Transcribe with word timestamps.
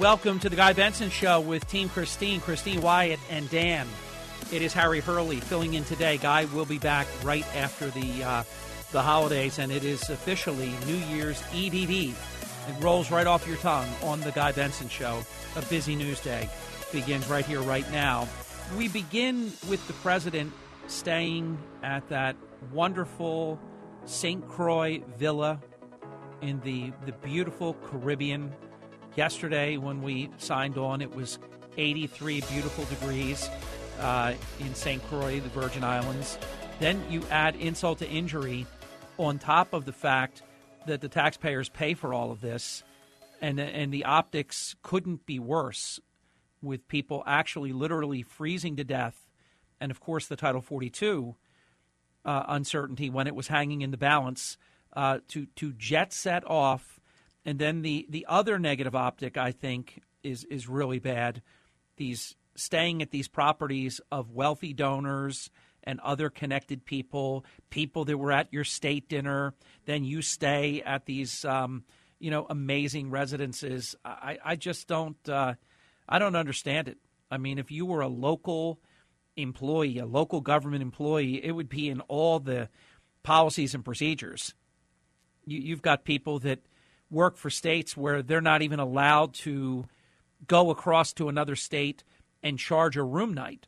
Welcome 0.00 0.40
to 0.40 0.48
the 0.48 0.56
Guy 0.56 0.72
Benson 0.72 1.08
Show 1.08 1.38
with 1.38 1.68
Team 1.68 1.88
Christine, 1.88 2.40
Christine 2.40 2.82
Wyatt, 2.82 3.20
and 3.30 3.48
Dan. 3.48 3.86
It 4.52 4.60
is 4.60 4.72
Harry 4.72 4.98
Hurley 4.98 5.38
filling 5.38 5.74
in 5.74 5.84
today. 5.84 6.16
Guy 6.16 6.46
will 6.46 6.64
be 6.64 6.78
back 6.78 7.06
right 7.22 7.46
after 7.54 7.90
the 7.90 8.24
uh, 8.24 8.42
the 8.90 9.00
holidays, 9.00 9.60
and 9.60 9.70
it 9.70 9.84
is 9.84 10.10
officially 10.10 10.74
New 10.86 10.96
Year's 10.96 11.40
EDD. 11.54 11.90
It 12.10 12.14
rolls 12.80 13.12
right 13.12 13.28
off 13.28 13.46
your 13.46 13.56
tongue 13.58 13.88
on 14.02 14.20
the 14.22 14.32
Guy 14.32 14.50
Benson 14.50 14.88
Show. 14.88 15.22
A 15.54 15.62
busy 15.62 15.94
news 15.94 16.18
day 16.18 16.48
begins 16.90 17.28
right 17.28 17.46
here, 17.46 17.60
right 17.60 17.88
now. 17.92 18.26
We 18.76 18.88
begin 18.88 19.52
with 19.68 19.86
the 19.86 19.92
president 19.92 20.52
staying 20.88 21.56
at 21.84 22.08
that 22.08 22.34
wonderful 22.72 23.60
St. 24.06 24.46
Croix 24.48 25.04
villa 25.16 25.62
in 26.42 26.60
the, 26.60 26.92
the 27.06 27.12
beautiful 27.12 27.74
Caribbean. 27.74 28.52
Yesterday, 29.16 29.76
when 29.76 30.02
we 30.02 30.30
signed 30.38 30.76
on, 30.76 31.00
it 31.00 31.14
was 31.14 31.38
83 31.76 32.42
beautiful 32.50 32.84
degrees 32.86 33.48
uh, 34.00 34.34
in 34.60 34.74
St. 34.74 35.02
Croix, 35.08 35.40
the 35.40 35.48
Virgin 35.50 35.84
Islands. 35.84 36.38
Then 36.80 37.02
you 37.08 37.22
add 37.30 37.56
insult 37.56 38.00
to 38.00 38.08
injury 38.08 38.66
on 39.18 39.38
top 39.38 39.72
of 39.72 39.84
the 39.84 39.92
fact 39.92 40.42
that 40.86 41.00
the 41.00 41.08
taxpayers 41.08 41.68
pay 41.68 41.94
for 41.94 42.12
all 42.12 42.30
of 42.30 42.40
this, 42.40 42.82
and 43.40 43.58
and 43.60 43.92
the 43.92 44.04
optics 44.04 44.74
couldn't 44.82 45.26
be 45.26 45.38
worse, 45.38 46.00
with 46.60 46.88
people 46.88 47.22
actually 47.26 47.72
literally 47.72 48.22
freezing 48.22 48.76
to 48.76 48.84
death, 48.84 49.28
and 49.80 49.90
of 49.90 50.00
course 50.00 50.26
the 50.26 50.36
Title 50.36 50.60
42 50.60 51.36
uh, 52.24 52.44
uncertainty 52.48 53.10
when 53.10 53.26
it 53.26 53.34
was 53.34 53.48
hanging 53.48 53.82
in 53.82 53.90
the 53.90 53.96
balance 53.96 54.56
uh, 54.94 55.18
to 55.28 55.46
to 55.56 55.72
jet 55.72 56.12
set 56.12 56.44
off, 56.46 56.93
and 57.44 57.58
then 57.58 57.82
the 57.82 58.06
the 58.08 58.26
other 58.28 58.58
negative 58.58 58.94
optic 58.94 59.36
I 59.36 59.52
think 59.52 60.02
is 60.22 60.44
is 60.44 60.68
really 60.68 60.98
bad. 60.98 61.42
These 61.96 62.36
staying 62.56 63.02
at 63.02 63.10
these 63.10 63.28
properties 63.28 64.00
of 64.10 64.30
wealthy 64.30 64.72
donors 64.72 65.50
and 65.84 66.00
other 66.00 66.30
connected 66.30 66.84
people, 66.84 67.44
people 67.70 68.04
that 68.06 68.16
were 68.16 68.32
at 68.32 68.52
your 68.52 68.64
state 68.64 69.08
dinner. 69.08 69.54
Then 69.84 70.04
you 70.04 70.22
stay 70.22 70.82
at 70.84 71.06
these, 71.06 71.44
um, 71.44 71.84
you 72.18 72.30
know, 72.30 72.46
amazing 72.48 73.10
residences. 73.10 73.94
I, 74.04 74.38
I 74.44 74.56
just 74.56 74.88
don't, 74.88 75.16
uh, 75.28 75.54
I 76.08 76.18
don't 76.18 76.36
understand 76.36 76.88
it. 76.88 76.98
I 77.30 77.36
mean, 77.36 77.58
if 77.58 77.70
you 77.70 77.86
were 77.86 78.00
a 78.00 78.08
local 78.08 78.80
employee, 79.36 79.98
a 79.98 80.06
local 80.06 80.40
government 80.40 80.82
employee, 80.82 81.44
it 81.44 81.52
would 81.52 81.68
be 81.68 81.88
in 81.88 82.00
all 82.02 82.40
the 82.40 82.68
policies 83.22 83.74
and 83.74 83.84
procedures. 83.84 84.54
You, 85.44 85.58
you've 85.58 85.82
got 85.82 86.04
people 86.04 86.38
that 86.40 86.60
work 87.14 87.36
for 87.36 87.48
states 87.48 87.96
where 87.96 88.22
they're 88.22 88.40
not 88.40 88.62
even 88.62 88.80
allowed 88.80 89.32
to 89.32 89.86
go 90.46 90.70
across 90.70 91.12
to 91.14 91.28
another 91.28 91.56
state 91.56 92.04
and 92.42 92.58
charge 92.58 92.96
a 92.96 93.02
room 93.02 93.32
night 93.32 93.66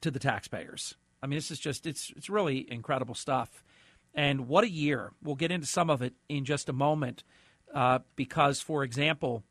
to 0.00 0.10
the 0.10 0.18
taxpayers. 0.18 0.94
I 1.22 1.26
mean, 1.26 1.38
this 1.38 1.50
is 1.50 1.58
just 1.58 1.86
it's 1.86 2.12
it's 2.16 2.28
really 2.28 2.70
incredible 2.70 3.14
stuff. 3.14 3.64
And 4.14 4.46
what 4.46 4.62
a 4.62 4.70
year! 4.70 5.12
We'll 5.22 5.34
get 5.34 5.50
into 5.50 5.66
some 5.66 5.90
of 5.90 6.02
it 6.02 6.14
in 6.28 6.44
just 6.44 6.68
a 6.68 6.72
moment, 6.72 7.24
uh, 7.74 8.00
because, 8.14 8.60
for 8.60 8.84
example, 8.84 9.42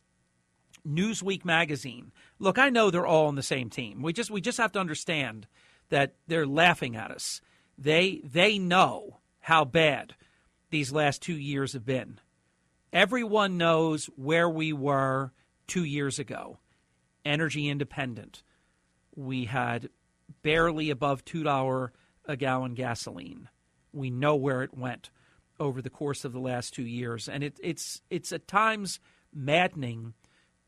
Newsweek 0.87 1.43
magazine. 1.43 2.11
Look, 2.39 2.57
I 2.57 2.69
know 2.69 2.89
they're 2.89 3.05
all 3.05 3.27
on 3.27 3.35
the 3.35 3.43
same 3.43 3.69
team. 3.69 4.01
We 4.01 4.13
just 4.13 4.31
we 4.31 4.39
just 4.39 4.59
have 4.59 4.71
to 4.73 4.79
understand 4.79 5.47
that 5.89 6.15
they're 6.27 6.47
laughing 6.47 6.95
at 6.95 7.11
us. 7.11 7.41
They 7.77 8.21
they 8.23 8.57
know 8.57 9.17
how 9.41 9.65
bad 9.65 10.15
these 10.69 10.91
last 10.91 11.21
two 11.21 11.37
years 11.37 11.73
have 11.73 11.85
been. 11.85 12.19
Everyone 12.93 13.57
knows 13.57 14.05
where 14.15 14.47
we 14.47 14.71
were 14.71 15.31
two 15.65 15.83
years 15.83 16.19
ago. 16.19 16.59
Energy 17.25 17.67
independent. 17.67 18.43
We 19.15 19.45
had 19.45 19.89
barely 20.43 20.91
above 20.91 21.25
$2 21.25 21.89
a 22.25 22.37
gallon 22.37 22.75
gasoline. 22.75 23.49
We 23.91 24.11
know 24.11 24.35
where 24.35 24.61
it 24.61 24.77
went 24.77 25.09
over 25.59 25.81
the 25.81 25.89
course 25.89 26.23
of 26.23 26.33
the 26.33 26.39
last 26.39 26.75
two 26.75 26.85
years. 26.85 27.27
And 27.27 27.43
it, 27.43 27.59
it's, 27.63 28.01
it's 28.11 28.31
at 28.31 28.47
times 28.47 28.99
maddening 29.33 30.13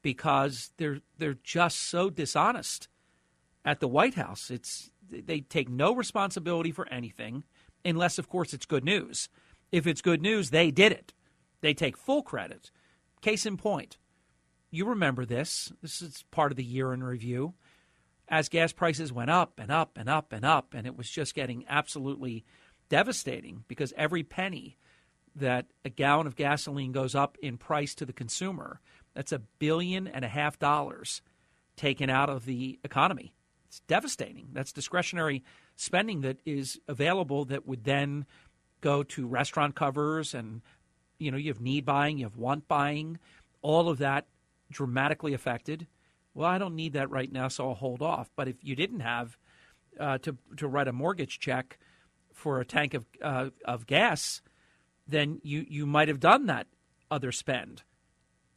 because 0.02 0.72
they're, 0.78 1.02
they're 1.19 1.38
just 1.44 1.78
so 1.78 2.09
dishonest 2.09 2.88
at 3.64 3.80
the 3.80 3.88
White 3.88 4.16
House. 4.16 4.50
It's, 4.50 4.90
they 5.09 5.41
take 5.41 5.69
no 5.69 5.94
responsibility 5.94 6.72
for 6.72 6.88
anything 6.90 7.44
unless, 7.84 8.18
of 8.18 8.30
course, 8.30 8.52
it's 8.52 8.66
good 8.66 8.84
news. 8.84 9.30
If 9.72 9.85
it's 9.85 10.02
good 10.02 10.24
news, 10.24 10.50
they 10.50 10.72
did 10.72 10.91
it. 10.91 11.14
They 11.66 11.74
take 11.74 11.98
full 11.98 12.22
credit. 12.22 12.70
Case 13.22 13.44
in 13.44 13.58
point, 13.58 13.98
you 14.70 14.86
remember 14.86 15.26
this. 15.26 15.72
This 15.81 16.00
is 16.00 16.24
part 16.30 16.52
of 16.52 16.58
the 16.58 16.64
year 16.64 16.94
in 16.94 17.03
review 17.03 17.56
as 18.28 18.50
gas 18.50 18.72
prices 18.72 19.12
went 19.12 19.31
up 19.31 19.53
and 19.58 19.72
up 19.72 19.98
and 19.98 20.08
up 20.08 20.31
and 20.31 20.46
up, 20.46 20.76
and 20.76 20.86
it 20.86 20.96
was 20.96 21.09
just 21.09 21.34
getting 21.34 21.66
absolutely 21.68 22.46
devastating 22.88 23.64
because 23.68 23.96
every 23.98 24.22
penny 24.22 24.78
that 25.36 25.66
a 25.84 25.90
gallon 25.90 26.28
of 26.28 26.36
gasoline 26.36 26.92
goes 26.92 27.16
up 27.16 27.36
in 27.42 27.58
price 27.58 27.96
to 27.96 28.06
the 28.06 28.14
consumer, 28.14 28.80
that's 29.16 29.32
a 29.32 29.42
billion 29.58 30.08
and 30.08 30.24
a 30.24 30.28
half 30.28 30.59
dollars 30.59 31.24
taken 31.76 32.12
out 32.12 32.30
of 32.30 32.46
the 32.46 32.78
economy. 32.84 33.34
It's 33.66 33.80
devastating. 33.88 34.50
That's 34.53 34.72
discretionary 34.72 35.44
spending 35.76 36.22
that 36.22 36.38
is 36.46 36.80
available 36.88 37.44
that 37.46 37.66
would 37.66 37.86
then 37.86 38.28
go 38.82 39.02
to 39.02 39.26
restaurant 39.26 39.74
covers 39.74 40.36
and 40.36 40.62
you 41.18 41.31
know, 41.31 41.38
you 41.38 41.52
have 41.52 41.62
need 41.62 41.86
buying, 41.86 42.18
you 42.18 42.26
have 42.26 42.38
want 42.38 42.68
buying, 42.68 43.20
all 43.62 43.90
of 43.90 43.98
that 44.00 44.28
dramatically 44.72 45.34
affected 45.34 45.88
well, 46.36 46.50
I 46.50 46.58
don't 46.58 46.76
need 46.76 46.94
that 46.94 47.09
right 47.09 47.31
now, 47.31 47.48
so 47.48 47.70
I'll 47.70 47.76
hold 47.76 48.02
off. 48.02 48.30
But 48.36 48.50
if 48.50 48.58
you 48.62 48.76
didn't 48.76 49.00
have 49.00 49.38
uh, 50.00 50.18
to 50.20 50.38
to 50.58 50.68
write 50.68 50.90
a 50.90 50.94
mortgage 50.94 51.40
check 51.40 51.80
for 52.34 52.59
a 52.59 52.66
tank 52.66 52.94
of 52.94 53.06
uh, 53.22 53.50
of 53.64 53.88
gas, 53.88 54.42
then 55.08 55.40
you 55.44 55.66
you 55.68 55.86
might 55.86 56.09
have 56.09 56.20
done 56.20 56.46
that 56.48 56.68
other 57.09 57.32
spend, 57.32 57.84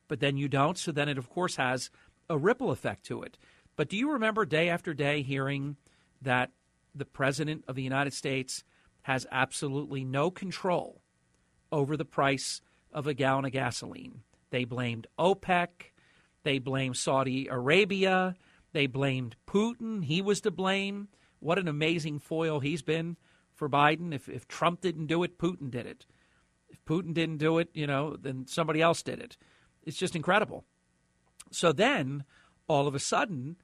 but 0.08 0.18
then 0.18 0.36
you 0.36 0.48
don't. 0.48 0.76
So 0.76 0.90
then 0.90 1.08
it 1.08 1.16
of 1.16 1.30
course 1.30 1.56
has 1.56 1.88
a 2.28 2.36
ripple 2.36 2.72
effect 2.72 3.06
to 3.06 3.22
it. 3.22 3.38
But 3.76 3.88
do 3.88 3.96
you 3.96 4.12
remember 4.12 4.44
day 4.44 4.68
after 4.68 4.92
day 4.92 5.22
hearing 5.22 5.76
that 6.20 6.50
the 6.96 7.04
president 7.04 7.64
of 7.68 7.76
the 7.76 7.82
United 7.82 8.12
States 8.12 8.64
has 9.02 9.24
absolutely 9.30 10.04
no 10.04 10.32
control 10.32 11.00
over 11.70 11.96
the 11.96 12.04
price 12.04 12.60
of 12.92 13.06
a 13.06 13.14
gallon 13.14 13.44
of 13.44 13.52
gasoline? 13.52 14.22
They 14.50 14.64
blamed 14.64 15.06
OPEC. 15.18 15.68
They 16.42 16.58
blamed 16.58 16.96
Saudi 16.96 17.48
Arabia. 17.48 18.34
They 18.72 18.86
blamed 18.86 19.36
Putin. 19.46 20.04
He 20.04 20.22
was 20.22 20.40
to 20.42 20.50
blame. 20.50 21.08
What 21.40 21.58
an 21.58 21.68
amazing 21.68 22.18
foil 22.18 22.60
he's 22.60 22.82
been 22.82 23.16
for 23.54 23.68
Biden. 23.68 24.14
If, 24.14 24.28
if 24.28 24.48
Trump 24.48 24.80
didn't 24.80 25.06
do 25.06 25.22
it, 25.22 25.38
Putin 25.38 25.70
did 25.70 25.86
it. 25.86 26.06
If 26.68 26.84
Putin 26.84 27.14
didn't 27.14 27.38
do 27.38 27.58
it, 27.58 27.68
you 27.74 27.86
know, 27.86 28.16
then 28.16 28.46
somebody 28.46 28.80
else 28.80 29.02
did 29.02 29.20
it. 29.20 29.36
It's 29.84 29.96
just 29.96 30.16
incredible. 30.16 30.64
So 31.50 31.72
then, 31.72 32.24
all 32.66 32.86
of 32.86 32.94
a 32.94 32.98
sudden, 32.98 33.56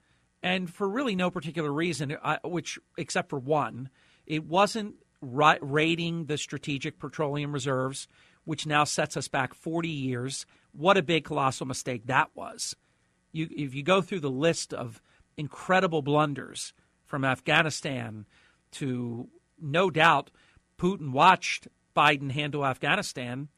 and 0.42 0.72
for 0.72 0.88
really 0.88 1.14
no 1.16 1.30
particular 1.30 1.72
reason, 1.72 2.16
which 2.44 2.78
except 2.96 3.30
for 3.30 3.38
one, 3.38 3.90
it 4.26 4.44
wasn't 4.44 4.96
raiding 5.24 6.26
the 6.26 6.38
strategic 6.38 6.98
petroleum 6.98 7.52
reserves, 7.52 8.08
which 8.44 8.66
now 8.66 8.84
sets 8.84 9.16
us 9.16 9.28
back 9.28 9.54
40 9.54 9.88
years 9.88 10.46
what 10.76 10.96
a 10.96 11.02
big 11.02 11.24
colossal 11.24 11.66
mistake 11.66 12.06
that 12.06 12.30
was. 12.34 12.74
You, 13.32 13.48
if 13.50 13.74
you 13.74 13.82
go 13.82 14.00
through 14.00 14.20
the 14.20 14.30
list 14.30 14.74
of 14.74 15.00
incredible 15.36 16.02
blunders 16.02 16.72
from 17.06 17.24
Afghanistan 17.24 18.26
to 18.72 19.28
no 19.60 19.90
doubt 19.90 20.30
Putin 20.78 21.12
watched 21.12 21.68
Biden 21.96 22.32
handle 22.32 22.66
Afghanistan 22.66 23.48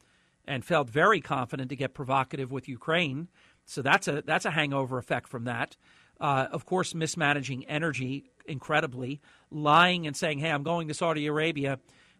and 0.47 0.65
felt 0.65 0.91
very 0.91 1.21
confident 1.21 1.71
to 1.71 1.77
get 1.77 1.95
provocative 1.95 2.53
with 2.53 2.69
Ukraine. 2.69 3.29
So 3.65 3.83
that's 3.83 4.07
a 4.09 4.23
that's 4.23 4.45
a 4.45 4.51
hangover 4.51 4.99
effect 4.99 5.29
from 5.29 5.45
that. 5.45 5.77
Uh, 6.21 6.47
of 6.51 6.65
course, 6.65 6.95
mismanaging 6.95 7.65
energy 7.67 8.31
incredibly, 8.49 9.21
lying 9.51 10.07
and 10.07 10.17
saying, 10.17 10.39
"Hey, 10.39 10.51
I'm 10.51 10.63
going 10.63 10.89
to 10.89 10.95
Saudi 10.95 11.27
Arabia 11.27 11.79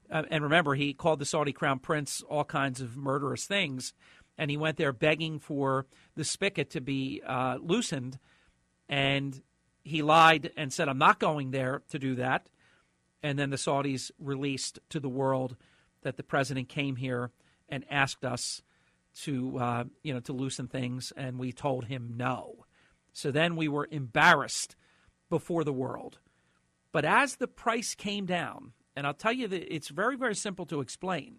Uh, 0.09 0.23
and 0.31 0.45
remember, 0.45 0.77
he 0.77 0.95
called 0.95 1.19
the 1.19 1.25
Saudi 1.25 1.53
crown 1.53 1.81
prince 1.81 2.23
all 2.29 2.45
kinds 2.45 2.81
of 2.81 2.97
murderous 2.97 3.45
things, 3.45 3.93
and 4.39 4.51
he 4.51 4.57
went 4.57 4.77
there 4.77 4.93
begging 4.93 5.41
for 5.41 5.87
the 6.15 6.25
spigot 6.25 6.71
to 6.71 6.81
be 6.81 7.21
uh, 7.27 7.59
loosened, 7.61 8.19
and 8.89 9.43
he 9.83 10.03
lied 10.03 10.53
and 10.57 10.73
said, 10.73 10.89
"I'm 10.89 10.99
not 10.99 11.19
going 11.19 11.51
there 11.51 11.83
to 11.89 11.99
do 11.99 12.15
that." 12.17 12.49
And 13.21 13.37
then 13.37 13.51
the 13.51 13.57
Saudis 13.57 14.13
released 14.19 14.79
to 14.91 15.01
the 15.01 15.09
world 15.09 15.57
that 16.03 16.17
the 16.17 16.23
president 16.23 16.69
came 16.69 16.95
here 16.95 17.33
and 17.69 17.85
asked 17.91 18.25
us 18.25 18.63
to, 19.25 19.59
uh, 19.59 19.85
you 20.05 20.15
know, 20.15 20.21
to 20.21 20.33
loosen 20.33 20.69
things, 20.69 21.13
and 21.17 21.37
we 21.37 21.51
told 21.51 21.87
him 21.87 22.15
no. 22.17 22.65
So 23.13 23.33
then 23.33 23.57
we 23.57 23.67
were 23.67 23.89
embarrassed 23.91 24.77
before 25.29 25.65
the 25.65 25.73
world. 25.73 26.19
But 26.93 27.05
as 27.05 27.37
the 27.37 27.49
price 27.49 27.95
came 27.95 28.27
down, 28.27 28.73
and 28.95 29.07
I'll 29.07 29.15
tell 29.15 29.33
you 29.33 29.49
that 29.49 29.75
it's 29.75 29.89
very, 29.89 30.17
very 30.17 30.35
simple 30.35 30.67
to 30.67 30.81
explain. 30.81 31.39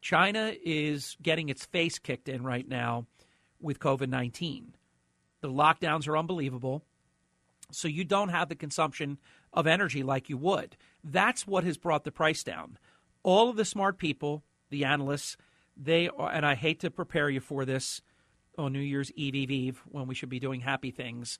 China 0.00 0.54
is 0.64 1.16
getting 1.22 1.48
its 1.48 1.66
face 1.66 1.98
kicked 1.98 2.28
in 2.28 2.42
right 2.42 2.68
now 2.68 3.06
with 3.60 3.78
COVID 3.78 4.08
19. 4.08 4.74
The 5.40 5.48
lockdowns 5.48 6.08
are 6.08 6.16
unbelievable. 6.16 6.84
So 7.70 7.88
you 7.88 8.04
don't 8.04 8.28
have 8.28 8.48
the 8.48 8.54
consumption 8.54 9.18
of 9.52 9.66
energy 9.66 10.02
like 10.02 10.28
you 10.28 10.36
would. 10.36 10.76
That's 11.02 11.46
what 11.46 11.64
has 11.64 11.78
brought 11.78 12.04
the 12.04 12.12
price 12.12 12.44
down. 12.44 12.78
All 13.22 13.48
of 13.48 13.56
the 13.56 13.64
smart 13.64 13.98
people, 13.98 14.44
the 14.70 14.84
analysts, 14.84 15.36
they 15.76 16.08
are, 16.08 16.30
and 16.30 16.44
I 16.46 16.54
hate 16.54 16.80
to 16.80 16.90
prepare 16.90 17.30
you 17.30 17.40
for 17.40 17.64
this 17.64 18.00
on 18.58 18.72
New 18.72 18.80
Year's 18.80 19.10
Eve, 19.12 19.34
Eve, 19.34 19.50
Eve, 19.50 19.82
when 19.90 20.06
we 20.06 20.14
should 20.14 20.28
be 20.28 20.38
doing 20.38 20.60
happy 20.60 20.90
things. 20.90 21.38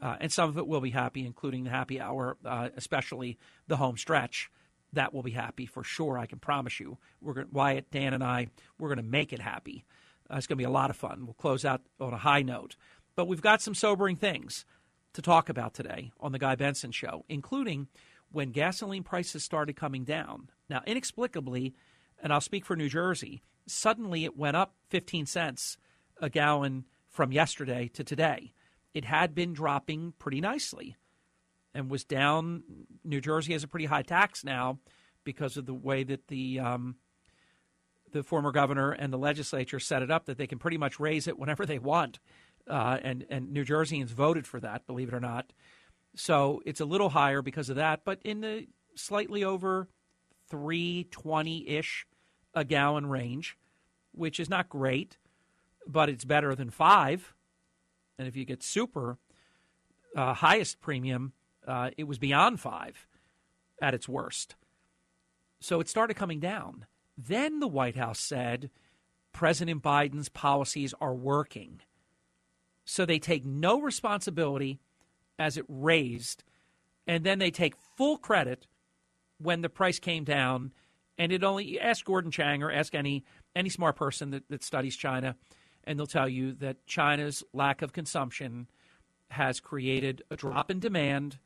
Uh, 0.00 0.16
and 0.20 0.30
some 0.32 0.48
of 0.48 0.58
it 0.58 0.66
will 0.66 0.80
be 0.80 0.90
happy, 0.90 1.24
including 1.24 1.64
the 1.64 1.70
happy 1.70 2.00
hour, 2.00 2.36
uh, 2.44 2.68
especially 2.76 3.38
the 3.66 3.76
home 3.76 3.96
stretch. 3.96 4.50
That 4.92 5.12
will 5.12 5.22
be 5.22 5.32
happy 5.32 5.66
for 5.66 5.82
sure. 5.82 6.18
I 6.18 6.26
can 6.26 6.38
promise 6.38 6.80
you. 6.80 6.98
We're 7.20 7.34
going 7.34 7.48
Wyatt, 7.50 7.90
Dan, 7.90 8.14
and 8.14 8.22
I. 8.22 8.48
We're 8.78 8.88
going 8.88 9.04
to 9.04 9.10
make 9.10 9.32
it 9.32 9.40
happy. 9.40 9.84
Uh, 10.30 10.36
it's 10.36 10.46
going 10.46 10.56
to 10.56 10.62
be 10.62 10.64
a 10.64 10.70
lot 10.70 10.90
of 10.90 10.96
fun. 10.96 11.24
We'll 11.24 11.34
close 11.34 11.64
out 11.64 11.82
on 12.00 12.12
a 12.12 12.18
high 12.18 12.42
note, 12.42 12.76
but 13.14 13.28
we've 13.28 13.40
got 13.40 13.62
some 13.62 13.74
sobering 13.74 14.16
things 14.16 14.64
to 15.14 15.22
talk 15.22 15.48
about 15.48 15.72
today 15.72 16.12
on 16.20 16.32
the 16.32 16.38
Guy 16.38 16.56
Benson 16.56 16.92
Show, 16.92 17.24
including 17.28 17.88
when 18.30 18.50
gasoline 18.50 19.02
prices 19.02 19.44
started 19.44 19.76
coming 19.76 20.04
down. 20.04 20.50
Now, 20.68 20.82
inexplicably, 20.86 21.74
and 22.22 22.32
I'll 22.32 22.40
speak 22.40 22.66
for 22.66 22.76
New 22.76 22.88
Jersey, 22.88 23.42
suddenly 23.66 24.24
it 24.24 24.36
went 24.36 24.56
up 24.56 24.74
15 24.90 25.26
cents 25.26 25.78
a 26.20 26.28
gallon 26.28 26.84
from 27.08 27.32
yesterday 27.32 27.88
to 27.94 28.04
today. 28.04 28.52
It 28.96 29.04
had 29.04 29.34
been 29.34 29.52
dropping 29.52 30.14
pretty 30.18 30.40
nicely 30.40 30.96
and 31.74 31.90
was 31.90 32.02
down. 32.02 32.62
New 33.04 33.20
Jersey 33.20 33.52
has 33.52 33.62
a 33.62 33.68
pretty 33.68 33.84
high 33.84 34.00
tax 34.00 34.42
now 34.42 34.78
because 35.22 35.58
of 35.58 35.66
the 35.66 35.74
way 35.74 36.02
that 36.02 36.28
the 36.28 36.60
um, 36.60 36.96
the 38.12 38.22
former 38.22 38.52
governor 38.52 38.92
and 38.92 39.12
the 39.12 39.18
legislature 39.18 39.78
set 39.78 40.00
it 40.00 40.10
up 40.10 40.24
that 40.24 40.38
they 40.38 40.46
can 40.46 40.58
pretty 40.58 40.78
much 40.78 40.98
raise 40.98 41.28
it 41.28 41.38
whenever 41.38 41.66
they 41.66 41.78
want, 41.78 42.20
uh, 42.70 42.96
and 43.02 43.26
and 43.28 43.52
New 43.52 43.66
Jerseyans 43.66 44.08
voted 44.08 44.46
for 44.46 44.60
that, 44.60 44.86
believe 44.86 45.08
it 45.08 45.14
or 45.14 45.20
not. 45.20 45.52
So 46.14 46.62
it's 46.64 46.80
a 46.80 46.86
little 46.86 47.10
higher 47.10 47.42
because 47.42 47.68
of 47.68 47.76
that, 47.76 48.00
but 48.02 48.18
in 48.24 48.40
the 48.40 48.66
slightly 48.94 49.44
over 49.44 49.88
three 50.48 51.04
twenty 51.10 51.68
ish 51.68 52.06
a 52.54 52.64
gallon 52.64 53.10
range, 53.10 53.58
which 54.12 54.40
is 54.40 54.48
not 54.48 54.70
great, 54.70 55.18
but 55.86 56.08
it's 56.08 56.24
better 56.24 56.54
than 56.54 56.70
five. 56.70 57.34
And 58.18 58.26
if 58.26 58.36
you 58.36 58.44
get 58.44 58.62
super 58.62 59.18
uh, 60.16 60.34
highest 60.34 60.80
premium, 60.80 61.32
uh, 61.66 61.90
it 61.96 62.04
was 62.04 62.18
beyond 62.18 62.60
five 62.60 63.06
at 63.80 63.94
its 63.94 64.08
worst. 64.08 64.54
So 65.60 65.80
it 65.80 65.88
started 65.88 66.14
coming 66.14 66.40
down. 66.40 66.86
Then 67.18 67.60
the 67.60 67.68
White 67.68 67.96
House 67.96 68.20
said 68.20 68.70
President 69.32 69.82
Biden's 69.82 70.28
policies 70.28 70.94
are 71.00 71.14
working. 71.14 71.80
So 72.84 73.04
they 73.04 73.18
take 73.18 73.44
no 73.44 73.80
responsibility 73.80 74.80
as 75.38 75.56
it 75.56 75.64
raised, 75.68 76.44
and 77.06 77.24
then 77.24 77.38
they 77.38 77.50
take 77.50 77.74
full 77.96 78.16
credit 78.16 78.66
when 79.38 79.60
the 79.60 79.68
price 79.68 79.98
came 79.98 80.24
down 80.24 80.72
and 81.18 81.32
it 81.32 81.44
only 81.44 81.80
ask 81.80 82.04
Gordon 82.04 82.30
Chang 82.30 82.62
or 82.62 82.70
ask 82.70 82.94
any 82.94 83.24
any 83.54 83.68
smart 83.70 83.96
person 83.96 84.30
that, 84.30 84.44
that 84.50 84.62
studies 84.62 84.96
China, 84.96 85.34
and 85.86 85.98
they'll 85.98 86.06
tell 86.06 86.28
you 86.28 86.52
that 86.54 86.86
China's 86.86 87.44
lack 87.52 87.82
of 87.82 87.92
consumption 87.92 88.66
has 89.30 89.60
created 89.60 90.22
a 90.30 90.36
drop 90.36 90.70
in 90.70 90.80
demand, 90.80 91.38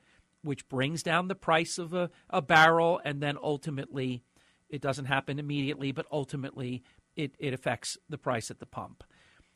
which 0.42 0.68
brings 0.68 1.02
down 1.02 1.28
the 1.28 1.34
price 1.34 1.78
of 1.78 1.92
a, 1.92 2.10
a 2.28 2.40
barrel, 2.40 3.00
and 3.04 3.22
then 3.22 3.36
ultimately, 3.42 4.22
it 4.68 4.80
doesn't 4.80 5.06
happen 5.06 5.38
immediately, 5.38 5.92
but 5.92 6.06
ultimately 6.10 6.82
it, 7.16 7.34
it 7.38 7.52
affects 7.52 7.98
the 8.08 8.18
price 8.18 8.50
at 8.50 8.58
the 8.58 8.66
pump. 8.66 9.04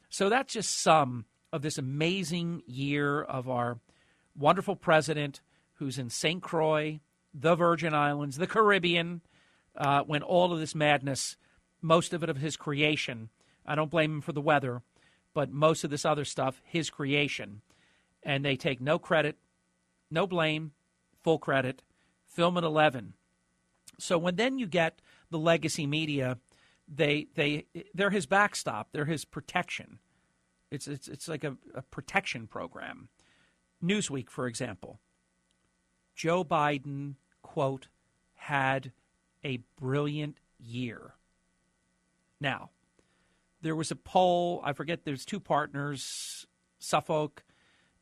So 0.08 0.28
that's 0.28 0.52
just 0.52 0.82
some 0.82 1.24
of 1.52 1.62
this 1.62 1.78
amazing 1.78 2.62
year 2.66 3.22
of 3.22 3.48
our 3.48 3.78
wonderful 4.36 4.76
president 4.76 5.40
who's 5.74 5.98
in 5.98 6.10
St. 6.10 6.42
Croix, 6.42 7.00
the 7.32 7.54
Virgin 7.54 7.94
Islands, 7.94 8.36
the 8.36 8.46
Caribbean, 8.46 9.22
uh, 9.76 10.02
when 10.02 10.22
all 10.22 10.52
of 10.52 10.60
this 10.60 10.74
madness, 10.74 11.36
most 11.80 12.12
of 12.12 12.22
it 12.22 12.28
of 12.28 12.36
his 12.36 12.56
creation, 12.56 13.30
I 13.66 13.74
don't 13.74 13.90
blame 13.90 14.16
him 14.16 14.20
for 14.20 14.32
the 14.32 14.40
weather, 14.40 14.82
but 15.32 15.50
most 15.50 15.84
of 15.84 15.90
this 15.90 16.04
other 16.04 16.24
stuff, 16.24 16.60
his 16.64 16.90
creation. 16.90 17.62
And 18.22 18.44
they 18.44 18.56
take 18.56 18.80
no 18.80 18.98
credit, 18.98 19.36
no 20.10 20.26
blame, 20.26 20.72
full 21.22 21.38
credit. 21.38 21.82
Film 22.26 22.56
at 22.56 22.64
11. 22.64 23.14
So 23.98 24.18
when 24.18 24.36
then 24.36 24.58
you 24.58 24.66
get 24.66 25.00
the 25.30 25.38
legacy 25.38 25.86
media, 25.86 26.38
they 26.88 27.28
they 27.34 27.66
they're 27.94 28.10
his 28.10 28.26
backstop, 28.26 28.88
they're 28.92 29.04
his 29.04 29.24
protection. 29.24 29.98
It's 30.70 30.88
it's 30.88 31.06
it's 31.06 31.28
like 31.28 31.44
a, 31.44 31.56
a 31.74 31.82
protection 31.82 32.46
program. 32.46 33.08
Newsweek, 33.82 34.30
for 34.30 34.46
example, 34.46 34.98
Joe 36.14 36.44
Biden 36.44 37.14
quote 37.42 37.88
had 38.34 38.92
a 39.44 39.60
brilliant 39.78 40.38
year. 40.58 41.14
Now, 42.40 42.70
there 43.64 43.74
was 43.74 43.90
a 43.90 43.96
poll, 43.96 44.60
I 44.62 44.74
forget, 44.74 45.04
there's 45.04 45.24
two 45.24 45.40
partners, 45.40 46.46
Suffolk 46.78 47.42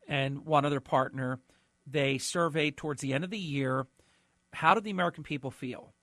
and 0.09 0.45
one 0.45 0.65
other 0.65 0.81
partner. 0.81 1.39
They 1.87 2.19
surveyed 2.19 2.77
towards 2.77 3.01
the 3.01 3.15
end 3.15 3.25
of 3.25 3.31
the 3.31 3.39
year 3.39 3.87
how 4.53 4.75
did 4.75 4.85
the 4.85 4.91
American 4.91 5.25
people 5.25 5.51
feel? 5.51 5.95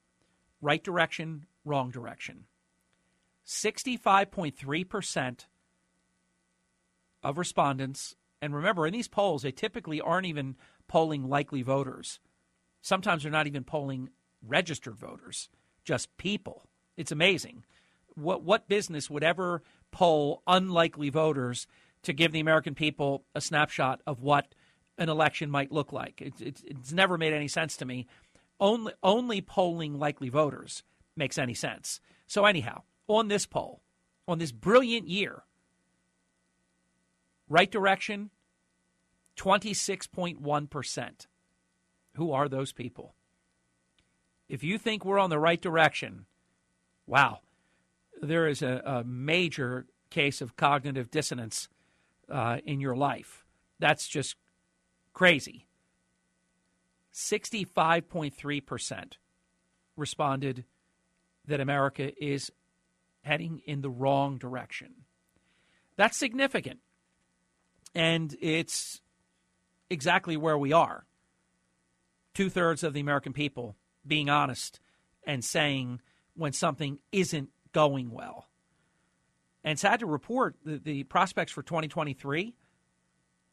Right 0.61 0.83
direction, 0.83 1.45
wrong 1.63 1.91
direction. 1.91 2.45
65.3% 3.45 5.45
of 7.21 7.37
respondents, 7.37 8.15
and 8.41 8.55
remember, 8.55 8.87
in 8.87 8.93
these 8.93 9.07
polls, 9.07 9.43
they 9.43 9.51
typically 9.51 10.01
aren't 10.01 10.25
even 10.25 10.55
polling 10.87 11.27
likely 11.27 11.61
voters. 11.61 12.19
Sometimes 12.81 13.23
they're 13.23 13.31
not 13.31 13.47
even 13.47 13.63
polling 13.63 14.09
registered 14.41 14.95
voters, 14.95 15.49
just 15.83 16.15
people. 16.17 16.63
It's 16.97 17.11
amazing. 17.11 17.65
What 18.19 18.43
what 18.43 18.67
business 18.67 19.09
would 19.09 19.23
ever 19.23 19.61
poll 19.91 20.41
unlikely 20.47 21.09
voters 21.09 21.67
to 22.03 22.13
give 22.13 22.31
the 22.31 22.39
American 22.39 22.75
people 22.75 23.23
a 23.35 23.41
snapshot 23.41 24.01
of 24.05 24.21
what 24.21 24.53
an 24.97 25.09
election 25.09 25.49
might 25.49 25.71
look 25.71 25.91
like? 25.91 26.21
It's 26.21 26.63
it's, 26.65 26.91
never 26.91 27.17
made 27.17 27.33
any 27.33 27.47
sense 27.47 27.77
to 27.77 27.85
me. 27.85 28.07
Only 28.59 28.93
only 29.03 29.41
polling 29.41 29.97
likely 29.97 30.29
voters 30.29 30.83
makes 31.15 31.37
any 31.37 31.53
sense. 31.53 32.01
So 32.27 32.45
anyhow, 32.45 32.83
on 33.07 33.27
this 33.27 33.45
poll, 33.45 33.81
on 34.27 34.39
this 34.39 34.51
brilliant 34.51 35.07
year, 35.07 35.43
right 37.47 37.71
direction, 37.71 38.29
twenty 39.35 39.73
six 39.73 40.07
point 40.07 40.41
one 40.41 40.67
percent. 40.67 41.27
Who 42.15 42.31
are 42.31 42.49
those 42.49 42.73
people? 42.73 43.15
if 44.49 44.63
you 44.63 44.77
think 44.77 45.05
we're 45.05 45.19
on 45.19 45.29
the 45.29 45.39
right 45.39 45.61
direction, 45.61 46.25
wow, 47.05 47.39
there 48.21 48.47
is 48.47 48.61
a, 48.61 48.81
a 48.85 49.03
major 49.03 49.85
case 50.09 50.41
of 50.41 50.55
cognitive 50.55 51.11
dissonance 51.11 51.67
uh, 52.29 52.57
in 52.65 52.79
your 52.79 52.95
life. 52.95 53.45
That's 53.79 54.07
just 54.07 54.35
crazy. 55.13 55.67
65.3% 57.13 59.13
responded 59.95 60.65
that 61.45 61.59
America 61.59 62.11
is 62.23 62.51
heading 63.21 63.61
in 63.65 63.81
the 63.81 63.89
wrong 63.89 64.37
direction. 64.37 64.93
That's 65.97 66.17
significant. 66.17 66.79
And 67.93 68.35
it's 68.39 69.01
exactly 69.89 70.37
where 70.37 70.57
we 70.57 70.71
are. 70.71 71.05
Two 72.33 72.49
thirds 72.49 72.83
of 72.83 72.93
the 72.93 73.01
American 73.01 73.33
people 73.33 73.75
being 74.05 74.29
honest 74.29 74.79
and 75.25 75.43
saying 75.43 75.99
when 76.35 76.53
something 76.53 76.99
isn't 77.11 77.49
going 77.71 78.11
well. 78.11 78.47
And 79.63 79.77
sad 79.77 79.99
to 79.99 80.05
report 80.05 80.55
the, 80.63 80.77
the 80.77 81.03
prospects 81.03 81.51
for 81.51 81.61
2023. 81.61 82.55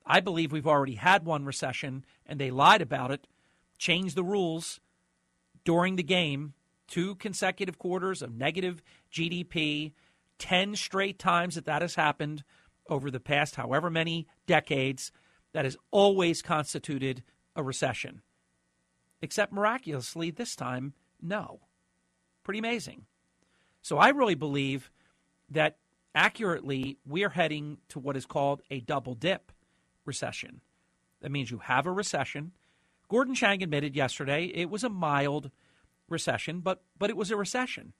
I 0.07 0.21
believe 0.21 0.53
we've 0.53 0.67
already 0.67 0.95
had 0.95 1.25
one 1.25 1.45
recession 1.45 2.05
and 2.25 2.41
they 2.41 2.51
lied 2.51 2.81
about 2.81 3.11
it, 3.11 3.27
changed 3.77 4.17
the 4.17 4.25
rules 4.25 4.81
during 5.65 5.97
the 5.97 6.03
game, 6.03 6.55
two 6.87 7.17
consecutive 7.17 7.79
quarters 7.79 8.23
of 8.23 8.35
negative 8.35 8.83
GDP, 9.13 9.93
10 10.39 10.77
straight 10.77 11.19
times 11.19 11.57
that 11.57 11.65
that 11.65 11.83
has 11.83 11.97
happened 11.97 12.45
over 12.89 13.11
the 13.11 13.21
past 13.21 13.57
however 13.57 13.91
many 13.91 14.29
decades, 14.47 15.11
that 15.53 15.65
has 15.65 15.77
always 15.91 16.41
constituted 16.41 17.23
a 17.57 17.63
recession. 17.63 18.23
Except 19.21 19.53
miraculously, 19.53 20.31
this 20.31 20.55
time, 20.55 20.93
no. 21.21 21.61
Pretty 22.45 22.59
amazing. 22.59 23.07
So 23.87 23.99
I 23.99 24.09
really 24.09 24.35
believe 24.35 24.91
that 25.49 25.77
accurately, 26.13 26.99
we 27.07 27.23
are 27.23 27.29
heading 27.29 27.79
to 27.91 28.01
what 28.01 28.17
is 28.17 28.27
called 28.27 28.61
a 28.69 28.81
double 28.81 29.15
dip 29.15 29.53
recession. 30.05 30.61
That 31.21 31.31
means 31.31 31.53
you 31.53 31.59
have 31.59 31.87
a 31.87 31.93
recession. 31.93 32.51
Gordon 33.09 33.37
Chang 33.37 33.63
admitted 33.63 33.95
yesterday 33.95 34.47
it 34.47 34.71
was 34.71 34.83
a 34.83 34.89
mild 34.89 35.53
recession, 36.09 36.63
but 36.63 36.83
but 36.99 37.11
it 37.11 37.17
was 37.17 37.31
a 37.31 37.37
recession. 37.37 37.93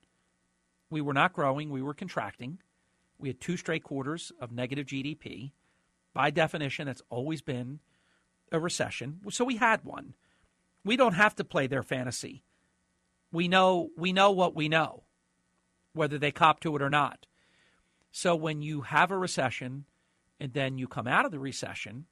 We 0.89 0.99
were 0.99 1.13
not 1.13 1.31
growing, 1.31 1.69
we 1.69 1.81
were 1.81 1.93
contracting. 1.93 2.59
We 3.17 3.29
had 3.29 3.39
two 3.39 3.55
straight 3.55 3.85
quarters 3.85 4.33
of 4.41 4.51
negative 4.51 4.87
GDP. 4.87 5.53
By 6.13 6.31
definition, 6.31 6.87
that's 6.87 7.01
always 7.09 7.41
been 7.41 7.79
a 8.51 8.59
recession. 8.59 9.21
So 9.29 9.45
we 9.45 9.55
had 9.55 9.85
one. 9.85 10.15
We 10.83 10.97
don't 10.97 11.13
have 11.13 11.35
to 11.35 11.45
play 11.45 11.67
their 11.67 11.81
fantasy. 11.81 12.43
We 13.31 13.47
know 13.47 13.91
we 13.95 14.11
know 14.11 14.31
what 14.31 14.53
we 14.53 14.67
know, 14.67 15.05
whether 15.97 16.17
they 16.17 16.31
cop 16.31 16.59
to 16.61 16.75
it 16.75 16.81
or 16.81 16.89
not. 16.89 17.25
So 18.11 18.35
when 18.35 18.61
you 18.61 18.81
have 18.81 19.11
a 19.11 19.17
recession 19.17 19.85
and 20.39 20.53
then 20.53 20.77
you 20.77 20.87
come 20.87 21.07
out 21.07 21.25
of 21.25 21.31
the 21.31 21.39
recession, 21.39 22.05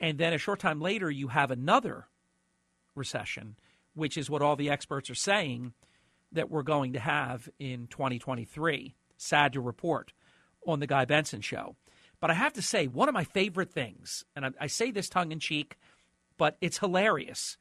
and 0.00 0.18
then 0.18 0.32
a 0.32 0.38
short 0.38 0.60
time 0.60 0.80
later 0.80 1.10
you 1.10 1.28
have 1.28 1.50
another 1.50 2.06
recession, 2.94 3.56
which 3.94 4.16
is 4.16 4.30
what 4.30 4.42
all 4.42 4.56
the 4.56 4.70
experts 4.70 5.10
are 5.10 5.14
saying 5.14 5.74
that 6.32 6.50
we're 6.50 6.62
going 6.62 6.92
to 6.92 7.00
have 7.00 7.48
in 7.58 7.86
2023. 7.88 8.94
Sad 9.16 9.52
to 9.54 9.60
report 9.60 10.12
on 10.66 10.80
the 10.80 10.86
Guy 10.86 11.04
Benson 11.04 11.40
show. 11.40 11.76
But 12.20 12.30
I 12.30 12.34
have 12.34 12.52
to 12.54 12.62
say, 12.62 12.86
one 12.86 13.08
of 13.08 13.14
my 13.14 13.24
favorite 13.24 13.72
things, 13.72 14.24
and 14.34 14.44
I, 14.44 14.50
I 14.60 14.66
say 14.66 14.90
this 14.90 15.08
tongue 15.08 15.32
in 15.32 15.40
cheek, 15.40 15.76
but 16.36 16.56
it's 16.60 16.78
hilarious. 16.78 17.56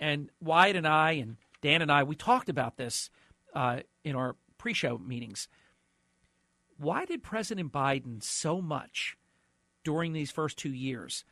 And 0.00 0.30
Wyatt 0.40 0.76
and 0.76 0.86
I, 0.86 1.12
and 1.12 1.36
Dan 1.62 1.82
and 1.82 1.90
I, 1.90 2.02
we 2.02 2.16
talked 2.16 2.48
about 2.48 2.76
this 2.76 3.10
uh, 3.54 3.80
in 4.04 4.16
our 4.16 4.36
pre 4.66 4.74
show 4.74 4.98
meetings. 4.98 5.48
Why 6.76 7.04
did 7.04 7.22
President 7.22 7.72
Biden 7.72 8.22
so 8.22 8.60
much 8.60 9.16
during 9.84 10.12
these 10.12 10.30
first 10.30 10.58
two 10.58 10.72
years? 10.72 11.24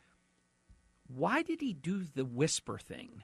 Why 1.07 1.43
did 1.43 1.61
he 1.61 1.73
do 1.73 2.03
the 2.03 2.25
whisper 2.25 2.77
thing? 2.77 3.23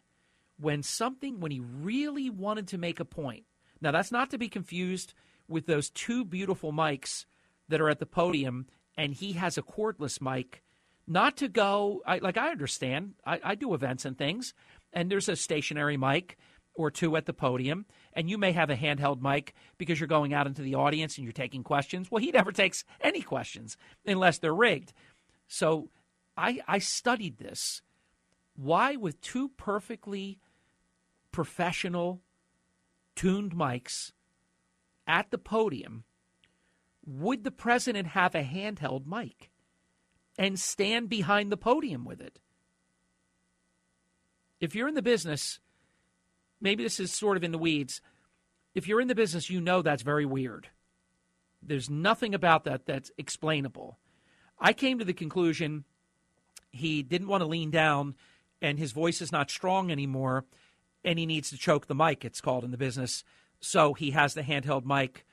when 0.61 0.83
something 0.83 1.39
when 1.39 1.51
he 1.51 1.59
really 1.59 2.29
wanted 2.29 2.67
to 2.67 2.77
make 2.77 2.99
a 2.99 3.05
point. 3.05 3.45
Now 3.81 3.91
that's 3.91 4.11
not 4.11 4.29
to 4.29 4.37
be 4.37 4.47
confused 4.47 5.13
with 5.47 5.65
those 5.65 5.89
two 5.89 6.23
beautiful 6.23 6.71
mics 6.71 7.25
that 7.67 7.81
are 7.81 7.89
at 7.89 7.99
the 7.99 8.05
podium, 8.05 8.67
and 8.95 9.13
he 9.13 9.33
has 9.33 9.57
a 9.57 9.63
cordless 9.63 10.21
mic. 10.21 10.63
Not 11.07 11.35
to 11.37 11.47
go 11.47 12.01
I, 12.05 12.19
like 12.19 12.37
I 12.37 12.51
understand. 12.51 13.15
I, 13.25 13.39
I 13.43 13.55
do 13.55 13.73
events 13.73 14.05
and 14.05 14.17
things, 14.17 14.53
and 14.93 15.09
there's 15.09 15.29
a 15.29 15.35
stationary 15.35 15.97
mic 15.97 16.37
or 16.75 16.91
two 16.91 17.15
at 17.15 17.25
the 17.25 17.33
podium, 17.33 17.85
and 18.13 18.29
you 18.29 18.37
may 18.37 18.51
have 18.51 18.69
a 18.69 18.75
handheld 18.75 19.21
mic 19.21 19.53
because 19.77 19.99
you're 19.99 20.07
going 20.07 20.33
out 20.33 20.47
into 20.47 20.61
the 20.61 20.75
audience 20.75 21.17
and 21.17 21.23
you're 21.23 21.31
taking 21.31 21.63
questions. 21.63 22.09
Well, 22.09 22.21
he 22.21 22.31
never 22.31 22.51
takes 22.51 22.83
any 23.01 23.21
questions 23.21 23.77
unless 24.05 24.37
they're 24.37 24.53
rigged. 24.53 24.93
So 25.47 25.89
I, 26.37 26.61
I 26.67 26.79
studied 26.79 27.37
this. 27.37 27.81
Why, 28.55 28.95
with 28.95 29.21
two 29.21 29.49
perfectly 29.49 30.39
professional 31.31 32.21
tuned 33.15 33.53
mics 33.53 34.11
at 35.07 35.31
the 35.31 35.37
podium, 35.37 36.03
would 37.05 37.43
the 37.43 37.51
president 37.51 38.09
have 38.09 38.35
a 38.35 38.43
handheld 38.43 39.05
mic 39.05 39.49
and 40.37 40.59
stand 40.59 41.09
behind 41.09 41.51
the 41.51 41.57
podium 41.57 42.05
with 42.05 42.21
it? 42.21 42.39
If 44.59 44.75
you're 44.75 44.87
in 44.87 44.93
the 44.93 45.01
business, 45.01 45.59
maybe 46.61 46.83
this 46.83 46.99
is 46.99 47.11
sort 47.11 47.37
of 47.37 47.43
in 47.43 47.51
the 47.51 47.57
weeds. 47.57 48.01
If 48.73 48.87
you're 48.87 49.01
in 49.01 49.07
the 49.07 49.15
business, 49.15 49.49
you 49.49 49.59
know 49.59 49.81
that's 49.81 50.03
very 50.03 50.25
weird. 50.25 50.69
There's 51.61 51.89
nothing 51.89 52.33
about 52.33 52.63
that 52.63 52.85
that's 52.85 53.11
explainable. 53.17 53.99
I 54.59 54.73
came 54.73 54.99
to 54.99 55.05
the 55.05 55.13
conclusion 55.13 55.83
he 56.71 57.03
didn't 57.03 57.27
want 57.27 57.41
to 57.41 57.47
lean 57.47 57.71
down 57.71 58.15
and 58.61 58.79
his 58.79 58.91
voice 58.91 59.21
is 59.21 59.31
not 59.31 59.49
strong 59.49 59.91
anymore 59.91 60.45
and 61.03 61.17
he 61.17 61.25
needs 61.25 61.49
to 61.49 61.57
choke 61.57 61.87
the 61.87 61.95
mic, 61.95 62.23
it's 62.23 62.41
called 62.41 62.63
in 62.63 62.71
the 62.71 62.77
business. 62.77 63.23
So 63.59 63.93
he 63.93 64.11
has 64.11 64.33
the 64.33 64.43
handheld 64.43 64.85
mic 64.85 65.25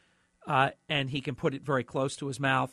uh, 0.47 0.70
and 0.88 1.11
he 1.11 1.20
can 1.20 1.35
put 1.35 1.54
it 1.54 1.62
very 1.62 1.85
close 1.85 2.16
to 2.16 2.26
his 2.26 2.40
mouth. 2.40 2.73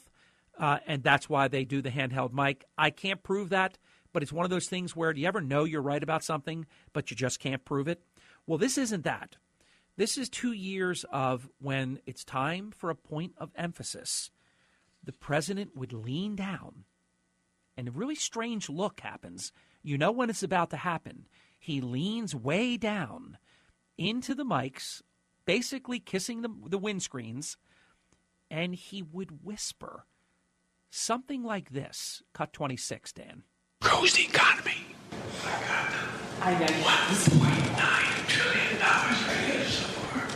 Uh, 0.57 0.79
and 0.87 1.03
that's 1.03 1.29
why 1.29 1.49
they 1.49 1.65
do 1.65 1.81
the 1.81 1.89
handheld 1.89 2.31
mic. 2.31 2.63
I 2.77 2.89
can't 2.89 3.21
prove 3.21 3.49
that, 3.49 3.77
but 4.13 4.23
it's 4.23 4.31
one 4.31 4.45
of 4.45 4.49
those 4.49 4.67
things 4.67 4.95
where 4.95 5.11
do 5.11 5.19
you 5.19 5.27
ever 5.27 5.41
know 5.41 5.65
you're 5.65 5.81
right 5.81 6.01
about 6.01 6.23
something, 6.23 6.65
but 6.93 7.11
you 7.11 7.17
just 7.17 7.39
can't 7.39 7.65
prove 7.65 7.89
it? 7.89 8.01
Well, 8.47 8.57
this 8.57 8.77
isn't 8.77 9.03
that. 9.03 9.37
This 9.97 10.17
is 10.17 10.29
two 10.29 10.51
years 10.51 11.05
of 11.11 11.49
when 11.59 11.99
it's 12.05 12.23
time 12.23 12.71
for 12.75 12.89
a 12.89 12.95
point 12.95 13.33
of 13.37 13.51
emphasis. 13.55 14.29
The 15.03 15.13
president 15.13 15.75
would 15.75 15.93
lean 15.93 16.35
down, 16.35 16.83
and 17.77 17.87
a 17.87 17.91
really 17.91 18.15
strange 18.15 18.69
look 18.69 18.99
happens. 18.99 19.51
You 19.83 19.97
know 19.97 20.11
when 20.11 20.29
it's 20.29 20.43
about 20.43 20.69
to 20.71 20.77
happen 20.77 21.27
he 21.65 21.81
leans 21.81 22.35
way 22.35 22.77
down 22.77 23.39
into 23.97 24.35
the 24.35 24.45
mics, 24.45 25.01
basically 25.45 25.99
kissing 25.99 26.43
the, 26.43 26.49
the 26.67 26.77
windscreens, 26.77 27.57
and 28.51 28.75
he 28.75 29.01
would 29.01 29.43
whisper 29.43 30.05
something 30.91 31.41
like 31.41 31.71
this. 31.71 32.21
Cut 32.33 32.53
26, 32.53 33.13
Dan. 33.13 33.43
Grows 33.81 34.13
the 34.13 34.25
economy. 34.25 34.95
I 36.41 36.59
got 36.59 36.69
$1.9 36.69 38.27
trillion 38.27 38.79
right 38.79 39.51
here 39.51 39.65
somewhere. 39.65 40.27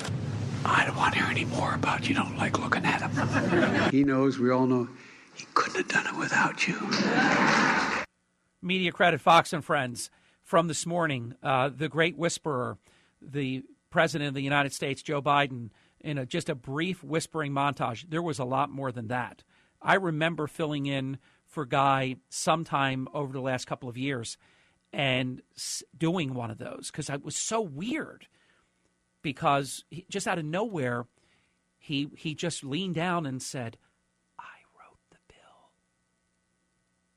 I 0.65 0.85
don't 0.85 0.95
want 0.95 1.13
to 1.13 1.19
hear 1.19 1.29
any 1.29 1.45
more 1.45 1.73
about 1.73 2.07
you 2.07 2.15
don't 2.15 2.37
like 2.37 2.57
looking 2.59 2.85
at 2.85 3.01
him. 3.01 3.89
he 3.91 4.03
knows, 4.03 4.39
we 4.39 4.49
all 4.49 4.65
know, 4.65 4.87
he 5.35 5.45
couldn't 5.53 5.75
have 5.75 5.87
done 5.87 6.07
it 6.07 6.19
without 6.19 6.67
you. 6.67 6.77
Media 8.61 8.91
credit, 8.91 9.21
Fox 9.21 9.53
and 9.53 9.63
Friends 9.63 10.09
from 10.43 10.67
this 10.67 10.85
morning. 10.85 11.35
Uh, 11.43 11.69
the 11.69 11.89
great 11.89 12.17
whisperer, 12.17 12.77
the 13.21 13.63
president 13.89 14.29
of 14.29 14.33
the 14.33 14.41
United 14.41 14.73
States, 14.73 15.01
Joe 15.03 15.21
Biden, 15.21 15.69
in 15.99 16.17
a, 16.17 16.25
just 16.25 16.49
a 16.49 16.55
brief 16.55 17.03
whispering 17.03 17.51
montage. 17.51 18.09
There 18.09 18.21
was 18.21 18.39
a 18.39 18.45
lot 18.45 18.69
more 18.69 18.91
than 18.91 19.07
that. 19.07 19.43
I 19.81 19.95
remember 19.95 20.47
filling 20.47 20.85
in 20.85 21.19
for 21.45 21.65
Guy 21.65 22.15
sometime 22.29 23.07
over 23.13 23.33
the 23.33 23.41
last 23.41 23.65
couple 23.65 23.89
of 23.89 23.97
years 23.97 24.37
and 24.91 25.41
doing 25.97 26.33
one 26.33 26.51
of 26.51 26.57
those 26.57 26.89
because 26.91 27.09
it 27.09 27.23
was 27.23 27.35
so 27.35 27.61
weird. 27.61 28.27
Because 29.21 29.83
he, 29.89 30.05
just 30.09 30.27
out 30.27 30.39
of 30.39 30.45
nowhere, 30.45 31.05
he 31.77 32.09
he 32.15 32.33
just 32.33 32.63
leaned 32.63 32.95
down 32.95 33.25
and 33.25 33.41
said, 33.41 33.77
"I 34.39 34.63
wrote 34.73 34.99
the 35.09 35.17
bill," 35.27 35.71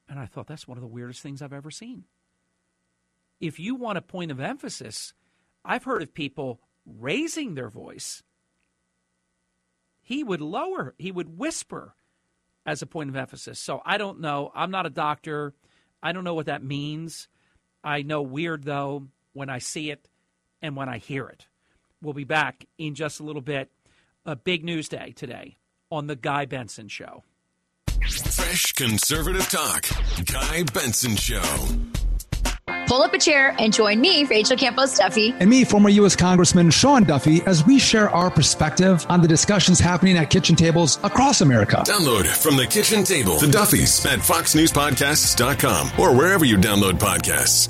and 0.09 0.19
I 0.19 0.26
thought 0.26 0.49
that's 0.49 0.67
one 0.67 0.76
of 0.76 0.83
the 0.83 0.88
weirdest 0.88 1.23
things 1.23 1.41
I've 1.41 1.52
ever 1.52 1.71
seen 1.71 2.05
if 3.43 3.59
you 3.59 3.75
want 3.75 3.99
a 3.99 4.02
point 4.02 4.31
of 4.31 4.41
emphasis, 4.41 5.12
I've 5.64 5.85
heard 5.85 6.00
of 6.00 6.14
people 6.14 6.61
raising 6.87 7.55
their 7.55 7.69
voice. 7.69 8.23
He 10.00 10.23
would 10.23 10.41
lower, 10.41 10.95
he 10.97 11.11
would 11.11 11.37
whisper 11.37 11.97
as 12.64 12.81
a 12.81 12.87
point 12.87 13.11
of 13.11 13.17
emphasis. 13.17 13.59
So 13.59 13.83
I 13.85 13.99
don't 13.99 14.21
know. 14.21 14.52
I'm 14.55 14.71
not 14.71 14.87
a 14.87 14.91
doctor. 14.91 15.55
I 16.00 16.12
don't 16.12 16.25
know 16.25 16.35
what 16.35 16.47
that 16.47 16.62
means. 16.62 17.29
I 17.85 18.03
know 18.03 18.23
weird, 18.23 18.65
though, 18.65 19.09
when 19.33 19.51
I 19.51 19.59
see 19.59 19.91
it 19.91 20.09
and 20.61 20.77
when 20.77 20.89
I 20.89 20.99
hear 20.99 21.27
it. 21.27 21.47
We'll 22.01 22.15
be 22.15 22.25
back 22.25 22.67
in 22.79 22.95
just 22.95 23.21
a 23.21 23.23
little 23.23 23.43
bit. 23.43 23.71
A 24.25 24.37
big 24.37 24.65
news 24.65 24.89
day 24.89 25.12
today 25.17 25.57
on 25.91 26.07
The 26.07 26.17
Guy 26.17 26.47
Benson 26.47 26.89
Show. 26.89 27.25
Fresh 28.01 28.73
conservative 28.73 29.49
talk. 29.49 29.87
Guy 30.25 30.62
Benson 30.73 31.17
Show. 31.17 31.92
Pull 32.87 33.03
up 33.03 33.15
a 33.15 33.19
chair 33.19 33.55
and 33.59 33.73
join 33.73 34.01
me, 34.01 34.25
Rachel 34.25 34.57
Campos 34.57 34.97
Duffy. 34.97 35.35
And 35.39 35.49
me, 35.49 35.65
former 35.65 35.89
U.S. 35.91 36.17
Congressman 36.17 36.71
Sean 36.71 37.05
Duffy, 37.05 37.43
as 37.43 37.65
we 37.65 37.79
share 37.79 38.11
our 38.11 38.31
perspective 38.31 39.07
on 39.09 39.23
the 39.23 39.29
discussions 39.29 39.79
happening 39.79 40.17
at 40.17 40.31
kitchen 40.31 40.57
tables 40.57 40.99
across 41.03 41.41
America. 41.41 41.83
Download 41.87 42.27
from 42.27 42.57
the 42.57 42.67
kitchen 42.67 43.05
table 43.05 43.39
the 43.39 43.47
Duffys 43.47 44.05
at 44.07 44.19
foxnewspodcasts.com 44.19 46.01
or 46.01 46.17
wherever 46.17 46.45
you 46.45 46.57
download 46.57 46.95
podcasts. 46.95 47.69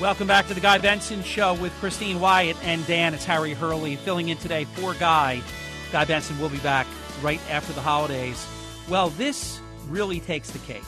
Welcome 0.00 0.28
back 0.28 0.46
to 0.46 0.54
the 0.54 0.60
Guy 0.60 0.78
Benson 0.78 1.24
Show 1.24 1.54
with 1.54 1.72
Christine 1.80 2.20
Wyatt 2.20 2.56
and 2.62 2.86
Dan. 2.86 3.14
It's 3.14 3.24
Harry 3.24 3.52
Hurley 3.52 3.96
filling 3.96 4.28
in 4.28 4.36
today 4.36 4.64
for 4.64 4.94
Guy. 4.94 5.42
Guy 5.90 6.04
Benson 6.04 6.38
will 6.38 6.50
be 6.50 6.58
back 6.58 6.86
right 7.20 7.40
after 7.50 7.72
the 7.72 7.80
holidays. 7.80 8.46
Well, 8.88 9.08
this 9.10 9.60
really 9.88 10.20
takes 10.20 10.52
the 10.52 10.60
cake. 10.60 10.84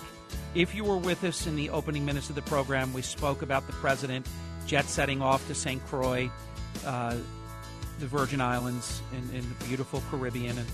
If 0.55 0.75
you 0.75 0.83
were 0.83 0.97
with 0.97 1.23
us 1.23 1.47
in 1.47 1.55
the 1.55 1.71
opening 1.71 2.05
minutes 2.05 2.29
of 2.29 2.35
the 2.35 2.43
program, 2.43 2.93
we 2.93 3.03
spoke 3.03 3.43
about 3.43 3.69
the 3.69 3.73
president 3.75 4.27
jet 4.67 4.87
setting 4.87 5.23
off 5.23 5.47
to 5.47 5.55
St. 5.55 5.85
Croix, 5.87 6.29
uh, 6.85 7.17
the 8.01 8.07
Virgin 8.07 8.41
Islands, 8.41 9.01
in, 9.13 9.49
the 9.49 9.65
beautiful 9.67 10.03
Caribbean, 10.11 10.59
and 10.59 10.67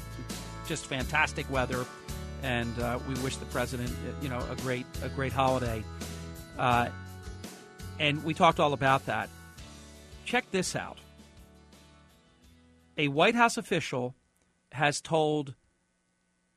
just 0.66 0.86
fantastic 0.86 1.50
weather. 1.50 1.84
And 2.42 2.78
uh, 2.78 2.98
we 3.06 3.14
wish 3.20 3.36
the 3.36 3.44
president, 3.46 3.92
you 4.22 4.30
know, 4.30 4.42
a 4.50 4.56
great 4.56 4.86
a 5.02 5.10
great 5.10 5.32
holiday. 5.32 5.84
Uh, 6.58 6.88
and 7.98 8.24
we 8.24 8.32
talked 8.32 8.60
all 8.60 8.72
about 8.72 9.04
that. 9.06 9.28
Check 10.24 10.50
this 10.52 10.74
out. 10.74 10.96
A 12.96 13.08
White 13.08 13.34
House 13.34 13.58
official 13.58 14.14
has 14.72 15.02
told 15.02 15.54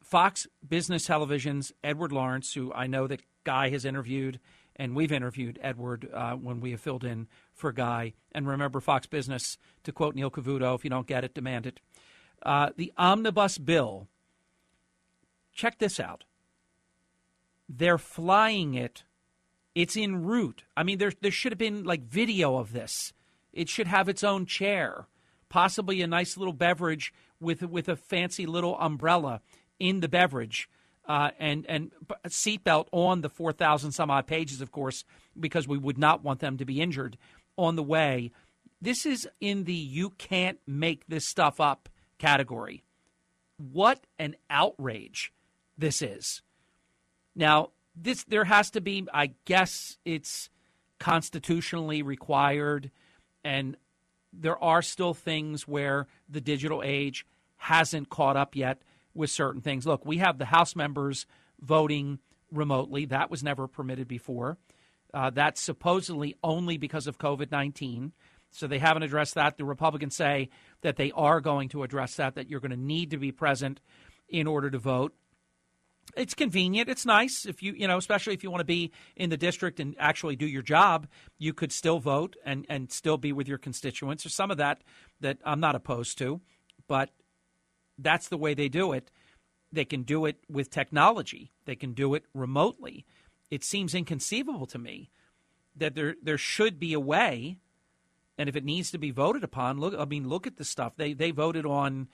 Fox 0.09 0.47
Business 0.67 1.05
Television's 1.05 1.71
Edward 1.83 2.11
Lawrence, 2.11 2.53
who 2.53 2.73
I 2.73 2.87
know 2.87 3.05
that 3.05 3.21
Guy 3.43 3.69
has 3.69 3.85
interviewed, 3.85 4.39
and 4.75 4.95
we've 4.95 5.11
interviewed 5.11 5.59
Edward 5.61 6.09
uh, 6.11 6.33
when 6.33 6.59
we 6.61 6.71
have 6.71 6.81
filled 6.81 7.03
in 7.03 7.27
for 7.53 7.71
Guy. 7.71 8.13
And 8.31 8.47
remember, 8.47 8.79
Fox 8.79 9.05
Business, 9.05 9.59
to 9.83 9.91
quote 9.91 10.15
Neil 10.15 10.31
Cavuto, 10.31 10.73
if 10.73 10.83
you 10.83 10.89
don't 10.89 11.05
get 11.05 11.23
it, 11.23 11.35
demand 11.35 11.67
it. 11.67 11.79
Uh, 12.41 12.71
the 12.75 12.91
omnibus 12.97 13.59
bill, 13.59 14.07
check 15.53 15.77
this 15.77 15.99
out. 15.99 16.23
They're 17.67 17.99
flying 17.99 18.73
it. 18.73 19.03
It's 19.75 19.95
en 19.95 20.23
route. 20.23 20.63
I 20.75 20.81
mean, 20.81 20.97
there, 20.97 21.13
there 21.21 21.29
should 21.29 21.51
have 21.51 21.59
been 21.59 21.83
like 21.83 22.01
video 22.01 22.57
of 22.57 22.73
this. 22.73 23.13
It 23.53 23.69
should 23.69 23.87
have 23.87 24.09
its 24.09 24.23
own 24.23 24.47
chair, 24.47 25.05
possibly 25.49 26.01
a 26.01 26.07
nice 26.07 26.35
little 26.35 26.53
beverage 26.53 27.13
with 27.39 27.61
with 27.61 27.87
a 27.87 27.95
fancy 27.95 28.45
little 28.45 28.77
umbrella 28.79 29.41
in 29.79 30.01
the 30.01 30.09
beverage 30.09 30.69
uh, 31.09 31.31
and 31.39 31.65
and 31.67 31.91
seatbelt 32.27 32.87
on 32.91 33.21
the 33.21 33.29
four 33.29 33.51
thousand 33.51 33.91
some 33.91 34.11
odd 34.11 34.27
pages, 34.27 34.61
of 34.61 34.71
course, 34.71 35.03
because 35.39 35.67
we 35.67 35.77
would 35.77 35.97
not 35.97 36.23
want 36.23 36.39
them 36.39 36.57
to 36.57 36.65
be 36.65 36.81
injured 36.81 37.17
on 37.57 37.75
the 37.75 37.83
way. 37.83 38.31
This 38.81 39.05
is 39.05 39.27
in 39.41 39.63
the 39.63 39.73
you 39.73 40.11
can't 40.11 40.59
make 40.67 41.07
this 41.07 41.27
stuff 41.27 41.59
up 41.59 41.89
category. 42.19 42.83
What 43.57 44.05
an 44.17 44.35
outrage 44.49 45.33
this 45.77 46.01
is. 46.01 46.41
Now, 47.35 47.71
this 47.95 48.23
there 48.25 48.45
has 48.45 48.69
to 48.71 48.81
be, 48.81 49.07
I 49.13 49.31
guess 49.45 49.97
it's 50.05 50.49
constitutionally 50.99 52.03
required, 52.03 52.91
and 53.43 53.75
there 54.31 54.61
are 54.63 54.81
still 54.81 55.15
things 55.15 55.67
where 55.67 56.07
the 56.29 56.41
digital 56.41 56.83
age 56.85 57.25
hasn't 57.57 58.09
caught 58.09 58.37
up 58.37 58.55
yet 58.55 58.81
with 59.19 59.29
certain 59.29 59.61
things. 59.61 59.85
Look, 59.85 60.05
we 60.05 60.17
have 60.17 60.39
the 60.39 60.45
House 60.45 60.75
members 60.75 61.27
voting 61.61 62.19
remotely. 62.51 63.05
That 63.05 63.29
was 63.29 63.43
never 63.43 63.67
permitted 63.67 64.07
before. 64.07 64.57
Uh, 65.13 65.29
that's 65.29 65.61
supposedly 65.61 66.35
only 66.43 66.77
because 66.77 67.05
of 67.05 67.19
COVID 67.19 67.51
19. 67.51 68.13
So 68.51 68.65
they 68.65 68.79
haven't 68.79 69.03
addressed 69.03 69.35
that. 69.35 69.57
The 69.57 69.65
Republicans 69.65 70.15
say 70.15 70.49
that 70.81 70.95
they 70.95 71.11
are 71.11 71.41
going 71.41 71.69
to 71.69 71.83
address 71.83 72.15
that, 72.15 72.35
that 72.35 72.49
you're 72.49 72.61
going 72.61 72.71
to 72.71 72.77
need 72.77 73.11
to 73.11 73.17
be 73.17 73.31
present 73.31 73.79
in 74.27 74.47
order 74.47 74.71
to 74.71 74.79
vote. 74.79 75.13
It's 76.17 76.33
convenient. 76.33 76.89
It's 76.89 77.05
nice 77.05 77.45
if 77.45 77.61
you, 77.61 77.73
you 77.73 77.87
know, 77.87 77.97
especially 77.97 78.33
if 78.33 78.43
you 78.43 78.49
want 78.49 78.61
to 78.61 78.65
be 78.65 78.91
in 79.15 79.29
the 79.29 79.37
district 79.37 79.79
and 79.79 79.95
actually 79.99 80.35
do 80.35 80.47
your 80.47 80.63
job, 80.63 81.07
you 81.37 81.53
could 81.53 81.71
still 81.71 81.99
vote 81.99 82.35
and, 82.43 82.65
and 82.69 82.91
still 82.91 83.17
be 83.17 83.31
with 83.31 83.47
your 83.47 83.59
constituents. 83.59 84.23
There's 84.23 84.33
some 84.33 84.49
of 84.49 84.57
that 84.57 84.81
that 85.19 85.37
I'm 85.43 85.59
not 85.59 85.75
opposed 85.75 86.17
to, 86.19 86.41
but 86.87 87.11
that's 88.01 88.27
the 88.27 88.37
way 88.37 88.53
they 88.53 88.69
do 88.69 88.91
it. 88.91 89.11
They 89.71 89.85
can 89.85 90.03
do 90.03 90.25
it 90.25 90.37
with 90.49 90.69
technology. 90.69 91.51
They 91.65 91.75
can 91.75 91.93
do 91.93 92.15
it 92.15 92.23
remotely. 92.33 93.05
It 93.51 93.63
seems 93.63 93.93
inconceivable 93.93 94.65
to 94.67 94.79
me 94.79 95.09
that 95.75 95.95
there 95.95 96.15
there 96.21 96.37
should 96.37 96.79
be 96.79 96.93
a 96.93 96.99
way, 96.99 97.57
and 98.37 98.49
if 98.49 98.55
it 98.55 98.65
needs 98.65 98.91
to 98.91 98.97
be 98.97 99.11
voted 99.11 99.43
upon, 99.43 99.79
look. 99.79 99.93
I 99.97 100.05
mean, 100.05 100.27
look 100.27 100.47
at 100.47 100.57
the 100.57 100.65
stuff 100.65 100.95
they 100.95 101.13
they 101.13 101.31
voted 101.31 101.65
on 101.65 102.07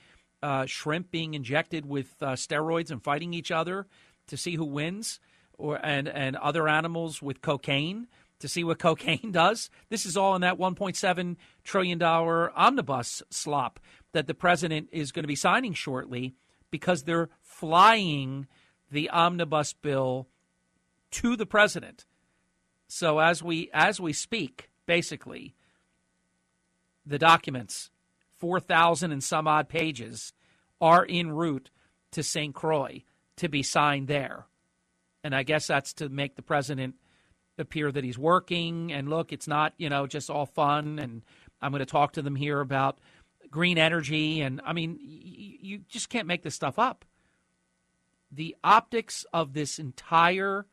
uh, 0.44 0.66
shrimp 0.66 1.12
being 1.12 1.34
injected 1.34 1.86
with 1.86 2.16
uh, 2.22 2.34
steroids 2.34 2.92
and 2.92 3.04
fighting 3.04 3.34
each 3.34 3.52
other 3.52 3.88
to 4.28 4.38
see 4.38 4.56
who 4.56 4.66
wins, 4.66 5.20
or 5.58 5.80
and 5.84 6.08
and 6.08 6.36
other 6.38 6.68
animals 6.68 7.22
with 7.22 7.42
cocaine 7.42 8.08
to 8.40 8.48
see 8.48 8.64
what 8.64 8.80
cocaine 8.80 9.32
does. 9.32 9.70
This 9.90 10.06
is 10.06 10.18
all 10.18 10.36
in 10.36 10.42
that 10.42 10.58
1.7 10.58 11.36
trillion 11.64 11.98
dollar 11.98 12.52
omnibus 12.58 13.24
slop 13.30 13.80
that 14.16 14.28
the 14.28 14.34
president 14.34 14.88
is 14.94 15.12
going 15.12 15.24
to 15.24 15.28
be 15.28 15.36
signing 15.36 15.74
shortly 15.74 16.36
because 16.72 17.04
they're 17.04 17.30
flying 17.42 18.48
the 18.90 19.10
omnibus 19.10 19.74
bill 19.74 20.30
to 21.12 21.36
the 21.36 21.46
president. 21.46 22.06
So 22.88 23.20
as 23.20 23.44
we 23.44 23.70
as 23.74 24.00
we 24.00 24.14
speak, 24.14 24.70
basically, 24.86 25.54
the 27.06 27.20
documents, 27.20 27.92
four 28.38 28.62
thousand 28.62 29.12
and 29.12 29.22
some 29.22 29.50
odd 29.50 29.68
pages, 29.68 30.32
are 30.80 31.06
en 31.10 31.32
route 31.32 31.70
to 32.12 32.24
St. 32.24 32.56
Croix 32.56 33.04
to 33.36 33.50
be 33.50 33.64
signed 33.64 34.08
there. 34.08 34.46
And 35.26 35.36
I 35.36 35.44
guess 35.44 35.68
that's 35.68 35.92
to 35.96 36.08
make 36.08 36.38
the 36.38 36.42
president 36.42 36.96
appear 37.58 37.92
that 37.92 38.06
he's 38.06 38.18
working 38.18 38.94
and 38.94 39.10
look, 39.10 39.34
it's 39.34 39.48
not, 39.48 39.74
you 39.78 39.90
know, 39.90 40.08
just 40.08 40.30
all 40.30 40.46
fun 40.46 41.00
and 41.00 41.22
I'm 41.62 41.72
going 41.72 41.80
to 41.80 41.86
talk 41.86 42.14
to 42.14 42.22
them 42.22 42.36
here 42.36 42.62
about 42.62 43.00
green 43.56 43.78
energy. 43.78 44.42
And 44.42 44.60
I 44.66 44.74
mean, 44.74 45.00
y- 45.02 45.58
you 45.62 45.80
just 45.88 46.10
can't 46.10 46.28
make 46.28 46.44
this 46.44 46.54
stuff 46.54 46.78
up. 46.78 47.06
The 48.30 48.54
optics 48.66 49.26
of 49.32 49.54
this 49.54 49.80
entire 49.80 50.66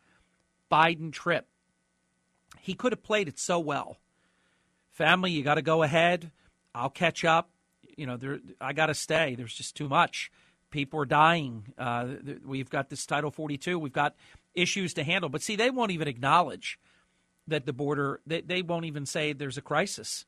Biden 0.71 1.13
trip, 1.13 1.47
he 2.59 2.75
could 2.75 2.91
have 2.91 3.05
played 3.05 3.29
it 3.29 3.39
so 3.39 3.61
well. 3.61 3.99
Family, 4.91 5.31
you 5.31 5.45
got 5.45 5.55
to 5.55 5.63
go 5.63 5.85
ahead. 5.85 6.33
I'll 6.75 6.91
catch 6.91 7.25
up. 7.25 7.51
You 7.97 8.07
know, 8.07 8.17
there, 8.17 8.41
I 8.61 8.73
got 8.73 8.87
to 8.87 8.95
stay. 8.95 9.37
There's 9.37 9.55
just 9.55 9.77
too 9.77 9.89
much. 9.89 10.33
People 10.71 10.99
are 10.99 11.07
dying. 11.07 11.73
Uh, 11.79 12.07
we've 12.45 12.69
got 12.69 12.91
this 12.91 13.07
Title 13.07 13.31
42. 13.31 13.79
We've 13.79 13.93
got 13.93 14.17
issues 14.55 14.93
to 14.95 15.05
handle. 15.05 15.31
But 15.31 15.43
see, 15.43 15.55
they 15.55 15.71
won't 15.71 15.93
even 15.93 16.09
acknowledge 16.09 16.81
that 17.47 17.65
the 17.65 17.73
border, 17.73 18.21
they, 18.27 18.41
they 18.41 18.61
won't 18.61 18.87
even 18.87 19.07
say 19.07 19.33
there's 19.33 19.59
a 19.59 19.63
crisis. 19.63 20.25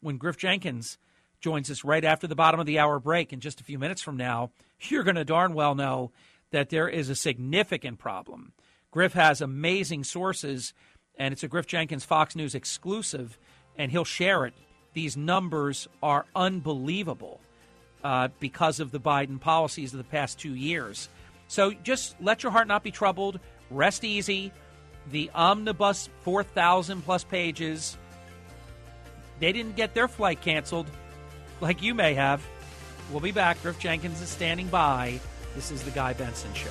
When 0.00 0.16
Griff 0.16 0.36
Jenkins 0.36 0.96
joins 1.42 1.70
us 1.70 1.84
right 1.84 2.04
after 2.04 2.26
the 2.26 2.34
bottom 2.34 2.60
of 2.60 2.66
the 2.66 2.78
hour 2.78 2.98
break 2.98 3.32
in 3.32 3.40
just 3.40 3.60
a 3.60 3.64
few 3.64 3.78
minutes 3.78 4.00
from 4.00 4.16
now, 4.16 4.50
you're 4.80 5.02
going 5.02 5.16
to 5.16 5.24
darn 5.24 5.52
well 5.52 5.74
know 5.74 6.12
that 6.50 6.70
there 6.70 6.88
is 6.88 7.10
a 7.10 7.14
significant 7.14 7.98
problem. 7.98 8.52
Griff 8.90 9.12
has 9.14 9.40
amazing 9.40 10.04
sources, 10.04 10.72
and 11.16 11.32
it's 11.32 11.42
a 11.42 11.48
Griff 11.48 11.66
Jenkins 11.66 12.04
Fox 12.04 12.36
News 12.36 12.54
exclusive, 12.54 13.38
and 13.76 13.90
he'll 13.90 14.04
share 14.04 14.46
it. 14.46 14.54
These 14.94 15.16
numbers 15.16 15.88
are 16.02 16.26
unbelievable 16.36 17.40
uh, 18.04 18.28
because 18.38 18.80
of 18.80 18.90
the 18.90 19.00
Biden 19.00 19.40
policies 19.40 19.92
of 19.92 19.98
the 19.98 20.04
past 20.04 20.38
two 20.38 20.54
years. 20.54 21.08
So 21.48 21.72
just 21.82 22.16
let 22.20 22.42
your 22.42 22.52
heart 22.52 22.68
not 22.68 22.82
be 22.82 22.90
troubled. 22.90 23.40
Rest 23.70 24.04
easy. 24.04 24.52
The 25.10 25.30
omnibus 25.34 26.08
4,000 26.22 27.02
plus 27.02 27.24
pages, 27.24 27.96
they 29.40 29.52
didn't 29.52 29.74
get 29.74 29.94
their 29.94 30.06
flight 30.06 30.40
canceled 30.40 30.86
like 31.62 31.80
you 31.80 31.94
may 31.94 32.14
have. 32.14 32.46
We'll 33.10 33.20
be 33.20 33.32
back. 33.32 33.62
Griff 33.62 33.78
Jenkins 33.78 34.20
is 34.20 34.28
standing 34.28 34.66
by. 34.68 35.20
This 35.54 35.70
is 35.70 35.82
the 35.82 35.90
Guy 35.90 36.12
Benson 36.12 36.52
Show. 36.54 36.70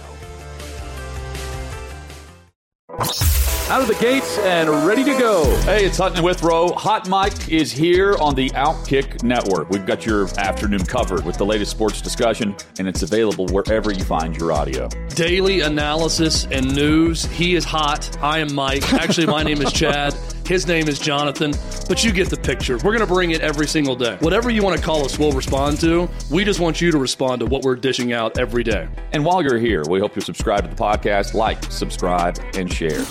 Out 3.70 3.82
of 3.82 3.88
the 3.88 3.96
gates 4.02 4.38
and 4.40 4.70
ready 4.86 5.06
to 5.06 5.18
go. 5.18 5.46
Hey, 5.62 5.86
it's 5.86 5.98
Hutton 5.98 6.22
Withrow. 6.24 6.74
Hot 6.74 7.08
Mike 7.08 7.48
is 7.48 7.72
here 7.72 8.18
on 8.20 8.36
the 8.36 8.50
Outkick 8.50 9.24
Network. 9.24 9.70
We've 9.70 9.86
got 9.86 10.06
your 10.06 10.28
afternoon 10.38 10.84
covered 10.84 11.24
with 11.24 11.38
the 11.38 11.46
latest 11.46 11.72
sports 11.72 12.02
discussion, 12.02 12.54
and 12.80 12.88
it's 12.88 13.02
available 13.02 13.48
wherever 13.48 13.94
you 13.94 14.04
find 14.04 14.36
your 14.36 14.52
audio. 14.52 14.90
Daily 15.16 15.62
analysis 15.62 16.48
and 16.52 16.76
news. 16.76 17.24
He 17.28 17.56
is 17.56 17.64
hot. 17.64 18.18
I 18.22 18.40
am 18.40 18.54
Mike. 18.54 18.92
Actually, 18.92 19.28
my 19.28 19.42
name 19.42 19.62
is 19.62 19.72
Chad. 19.72 20.14
His 20.52 20.68
name 20.68 20.90
is 20.90 21.00
Jonathan, 21.00 21.54
but 21.88 22.04
you 22.04 22.12
get 22.12 22.30
the 22.30 22.36
picture. 22.36 22.76
We're 22.76 22.92
going 22.92 23.00
to 23.00 23.08
bring 23.08 23.32
it 23.32 23.40
every 23.40 23.66
single 23.66 23.96
day. 23.96 24.18
Whatever 24.20 24.50
you 24.50 24.62
want 24.64 24.78
to 24.78 24.84
call 24.84 25.06
us, 25.06 25.18
we'll 25.18 25.32
respond 25.32 25.80
to. 25.80 26.10
We 26.30 26.44
just 26.44 26.60
want 26.60 26.82
you 26.82 26.92
to 26.92 26.98
respond 26.98 27.40
to 27.40 27.46
what 27.46 27.64
we're 27.64 27.78
dishing 27.78 28.12
out 28.12 28.38
every 28.38 28.62
day. 28.62 28.90
And 29.14 29.24
while 29.24 29.42
you're 29.42 29.58
here, 29.58 29.86
we 29.90 30.02
hope 30.02 30.14
you 30.14 30.22
subscribe 30.22 30.66
to 30.66 30.70
the 30.70 30.76
podcast, 30.76 31.34
like, 31.34 31.64
subscribe, 31.72 32.38
and 32.54 32.70
share. 32.70 33.02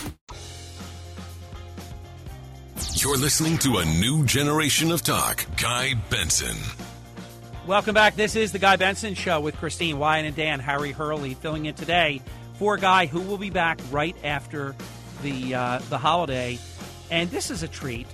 You're 2.93 3.17
listening 3.17 3.57
to 3.61 3.79
a 3.79 3.87
new 3.87 4.27
generation 4.27 4.93
of 4.93 5.01
talk. 5.01 5.47
Guy 5.57 5.95
Benson. 6.11 6.59
Welcome 7.67 7.95
back. 7.95 8.17
This 8.17 8.37
is 8.37 8.53
the 8.53 8.59
Guy 8.59 8.77
Benson 8.77 9.15
Show 9.15 9.41
with 9.41 9.57
Christine 9.57 9.99
Wyatt 9.99 10.27
and 10.27 10.37
Dan 10.37 10.61
Harry 10.61 10.93
Hurley 10.93 11.33
filling 11.33 11.65
in 11.65 11.75
today 11.75 12.21
for 12.57 12.75
a 12.75 12.79
guy 12.79 13.07
who 13.07 13.23
will 13.23 13.39
be 13.39 13.49
back 13.49 13.81
right 13.91 14.15
after 14.25 14.77
the 15.23 15.55
uh, 15.55 15.79
the 15.89 15.97
holiday. 15.97 16.59
And 17.11 17.31
this 17.31 17.51
is 17.51 17.63
a 17.63 17.69
treat. 17.69 18.07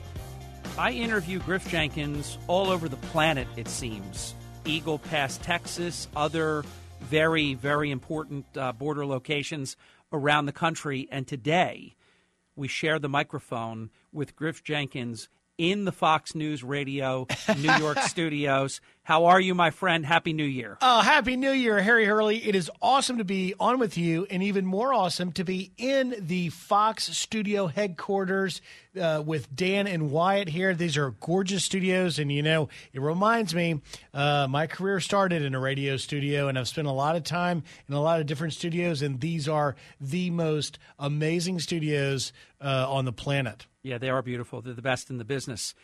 I 0.78 0.92
interview 0.92 1.38
Griff 1.40 1.68
Jenkins 1.68 2.38
all 2.48 2.70
over 2.70 2.88
the 2.88 2.96
planet, 2.96 3.46
it 3.56 3.68
seems. 3.68 4.34
Eagle 4.64 4.98
Pass, 4.98 5.38
Texas, 5.38 6.08
other 6.16 6.64
very, 7.00 7.54
very 7.54 7.90
important 7.90 8.44
uh, 8.56 8.72
border 8.72 9.06
locations 9.06 9.76
around 10.12 10.46
the 10.46 10.52
country. 10.52 11.08
And 11.10 11.26
today, 11.26 11.94
we 12.56 12.68
share 12.68 12.98
the 12.98 13.08
microphone 13.08 13.90
with 14.12 14.34
Griff 14.34 14.64
Jenkins 14.64 15.28
in 15.58 15.84
the 15.84 15.92
Fox 15.92 16.34
News 16.34 16.64
Radio 16.64 17.26
New 17.58 17.72
York 17.72 17.98
studios. 18.00 18.80
How 19.06 19.26
are 19.26 19.38
you, 19.38 19.54
my 19.54 19.70
friend? 19.70 20.04
Happy 20.04 20.32
New 20.32 20.42
Year. 20.42 20.78
Oh, 20.82 21.00
Happy 21.00 21.36
New 21.36 21.52
Year, 21.52 21.80
Harry 21.80 22.06
Hurley. 22.06 22.38
It 22.38 22.56
is 22.56 22.68
awesome 22.82 23.18
to 23.18 23.24
be 23.24 23.54
on 23.60 23.78
with 23.78 23.96
you, 23.96 24.26
and 24.28 24.42
even 24.42 24.66
more 24.66 24.92
awesome 24.92 25.30
to 25.34 25.44
be 25.44 25.70
in 25.78 26.16
the 26.18 26.48
Fox 26.48 27.04
studio 27.16 27.68
headquarters 27.68 28.60
uh, 29.00 29.22
with 29.24 29.54
Dan 29.54 29.86
and 29.86 30.10
Wyatt 30.10 30.48
here. 30.48 30.74
These 30.74 30.96
are 30.96 31.12
gorgeous 31.20 31.62
studios, 31.62 32.18
and 32.18 32.32
you 32.32 32.42
know, 32.42 32.68
it 32.92 33.00
reminds 33.00 33.54
me 33.54 33.80
uh, 34.12 34.48
my 34.50 34.66
career 34.66 34.98
started 34.98 35.40
in 35.40 35.54
a 35.54 35.60
radio 35.60 35.96
studio, 35.98 36.48
and 36.48 36.58
I've 36.58 36.66
spent 36.66 36.88
a 36.88 36.92
lot 36.92 37.14
of 37.14 37.22
time 37.22 37.62
in 37.88 37.94
a 37.94 38.02
lot 38.02 38.18
of 38.18 38.26
different 38.26 38.54
studios, 38.54 39.02
and 39.02 39.20
these 39.20 39.48
are 39.48 39.76
the 40.00 40.30
most 40.30 40.80
amazing 40.98 41.60
studios 41.60 42.32
uh, 42.60 42.86
on 42.90 43.04
the 43.04 43.12
planet. 43.12 43.66
Yeah, 43.84 43.98
they 43.98 44.10
are 44.10 44.20
beautiful. 44.20 44.62
They're 44.62 44.74
the 44.74 44.82
best 44.82 45.10
in 45.10 45.18
the 45.18 45.24
business. 45.24 45.76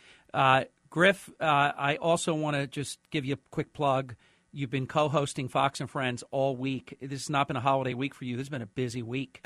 Griff, 0.92 1.31
uh, 1.40 1.72
I 1.74 1.96
also 1.96 2.35
want 2.35 2.55
to 2.55 2.66
just 2.66 2.98
give 3.11 3.24
you 3.24 3.33
a 3.33 3.38
quick 3.50 3.72
plug. 3.72 4.14
You've 4.55 4.68
been 4.68 4.87
co 4.87 5.09
hosting 5.09 5.48
Fox 5.48 5.81
and 5.81 5.88
Friends 5.88 6.22
all 6.31 6.55
week. 6.55 6.98
This 7.00 7.22
has 7.22 7.31
not 7.31 7.48
been 7.48 7.57
a 7.57 7.61
holiday 7.61 7.94
week 7.94 8.14
for 8.14 8.26
you. 8.26 8.37
This 8.37 8.42
has 8.42 8.48
been 8.50 8.61
a 8.61 8.66
busy 8.66 9.00
week. 9.02 9.42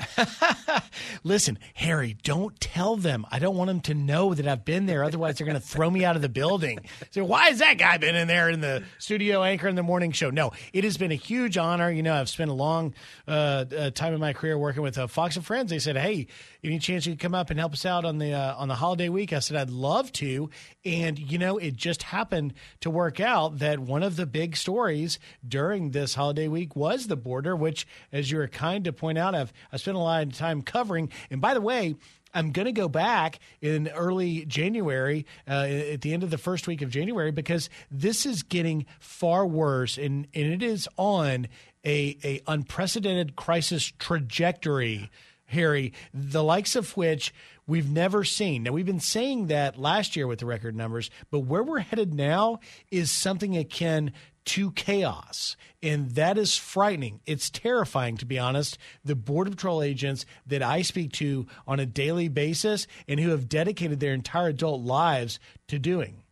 Listen, 1.23 1.57
Harry, 1.75 2.17
don't 2.23 2.59
tell 2.59 2.97
them. 2.97 3.25
I 3.31 3.39
don't 3.39 3.55
want 3.55 3.69
them 3.69 3.79
to 3.81 3.93
know 3.93 4.33
that 4.33 4.45
I've 4.45 4.65
been 4.65 4.85
there. 4.85 5.05
Otherwise, 5.05 5.37
they're 5.37 5.47
going 5.47 5.59
to 5.59 5.65
throw 5.65 5.89
me 5.89 6.03
out 6.03 6.17
of 6.17 6.21
the 6.21 6.27
building. 6.27 6.79
So, 7.11 7.23
why 7.23 7.47
has 7.47 7.59
that 7.59 7.77
guy 7.77 7.97
been 7.97 8.17
in 8.17 8.27
there 8.27 8.49
in 8.49 8.59
the 8.59 8.83
studio 8.97 9.43
anchor 9.43 9.69
in 9.69 9.75
the 9.75 9.83
morning 9.83 10.11
show? 10.11 10.29
No, 10.29 10.51
it 10.73 10.83
has 10.83 10.97
been 10.97 11.13
a 11.13 11.15
huge 11.15 11.57
honor. 11.57 11.89
You 11.89 12.03
know, 12.03 12.13
I've 12.13 12.27
spent 12.27 12.51
a 12.51 12.53
long 12.53 12.93
uh, 13.29 13.63
uh, 13.77 13.91
time 13.91 14.13
in 14.13 14.19
my 14.19 14.33
career 14.33 14.57
working 14.57 14.81
with 14.83 14.97
uh, 14.97 15.07
Fox 15.07 15.37
and 15.37 15.45
Friends. 15.45 15.69
They 15.69 15.79
said, 15.79 15.95
hey, 15.95 16.27
any 16.67 16.79
chance 16.79 17.05
you 17.05 17.13
could 17.13 17.21
come 17.21 17.35
up 17.35 17.49
and 17.49 17.59
help 17.59 17.73
us 17.73 17.85
out 17.85 18.05
on 18.05 18.17
the 18.17 18.33
uh, 18.33 18.55
on 18.55 18.67
the 18.67 18.75
holiday 18.75 19.09
week? 19.09 19.33
I 19.33 19.39
said, 19.39 19.57
I'd 19.57 19.69
love 19.69 20.11
to. 20.13 20.49
And, 20.85 21.19
you 21.19 21.37
know, 21.37 21.57
it 21.57 21.75
just 21.75 22.03
happened 22.03 22.53
to 22.81 22.89
work 22.89 23.19
out 23.19 23.59
that 23.59 23.79
one 23.79 24.03
of 24.03 24.15
the 24.15 24.25
big 24.25 24.55
stories 24.55 25.19
during 25.47 25.91
this 25.91 26.15
holiday 26.15 26.47
week 26.47 26.75
was 26.75 27.07
the 27.07 27.15
border, 27.15 27.55
which, 27.55 27.87
as 28.11 28.31
you 28.31 28.37
were 28.37 28.47
kind 28.47 28.85
to 28.85 28.93
point 28.93 29.17
out, 29.17 29.35
I've, 29.35 29.53
I 29.71 29.77
spent 29.77 29.97
a 29.97 30.01
lot 30.01 30.23
of 30.23 30.33
time 30.33 30.61
covering. 30.61 31.09
And 31.29 31.41
by 31.41 31.53
the 31.53 31.61
way, 31.61 31.95
I'm 32.33 32.51
going 32.51 32.65
to 32.65 32.71
go 32.71 32.89
back 32.89 33.39
in 33.61 33.87
early 33.87 34.45
January, 34.45 35.25
uh, 35.47 35.65
at 35.93 36.01
the 36.01 36.13
end 36.13 36.23
of 36.23 36.29
the 36.29 36.37
first 36.37 36.67
week 36.67 36.81
of 36.81 36.89
January, 36.89 37.31
because 37.31 37.69
this 37.89 38.25
is 38.25 38.43
getting 38.43 38.85
far 38.99 39.45
worse, 39.45 39.97
and, 39.97 40.27
and 40.33 40.53
it 40.53 40.61
is 40.61 40.87
on 40.97 41.47
a, 41.85 42.17
a 42.23 42.41
unprecedented 42.45 43.35
crisis 43.35 43.91
trajectory. 43.97 45.09
Harry, 45.47 45.93
the 46.13 46.43
likes 46.43 46.75
of 46.75 46.95
which 46.95 47.33
we've 47.65 47.89
never 47.89 48.23
seen. 48.23 48.63
Now, 48.63 48.71
we've 48.71 48.85
been 48.85 48.99
saying 48.99 49.47
that 49.47 49.77
last 49.77 50.15
year 50.15 50.27
with 50.27 50.39
the 50.39 50.45
record 50.45 50.75
numbers, 50.75 51.09
but 51.31 51.39
where 51.39 51.63
we're 51.63 51.79
headed 51.79 52.13
now 52.13 52.59
is 52.91 53.11
something 53.11 53.57
akin 53.57 54.11
to 54.45 54.71
chaos. 54.71 55.57
And 55.83 56.11
that 56.11 56.37
is 56.37 56.55
frightening. 56.55 57.19
It's 57.25 57.49
terrifying, 57.49 58.15
to 58.17 58.25
be 58.25 58.39
honest. 58.39 58.77
The 59.03 59.15
Border 59.15 59.51
Patrol 59.51 59.81
agents 59.81 60.25
that 60.45 60.63
I 60.63 60.81
speak 60.83 61.11
to 61.13 61.47
on 61.67 61.81
a 61.81 61.85
daily 61.85 62.29
basis 62.29 62.87
and 63.07 63.19
who 63.19 63.31
have 63.31 63.49
dedicated 63.49 63.99
their 63.99 64.13
entire 64.13 64.49
adult 64.49 64.81
lives 64.81 65.39
to 65.67 65.77
doing. 65.79 66.23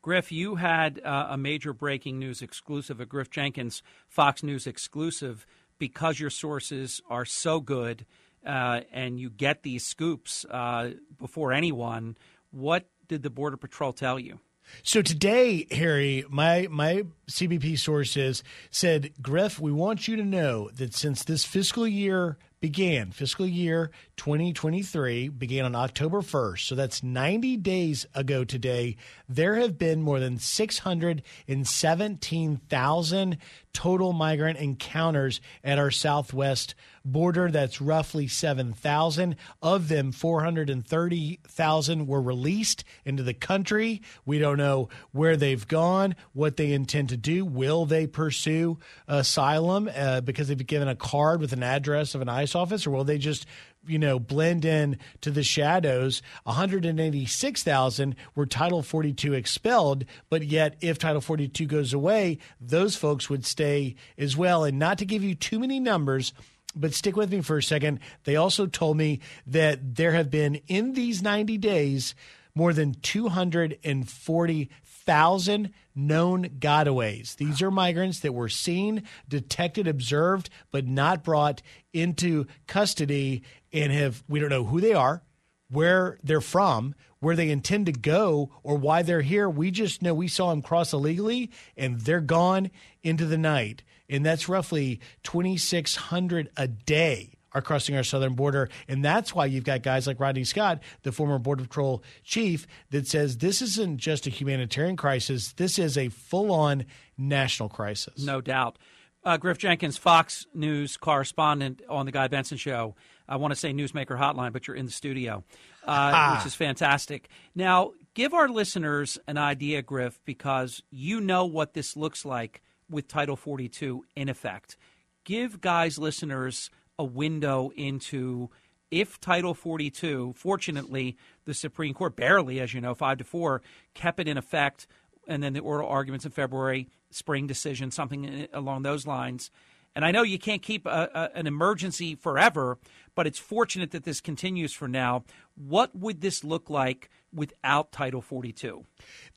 Griff, 0.00 0.30
you 0.30 0.54
had 0.54 1.00
uh, 1.04 1.26
a 1.30 1.36
major 1.36 1.72
breaking 1.72 2.20
news 2.20 2.40
exclusive, 2.40 3.00
a 3.00 3.06
Griff 3.06 3.28
Jenkins 3.28 3.82
Fox 4.08 4.44
News 4.44 4.68
exclusive, 4.68 5.44
because 5.78 6.20
your 6.20 6.30
sources 6.30 7.00
are 7.10 7.24
so 7.24 7.58
good 7.58 8.06
uh, 8.46 8.82
and 8.92 9.18
you 9.18 9.30
get 9.30 9.62
these 9.62 9.84
scoops 9.84 10.44
uh, 10.50 10.90
before 11.18 11.52
anyone. 11.52 12.16
What 12.50 12.86
did 13.08 13.22
the 13.22 13.30
Border 13.30 13.56
Patrol 13.56 13.92
tell 13.92 14.18
you? 14.18 14.40
So 14.82 15.00
today, 15.02 15.66
Harry, 15.70 16.24
my 16.28 16.66
my 16.70 17.04
CBP 17.30 17.78
sources 17.78 18.42
said, 18.70 19.12
Griff, 19.22 19.60
we 19.60 19.72
want 19.72 20.08
you 20.08 20.16
to 20.16 20.24
know 20.24 20.70
that 20.70 20.94
since 20.94 21.22
this 21.24 21.44
fiscal 21.44 21.86
year 21.86 22.38
began, 22.60 23.12
fiscal 23.12 23.46
year 23.46 23.90
2023 24.16 25.28
began 25.28 25.66
on 25.66 25.74
October 25.74 26.20
1st, 26.20 26.60
so 26.60 26.74
that's 26.74 27.02
90 27.02 27.58
days 27.58 28.06
ago 28.14 28.44
today, 28.44 28.96
there 29.28 29.56
have 29.56 29.76
been 29.78 30.00
more 30.02 30.18
than 30.18 30.38
617,000 30.38 33.38
total 33.72 34.12
migrant 34.12 34.58
encounters 34.58 35.40
at 35.62 35.78
our 35.78 35.90
southwest 35.90 36.74
border. 37.12 37.50
That's 37.50 37.80
roughly 37.80 38.28
7,000. 38.28 39.36
Of 39.62 39.88
them, 39.88 40.12
430,000 40.12 42.06
were 42.06 42.20
released 42.20 42.84
into 43.04 43.22
the 43.22 43.34
country. 43.34 44.02
We 44.24 44.38
don't 44.38 44.58
know 44.58 44.88
where 45.12 45.36
they've 45.36 45.66
gone, 45.66 46.16
what 46.32 46.56
they 46.56 46.72
intend 46.72 47.08
to 47.10 47.16
do. 47.16 47.44
Will 47.44 47.86
they 47.86 48.06
pursue 48.06 48.78
asylum 49.08 49.88
uh, 49.94 50.20
because 50.20 50.48
they've 50.48 50.66
given 50.66 50.88
a 50.88 50.96
card 50.96 51.40
with 51.40 51.52
an 51.52 51.62
address 51.62 52.14
of 52.14 52.20
an 52.20 52.28
ICE 52.28 52.54
office, 52.54 52.86
or 52.86 52.90
will 52.90 53.04
they 53.04 53.18
just 53.18 53.46
you 53.86 53.98
know, 53.98 54.18
blend 54.18 54.64
in 54.64 54.98
to 55.20 55.30
the 55.30 55.42
shadows. 55.42 56.22
186,000 56.44 58.16
were 58.34 58.46
Title 58.46 58.82
42 58.82 59.34
expelled, 59.34 60.04
but 60.28 60.44
yet 60.44 60.76
if 60.80 60.98
Title 60.98 61.20
42 61.20 61.66
goes 61.66 61.92
away, 61.92 62.38
those 62.60 62.96
folks 62.96 63.30
would 63.30 63.44
stay 63.44 63.94
as 64.18 64.36
well. 64.36 64.64
And 64.64 64.78
not 64.78 64.98
to 64.98 65.04
give 65.04 65.22
you 65.22 65.34
too 65.34 65.58
many 65.58 65.80
numbers, 65.80 66.32
but 66.74 66.94
stick 66.94 67.16
with 67.16 67.30
me 67.30 67.40
for 67.40 67.58
a 67.58 67.62
second. 67.62 68.00
They 68.24 68.34
also 68.36 68.66
told 68.66 68.96
me 68.96 69.20
that 69.46 69.96
there 69.96 70.12
have 70.12 70.30
been 70.30 70.56
in 70.66 70.94
these 70.94 71.22
90 71.22 71.58
days 71.58 72.14
more 72.54 72.72
than 72.72 72.94
240,000 72.94 75.74
known 75.94 76.44
gotaways. 76.58 77.36
These 77.36 77.62
are 77.62 77.70
migrants 77.70 78.20
that 78.20 78.32
were 78.32 78.48
seen, 78.48 79.02
detected, 79.28 79.86
observed, 79.86 80.48
but 80.70 80.86
not 80.86 81.22
brought 81.22 81.60
into 81.92 82.46
custody 82.66 83.42
and 83.72 83.92
have, 83.92 84.24
we 84.28 84.40
don't 84.40 84.48
know 84.48 84.64
who 84.64 84.80
they 84.80 84.94
are, 84.94 85.22
where 85.68 86.18
they're 86.22 86.40
from, 86.40 86.94
where 87.20 87.36
they 87.36 87.50
intend 87.50 87.86
to 87.86 87.92
go, 87.92 88.50
or 88.62 88.76
why 88.76 89.02
they're 89.02 89.20
here. 89.20 89.50
We 89.50 89.70
just 89.70 90.00
know 90.00 90.14
we 90.14 90.28
saw 90.28 90.50
them 90.50 90.62
cross 90.62 90.92
illegally 90.92 91.50
and 91.76 92.00
they're 92.00 92.20
gone 92.20 92.70
into 93.02 93.26
the 93.26 93.38
night. 93.38 93.82
And 94.08 94.24
that's 94.24 94.48
roughly 94.48 95.00
2,600 95.24 96.50
a 96.56 96.68
day 96.68 97.36
are 97.56 97.62
crossing 97.62 97.96
our 97.96 98.04
southern 98.04 98.34
border. 98.34 98.68
And 98.86 99.02
that's 99.02 99.34
why 99.34 99.46
you've 99.46 99.64
got 99.64 99.82
guys 99.82 100.06
like 100.06 100.20
Rodney 100.20 100.44
Scott, 100.44 100.82
the 101.02 101.10
former 101.10 101.38
Border 101.38 101.62
Patrol 101.62 102.02
chief, 102.22 102.66
that 102.90 103.06
says 103.06 103.38
this 103.38 103.62
isn't 103.62 103.96
just 103.96 104.26
a 104.26 104.30
humanitarian 104.30 104.96
crisis, 104.96 105.52
this 105.54 105.78
is 105.78 105.96
a 105.96 106.10
full 106.10 106.52
on 106.52 106.84
national 107.16 107.70
crisis. 107.70 108.24
No 108.24 108.42
doubt. 108.42 108.76
Uh, 109.24 109.38
Griff 109.38 109.58
Jenkins, 109.58 109.96
Fox 109.96 110.46
News 110.54 110.98
correspondent 110.98 111.80
on 111.88 112.04
the 112.06 112.12
Guy 112.12 112.28
Benson 112.28 112.58
Show. 112.58 112.94
I 113.28 113.36
want 113.36 113.52
to 113.52 113.56
say 113.56 113.72
Newsmaker 113.72 114.18
Hotline, 114.18 114.52
but 114.52 114.68
you're 114.68 114.76
in 114.76 114.86
the 114.86 114.92
studio, 114.92 115.42
uh, 115.84 116.36
which 116.36 116.46
is 116.46 116.54
fantastic. 116.54 117.28
Now, 117.54 117.92
give 118.14 118.34
our 118.34 118.48
listeners 118.48 119.18
an 119.26 119.36
idea, 119.36 119.82
Griff, 119.82 120.20
because 120.24 120.82
you 120.90 121.20
know 121.20 121.46
what 121.46 121.74
this 121.74 121.96
looks 121.96 122.24
like 122.24 122.62
with 122.90 123.08
Title 123.08 123.36
42 123.36 124.04
in 124.14 124.28
effect. 124.28 124.76
Give 125.24 125.60
guys, 125.60 125.98
listeners, 125.98 126.70
a 126.98 127.04
window 127.04 127.70
into 127.76 128.50
if 128.90 129.20
Title 129.20 129.54
42, 129.54 130.34
fortunately, 130.36 131.16
the 131.44 131.54
Supreme 131.54 131.94
Court 131.94 132.16
barely, 132.16 132.60
as 132.60 132.72
you 132.72 132.80
know, 132.80 132.94
five 132.94 133.18
to 133.18 133.24
four, 133.24 133.62
kept 133.94 134.20
it 134.20 134.28
in 134.28 134.38
effect, 134.38 134.86
and 135.26 135.42
then 135.42 135.52
the 135.52 135.60
oral 135.60 135.88
arguments 135.88 136.24
in 136.24 136.30
February, 136.30 136.88
spring 137.10 137.46
decision, 137.46 137.90
something 137.90 138.42
uh, 138.42 138.58
along 138.58 138.82
those 138.82 139.06
lines. 139.06 139.50
And 139.96 140.04
I 140.04 140.10
know 140.10 140.22
you 140.22 140.38
can't 140.38 140.62
keep 140.62 140.86
a, 140.86 141.10
a, 141.14 141.38
an 141.38 141.46
emergency 141.46 142.14
forever, 142.14 142.78
but 143.14 143.26
it's 143.26 143.38
fortunate 143.38 143.92
that 143.92 144.04
this 144.04 144.20
continues 144.20 144.72
for 144.72 144.86
now. 144.86 145.24
What 145.56 145.96
would 145.96 146.20
this 146.20 146.44
look 146.44 146.68
like 146.68 147.08
without 147.34 147.92
Title 147.92 148.20
42? 148.20 148.84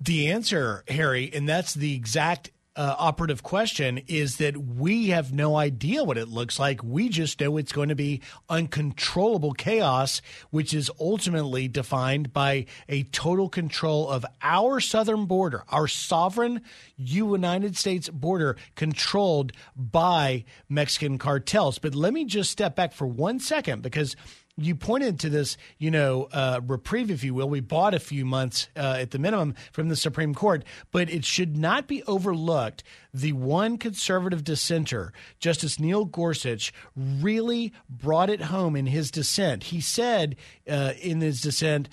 The 0.01 0.29
answer, 0.29 0.83
Harry, 0.89 1.31
and 1.33 1.47
that's 1.47 1.73
the 1.73 1.95
exact 1.95 2.51
uh, 2.79 2.95
operative 2.97 3.43
question 3.43 3.99
is 4.07 4.37
that 4.37 4.55
we 4.55 5.09
have 5.09 5.33
no 5.33 5.57
idea 5.57 6.01
what 6.01 6.17
it 6.17 6.29
looks 6.29 6.57
like. 6.57 6.81
We 6.81 7.09
just 7.09 7.41
know 7.41 7.57
it's 7.57 7.73
going 7.73 7.89
to 7.89 7.95
be 7.95 8.21
uncontrollable 8.47 9.51
chaos, 9.51 10.21
which 10.49 10.73
is 10.73 10.89
ultimately 10.97 11.67
defined 11.67 12.31
by 12.31 12.67
a 12.87 13.03
total 13.03 13.49
control 13.49 14.07
of 14.07 14.25
our 14.41 14.79
southern 14.79 15.25
border, 15.25 15.65
our 15.67 15.89
sovereign 15.89 16.61
United 16.95 17.75
States 17.75 18.07
border 18.07 18.55
controlled 18.75 19.51
by 19.75 20.45
Mexican 20.69 21.17
cartels. 21.17 21.79
But 21.79 21.95
let 21.95 22.13
me 22.13 22.23
just 22.23 22.49
step 22.49 22.77
back 22.77 22.93
for 22.93 23.05
one 23.07 23.41
second 23.41 23.83
because 23.83 24.15
you 24.59 24.75
pointed 24.75 25.19
to 25.19 25.29
this, 25.29 25.57
you 25.77 25.91
know, 25.91 26.29
uh, 26.31 26.61
reprieve, 26.65 27.11
if 27.11 27.23
you 27.23 27.33
will. 27.33 27.49
We 27.49 27.59
bought 27.59 27.93
a 27.93 27.99
few 27.99 28.25
months 28.25 28.69
uh, 28.75 28.97
at 28.99 29.11
the 29.11 29.19
minimum 29.19 29.55
from 29.71 29.89
the 29.89 29.95
Supreme 29.95 30.33
Court, 30.33 30.63
but 30.91 31.09
it 31.09 31.25
should 31.25 31.57
not 31.57 31.87
be 31.87 32.03
overlooked. 32.03 32.83
The 33.13 33.33
one 33.33 33.77
conservative 33.77 34.43
dissenter, 34.43 35.13
Justice 35.39 35.79
Neil 35.79 36.05
Gorsuch, 36.05 36.71
really 36.95 37.73
brought 37.89 38.29
it 38.29 38.41
home 38.41 38.75
in 38.75 38.85
his 38.85 39.11
dissent. 39.11 39.65
He 39.65 39.81
said 39.81 40.35
uh, 40.69 40.93
in 41.01 41.21
his 41.21 41.41
dissent, 41.41 41.89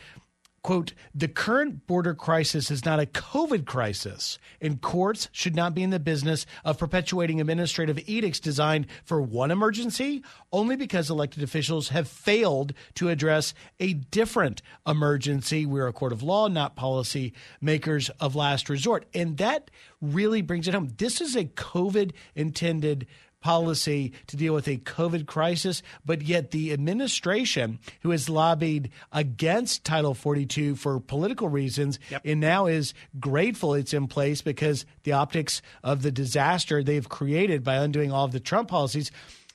quote, 0.66 0.94
the 1.14 1.28
current 1.28 1.86
border 1.86 2.12
crisis 2.12 2.72
is 2.72 2.84
not 2.84 2.98
a 2.98 3.06
COVID 3.06 3.66
crisis, 3.66 4.36
and 4.60 4.80
courts 4.80 5.28
should 5.30 5.54
not 5.54 5.76
be 5.76 5.82
in 5.84 5.90
the 5.90 6.00
business 6.00 6.44
of 6.64 6.76
perpetuating 6.76 7.40
administrative 7.40 8.00
edicts 8.08 8.40
designed 8.40 8.88
for 9.04 9.22
one 9.22 9.52
emergency 9.52 10.24
only 10.52 10.74
because 10.74 11.08
elected 11.08 11.44
officials 11.44 11.90
have 11.90 12.08
failed 12.08 12.72
to 12.94 13.08
address 13.08 13.54
a 13.78 13.92
different 13.92 14.60
emergency. 14.84 15.64
We're 15.64 15.86
a 15.86 15.92
court 15.92 16.12
of 16.12 16.24
law, 16.24 16.48
not 16.48 16.74
policy 16.74 17.32
makers 17.60 18.08
of 18.18 18.34
last 18.34 18.68
resort. 18.68 19.06
And 19.14 19.36
that 19.36 19.70
really 20.00 20.42
brings 20.42 20.66
it 20.66 20.74
home. 20.74 20.94
This 20.98 21.20
is 21.20 21.36
a 21.36 21.44
COVID 21.44 22.10
intended 22.34 23.06
policy 23.40 24.12
to 24.26 24.36
deal 24.36 24.54
with 24.54 24.66
a 24.68 24.78
COVID 24.78 25.26
crisis, 25.26 25.82
but 26.04 26.22
yet 26.22 26.50
the 26.50 26.72
administration, 26.72 27.78
who 28.00 28.10
has 28.10 28.28
lobbied 28.28 28.90
against 29.12 29.84
Title 29.84 30.14
42 30.14 30.74
for 30.76 31.00
political 31.00 31.48
reasons, 31.48 31.98
yep. 32.10 32.22
and 32.24 32.40
now 32.40 32.66
is 32.66 32.94
grateful 33.20 33.74
it's 33.74 33.94
in 33.94 34.06
place 34.08 34.42
because 34.42 34.84
the 35.04 35.12
optics 35.12 35.62
of 35.84 36.02
the 36.02 36.10
disaster 36.10 36.82
they've 36.82 37.08
created 37.08 37.62
by 37.62 37.76
undoing 37.76 38.10
all 38.10 38.24
of 38.24 38.32
the 38.32 38.40
Trump 38.40 38.68
policies 38.68 39.10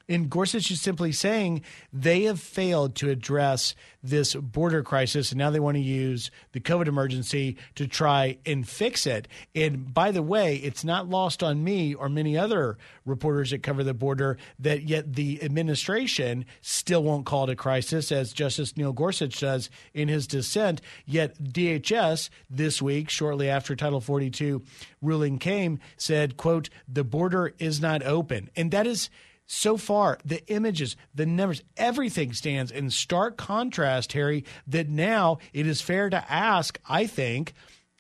and 0.08 0.30
Gorsuch 0.30 0.72
is 0.72 0.82
simply 0.82 1.12
saying 1.12 1.62
they 1.92 2.24
have 2.24 2.40
failed 2.40 2.96
to 2.96 3.10
address 3.10 3.76
this 4.04 4.34
border 4.36 4.82
crisis, 4.84 5.32
and 5.32 5.40
now 5.40 5.50
they 5.50 5.60
want 5.60 5.76
to 5.76 5.82
use 5.82 6.32
the 6.54 6.60
COVID 6.60 6.88
emergency 6.88 7.58
to 7.76 7.88
try 7.88 8.38
and 8.46 8.68
fix 8.68 9.06
it. 9.06 9.28
And 9.54 9.94
by 9.94 10.12
the 10.12 10.24
way, 10.24 10.56
it's 10.58 10.84
not 10.84 11.10
lost 11.10 11.44
on 11.44 11.64
me 11.64 11.94
or 11.94 12.10
many 12.10 12.38
other 12.38 12.78
reporters 13.06 13.52
that 13.52 13.64
cover 13.64 13.84
the 13.84 13.94
border 13.94 14.38
that 14.60 14.84
yet 14.84 15.14
the 15.14 15.42
administration 15.44 16.46
still 16.62 17.04
won't 17.04 17.26
call 17.26 17.44
it 17.44 17.52
a 17.52 17.56
crisis, 17.56 18.12
as 18.12 18.34
Justice 18.34 18.76
Neil 18.76 18.94
Gorsuch 18.94 19.40
does 19.40 19.70
in 19.94 20.08
his 20.08 20.28
dissent. 20.28 20.82
Yet 21.06 21.42
DHS 21.44 22.30
this 22.50 22.82
week, 22.82 23.10
shortly 23.10 23.50
after 23.50 23.76
Title 23.76 24.02
42 24.02 24.64
ruling 25.02 25.38
came, 25.38 25.80
said, 25.98 26.38
"quote 26.38 26.70
The 26.88 27.04
border 27.04 27.54
is 27.60 27.80
not 27.80 28.04
open," 28.04 28.50
and 28.56 28.72
that 28.72 28.88
is 28.88 29.10
so 29.52 29.76
far, 29.76 30.18
the 30.24 30.46
images, 30.48 30.96
the 31.14 31.26
numbers, 31.26 31.62
everything 31.76 32.32
stands 32.32 32.72
in 32.72 32.90
stark 32.90 33.36
contrast, 33.36 34.14
Harry, 34.14 34.46
that 34.66 34.88
now 34.88 35.40
it 35.52 35.68
is 35.68 35.82
fair 35.82 36.10
to 36.10 36.32
ask, 36.32 36.80
I 36.88 37.06
think, 37.06 37.54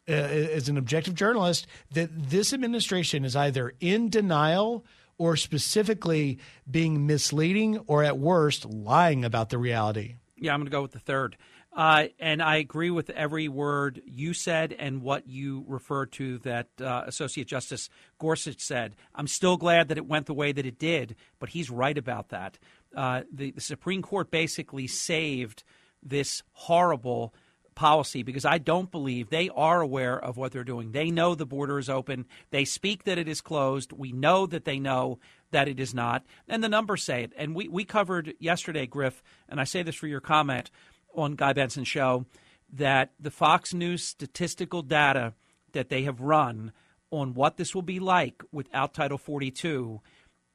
uh, 0.08 0.14
as 0.14 0.70
an 0.70 0.78
objective 0.78 1.14
journalist, 1.14 1.68
that 1.92 2.10
this 2.14 2.54
administration 2.54 3.26
is 3.26 3.36
either 3.36 3.74
in 3.82 4.10
denial 4.10 4.86
or 5.18 5.36
specifically 5.36 6.40
being 6.70 7.06
misleading 7.06 7.80
or 7.80 8.02
at 8.02 8.18
worst 8.18 8.64
lying 8.66 9.26
about 9.26 9.50
the 9.50 9.58
reality. 9.58 10.16
Yeah, 10.38 10.54
I'm 10.54 10.62
going 10.62 10.68
to 10.68 10.72
go 10.72 10.82
with 10.82 10.94
the 10.94 11.00
third. 11.00 11.36
Uh, 11.74 12.08
and 12.20 12.42
I 12.42 12.58
agree 12.58 12.90
with 12.90 13.10
every 13.12 13.48
word 13.48 14.02
you 14.06 14.34
said 14.34 14.76
and 14.78 15.02
what 15.02 15.28
you 15.28 15.64
referred 15.68 16.12
to 16.14 16.38
that 16.40 16.68
uh, 16.82 17.04
Associate 17.06 17.48
Justice 17.48 17.90
Gorsuch 18.20 18.60
said. 18.60 18.96
I'm 19.16 19.28
still 19.28 19.56
glad 19.56 19.88
that 19.88 19.98
it 19.98 20.06
went 20.06 20.26
the 20.26 20.34
way 20.34 20.52
that 20.52 20.66
it 20.66 20.78
did, 20.78 21.16
but 21.40 21.50
he's 21.50 21.70
right 21.70 21.98
about 21.98 22.30
that. 22.30 22.60
Uh, 22.96 23.22
the, 23.32 23.52
the, 23.52 23.62
Supreme 23.62 24.02
Court 24.02 24.30
basically 24.30 24.86
saved 24.86 25.64
this 26.04 26.44
horrible 26.52 27.34
policy 27.74 28.22
because 28.22 28.44
I 28.44 28.58
don't 28.58 28.92
believe 28.92 29.30
they 29.30 29.48
are 29.48 29.80
aware 29.80 30.20
of 30.20 30.36
what 30.36 30.52
they're 30.52 30.66
doing. 30.66 30.92
They 30.92 31.10
know 31.10 31.36
the 31.36 31.46
border 31.46 31.80
is 31.80 31.90
open. 31.90 32.26
They 32.50 32.66
speak 32.66 33.06
that 33.06 33.18
it 33.18 33.30
is 33.30 33.40
closed. 33.40 33.94
We 33.94 34.12
know 34.12 34.46
that 34.46 34.66
they 34.66 34.78
know 34.78 35.20
that 35.52 35.70
it 35.70 35.80
is 35.80 35.94
not. 35.94 36.26
And 36.50 36.62
the 36.62 36.70
numbers 36.70 37.04
say 37.04 37.24
it. 37.24 37.34
And 37.38 37.56
we, 37.56 37.70
we 37.70 37.86
covered 37.86 38.34
yesterday, 38.40 38.88
Griff, 38.88 39.24
and 39.48 39.62
I 39.62 39.64
say 39.64 39.84
this 39.84 39.96
for 39.96 40.08
your 40.08 40.20
comment 40.20 40.70
on 41.15 41.36
Guy 41.36 41.54
Benson's 41.54 41.88
show 41.88 42.26
that 42.74 43.12
the 43.19 43.32
Fox 43.32 43.74
News 43.74 44.04
statistical 44.04 44.82
data 44.82 45.34
that 45.74 45.89
they 45.89 46.04
have 46.04 46.21
run 46.21 46.71
on 47.12 47.34
what 47.34 47.58
this 47.58 47.76
will 47.76 47.82
be 47.82 48.00
like 48.00 48.41
without 48.52 48.93
Title 48.93 49.17
42 49.17 50.02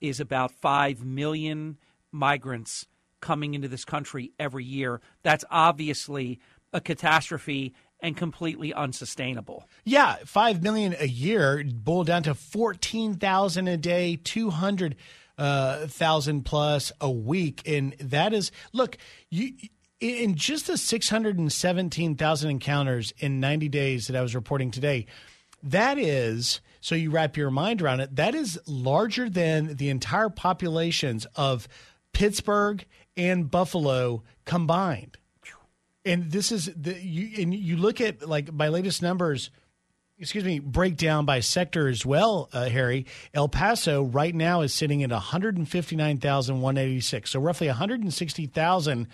is 0.00 0.20
about 0.20 0.50
5 0.50 1.04
million 1.04 1.78
migrants 2.12 2.86
coming 3.20 3.54
into 3.54 3.68
this 3.68 3.84
country 3.84 4.32
every 4.38 4.64
year. 4.64 5.00
That's 5.22 5.44
obviously 5.50 6.38
a 6.72 6.80
catastrophe 6.80 7.74
and 8.00 8.16
completely 8.16 8.74
unsustainable. 8.74 9.68
Yeah, 9.84 10.16
5 10.24 10.62
million 10.62 10.94
a 10.98 11.06
year 11.06 11.64
boiled 11.64 12.06
down 12.06 12.22
to 12.24 12.34
14,000 12.34 13.68
a 13.68 13.76
day, 13.76 14.16
200 14.22 14.96
uh, 15.38 15.86
thousand 15.86 16.42
plus 16.44 16.92
a 17.00 17.10
week, 17.10 17.62
and 17.66 17.94
that 18.00 18.32
is 18.32 18.50
look. 18.72 18.96
You 19.28 19.52
in 20.00 20.34
just 20.34 20.66
the 20.66 20.76
617,000 20.76 22.50
encounters 22.50 23.14
in 23.18 23.40
90 23.40 23.68
days 23.68 24.06
that 24.06 24.16
I 24.16 24.22
was 24.22 24.34
reporting 24.34 24.70
today, 24.70 25.06
that 25.62 25.98
is, 25.98 26.60
so 26.80 26.94
you 26.94 27.10
wrap 27.10 27.36
your 27.36 27.50
mind 27.50 27.82
around 27.82 28.00
it, 28.00 28.16
that 28.16 28.34
is 28.34 28.58
larger 28.66 29.28
than 29.28 29.76
the 29.76 29.88
entire 29.88 30.28
populations 30.28 31.26
of 31.34 31.66
Pittsburgh 32.12 32.84
and 33.16 33.50
Buffalo 33.50 34.22
combined. 34.44 35.16
And 36.04 36.30
this 36.30 36.52
is 36.52 36.70
the 36.76 36.94
you 36.94 37.42
and 37.42 37.52
you 37.52 37.76
look 37.76 38.00
at 38.00 38.28
like 38.28 38.52
my 38.52 38.68
latest 38.68 39.02
numbers 39.02 39.50
excuse 40.18 40.44
me, 40.44 40.60
breakdown 40.60 41.26
by 41.26 41.40
sector 41.40 41.88
as 41.88 42.06
well, 42.06 42.48
uh, 42.52 42.68
Harry. 42.68 43.06
El 43.34 43.48
Paso 43.48 44.02
right 44.02 44.34
now 44.34 44.62
is 44.62 44.72
sitting 44.72 45.02
at 45.02 45.10
159,186. 45.10 47.30
So 47.30 47.40
roughly 47.40 47.66
160,000 47.66 49.08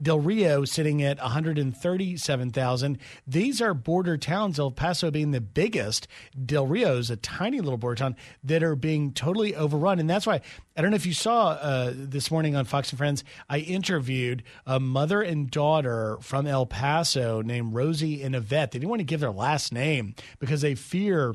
Del 0.00 0.20
Rio 0.20 0.64
sitting 0.66 1.02
at 1.02 1.18
137,000. 1.18 2.98
These 3.26 3.62
are 3.62 3.72
border 3.72 4.18
towns, 4.18 4.58
El 4.58 4.70
Paso 4.70 5.10
being 5.10 5.30
the 5.30 5.40
biggest. 5.40 6.06
Del 6.44 6.66
Rio 6.66 6.98
is 6.98 7.10
a 7.10 7.16
tiny 7.16 7.60
little 7.60 7.78
border 7.78 7.96
town 7.96 8.16
that 8.44 8.62
are 8.62 8.76
being 8.76 9.12
totally 9.12 9.56
overrun. 9.56 9.98
And 9.98 10.08
that's 10.08 10.26
why 10.26 10.42
I 10.76 10.82
don't 10.82 10.90
know 10.90 10.96
if 10.96 11.06
you 11.06 11.14
saw 11.14 11.52
uh, 11.52 11.92
this 11.94 12.30
morning 12.30 12.54
on 12.54 12.66
Fox 12.66 12.90
and 12.90 12.98
Friends, 12.98 13.24
I 13.48 13.60
interviewed 13.60 14.42
a 14.66 14.78
mother 14.78 15.22
and 15.22 15.50
daughter 15.50 16.18
from 16.20 16.46
El 16.46 16.66
Paso 16.66 17.40
named 17.40 17.72
Rosie 17.74 18.22
and 18.22 18.34
Yvette. 18.34 18.72
They 18.72 18.78
didn't 18.78 18.90
want 18.90 19.00
to 19.00 19.04
give 19.04 19.20
their 19.20 19.30
last 19.30 19.72
name 19.72 20.14
because 20.38 20.60
they 20.60 20.74
fear 20.74 21.34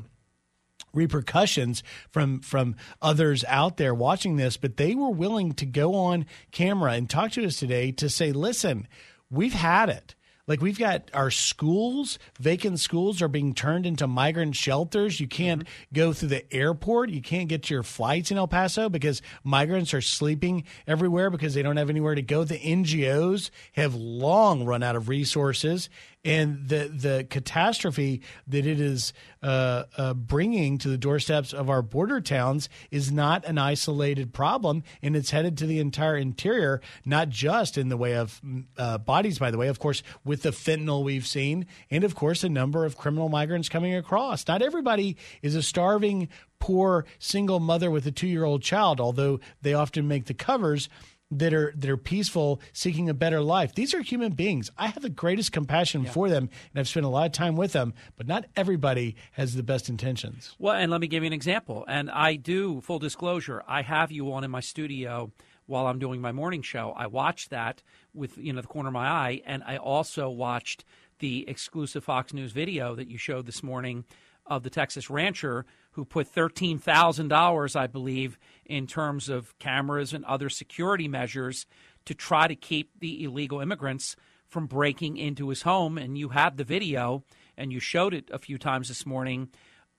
repercussions 0.92 1.82
from 2.10 2.40
from 2.40 2.74
others 3.00 3.44
out 3.48 3.76
there 3.76 3.94
watching 3.94 4.36
this 4.36 4.56
but 4.56 4.76
they 4.76 4.94
were 4.94 5.10
willing 5.10 5.52
to 5.52 5.66
go 5.66 5.94
on 5.94 6.26
camera 6.50 6.92
and 6.92 7.08
talk 7.08 7.32
to 7.32 7.44
us 7.44 7.56
today 7.56 7.90
to 7.90 8.08
say 8.08 8.32
listen 8.32 8.86
we've 9.30 9.54
had 9.54 9.88
it 9.88 10.14
like 10.48 10.60
we've 10.60 10.78
got 10.78 11.08
our 11.14 11.30
schools, 11.30 12.18
vacant 12.40 12.80
schools 12.80 13.22
are 13.22 13.28
being 13.28 13.54
turned 13.54 13.86
into 13.86 14.08
migrant 14.08 14.56
shelters. 14.56 15.20
You 15.20 15.28
can't 15.28 15.64
mm-hmm. 15.64 15.94
go 15.94 16.12
through 16.12 16.30
the 16.30 16.52
airport. 16.52 17.10
You 17.10 17.22
can't 17.22 17.48
get 17.48 17.70
your 17.70 17.84
flights 17.84 18.30
in 18.30 18.38
El 18.38 18.48
Paso 18.48 18.88
because 18.88 19.22
migrants 19.44 19.94
are 19.94 20.00
sleeping 20.00 20.64
everywhere 20.86 21.30
because 21.30 21.54
they 21.54 21.62
don't 21.62 21.76
have 21.76 21.90
anywhere 21.90 22.16
to 22.16 22.22
go. 22.22 22.42
The 22.42 22.58
NGOs 22.58 23.50
have 23.74 23.94
long 23.94 24.64
run 24.64 24.82
out 24.82 24.96
of 24.96 25.08
resources 25.08 25.88
and 26.24 26.68
the 26.68 26.88
the 26.88 27.26
catastrophe 27.28 28.22
that 28.46 28.66
it 28.66 28.80
is 28.80 29.12
uh, 29.42 29.84
uh, 29.96 30.14
bringing 30.14 30.78
to 30.78 30.88
the 30.88 30.98
doorsteps 30.98 31.52
of 31.52 31.68
our 31.68 31.82
border 31.82 32.20
towns 32.20 32.68
is 32.90 33.10
not 33.10 33.44
an 33.44 33.58
isolated 33.58 34.32
problem, 34.32 34.82
and 35.02 35.16
it's 35.16 35.30
headed 35.30 35.58
to 35.58 35.66
the 35.66 35.80
entire 35.80 36.16
interior, 36.16 36.80
not 37.04 37.28
just 37.28 37.76
in 37.76 37.88
the 37.88 37.96
way 37.96 38.14
of 38.14 38.40
uh, 38.78 38.98
bodies. 38.98 39.38
By 39.38 39.50
the 39.50 39.58
way, 39.58 39.68
of 39.68 39.78
course, 39.78 40.02
with 40.24 40.42
the 40.42 40.50
fentanyl 40.50 41.02
we've 41.02 41.26
seen, 41.26 41.66
and 41.90 42.04
of 42.04 42.14
course, 42.14 42.44
a 42.44 42.48
number 42.48 42.84
of 42.84 42.96
criminal 42.96 43.28
migrants 43.28 43.68
coming 43.68 43.94
across. 43.94 44.46
Not 44.46 44.62
everybody 44.62 45.16
is 45.42 45.56
a 45.56 45.62
starving, 45.62 46.28
poor 46.62 47.04
single 47.18 47.58
mother 47.58 47.90
with 47.90 48.06
a 48.06 48.12
two 48.12 48.28
year 48.28 48.44
old 48.44 48.62
child, 48.62 49.00
although 49.00 49.40
they 49.62 49.74
often 49.74 50.06
make 50.06 50.26
the 50.26 50.34
covers 50.34 50.88
that 51.38 51.54
are 51.54 51.72
that 51.76 51.88
are 51.88 51.96
peaceful, 51.96 52.60
seeking 52.72 53.08
a 53.08 53.14
better 53.14 53.40
life. 53.40 53.74
These 53.74 53.94
are 53.94 54.02
human 54.02 54.32
beings. 54.32 54.70
I 54.76 54.88
have 54.88 55.02
the 55.02 55.10
greatest 55.10 55.52
compassion 55.52 56.04
yeah. 56.04 56.10
for 56.10 56.28
them, 56.28 56.48
and 56.72 56.80
I've 56.80 56.88
spent 56.88 57.06
a 57.06 57.08
lot 57.08 57.26
of 57.26 57.32
time 57.32 57.56
with 57.56 57.72
them. 57.72 57.94
But 58.16 58.26
not 58.26 58.44
everybody 58.56 59.16
has 59.32 59.54
the 59.54 59.62
best 59.62 59.88
intentions. 59.88 60.54
Well, 60.58 60.74
and 60.74 60.90
let 60.90 61.00
me 61.00 61.06
give 61.06 61.22
you 61.22 61.28
an 61.28 61.32
example. 61.32 61.84
And 61.88 62.10
I 62.10 62.36
do 62.36 62.80
full 62.82 62.98
disclosure. 62.98 63.62
I 63.66 63.82
have 63.82 64.12
you 64.12 64.32
on 64.32 64.44
in 64.44 64.50
my 64.50 64.60
studio 64.60 65.32
while 65.66 65.86
I'm 65.86 65.98
doing 65.98 66.20
my 66.20 66.32
morning 66.32 66.62
show. 66.62 66.92
I 66.96 67.06
watched 67.06 67.50
that 67.50 67.82
with 68.14 68.36
you 68.36 68.52
know 68.52 68.60
the 68.60 68.66
corner 68.66 68.88
of 68.88 68.94
my 68.94 69.08
eye, 69.08 69.42
and 69.46 69.62
I 69.64 69.78
also 69.78 70.28
watched 70.28 70.84
the 71.18 71.48
exclusive 71.48 72.04
Fox 72.04 72.32
News 72.32 72.52
video 72.52 72.94
that 72.94 73.08
you 73.08 73.16
showed 73.16 73.46
this 73.46 73.62
morning 73.62 74.04
of 74.46 74.64
the 74.64 74.70
Texas 74.70 75.08
rancher 75.08 75.64
who 75.92 76.04
put 76.04 76.32
$13,000, 76.32 77.76
I 77.76 77.86
believe, 77.86 78.38
in 78.66 78.86
terms 78.86 79.28
of 79.28 79.58
cameras 79.58 80.12
and 80.12 80.24
other 80.24 80.48
security 80.48 81.08
measures 81.08 81.66
to 82.04 82.14
try 82.14 82.48
to 82.48 82.54
keep 82.54 82.90
the 83.00 83.24
illegal 83.24 83.60
immigrants 83.60 84.16
from 84.48 84.66
breaking 84.66 85.16
into 85.16 85.48
his 85.48 85.62
home. 85.62 85.98
And 85.98 86.18
you 86.18 86.30
have 86.30 86.56
the 86.56 86.64
video, 86.64 87.24
and 87.56 87.72
you 87.72 87.80
showed 87.80 88.14
it 88.14 88.28
a 88.32 88.38
few 88.38 88.58
times 88.58 88.88
this 88.88 89.06
morning 89.06 89.48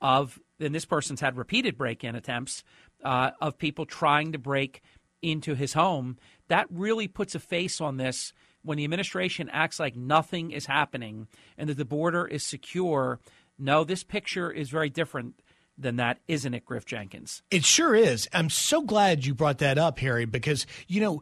of, 0.01 0.39
and 0.59 0.75
this 0.75 0.85
person's 0.85 1.21
had 1.21 1.37
repeated 1.37 1.77
break 1.77 2.03
in 2.03 2.15
attempts 2.15 2.63
uh, 3.03 3.31
of 3.41 3.57
people 3.57 3.85
trying 3.85 4.31
to 4.33 4.37
break 4.37 4.81
into 5.21 5.55
his 5.55 5.73
home. 5.73 6.17
That 6.49 6.67
really 6.69 7.07
puts 7.07 7.35
a 7.35 7.39
face 7.39 7.81
on 7.81 7.97
this 7.97 8.33
when 8.63 8.77
the 8.77 8.83
administration 8.83 9.49
acts 9.49 9.79
like 9.79 9.95
nothing 9.95 10.51
is 10.51 10.65
happening 10.65 11.27
and 11.57 11.69
that 11.69 11.77
the 11.77 11.85
border 11.85 12.25
is 12.25 12.43
secure, 12.43 13.19
no, 13.57 13.83
this 13.83 14.03
picture 14.03 14.51
is 14.51 14.69
very 14.69 14.89
different 14.89 15.41
than 15.83 15.97
that, 15.97 16.19
isn't 16.27 16.53
it, 16.53 16.65
Griff 16.65 16.85
Jenkins? 16.85 17.43
It 17.51 17.63
sure 17.63 17.93
is. 17.93 18.27
I'm 18.33 18.49
so 18.49 18.81
glad 18.81 19.25
you 19.25 19.35
brought 19.35 19.59
that 19.59 19.77
up, 19.77 19.99
Harry, 19.99 20.25
because, 20.25 20.65
you 20.87 21.01
know, 21.01 21.21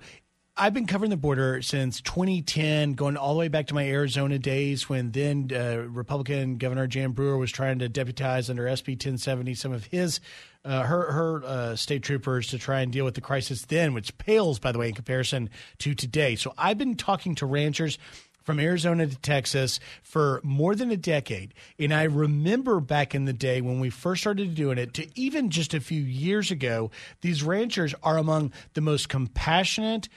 I've 0.57 0.73
been 0.73 0.85
covering 0.85 1.09
the 1.09 1.17
border 1.17 1.61
since 1.61 2.01
2010, 2.01 2.93
going 2.93 3.17
all 3.17 3.33
the 3.33 3.39
way 3.39 3.47
back 3.47 3.67
to 3.67 3.73
my 3.73 3.87
Arizona 3.87 4.37
days 4.37 4.87
when 4.87 5.11
then 5.11 5.49
uh, 5.53 5.87
Republican 5.87 6.57
Governor 6.57 6.87
Jan 6.87 7.11
Brewer 7.11 7.37
was 7.37 7.51
trying 7.51 7.79
to 7.79 7.89
deputize 7.89 8.49
under 8.49 8.65
SB 8.65 8.89
1070 8.89 9.55
some 9.55 9.71
of 9.71 9.85
his 9.85 10.19
uh, 10.63 10.83
her 10.83 11.11
her 11.11 11.43
uh, 11.43 11.75
state 11.75 12.03
troopers 12.03 12.47
to 12.47 12.59
try 12.59 12.81
and 12.81 12.91
deal 12.91 13.05
with 13.05 13.15
the 13.15 13.21
crisis 13.21 13.65
then, 13.65 13.93
which 13.93 14.15
pales, 14.17 14.59
by 14.59 14.71
the 14.71 14.77
way, 14.77 14.89
in 14.89 14.93
comparison 14.93 15.49
to 15.79 15.95
today. 15.95 16.35
So 16.35 16.53
I've 16.57 16.77
been 16.77 16.95
talking 16.95 17.33
to 17.35 17.45
ranchers 17.45 17.97
from 18.51 18.59
Arizona 18.59 19.07
to 19.07 19.15
Texas 19.15 19.79
for 20.03 20.41
more 20.43 20.75
than 20.75 20.91
a 20.91 20.97
decade. 20.97 21.53
And 21.79 21.93
I 21.93 22.03
remember 22.03 22.81
back 22.81 23.15
in 23.15 23.23
the 23.23 23.31
day 23.31 23.61
when 23.61 23.79
we 23.79 23.89
first 23.89 24.23
started 24.23 24.55
doing 24.55 24.77
it 24.77 24.93
to 24.95 25.07
even 25.17 25.49
just 25.49 25.73
a 25.73 25.79
few 25.79 26.01
years 26.01 26.51
ago, 26.51 26.91
these 27.21 27.43
ranchers 27.43 27.95
are 28.03 28.17
among 28.17 28.51
the 28.73 28.81
most 28.81 29.07
compassionate, 29.07 30.09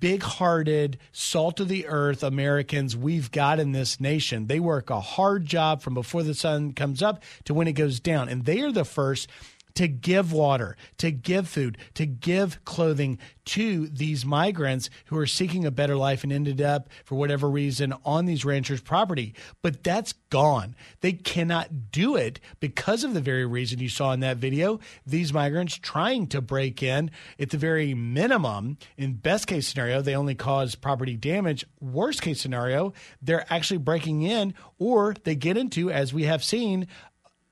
big 0.00 0.22
hearted, 0.22 0.96
salt 1.12 1.60
of 1.60 1.68
the 1.68 1.86
earth 1.86 2.22
Americans 2.22 2.96
we've 2.96 3.30
got 3.30 3.60
in 3.60 3.72
this 3.72 4.00
nation. 4.00 4.46
They 4.46 4.58
work 4.58 4.88
a 4.88 5.00
hard 5.00 5.44
job 5.44 5.82
from 5.82 5.92
before 5.92 6.22
the 6.22 6.32
sun 6.32 6.72
comes 6.72 7.02
up 7.02 7.22
to 7.44 7.52
when 7.52 7.68
it 7.68 7.72
goes 7.72 8.00
down. 8.00 8.30
And 8.30 8.46
they 8.46 8.62
are 8.62 8.72
the 8.72 8.86
first 8.86 9.28
to 9.74 9.88
give 9.88 10.32
water, 10.32 10.76
to 10.98 11.10
give 11.10 11.48
food, 11.48 11.78
to 11.94 12.06
give 12.06 12.64
clothing 12.64 13.18
to 13.46 13.88
these 13.88 14.24
migrants 14.24 14.90
who 15.06 15.18
are 15.18 15.26
seeking 15.26 15.64
a 15.64 15.70
better 15.70 15.96
life 15.96 16.22
and 16.22 16.32
ended 16.32 16.60
up, 16.60 16.88
for 17.04 17.16
whatever 17.16 17.50
reason, 17.50 17.92
on 18.04 18.24
these 18.24 18.44
ranchers' 18.44 18.80
property. 18.80 19.34
But 19.60 19.82
that's 19.82 20.12
gone. 20.30 20.76
They 21.00 21.12
cannot 21.12 21.90
do 21.90 22.14
it 22.14 22.38
because 22.60 23.02
of 23.02 23.12
the 23.12 23.20
very 23.20 23.44
reason 23.44 23.80
you 23.80 23.88
saw 23.88 24.12
in 24.12 24.20
that 24.20 24.36
video. 24.36 24.78
These 25.04 25.32
migrants 25.32 25.76
trying 25.76 26.28
to 26.28 26.40
break 26.40 26.82
in 26.82 27.10
at 27.40 27.50
the 27.50 27.56
very 27.56 27.92
minimum. 27.92 28.78
In 28.96 29.14
best 29.14 29.46
case 29.48 29.66
scenario, 29.66 30.00
they 30.00 30.14
only 30.14 30.36
cause 30.36 30.76
property 30.76 31.16
damage. 31.16 31.64
Worst 31.80 32.22
case 32.22 32.40
scenario, 32.40 32.92
they're 33.20 33.52
actually 33.52 33.78
breaking 33.78 34.22
in 34.22 34.54
or 34.78 35.16
they 35.24 35.34
get 35.34 35.56
into, 35.56 35.90
as 35.90 36.14
we 36.14 36.24
have 36.24 36.44
seen, 36.44 36.86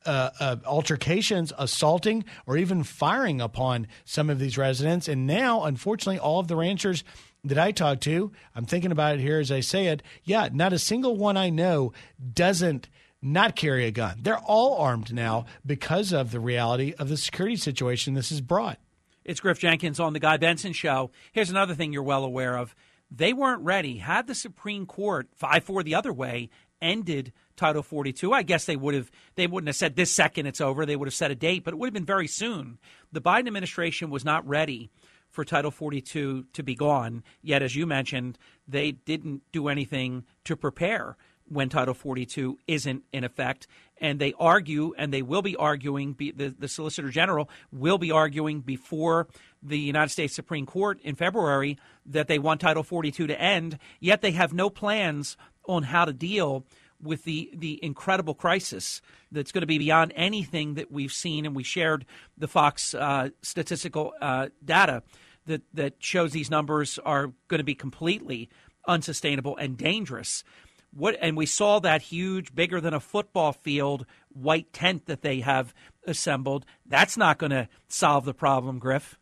uh, 0.07 0.31
uh, 0.41 0.57
altercations, 0.65 1.53
assaulting, 1.59 2.25
or 2.47 2.57
even 2.57 2.83
firing 2.83 3.41
upon 3.41 3.87
some 4.05 4.31
of 4.31 4.39
these 4.39 4.57
residents. 4.57 5.09
And 5.09 5.27
now, 5.27 5.65
unfortunately, 5.65 6.19
all 6.19 6.41
of 6.41 6.49
the 6.49 6.57
ranchers 6.57 7.05
that 7.45 7.59
I 7.59 7.73
talk 7.73 8.01
to, 8.01 8.33
I'm 8.55 8.65
thinking 8.65 8.93
about 8.93 9.17
it 9.17 9.21
here 9.21 9.39
as 9.39 9.53
I 9.53 9.61
say 9.61 9.87
it. 9.87 10.03
Yeah, 10.25 10.49
not 10.53 10.73
a 10.73 10.79
single 10.79 11.17
one 11.17 11.37
I 11.37 11.51
know 11.51 11.93
doesn't 12.33 12.89
not 13.21 13.57
carry 13.57 13.87
a 13.87 13.91
gun. 13.91 14.21
They're 14.23 14.39
all 14.39 14.77
armed 14.77 15.13
now 15.13 15.47
because 15.67 16.13
of 16.13 16.31
the 16.31 16.41
reality 16.41 16.95
of 16.99 17.09
the 17.09 17.17
security 17.17 17.57
situation 17.57 18.15
this 18.15 18.31
has 18.31 18.41
brought. 18.41 18.79
It's 19.25 19.41
Griff 19.41 19.59
Jenkins 19.59 20.01
on 20.01 20.15
the 20.15 20.21
Guy 20.21 20.37
Benson 20.37 20.73
Show. 20.73 21.11
Here's 21.33 21.51
another 21.51 21.75
thing 21.75 21.93
you're 21.93 22.03
well 22.03 22.25
aware 22.25 22.57
of. 22.57 22.75
They 23.11 23.33
weren't 23.33 23.63
ready. 23.63 23.99
Had 23.99 24.27
the 24.27 24.35
Supreme 24.35 24.87
Court 24.87 25.29
5 25.35 25.65
4 25.65 25.83
the 25.83 25.95
other 25.95 26.13
way 26.13 26.51
ended 26.81 27.33
Title 27.59 27.83
42. 27.83 28.33
I 28.33 28.43
guess 28.43 28.65
they 28.65 28.77
would 28.77 28.95
have 28.95 29.11
they 29.35 29.47
wouldn't 29.47 29.69
have 29.69 29.77
said 29.77 29.97
this 29.97 30.11
second 30.11 30.47
it's 30.47 30.61
over. 30.61 30.87
They 30.87 30.97
would 30.97 31.09
have 31.09 31.15
set 31.15 31.31
a 31.31 31.35
date, 31.35 31.65
but 31.65 31.75
it 31.75 31.77
would 31.77 31.89
have 31.89 31.95
been 31.95 32.07
very 32.07 32.29
soon. 32.29 32.79
The 33.13 33.21
Biden 33.21 33.47
administration 33.47 34.09
was 34.09 34.25
not 34.25 34.49
ready 34.49 34.91
for 35.29 35.45
Title 35.45 35.71
42 35.71 36.47
to 36.53 36.63
be 36.63 36.75
gone. 36.75 37.23
Yet, 37.43 37.63
as 37.63 37.77
you 37.77 37.87
mentioned, 37.87 38.39
they 38.67 38.93
didn't 38.93 39.43
do 39.53 39.69
anything 39.69 40.25
to 40.45 40.57
prepare 40.57 41.17
when 41.51 41.69
Title 41.69 41.95
42 41.95 42.59
isn't 42.67 43.05
in 43.13 43.25
effect. 43.25 43.67
And 44.01 44.19
they 44.19 44.35
argue, 44.39 44.95
and 44.97 45.13
they 45.13 45.23
will 45.23 45.43
be 45.43 45.57
arguing, 45.57 46.15
the, 46.19 46.55
the 46.59 46.69
Solicitor 46.69 47.11
General 47.11 47.49
will 47.73 47.99
be 47.99 48.11
arguing 48.11 48.61
before 48.61 49.29
the 49.63 49.79
United 49.79 50.11
States 50.11 50.35
Supreme 50.35 50.67
Court 50.67 51.01
in 51.03 51.15
February 51.15 51.79
that 52.07 52.29
they 52.29 52.39
want 52.39 52.61
Title 52.61 52.83
42 52.83 53.27
to 53.27 53.41
end, 53.41 53.79
yet 54.01 54.21
they 54.21 54.33
have 54.33 54.53
no 54.53 54.71
plans 54.71 55.37
on 55.67 55.83
how 55.83 56.05
to 56.05 56.13
deal 56.13 56.65
with 57.03 57.25
the, 57.25 57.51
the 57.55 57.83
incredible 57.83 58.35
crisis 58.35 59.01
that's 59.31 59.53
going 59.53 59.63
to 59.63 59.67
be 59.67 59.79
beyond 59.79 60.13
anything 60.17 60.75
that 60.75 60.91
we've 60.91 61.13
seen. 61.13 61.47
And 61.47 61.55
we 61.55 61.63
shared 61.63 62.05
the 62.37 62.49
Fox 62.49 62.95
uh, 62.95 63.31
statistical 63.43 64.13
uh, 64.21 64.49
data 64.65 65.03
that, 65.47 65.63
that 65.75 65.95
shows 65.99 66.33
these 66.33 66.51
numbers 66.51 66.99
are 67.05 67.33
going 67.49 67.59
to 67.59 67.65
be 67.65 67.75
completely 67.75 68.49
unsustainable 68.87 69.57
and 69.57 69.77
dangerous. 69.77 70.45
What, 70.93 71.17
and 71.21 71.37
we 71.37 71.47
saw 71.47 71.79
that 71.81 72.03
huge, 72.03 72.55
bigger 72.55 72.81
than 72.81 72.95
a 72.95 73.01
football 73.01 73.53
field 73.53 74.07
white 74.29 74.73
tent 74.73 75.07
that 75.07 75.23
they 75.23 75.41
have 75.41 75.75
assembled. 76.07 76.65
That's 76.87 77.17
not 77.17 77.39
going 77.39 77.51
to 77.51 77.69
solve 77.89 78.25
the 78.25 78.35
problem, 78.35 78.79
Griff. 78.79 79.19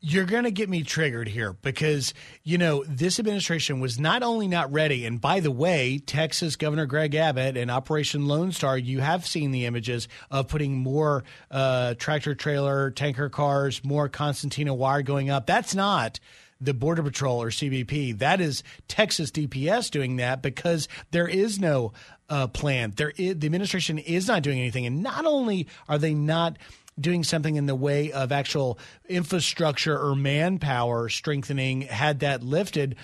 You're 0.00 0.26
going 0.26 0.44
to 0.44 0.52
get 0.52 0.68
me 0.68 0.84
triggered 0.84 1.26
here 1.26 1.54
because, 1.54 2.14
you 2.44 2.56
know, 2.56 2.84
this 2.86 3.18
administration 3.18 3.80
was 3.80 3.98
not 3.98 4.22
only 4.22 4.46
not 4.46 4.72
ready, 4.72 5.04
and 5.04 5.20
by 5.20 5.40
the 5.40 5.50
way, 5.50 5.98
Texas 5.98 6.54
Governor 6.54 6.86
Greg 6.86 7.16
Abbott 7.16 7.56
and 7.56 7.68
Operation 7.68 8.26
Lone 8.28 8.52
Star, 8.52 8.78
you 8.78 9.00
have 9.00 9.26
seen 9.26 9.50
the 9.50 9.66
images 9.66 10.06
of 10.30 10.46
putting 10.46 10.78
more 10.78 11.24
uh, 11.50 11.94
tractor 11.94 12.36
trailer, 12.36 12.92
tanker 12.92 13.28
cars, 13.28 13.82
more 13.82 14.08
concertina 14.08 14.72
wire 14.72 15.02
going 15.02 15.30
up. 15.30 15.46
That's 15.46 15.74
not 15.74 16.20
the 16.60 16.74
Border 16.74 17.02
Patrol 17.02 17.42
or 17.42 17.50
CBP. 17.50 18.18
That 18.18 18.40
is 18.40 18.62
Texas 18.86 19.32
DPS 19.32 19.90
doing 19.90 20.16
that 20.16 20.42
because 20.42 20.86
there 21.10 21.26
is 21.26 21.58
no 21.58 21.92
uh, 22.28 22.46
plan. 22.46 22.92
There 22.96 23.12
is, 23.16 23.38
the 23.38 23.46
administration 23.46 23.98
is 23.98 24.28
not 24.28 24.42
doing 24.42 24.58
anything. 24.58 24.86
And 24.86 25.02
not 25.02 25.24
only 25.24 25.66
are 25.88 25.98
they 25.98 26.14
not 26.14 26.56
doing 27.00 27.24
something 27.24 27.56
in 27.56 27.66
the 27.66 27.74
way 27.74 28.12
of 28.12 28.32
actual 28.32 28.78
infrastructure 29.08 29.98
or 29.98 30.14
manpower 30.14 31.08
strengthening 31.08 31.82
had 31.82 32.20
that 32.20 32.42
lifted. 32.42 32.96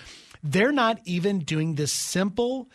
They're 0.43 0.71
not 0.71 0.99
even 1.05 1.39
doing 1.39 1.75
the 1.75 1.87
simple 1.87 2.69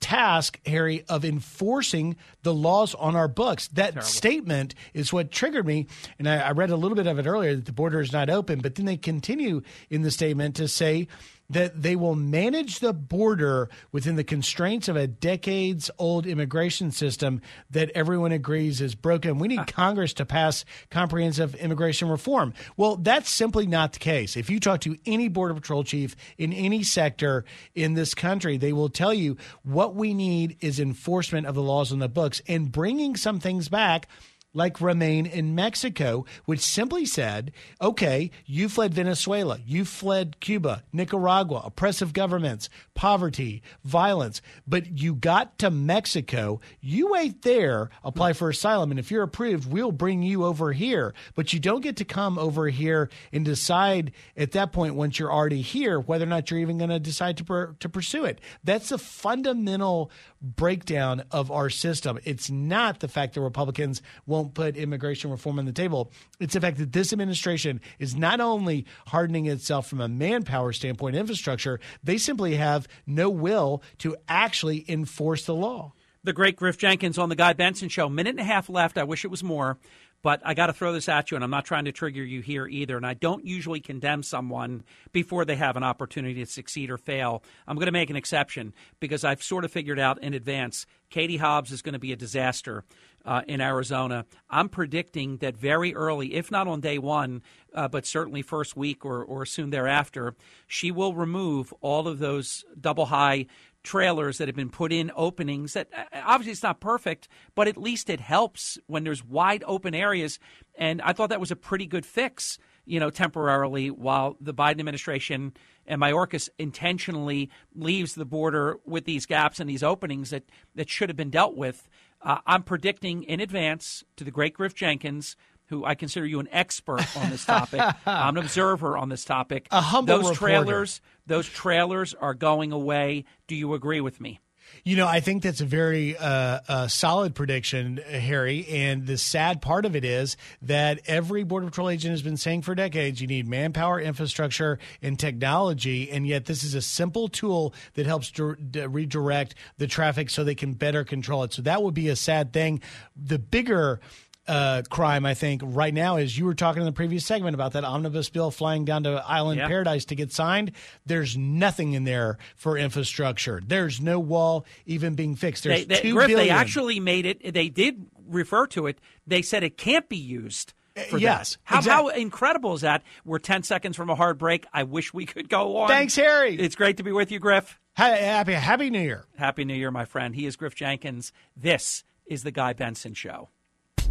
task, 0.00 0.60
Harry, 0.64 1.04
of 1.08 1.24
enforcing 1.24 2.16
the 2.42 2.54
laws 2.54 2.94
on 2.94 3.16
our 3.16 3.28
books. 3.28 3.68
That 3.68 3.94
Terrible. 3.94 4.02
statement 4.02 4.74
is 4.94 5.12
what 5.12 5.30
triggered 5.32 5.66
me. 5.66 5.86
And 6.18 6.28
I, 6.28 6.36
I 6.38 6.50
read 6.52 6.70
a 6.70 6.76
little 6.76 6.96
bit 6.96 7.06
of 7.06 7.18
it 7.18 7.26
earlier 7.26 7.54
that 7.56 7.66
the 7.66 7.72
border 7.72 8.00
is 8.00 8.12
not 8.12 8.30
open, 8.30 8.60
but 8.60 8.76
then 8.76 8.86
they 8.86 8.96
continue 8.96 9.62
in 9.90 10.02
the 10.02 10.10
statement 10.10 10.56
to 10.56 10.68
say 10.68 11.08
that 11.50 11.82
they 11.82 11.96
will 11.96 12.14
manage 12.14 12.80
the 12.80 12.92
border 12.92 13.70
within 13.90 14.16
the 14.16 14.24
constraints 14.24 14.88
of 14.88 14.96
a 14.96 15.06
decades 15.06 15.90
old 15.98 16.26
immigration 16.26 16.90
system 16.90 17.40
that 17.70 17.90
everyone 17.94 18.32
agrees 18.32 18.80
is 18.80 18.94
broken. 18.94 19.38
We 19.38 19.48
need 19.48 19.60
ah. 19.60 19.64
Congress 19.66 20.12
to 20.14 20.26
pass 20.26 20.64
comprehensive 20.90 21.54
immigration 21.54 22.08
reform. 22.08 22.52
Well, 22.76 22.96
that's 22.96 23.30
simply 23.30 23.66
not 23.66 23.94
the 23.94 23.98
case. 23.98 24.36
If 24.36 24.50
you 24.50 24.60
talk 24.60 24.80
to 24.82 24.96
any 25.06 25.28
Border 25.28 25.54
Patrol 25.54 25.84
chief 25.84 26.16
in 26.36 26.52
any 26.52 26.82
sector 26.82 27.44
in 27.74 27.94
this 27.94 28.14
country, 28.14 28.58
they 28.58 28.72
will 28.72 28.90
tell 28.90 29.14
you 29.14 29.36
what 29.62 29.94
we 29.94 30.12
need 30.12 30.56
is 30.60 30.78
enforcement 30.78 31.46
of 31.46 31.54
the 31.54 31.62
laws 31.62 31.92
on 31.92 31.98
the 31.98 32.08
books 32.08 32.42
and 32.46 32.70
bringing 32.70 33.16
some 33.16 33.40
things 33.40 33.68
back 33.68 34.08
like 34.54 34.80
Remain 34.80 35.26
in 35.26 35.54
Mexico, 35.54 36.24
which 36.46 36.60
simply 36.60 37.04
said, 37.04 37.52
okay, 37.80 38.30
you 38.46 38.68
fled 38.68 38.94
Venezuela, 38.94 39.58
you 39.64 39.84
fled 39.84 40.40
Cuba, 40.40 40.82
Nicaragua, 40.92 41.62
oppressive 41.64 42.12
governments, 42.12 42.68
poverty, 42.94 43.62
violence, 43.84 44.40
but 44.66 44.98
you 44.98 45.14
got 45.14 45.58
to 45.58 45.70
Mexico, 45.70 46.60
you 46.80 47.10
wait 47.12 47.42
there, 47.42 47.90
apply 48.02 48.32
for 48.32 48.48
asylum, 48.48 48.90
and 48.90 48.98
if 48.98 49.10
you're 49.10 49.22
approved, 49.22 49.70
we'll 49.70 49.92
bring 49.92 50.22
you 50.22 50.44
over 50.44 50.72
here. 50.72 51.14
But 51.34 51.52
you 51.52 51.60
don't 51.60 51.82
get 51.82 51.96
to 51.96 52.04
come 52.04 52.38
over 52.38 52.68
here 52.68 53.10
and 53.32 53.44
decide 53.44 54.12
at 54.36 54.52
that 54.52 54.72
point, 54.72 54.94
once 54.94 55.18
you're 55.18 55.32
already 55.32 55.62
here, 55.62 56.00
whether 56.00 56.24
or 56.24 56.28
not 56.28 56.50
you're 56.50 56.60
even 56.60 56.78
going 56.78 56.90
to 56.90 56.98
decide 56.98 57.36
to, 57.36 57.44
per- 57.44 57.72
to 57.80 57.88
pursue 57.88 58.24
it. 58.24 58.40
That's 58.64 58.90
a 58.90 58.98
fundamental 58.98 60.10
breakdown 60.40 61.24
of 61.30 61.50
our 61.50 61.70
system. 61.70 62.18
It's 62.24 62.50
not 62.50 63.00
the 63.00 63.08
fact 63.08 63.34
that 63.34 63.40
Republicans 63.40 64.02
won't 64.26 64.54
put 64.54 64.76
immigration 64.76 65.30
reform 65.30 65.58
on 65.58 65.64
the 65.64 65.72
table. 65.72 66.12
It's 66.40 66.54
the 66.54 66.60
fact 66.60 66.78
that 66.78 66.92
this 66.92 67.12
administration 67.12 67.80
is 67.98 68.14
not 68.14 68.40
only 68.40 68.86
hardening 69.06 69.46
itself 69.46 69.88
from 69.88 70.00
a 70.00 70.08
manpower 70.08 70.72
standpoint, 70.72 71.16
infrastructure, 71.16 71.80
they 72.02 72.18
simply 72.18 72.56
have 72.56 72.88
no 73.06 73.30
will 73.30 73.82
to 73.98 74.16
actually 74.28 74.84
enforce 74.88 75.44
the 75.44 75.54
law. 75.54 75.92
The 76.24 76.32
great 76.32 76.56
Griff 76.56 76.78
Jenkins 76.78 77.16
on 77.16 77.28
the 77.28 77.36
Guy 77.36 77.52
Benson 77.52 77.88
Show. 77.88 78.08
Minute 78.08 78.30
and 78.30 78.40
a 78.40 78.44
half 78.44 78.68
left. 78.68 78.98
I 78.98 79.04
wish 79.04 79.24
it 79.24 79.30
was 79.30 79.44
more. 79.44 79.78
But 80.22 80.40
I 80.44 80.54
got 80.54 80.66
to 80.66 80.72
throw 80.72 80.92
this 80.92 81.08
at 81.08 81.30
you, 81.30 81.36
and 81.36 81.44
I'm 81.44 81.50
not 81.50 81.64
trying 81.64 81.84
to 81.84 81.92
trigger 81.92 82.24
you 82.24 82.40
here 82.40 82.66
either. 82.66 82.96
And 82.96 83.06
I 83.06 83.14
don't 83.14 83.44
usually 83.44 83.80
condemn 83.80 84.22
someone 84.22 84.82
before 85.12 85.44
they 85.44 85.56
have 85.56 85.76
an 85.76 85.84
opportunity 85.84 86.44
to 86.44 86.50
succeed 86.50 86.90
or 86.90 86.98
fail. 86.98 87.42
I'm 87.66 87.76
going 87.76 87.86
to 87.86 87.92
make 87.92 88.10
an 88.10 88.16
exception 88.16 88.74
because 88.98 89.24
I've 89.24 89.42
sort 89.42 89.64
of 89.64 89.70
figured 89.70 89.98
out 89.98 90.22
in 90.22 90.34
advance 90.34 90.86
Katie 91.10 91.36
Hobbs 91.36 91.72
is 91.72 91.82
going 91.82 91.94
to 91.94 91.98
be 91.98 92.12
a 92.12 92.16
disaster 92.16 92.84
uh, 93.24 93.42
in 93.46 93.60
Arizona. 93.60 94.24
I'm 94.50 94.68
predicting 94.68 95.38
that 95.38 95.56
very 95.56 95.94
early, 95.94 96.34
if 96.34 96.50
not 96.50 96.66
on 96.66 96.80
day 96.80 96.98
one, 96.98 97.42
uh, 97.74 97.88
but 97.88 98.06
certainly 98.06 98.42
first 98.42 98.76
week 98.76 99.04
or, 99.04 99.22
or 99.22 99.46
soon 99.46 99.70
thereafter, 99.70 100.34
she 100.66 100.90
will 100.90 101.14
remove 101.14 101.72
all 101.80 102.08
of 102.08 102.18
those 102.18 102.64
double 102.78 103.06
high 103.06 103.46
trailers 103.82 104.38
that 104.38 104.48
have 104.48 104.56
been 104.56 104.70
put 104.70 104.92
in 104.92 105.10
openings 105.14 105.72
that 105.72 105.88
uh, 105.96 106.04
obviously 106.24 106.52
it's 106.52 106.62
not 106.62 106.80
perfect, 106.80 107.28
but 107.54 107.68
at 107.68 107.76
least 107.76 108.10
it 108.10 108.20
helps 108.20 108.78
when 108.86 109.04
there's 109.04 109.24
wide 109.24 109.64
open 109.66 109.94
areas. 109.94 110.38
And 110.76 111.00
I 111.02 111.12
thought 111.12 111.30
that 111.30 111.40
was 111.40 111.50
a 111.50 111.56
pretty 111.56 111.86
good 111.86 112.04
fix, 112.04 112.58
you 112.84 113.00
know, 113.00 113.10
temporarily 113.10 113.90
while 113.90 114.36
the 114.40 114.54
Biden 114.54 114.78
administration 114.78 115.52
and 115.86 116.00
Mayorkas 116.00 116.48
intentionally 116.58 117.50
leaves 117.74 118.14
the 118.14 118.24
border 118.24 118.78
with 118.84 119.04
these 119.04 119.26
gaps 119.26 119.60
and 119.60 119.68
these 119.68 119.82
openings 119.82 120.30
that, 120.30 120.44
that 120.74 120.88
should 120.90 121.08
have 121.08 121.16
been 121.16 121.30
dealt 121.30 121.56
with. 121.56 121.88
Uh, 122.20 122.38
I'm 122.46 122.62
predicting 122.64 123.22
in 123.22 123.40
advance 123.40 124.02
to 124.16 124.24
the 124.24 124.30
great 124.30 124.54
Griff 124.54 124.74
Jenkins 124.74 125.36
who 125.68 125.84
I 125.84 125.94
consider 125.94 126.26
you 126.26 126.40
an 126.40 126.48
expert 126.50 127.04
on 127.16 127.30
this 127.30 127.44
topic. 127.44 127.80
I'm 128.06 128.36
an 128.36 128.42
observer 128.42 128.96
on 128.96 129.08
this 129.08 129.24
topic. 129.24 129.68
A 129.70 129.80
humble 129.80 130.14
those 130.14 130.30
reporter. 130.30 130.38
trailers, 130.38 131.00
those 131.26 131.48
trailers 131.48 132.14
are 132.14 132.34
going 132.34 132.72
away. 132.72 133.24
Do 133.46 133.54
you 133.54 133.74
agree 133.74 134.00
with 134.00 134.20
me? 134.20 134.40
You 134.84 134.96
know, 134.96 135.06
I 135.06 135.20
think 135.20 135.42
that's 135.42 135.60
a 135.60 135.66
very 135.66 136.16
uh, 136.16 136.60
uh, 136.68 136.88
solid 136.88 137.34
prediction, 137.34 137.98
Harry. 137.98 138.66
And 138.68 139.06
the 139.06 139.18
sad 139.18 139.60
part 139.60 139.84
of 139.84 139.96
it 139.96 140.04
is 140.04 140.36
that 140.62 141.00
every 141.06 141.42
Border 141.42 141.66
Patrol 141.66 141.90
agent 141.90 142.12
has 142.12 142.22
been 142.22 142.36
saying 142.36 142.62
for 142.62 142.74
decades 142.74 143.20
you 143.20 143.26
need 143.26 143.46
manpower, 143.48 144.00
infrastructure, 144.00 144.78
and 145.02 145.18
technology. 145.18 146.10
And 146.10 146.26
yet, 146.26 146.46
this 146.46 146.62
is 146.62 146.74
a 146.74 146.82
simple 146.82 147.28
tool 147.28 147.74
that 147.94 148.06
helps 148.06 148.30
d- 148.30 148.86
redirect 148.86 149.54
the 149.78 149.86
traffic 149.86 150.30
so 150.30 150.44
they 150.44 150.54
can 150.54 150.74
better 150.74 151.04
control 151.04 151.42
it. 151.44 151.52
So, 151.52 151.62
that 151.62 151.82
would 151.82 151.94
be 151.94 152.08
a 152.08 152.16
sad 152.16 152.52
thing. 152.52 152.80
The 153.16 153.38
bigger 153.38 154.00
uh, 154.48 154.82
crime, 154.90 155.24
I 155.26 155.34
think, 155.34 155.62
right 155.64 155.92
now 155.92 156.16
is 156.16 156.36
you 156.38 156.44
were 156.46 156.54
talking 156.54 156.80
in 156.82 156.86
the 156.86 156.92
previous 156.92 157.24
segment 157.24 157.54
about 157.54 157.72
that 157.72 157.84
omnibus 157.84 158.30
bill 158.30 158.50
flying 158.50 158.84
down 158.84 159.04
to 159.04 159.10
Island 159.26 159.58
Yeah. 159.58 159.68
Paradise 159.68 160.06
to 160.06 160.14
get 160.14 160.32
signed. 160.32 160.72
There's 161.06 161.36
nothing 161.36 161.92
in 161.92 162.04
there 162.04 162.38
for 162.56 162.76
infrastructure. 162.78 163.60
There's 163.64 164.00
no 164.00 164.18
wall 164.18 164.64
even 164.86 165.14
being 165.14 165.36
fixed. 165.36 165.64
There's 165.64 165.80
They, 165.86 165.94
they, 165.96 166.00
two 166.00 166.14
Griff, 166.14 166.28
they 166.28 166.50
actually 166.50 166.98
made 167.00 167.26
it. 167.26 167.52
They 167.54 167.68
did 167.68 168.06
refer 168.26 168.66
to 168.68 168.86
it. 168.86 168.98
They 169.26 169.42
said 169.42 169.62
it 169.62 169.76
can't 169.76 170.08
be 170.08 170.16
used. 170.16 170.72
For 171.10 171.16
Uh, 171.16 171.20
yes, 171.20 171.52
that. 171.52 171.58
How, 171.64 171.78
exact- 171.78 171.94
how 171.94 172.08
incredible 172.08 172.74
is 172.74 172.80
that? 172.80 173.04
We're 173.24 173.38
10 173.38 173.62
seconds 173.62 173.96
from 173.96 174.10
a 174.10 174.16
hard 174.16 174.36
break. 174.36 174.66
I 174.72 174.82
wish 174.82 175.14
we 175.14 175.26
could 175.26 175.48
go 175.48 175.76
on. 175.76 175.88
Thanks, 175.88 176.16
Harry. 176.16 176.56
It's 176.58 176.74
great 176.74 176.96
to 176.96 177.04
be 177.04 177.12
with 177.12 177.30
you, 177.30 177.38
Griff. 177.38 177.78
Happy 177.94 178.52
Happy 178.52 178.90
New 178.90 179.00
Year. 179.00 179.24
Happy 179.36 179.64
New 179.64 179.74
Year, 179.74 179.90
my 179.90 180.04
friend. 180.04 180.34
He 180.34 180.46
is 180.46 180.56
Griff 180.56 180.74
Jenkins. 180.74 181.32
This 181.56 182.02
is 182.26 182.42
the 182.42 182.50
Guy 182.50 182.72
Benson 182.72 183.14
Show. 183.14 183.48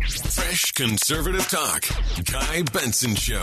Fresh 0.02 0.72
conservative 0.74 1.48
talk. 1.48 1.86
Guy 2.32 2.62
Benson 2.74 3.16
Show. 3.16 3.42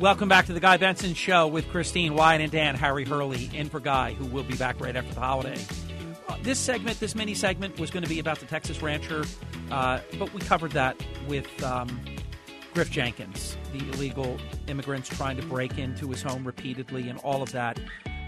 Welcome 0.00 0.28
back 0.28 0.46
to 0.46 0.52
the 0.52 0.60
Guy 0.60 0.76
Benson 0.76 1.14
Show 1.14 1.46
with 1.46 1.68
Christine 1.68 2.14
Wyatt 2.14 2.40
and 2.40 2.50
Dan 2.50 2.74
Harry 2.74 3.04
Hurley 3.04 3.48
in 3.54 3.68
for 3.68 3.78
Guy, 3.80 4.14
who 4.14 4.24
will 4.26 4.42
be 4.42 4.56
back 4.56 4.80
right 4.80 4.96
after 4.96 5.14
the 5.14 5.20
holiday. 5.20 5.60
Uh, 6.28 6.36
this 6.42 6.58
segment, 6.58 6.98
this 6.98 7.14
mini 7.14 7.34
segment, 7.34 7.78
was 7.78 7.90
going 7.90 8.02
to 8.02 8.08
be 8.08 8.18
about 8.18 8.40
the 8.40 8.46
Texas 8.46 8.82
rancher, 8.82 9.24
uh, 9.70 10.00
but 10.18 10.32
we 10.34 10.40
covered 10.40 10.72
that 10.72 10.96
with 11.28 11.62
um, 11.62 12.00
Griff 12.72 12.90
Jenkins, 12.90 13.56
the 13.72 13.78
illegal 13.90 14.38
immigrants 14.66 15.08
trying 15.08 15.36
to 15.36 15.46
break 15.46 15.78
into 15.78 16.10
his 16.10 16.22
home 16.22 16.44
repeatedly, 16.44 17.08
and 17.08 17.18
all 17.20 17.42
of 17.42 17.52
that. 17.52 17.78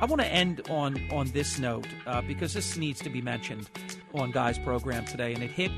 I 0.00 0.04
want 0.04 0.20
to 0.20 0.28
end 0.28 0.62
on 0.68 1.00
on 1.10 1.28
this 1.28 1.58
note 1.58 1.86
uh, 2.06 2.22
because 2.22 2.54
this 2.54 2.76
needs 2.76 3.00
to 3.00 3.10
be 3.10 3.22
mentioned 3.22 3.70
on 4.14 4.30
Guy's 4.30 4.58
program 4.58 5.04
today, 5.04 5.32
and 5.34 5.42
it 5.42 5.50
hit 5.50 5.70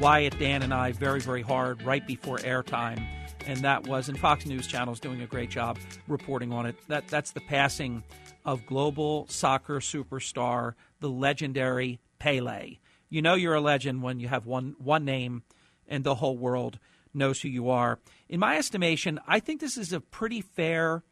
Wyatt, 0.00 0.38
Dan, 0.38 0.62
and 0.62 0.72
I 0.72 0.92
very, 0.92 1.20
very 1.20 1.42
hard 1.42 1.82
right 1.82 2.06
before 2.06 2.38
airtime 2.38 3.04
and 3.46 3.60
that 3.60 3.86
was, 3.86 4.08
and 4.08 4.18
Fox 4.18 4.46
News 4.46 4.66
Channel 4.66 4.94
is 4.94 5.00
doing 5.00 5.20
a 5.20 5.26
great 5.26 5.50
job 5.50 5.78
reporting 6.08 6.52
on 6.52 6.66
it. 6.66 6.76
That 6.88 7.08
that's 7.08 7.32
the 7.32 7.40
passing 7.40 8.02
of 8.44 8.66
global 8.66 9.26
soccer 9.28 9.80
superstar, 9.80 10.74
the 11.00 11.10
legendary 11.10 12.00
Pele. 12.18 12.78
You 13.08 13.22
know 13.22 13.34
you're 13.34 13.54
a 13.54 13.60
legend 13.60 14.02
when 14.02 14.20
you 14.20 14.28
have 14.28 14.46
one 14.46 14.76
one 14.78 15.04
name, 15.04 15.42
and 15.86 16.04
the 16.04 16.16
whole 16.16 16.36
world 16.36 16.78
knows 17.12 17.40
who 17.42 17.48
you 17.48 17.70
are. 17.70 17.98
In 18.28 18.40
my 18.40 18.56
estimation, 18.56 19.20
I 19.26 19.40
think 19.40 19.60
this 19.60 19.76
is 19.76 19.92
a 19.92 20.00
pretty 20.00 20.40
fair 20.40 21.02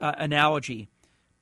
uh, 0.00 0.12
analogy. 0.18 0.88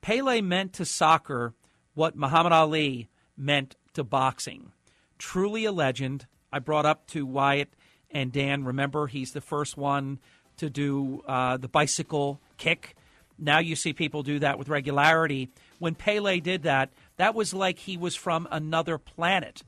Pele 0.01 0.41
meant 0.41 0.73
to 0.73 0.85
soccer 0.85 1.53
what 1.93 2.15
Muhammad 2.15 2.53
Ali 2.53 3.09
meant 3.37 3.75
to 3.93 4.03
boxing. 4.03 4.71
Truly 5.17 5.65
a 5.65 5.71
legend. 5.71 6.27
I 6.51 6.59
brought 6.59 6.85
up 6.85 7.07
to 7.07 7.25
Wyatt 7.25 7.73
and 8.11 8.31
Dan. 8.31 8.63
Remember, 8.63 9.07
he's 9.07 9.33
the 9.33 9.41
first 9.41 9.77
one 9.77 10.19
to 10.57 10.69
do 10.69 11.21
uh, 11.27 11.57
the 11.57 11.67
bicycle 11.67 12.39
kick. 12.57 12.95
Now 13.37 13.59
you 13.59 13.75
see 13.75 13.93
people 13.93 14.23
do 14.23 14.39
that 14.39 14.59
with 14.59 14.69
regularity. 14.69 15.49
When 15.79 15.95
Pele 15.95 16.39
did 16.39 16.63
that, 16.63 16.91
that 17.17 17.35
was 17.35 17.53
like 17.53 17.79
he 17.79 17.97
was 17.97 18.15
from 18.15 18.47
another 18.51 18.97
planet. 18.97 19.63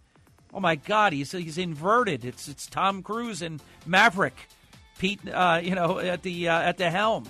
Oh 0.53 0.59
my 0.59 0.75
God, 0.75 1.13
he's 1.13 1.31
he's 1.31 1.57
inverted. 1.57 2.25
It's 2.25 2.49
it's 2.49 2.67
Tom 2.67 3.03
Cruise 3.03 3.41
and 3.41 3.61
Maverick, 3.85 4.35
Pete, 4.97 5.21
uh, 5.31 5.61
you 5.63 5.75
know, 5.75 5.99
at 5.99 6.23
the 6.23 6.49
uh, 6.49 6.59
at 6.59 6.77
the 6.77 6.89
helm. 6.89 7.25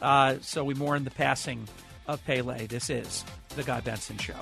Uh, 0.00 0.36
so 0.40 0.64
we 0.64 0.72
mourn 0.72 1.04
the 1.04 1.10
passing 1.10 1.68
of 2.06 2.24
Pele. 2.24 2.66
This 2.66 2.90
is 2.90 3.24
the 3.56 3.62
Guy 3.62 3.80
Benson 3.80 4.18
Show. 4.18 4.34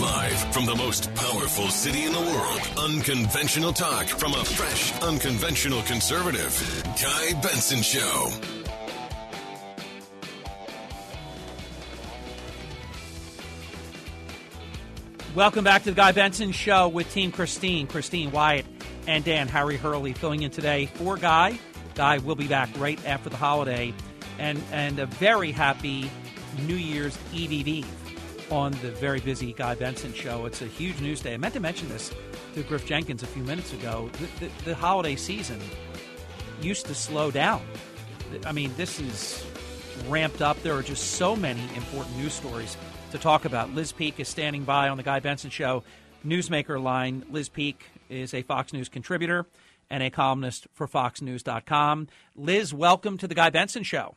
Live 0.00 0.52
from 0.52 0.66
the 0.66 0.74
most 0.76 1.14
powerful 1.14 1.68
city 1.68 2.04
in 2.04 2.12
the 2.12 2.20
world, 2.20 2.90
unconventional 2.90 3.72
talk 3.72 4.06
from 4.06 4.32
a 4.32 4.44
fresh, 4.44 4.92
unconventional 5.02 5.82
conservative. 5.82 6.82
Guy 7.00 7.40
Benson 7.40 7.82
Show. 7.82 8.30
Welcome 15.34 15.64
back 15.64 15.84
to 15.84 15.90
the 15.90 15.96
Guy 15.96 16.12
Benson 16.12 16.52
Show 16.52 16.88
with 16.88 17.10
Team 17.10 17.32
Christine, 17.32 17.86
Christine 17.86 18.30
Wyatt, 18.32 18.66
and 19.06 19.24
Dan 19.24 19.48
Harry 19.48 19.78
Hurley 19.78 20.12
filling 20.12 20.42
in 20.42 20.50
today 20.50 20.86
for 20.86 21.16
Guy. 21.16 21.58
Guy 21.94 22.18
will 22.18 22.34
be 22.34 22.48
back 22.48 22.68
right 22.78 23.04
after 23.06 23.28
the 23.28 23.36
holiday, 23.36 23.94
and 24.38 24.62
and 24.72 24.98
a 24.98 25.06
very 25.06 25.52
happy 25.52 26.10
New 26.66 26.76
Year's 26.76 27.18
Eve 27.32 27.52
Eve 27.52 27.86
on 28.52 28.72
the 28.82 28.90
very 28.90 29.20
busy 29.20 29.52
Guy 29.52 29.74
Benson 29.74 30.12
Show. 30.12 30.44
It's 30.44 30.60
a 30.60 30.66
huge 30.66 31.00
news 31.00 31.20
day. 31.20 31.34
I 31.34 31.36
meant 31.38 31.54
to 31.54 31.60
mention 31.60 31.88
this 31.88 32.12
to 32.54 32.62
Griff 32.62 32.86
Jenkins 32.86 33.22
a 33.22 33.26
few 33.26 33.42
minutes 33.42 33.72
ago. 33.72 34.10
The, 34.12 34.46
the, 34.46 34.64
the 34.64 34.74
holiday 34.74 35.16
season 35.16 35.58
used 36.60 36.86
to 36.86 36.94
slow 36.94 37.30
down. 37.30 37.62
I 38.44 38.52
mean, 38.52 38.72
this 38.76 39.00
is 39.00 39.44
ramped 40.08 40.42
up. 40.42 40.62
There 40.62 40.74
are 40.74 40.82
just 40.82 41.12
so 41.12 41.34
many 41.34 41.62
important 41.74 42.16
news 42.18 42.34
stories 42.34 42.76
to 43.10 43.18
talk 43.18 43.44
about. 43.44 43.74
Liz 43.74 43.92
Peek 43.92 44.20
is 44.20 44.28
standing 44.28 44.64
by 44.64 44.88
on 44.88 44.96
the 44.96 45.02
Guy 45.02 45.20
Benson 45.20 45.50
Show 45.50 45.82
newsmaker 46.24 46.82
line. 46.82 47.24
Liz 47.30 47.48
Peek 47.48 47.84
is 48.08 48.34
a 48.34 48.42
Fox 48.42 48.72
News 48.72 48.88
contributor 48.88 49.46
and 49.92 50.02
a 50.02 50.10
columnist 50.10 50.66
for 50.72 50.88
FoxNews.com. 50.88 52.08
Liz, 52.34 52.72
welcome 52.72 53.18
to 53.18 53.28
the 53.28 53.34
Guy 53.34 53.50
Benson 53.50 53.82
Show. 53.82 54.16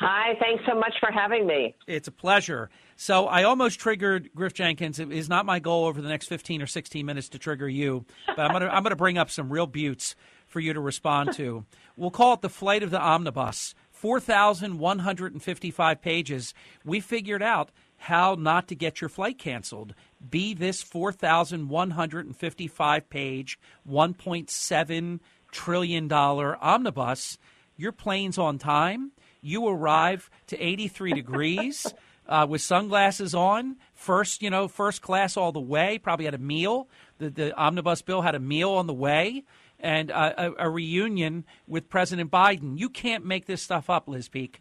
Hi, 0.00 0.34
thanks 0.40 0.64
so 0.68 0.74
much 0.74 0.94
for 1.00 1.12
having 1.12 1.46
me. 1.46 1.76
It's 1.86 2.08
a 2.08 2.12
pleasure. 2.12 2.68
So 2.96 3.26
I 3.26 3.44
almost 3.44 3.78
triggered 3.78 4.30
Griff 4.34 4.52
Jenkins. 4.52 4.98
It 4.98 5.12
is 5.12 5.28
not 5.28 5.46
my 5.46 5.60
goal 5.60 5.86
over 5.86 6.02
the 6.02 6.08
next 6.08 6.26
15 6.26 6.60
or 6.60 6.66
16 6.66 7.06
minutes 7.06 7.28
to 7.30 7.38
trigger 7.38 7.68
you, 7.68 8.04
but 8.26 8.40
I'm 8.40 8.50
going 8.50 8.62
to 8.62 8.74
I'm 8.74 8.82
going 8.82 8.90
to 8.90 8.96
bring 8.96 9.16
up 9.16 9.30
some 9.30 9.52
real 9.52 9.66
buttes 9.66 10.16
for 10.46 10.58
you 10.60 10.72
to 10.72 10.80
respond 10.80 11.34
to. 11.34 11.64
We'll 11.96 12.10
call 12.10 12.34
it 12.34 12.42
the 12.42 12.48
flight 12.48 12.82
of 12.82 12.90
the 12.90 13.00
omnibus. 13.00 13.76
4,155 13.92 16.02
pages. 16.02 16.54
We 16.84 16.98
figured 17.00 17.42
out 17.42 17.70
how 17.96 18.36
not 18.36 18.68
to 18.68 18.76
get 18.76 19.00
your 19.00 19.08
flight 19.08 19.38
canceled. 19.38 19.94
Be 20.26 20.54
this 20.54 20.82
4,155 20.82 23.10
page, 23.10 23.58
$1.7 23.88 25.20
trillion 25.50 26.12
omnibus. 26.12 27.38
Your 27.76 27.92
plane's 27.92 28.38
on 28.38 28.58
time. 28.58 29.12
You 29.40 29.68
arrive 29.68 30.30
to 30.48 30.60
83 30.60 31.12
degrees 31.12 31.86
uh, 32.28 32.46
with 32.48 32.60
sunglasses 32.60 33.34
on. 33.34 33.76
First, 33.94 34.42
you 34.42 34.50
know, 34.50 34.68
first 34.68 35.02
class 35.02 35.36
all 35.36 35.52
the 35.52 35.60
way. 35.60 35.98
Probably 35.98 36.24
had 36.24 36.34
a 36.34 36.38
meal. 36.38 36.88
The, 37.18 37.30
the 37.30 37.56
omnibus 37.56 38.02
bill 38.02 38.22
had 38.22 38.34
a 38.34 38.40
meal 38.40 38.70
on 38.70 38.86
the 38.86 38.94
way 38.94 39.44
and 39.80 40.10
uh, 40.10 40.32
a, 40.36 40.66
a 40.66 40.70
reunion 40.70 41.44
with 41.66 41.88
President 41.88 42.30
Biden. 42.30 42.78
You 42.78 42.88
can't 42.88 43.24
make 43.24 43.46
this 43.46 43.62
stuff 43.62 43.88
up, 43.88 44.08
Liz 44.08 44.28
Peek. 44.28 44.60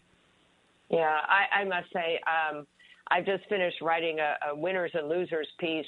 Yeah, 0.90 1.18
I, 1.28 1.62
I 1.62 1.64
must 1.66 1.92
say, 1.92 2.20
um, 2.28 2.66
I've 3.12 3.26
just 3.26 3.48
finished 3.50 3.82
writing 3.82 4.20
a, 4.20 4.52
a 4.52 4.56
winners 4.56 4.92
and 4.94 5.08
losers 5.08 5.48
piece 5.60 5.86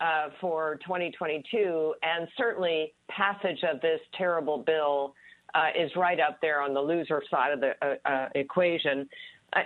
uh, 0.00 0.28
for 0.40 0.78
2022, 0.84 1.94
and 2.02 2.28
certainly 2.36 2.92
passage 3.08 3.62
of 3.70 3.80
this 3.80 4.00
terrible 4.16 4.58
bill 4.58 5.14
uh, 5.54 5.68
is 5.78 5.90
right 5.96 6.18
up 6.18 6.38
there 6.40 6.60
on 6.60 6.74
the 6.74 6.80
loser 6.80 7.22
side 7.30 7.52
of 7.52 7.60
the 7.60 7.72
uh, 7.82 8.08
uh 8.08 8.28
equation. 8.34 9.08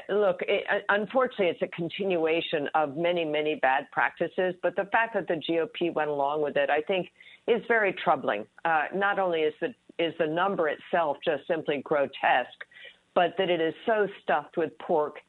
look, 0.08 0.40
it, 0.42 0.64
uh, 0.70 0.78
unfortunately, 0.88 1.46
it's 1.46 1.62
a 1.62 1.68
continuation 1.68 2.68
of 2.74 2.96
many, 2.96 3.24
many 3.24 3.54
bad 3.56 3.86
practices, 3.92 4.54
but 4.62 4.74
the 4.76 4.86
fact 4.86 5.14
that 5.14 5.28
the 5.28 5.40
GOP 5.48 5.94
went 5.94 6.10
along 6.10 6.42
with 6.42 6.56
it, 6.56 6.70
I 6.70 6.80
think, 6.82 7.08
is 7.46 7.62
very 7.68 7.94
troubling. 8.04 8.44
Uh, 8.64 8.84
not 8.94 9.18
only 9.18 9.40
is 9.40 9.54
the 9.60 9.74
is 9.98 10.12
the 10.18 10.26
number 10.26 10.68
itself 10.68 11.16
just 11.24 11.46
simply 11.46 11.80
grotesque, 11.82 12.66
but 13.14 13.34
that 13.38 13.48
it 13.48 13.62
is 13.62 13.72
so 13.86 14.06
stuffed 14.22 14.58
with 14.58 14.76
pork 14.78 15.20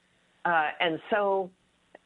and 0.80 1.00
so 1.10 1.50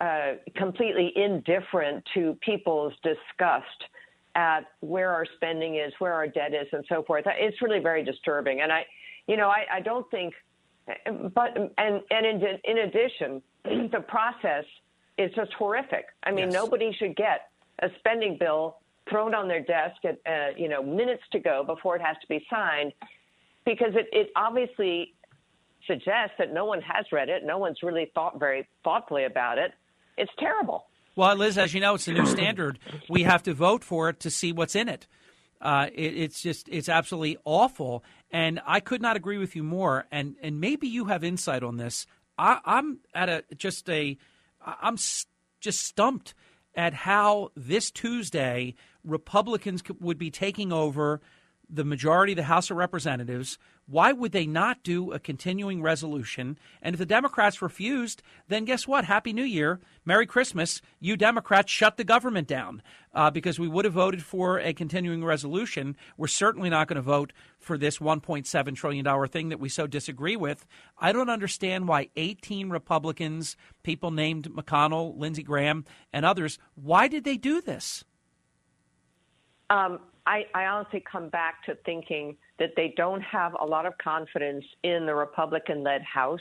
uh, 0.02 0.32
completely 0.56 1.14
indifferent 1.16 2.04
to 2.16 2.22
people's 2.42 2.94
disgust 3.04 3.80
at 4.34 4.62
where 4.80 5.12
our 5.12 5.26
spending 5.36 5.76
is, 5.76 5.94
where 6.00 6.14
our 6.14 6.28
debt 6.28 6.54
is, 6.62 6.68
and 6.72 6.84
so 6.90 7.04
forth. 7.04 7.26
It's 7.28 7.62
really 7.62 7.80
very 7.80 8.04
disturbing. 8.04 8.62
And 8.62 8.72
I, 8.72 8.82
you 9.28 9.38
know, 9.38 9.50
I, 9.50 9.62
I 9.78 9.80
don't 9.82 10.10
think, 10.10 10.34
but 11.40 11.50
and 11.78 12.02
and 12.10 12.26
in, 12.26 12.60
in 12.72 12.78
addition, 12.80 13.42
the 13.64 14.04
process 14.16 14.66
is 15.18 15.30
just 15.36 15.54
horrific. 15.54 16.06
I 16.24 16.32
mean, 16.32 16.50
yes. 16.50 16.54
nobody 16.54 16.90
should 16.98 17.16
get 17.16 17.40
a 17.80 17.90
spending 18.00 18.38
bill 18.40 18.78
thrown 19.10 19.36
on 19.36 19.48
their 19.48 19.62
desk 19.62 19.98
at 20.06 20.18
uh, 20.26 20.58
you 20.58 20.70
know 20.70 20.82
minutes 20.82 21.24
to 21.34 21.40
go 21.40 21.64
before 21.64 21.96
it 21.96 22.02
has 22.02 22.18
to 22.22 22.28
be 22.28 22.44
signed, 22.50 22.92
because 23.66 23.94
it, 23.94 24.08
it 24.12 24.32
obviously 24.36 25.14
suggests 25.86 26.36
that 26.40 26.54
no 26.54 26.66
one 26.66 26.82
has 26.82 27.06
read 27.12 27.30
it, 27.30 27.44
no 27.44 27.58
one's 27.58 27.84
really 27.84 28.12
thought 28.16 28.40
very 28.40 28.68
thoughtfully 28.84 29.26
about 29.26 29.58
it, 29.58 29.72
it's 30.22 30.32
terrible. 30.38 30.86
Well, 31.16 31.36
Liz, 31.36 31.58
as 31.58 31.74
you 31.74 31.82
know, 31.82 31.96
it's 31.96 32.06
the 32.06 32.14
new 32.14 32.26
standard. 32.26 32.80
We 33.10 33.24
have 33.24 33.44
to 33.44 33.54
vote 33.54 33.84
for 33.84 34.08
it 34.10 34.22
to 34.22 34.30
see 34.30 34.54
what's 34.54 34.76
in 34.76 34.88
it. 34.88 35.08
Uh, 35.60 35.88
it. 35.94 36.16
It's 36.16 36.42
just 36.42 36.70
it's 36.70 36.88
absolutely 36.88 37.38
awful, 37.44 38.04
and 38.32 38.62
I 38.66 38.80
could 38.80 39.02
not 39.02 39.18
agree 39.18 39.38
with 39.38 39.56
you 39.56 39.64
more. 39.64 40.06
And 40.12 40.36
and 40.42 40.62
maybe 40.62 40.88
you 40.88 41.06
have 41.06 41.24
insight 41.24 41.64
on 41.64 41.78
this. 41.78 42.06
I, 42.38 42.60
I'm 42.66 43.00
at 43.14 43.30
a 43.30 43.44
just 43.58 43.90
a 43.90 44.18
I'm 44.66 44.98
just 45.60 45.86
stumped 45.86 46.34
at 46.76 46.94
how 46.94 47.52
this 47.56 47.92
Tuesday 47.92 48.76
Republicans 49.04 49.84
would 50.00 50.18
be 50.18 50.32
taking 50.32 50.72
over 50.72 51.20
the 51.72 51.86
majority 51.86 52.34
of 52.34 52.38
the 52.38 52.44
House 52.44 52.70
of 52.70 52.78
Representatives, 52.78 53.58
why 53.88 54.12
would 54.12 54.32
they 54.32 54.46
not 54.46 54.84
do 54.84 55.12
a 55.12 55.20
continuing 55.20 55.82
resolution? 55.82 56.58
And 56.82 56.94
if 56.94 57.00
the 57.00 57.06
Democrats 57.06 57.62
refused, 57.62 58.22
then 58.48 58.66
guess 58.66 58.88
what? 58.88 59.06
Happy 59.06 59.34
New 59.34 59.44
Year. 59.44 59.80
Merry 60.06 60.26
Christmas. 60.26 60.82
You 61.00 61.16
Democrats 61.16 61.72
shut 61.72 61.98
the 61.98 62.04
government 62.04 62.48
down 62.48 62.82
uh, 63.14 63.32
because 63.32 63.60
we 63.60 63.68
would 63.68 63.86
have 63.86 63.94
voted 63.94 64.24
for 64.24 64.60
a 64.60 64.74
continuing 64.74 65.24
resolution. 65.24 65.96
We're 66.18 66.28
certainly 66.28 66.70
not 66.70 66.88
going 66.88 66.98
to 66.98 67.02
vote 67.02 67.34
for 67.60 67.78
this 67.78 68.00
$1.7 68.00 68.76
trillion 68.76 69.28
thing 69.28 69.50
that 69.50 69.60
we 69.60 69.70
so 69.70 69.88
disagree 69.88 70.36
with. 70.36 70.66
I 70.98 71.12
don't 71.12 71.30
understand 71.30 71.88
why 71.88 72.10
18 72.16 72.70
Republicans, 72.70 73.56
people 73.84 74.12
named 74.12 74.50
McConnell, 74.52 75.18
Lindsey 75.18 75.44
Graham, 75.44 75.86
and 76.12 76.26
others, 76.26 76.60
why 76.76 77.08
did 77.08 77.24
they 77.24 77.38
do 77.38 77.62
this? 77.62 78.04
Um, 79.70 80.00
I, 80.26 80.46
I 80.54 80.66
honestly 80.66 81.04
come 81.12 81.30
back 81.30 81.66
to 81.66 81.76
thinking 81.86 82.38
that 82.60 82.72
they 82.76 82.94
don't 82.96 83.22
have 83.22 83.56
a 83.60 83.66
lot 83.66 83.86
of 83.86 83.98
confidence 83.98 84.64
in 84.84 85.06
the 85.06 85.16
Republican 85.16 85.84
led 85.84 86.02
House. 86.04 86.40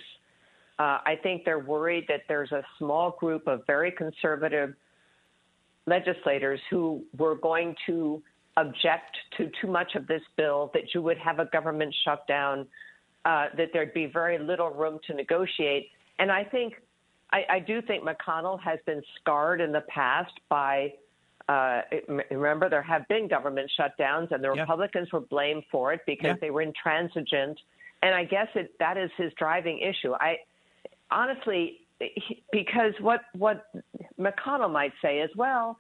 Uh, 0.79 0.99
I 1.05 1.19
think 1.23 1.45
they're 1.45 1.59
worried 1.59 2.05
that 2.09 2.23
there's 2.29 2.53
a 2.53 2.63
small 2.79 3.17
group 3.19 3.47
of 3.47 3.63
very 3.67 3.91
conservative 3.93 4.75
legislators 5.87 6.61
who 6.71 7.03
were 7.17 7.37
going 7.37 7.75
to 7.87 8.23
object 8.57 9.17
to 9.37 9.51
too 9.61 9.67
much 9.67 9.95
of 9.95 10.07
this 10.07 10.23
bill, 10.37 10.71
that 10.75 10.95
you 10.95 11.01
would 11.03 11.19
have 11.19 11.39
a 11.39 11.47
government 11.47 11.95
shutdown, 12.05 12.67
uh, 13.25 13.47
that 13.57 13.69
there'd 13.73 13.95
be 13.95 14.07
very 14.07 14.39
little 14.39 14.71
room 14.71 14.99
to 15.07 15.15
negotiate. 15.15 15.89
And 16.19 16.31
I 16.31 16.45
think, 16.45 16.75
I, 17.33 17.45
I 17.49 17.59
do 17.61 17.81
think 17.83 18.05
McConnell 18.05 18.61
has 18.61 18.79
been 18.87 19.03
scarred 19.21 19.61
in 19.61 19.73
the 19.73 19.83
past 19.83 20.33
by 20.49 20.93
uh, 21.51 21.81
remember, 22.31 22.69
there 22.69 22.83
have 22.83 23.09
been 23.09 23.27
government 23.27 23.69
shutdowns, 23.79 24.31
and 24.31 24.45
the 24.45 24.53
yeah. 24.55 24.61
Republicans 24.61 25.11
were 25.13 25.21
blamed 25.21 25.65
for 25.73 25.93
it 25.93 26.01
because 26.07 26.29
yeah. 26.29 26.35
they 26.41 26.51
were 26.51 26.63
intransigent. 26.63 27.59
And 28.03 28.15
I 28.15 28.25
guess 28.25 28.47
it, 28.55 28.73
that 28.79 28.97
is 28.97 29.11
his 29.17 29.33
driving 29.37 29.81
issue. 29.81 30.13
I 30.15 30.37
honestly, 31.11 31.81
because 32.53 32.93
what 33.01 33.23
what 33.33 33.67
McConnell 34.19 34.73
might 34.73 34.93
say 35.03 35.19
is, 35.19 35.31
well, 35.35 35.77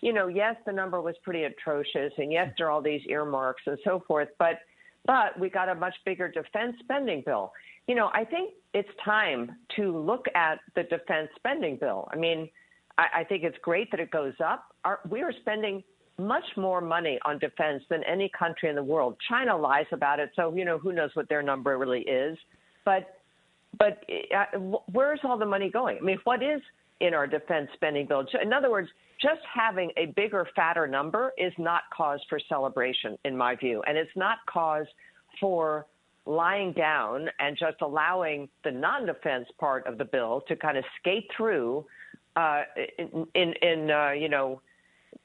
you 0.00 0.12
know, 0.12 0.26
yes, 0.26 0.56
the 0.66 0.72
number 0.72 1.00
was 1.00 1.14
pretty 1.22 1.44
atrocious, 1.44 2.12
and 2.18 2.32
yes, 2.32 2.52
there 2.58 2.66
are 2.66 2.70
all 2.70 2.82
these 2.82 3.02
earmarks 3.08 3.62
and 3.66 3.78
so 3.84 4.02
forth, 4.08 4.28
but 4.40 4.58
but 5.06 5.38
we 5.38 5.50
got 5.50 5.68
a 5.68 5.74
much 5.76 5.94
bigger 6.04 6.28
defense 6.28 6.74
spending 6.80 7.22
bill. 7.24 7.52
You 7.86 7.94
know, 7.94 8.10
I 8.12 8.24
think 8.24 8.54
it's 8.74 8.88
time 9.04 9.54
to 9.76 9.96
look 9.96 10.26
at 10.34 10.58
the 10.74 10.82
defense 10.82 11.28
spending 11.36 11.76
bill. 11.76 12.08
I 12.12 12.16
mean 12.16 12.48
I, 12.98 13.20
I 13.20 13.24
think 13.24 13.44
it's 13.44 13.58
great 13.62 13.90
that 13.90 14.00
it 14.00 14.10
goes 14.10 14.34
up. 14.44 14.64
Our, 14.84 15.00
we 15.08 15.22
are 15.22 15.32
spending 15.40 15.82
much 16.18 16.44
more 16.56 16.80
money 16.80 17.18
on 17.24 17.38
defense 17.38 17.82
than 17.88 18.02
any 18.04 18.30
country 18.38 18.68
in 18.68 18.76
the 18.76 18.82
world. 18.82 19.16
China 19.28 19.56
lies 19.56 19.86
about 19.92 20.20
it, 20.20 20.30
so 20.36 20.54
you 20.54 20.64
know 20.64 20.78
who 20.78 20.92
knows 20.92 21.10
what 21.14 21.28
their 21.28 21.42
number 21.42 21.78
really 21.78 22.02
is. 22.02 22.36
But 22.84 23.16
but 23.78 24.04
uh, 24.36 24.58
where's 24.92 25.20
all 25.24 25.38
the 25.38 25.46
money 25.46 25.70
going? 25.70 25.98
I 26.00 26.04
mean, 26.04 26.18
what 26.24 26.42
is 26.42 26.60
in 27.00 27.14
our 27.14 27.26
defense 27.26 27.68
spending 27.74 28.06
bill? 28.06 28.24
In 28.42 28.52
other 28.52 28.70
words, 28.70 28.88
just 29.20 29.40
having 29.52 29.90
a 29.96 30.06
bigger, 30.14 30.46
fatter 30.54 30.86
number 30.86 31.32
is 31.38 31.52
not 31.58 31.82
cause 31.96 32.20
for 32.28 32.38
celebration, 32.48 33.16
in 33.24 33.36
my 33.36 33.56
view, 33.56 33.82
and 33.86 33.96
it's 33.96 34.10
not 34.14 34.38
cause 34.48 34.86
for 35.40 35.86
lying 36.26 36.72
down 36.72 37.28
and 37.40 37.56
just 37.58 37.80
allowing 37.80 38.48
the 38.62 38.70
non-defense 38.70 39.48
part 39.58 39.86
of 39.86 39.98
the 39.98 40.04
bill 40.04 40.42
to 40.46 40.54
kind 40.54 40.76
of 40.76 40.84
skate 41.00 41.28
through 41.36 41.84
uh, 42.36 42.62
in, 42.98 43.26
in, 43.34 43.52
in 43.62 43.90
uh, 43.90 44.10
you 44.10 44.28
know, 44.28 44.60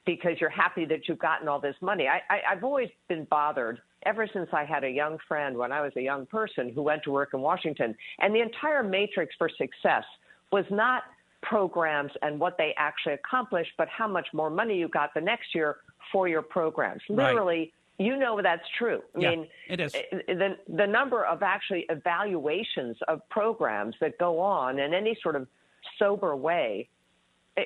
because 0.04 0.40
you're 0.40 0.50
happy 0.50 0.84
that 0.86 1.08
you've 1.08 1.18
gotten 1.18 1.48
all 1.48 1.60
this 1.60 1.76
money. 1.80 2.08
I, 2.08 2.20
I, 2.32 2.40
I've 2.52 2.64
always 2.64 2.88
been 3.08 3.24
bothered 3.24 3.80
ever 4.04 4.28
since 4.32 4.48
I 4.52 4.64
had 4.64 4.84
a 4.84 4.90
young 4.90 5.18
friend 5.26 5.56
when 5.56 5.72
I 5.72 5.80
was 5.80 5.92
a 5.96 6.00
young 6.00 6.26
person 6.26 6.72
who 6.72 6.82
went 6.82 7.02
to 7.04 7.10
work 7.10 7.30
in 7.34 7.40
Washington. 7.40 7.94
And 8.20 8.34
the 8.34 8.40
entire 8.40 8.82
matrix 8.82 9.34
for 9.36 9.48
success 9.48 10.04
was 10.52 10.64
not 10.70 11.04
programs 11.42 12.12
and 12.22 12.38
what 12.40 12.56
they 12.58 12.74
actually 12.76 13.14
accomplished, 13.14 13.72
but 13.76 13.88
how 13.88 14.08
much 14.08 14.28
more 14.32 14.50
money 14.50 14.78
you 14.78 14.88
got 14.88 15.14
the 15.14 15.20
next 15.20 15.54
year 15.54 15.76
for 16.12 16.28
your 16.28 16.42
programs. 16.42 17.02
Literally, 17.08 17.58
right. 17.98 18.06
you 18.06 18.16
know 18.16 18.40
that's 18.42 18.66
true. 18.78 19.02
I 19.16 19.20
yeah, 19.20 19.30
mean, 19.30 19.48
it 19.68 19.80
is. 19.80 19.92
The, 19.92 20.56
the 20.68 20.86
number 20.86 21.24
of 21.24 21.42
actually 21.42 21.86
evaluations 21.90 22.96
of 23.08 23.20
programs 23.28 23.94
that 24.00 24.18
go 24.18 24.40
on 24.40 24.78
in 24.78 24.94
any 24.94 25.16
sort 25.22 25.36
of 25.36 25.46
sober 25.98 26.34
way 26.34 26.88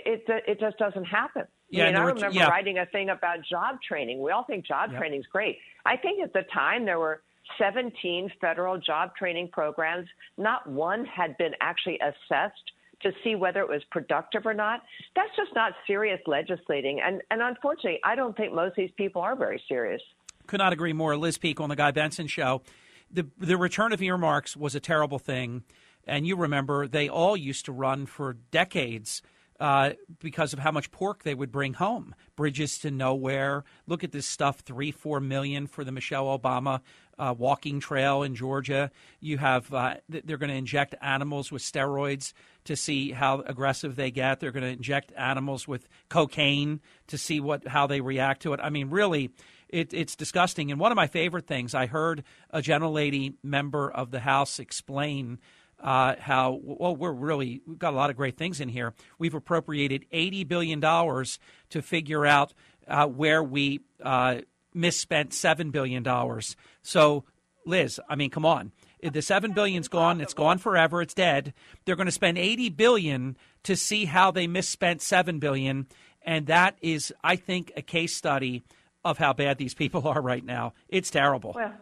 it, 0.07 0.25
it, 0.47 0.61
just 0.61 0.79
doesn't 0.79 1.05
happen. 1.05 1.45
Yeah, 1.71 1.85
I 1.85 1.87
mean, 1.87 1.97
I 1.97 2.05
remember 2.05 2.31
yeah. 2.31 2.49
writing 2.49 2.79
a 2.79 2.87
thing 2.87 3.11
about 3.11 3.39
job 3.49 3.77
training. 3.87 4.21
We 4.21 4.31
all 4.31 4.45
think 4.45 4.67
job 4.67 4.91
training 4.93 5.21
is 5.21 5.27
great. 5.27 5.59
I 5.85 5.97
think 5.97 6.23
at 6.23 6.33
the 6.33 6.43
time 6.53 6.85
there 6.85 6.99
were 6.99 7.23
17 7.59 8.31
federal 8.41 8.79
job 8.79 9.17
training 9.17 9.49
programs. 9.53 10.09
Not 10.39 10.67
one 10.69 11.05
had 11.05 11.37
been 11.39 11.53
actually 11.61 11.99
assessed 12.01 12.73
to 13.03 13.13
see 13.25 13.35
whether 13.35 13.61
it 13.61 13.69
was 13.69 13.83
productive 13.91 14.47
or 14.47 14.55
not. 14.55 14.83
That's 15.17 15.35
just 15.37 15.51
not 15.55 15.73
serious 15.87 16.21
legislating. 16.27 17.01
And, 17.05 17.21
and 17.31 17.43
unfortunately, 17.43 18.01
I 18.05 18.15
don't 18.15 18.37
think 18.37 18.55
most 18.55 18.71
of 18.71 18.77
these 18.77 18.93
people 18.97 19.23
are 19.23 19.37
very 19.37 19.61
serious. 19.69 20.01
Could 20.47 20.59
not 20.59 20.73
agree 20.73 20.93
more. 20.93 21.17
Liz 21.17 21.39
Peek 21.39 21.61
on 21.61 21.69
the 21.69 21.77
Guy 21.77 21.91
Benson 21.91 22.27
show. 22.27 22.63
The, 23.11 23.27
the 23.39 23.57
return 23.57 23.93
of 23.93 24.01
earmarks 24.01 24.57
was 24.57 24.75
a 24.75 24.81
terrible 24.81 25.19
thing. 25.19 25.65
And 26.07 26.27
you 26.27 26.37
remember 26.37 26.89
they 26.89 27.09
all 27.09 27.37
used 27.37 27.65
to 27.67 27.73
run 27.73 28.07
for 28.07 28.35
decades 28.51 29.23
uh, 29.63 29.93
because 30.19 30.53
of 30.53 30.59
how 30.59 30.73
much 30.73 30.91
pork 30.91 31.23
they 31.23 31.37
would 31.37 31.53
bring 31.53 31.75
home. 31.75 32.17
Bridges 32.35 32.79
to 32.79 32.91
nowhere. 32.91 33.63
Look 33.87 34.03
at 34.03 34.11
this 34.11 34.27
stuff: 34.27 34.59
three, 34.59 34.91
four 34.91 35.21
million 35.21 35.69
for 35.69 35.85
the 35.85 35.93
Michelle 35.93 36.37
Obama 36.37 36.81
uh, 37.17 37.33
walking 37.39 37.79
trail 37.79 38.25
in 38.25 38.35
Georgia. 38.35 38.91
You 39.21 39.39
have 39.39 39.73
uh, 39.73 39.95
they're 40.09 40.37
going 40.37 40.51
to 40.51 40.57
inject 40.57 40.97
animals 41.01 41.53
with 41.53 41.63
steroids 41.63 42.33
to 42.65 42.75
see 42.75 43.13
how 43.13 43.43
aggressive 43.43 43.95
they 43.95 44.11
get. 44.11 44.41
They're 44.41 44.51
going 44.51 44.65
to 44.65 44.69
inject 44.69 45.13
animals 45.17 45.69
with 45.69 45.89
cocaine 46.09 46.81
to 47.07 47.17
see 47.17 47.39
what 47.39 47.69
how 47.69 47.87
they 47.87 48.01
react 48.01 48.43
to 48.43 48.55
it. 48.55 48.61
I 48.61 48.69
mean, 48.69 48.91
really. 48.91 49.31
It, 49.69 49.95
it's 49.95 50.17
disgusting. 50.17 50.71
And 50.71 50.79
one 50.79 50.93
of 50.93 50.97
my 50.97 51.07
favorite 51.07 51.47
things, 51.47 51.75
I 51.75 51.87
heard 51.87 52.25
a 52.51 52.61
gentle 52.61 52.93
lady 52.93 53.39
member 53.43 53.91
of 53.91 54.11
the 54.11 54.21
House 54.21 54.59
explain 54.59 55.39
uh, 55.83 56.15
how 56.19 56.61
well 56.63 56.95
we're 56.95 57.13
really 57.13 57.61
we've 57.67 57.79
got 57.79 57.93
a 57.93 57.97
lot 57.97 58.11
of 58.11 58.17
great 58.17 58.37
things 58.37 58.61
in 58.61 58.69
here. 58.69 58.95
We've 59.19 59.35
appropriated 59.35 60.07
eighty 60.13 60.45
billion 60.45 60.81
dollars 60.81 61.39
to 61.71 61.83
figure 61.83 62.25
out 62.25 62.55
uh, 62.89 63.07
where 63.07 63.43
we 63.43 63.81
uh, 64.03 64.43
misspent 64.75 65.35
seven 65.35 65.71
billion 65.71 66.03
dollars. 66.03 66.57
So, 66.83 67.25
Liz, 67.67 68.01
I 68.09 68.17
mean, 68.17 68.31
come 68.31 68.47
on. 68.47 68.73
The 69.03 69.23
seven 69.23 69.53
billion's 69.53 69.89
gone. 69.89 70.21
It's 70.21 70.35
gone 70.35 70.59
forever. 70.59 71.03
It's 71.03 71.15
dead. 71.15 71.55
They're 71.85 71.97
going 71.97 72.07
to 72.07 72.13
spend 72.13 72.39
eighty 72.39 72.69
billion 72.69 73.37
to 73.65 73.77
see 73.77 74.05
how 74.05 74.31
they 74.31 74.47
misspent 74.47 75.03
seven 75.03 75.41
billion, 75.41 75.89
and 76.23 76.47
that 76.47 76.77
is, 76.81 77.13
I 77.25 77.37
think, 77.37 77.73
a 77.77 77.83
case 77.83 78.17
study 78.17 78.63
of 79.05 79.19
how 79.19 79.33
bad 79.33 79.59
these 79.59 79.75
people 79.75 80.07
are 80.09 80.23
right 80.23 80.45
now. 80.45 80.75
It's 80.89 81.11
terrible. 81.11 81.53
Well, 81.57 81.75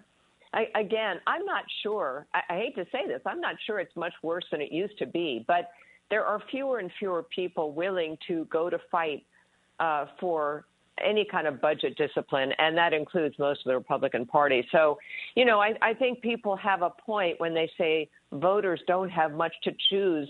I, 0.52 0.66
again, 0.74 1.20
I'm 1.26 1.44
not 1.44 1.64
sure. 1.82 2.26
I, 2.34 2.40
I 2.50 2.56
hate 2.56 2.76
to 2.76 2.84
say 2.90 3.06
this. 3.06 3.20
I'm 3.26 3.40
not 3.40 3.54
sure 3.66 3.78
it's 3.78 3.94
much 3.96 4.14
worse 4.22 4.44
than 4.50 4.60
it 4.60 4.72
used 4.72 4.98
to 4.98 5.06
be, 5.06 5.44
but 5.46 5.70
there 6.10 6.24
are 6.24 6.42
fewer 6.50 6.78
and 6.78 6.90
fewer 6.98 7.22
people 7.22 7.72
willing 7.72 8.18
to 8.26 8.46
go 8.46 8.68
to 8.68 8.78
fight 8.90 9.24
uh, 9.78 10.06
for 10.18 10.64
any 11.02 11.24
kind 11.24 11.46
of 11.46 11.60
budget 11.60 11.96
discipline, 11.96 12.52
and 12.58 12.76
that 12.76 12.92
includes 12.92 13.38
most 13.38 13.60
of 13.60 13.70
the 13.70 13.74
Republican 13.74 14.26
Party. 14.26 14.66
So, 14.70 14.98
you 15.34 15.44
know, 15.44 15.60
I, 15.60 15.74
I 15.80 15.94
think 15.94 16.20
people 16.20 16.56
have 16.56 16.82
a 16.82 16.90
point 16.90 17.40
when 17.40 17.54
they 17.54 17.70
say 17.78 18.10
voters 18.32 18.80
don't 18.86 19.08
have 19.08 19.32
much 19.32 19.54
to 19.64 19.72
choose 19.88 20.28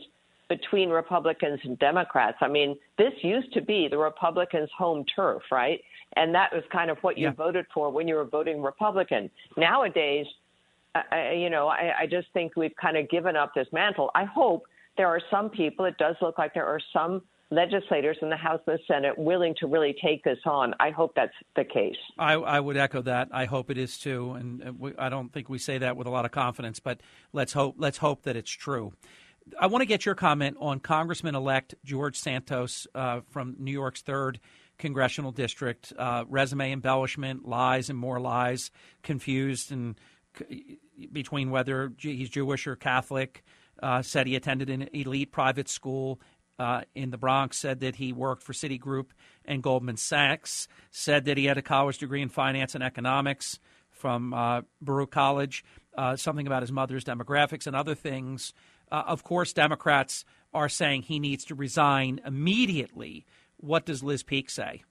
between 0.50 0.90
Republicans 0.90 1.60
and 1.64 1.78
Democrats. 1.78 2.36
I 2.42 2.48
mean, 2.48 2.76
this 2.98 3.14
used 3.22 3.54
to 3.54 3.62
be 3.62 3.88
the 3.88 3.96
Republicans' 3.96 4.68
home 4.76 5.04
turf, 5.16 5.42
right? 5.50 5.80
And 6.16 6.34
that 6.34 6.52
was 6.52 6.64
kind 6.70 6.90
of 6.90 6.98
what 7.02 7.16
you 7.16 7.28
Yeah. 7.28 7.32
voted 7.32 7.66
for 7.72 7.88
when 7.88 8.06
you 8.08 8.16
were 8.16 8.24
voting 8.26 8.60
Republican. 8.60 9.30
Nowadays, 9.56 10.26
I, 10.94 11.30
you 11.42 11.48
know, 11.48 11.68
I, 11.68 11.94
I 12.00 12.06
just 12.06 12.26
think 12.34 12.56
we've 12.56 12.74
kind 12.74 12.96
of 12.96 13.08
given 13.08 13.36
up 13.36 13.54
this 13.54 13.68
mantle. 13.72 14.10
I 14.14 14.24
hope 14.24 14.64
there 14.96 15.06
are 15.06 15.20
some 15.30 15.48
people, 15.48 15.84
it 15.86 15.96
does 15.98 16.16
look 16.20 16.36
like 16.36 16.52
there 16.52 16.66
are 16.66 16.80
some 16.92 17.22
legislators 17.52 18.16
in 18.22 18.28
the 18.28 18.36
House 18.36 18.60
and 18.66 18.76
the 18.76 18.82
Senate 18.92 19.16
willing 19.16 19.54
to 19.60 19.68
really 19.68 19.94
take 20.02 20.24
this 20.24 20.38
on. 20.44 20.74
I 20.80 20.90
hope 20.90 21.14
that's 21.14 21.32
the 21.54 21.64
case. 21.64 21.96
I, 22.18 22.34
I 22.34 22.58
would 22.58 22.76
echo 22.76 23.02
that. 23.02 23.28
I 23.30 23.44
hope 23.44 23.70
it 23.70 23.78
is 23.78 23.98
too, 23.98 24.32
and 24.32 24.80
we, 24.80 24.94
I 24.98 25.08
don't 25.08 25.32
think 25.32 25.48
we 25.48 25.58
say 25.58 25.78
that 25.78 25.96
with 25.96 26.06
a 26.08 26.10
lot 26.10 26.24
of 26.24 26.32
confidence. 26.32 26.80
But 26.80 27.00
let's 27.32 27.52
hope. 27.52 27.76
Let's 27.78 27.98
hope 27.98 28.22
that 28.22 28.36
it's 28.36 28.50
true. 28.50 28.92
I 29.58 29.66
want 29.66 29.82
to 29.82 29.86
get 29.86 30.06
your 30.06 30.14
comment 30.14 30.56
on 30.60 30.80
Congressman-elect 30.80 31.74
George 31.84 32.16
Santos 32.16 32.86
uh, 32.94 33.20
from 33.30 33.56
New 33.58 33.72
York's 33.72 34.02
third 34.02 34.40
congressional 34.78 35.32
district. 35.32 35.92
Uh, 35.96 36.24
resume 36.28 36.72
embellishment, 36.72 37.46
lies 37.46 37.90
and 37.90 37.98
more 37.98 38.20
lies, 38.20 38.70
confused 39.02 39.72
and 39.72 39.98
c- 40.38 40.78
between 41.12 41.50
whether 41.50 41.92
he's 41.98 42.30
Jewish 42.30 42.66
or 42.66 42.76
Catholic. 42.76 43.42
Uh, 43.82 44.02
said 44.02 44.26
he 44.26 44.36
attended 44.36 44.68
an 44.68 44.88
elite 44.92 45.32
private 45.32 45.68
school 45.68 46.20
uh, 46.58 46.82
in 46.94 47.10
the 47.10 47.18
Bronx. 47.18 47.56
Said 47.58 47.80
that 47.80 47.96
he 47.96 48.12
worked 48.12 48.42
for 48.42 48.52
Citigroup 48.52 49.06
and 49.44 49.62
Goldman 49.62 49.96
Sachs. 49.96 50.68
Said 50.90 51.24
that 51.24 51.38
he 51.38 51.46
had 51.46 51.56
a 51.56 51.62
college 51.62 51.98
degree 51.98 52.20
in 52.20 52.28
finance 52.28 52.74
and 52.74 52.84
economics 52.84 53.58
from 53.90 54.34
uh, 54.34 54.62
Baruch 54.80 55.10
College. 55.10 55.64
Uh, 55.96 56.16
something 56.16 56.46
about 56.46 56.62
his 56.62 56.72
mother's 56.72 57.04
demographics 57.04 57.66
and 57.66 57.74
other 57.74 57.94
things. 57.94 58.52
Uh, 58.90 59.04
of 59.06 59.22
course, 59.24 59.52
Democrats 59.52 60.24
are 60.52 60.68
saying 60.68 61.02
he 61.02 61.18
needs 61.18 61.44
to 61.46 61.54
resign 61.54 62.20
immediately. 62.26 63.24
What 63.58 63.86
does 63.86 64.02
Liz 64.02 64.22
Peek 64.22 64.50
say? 64.50 64.82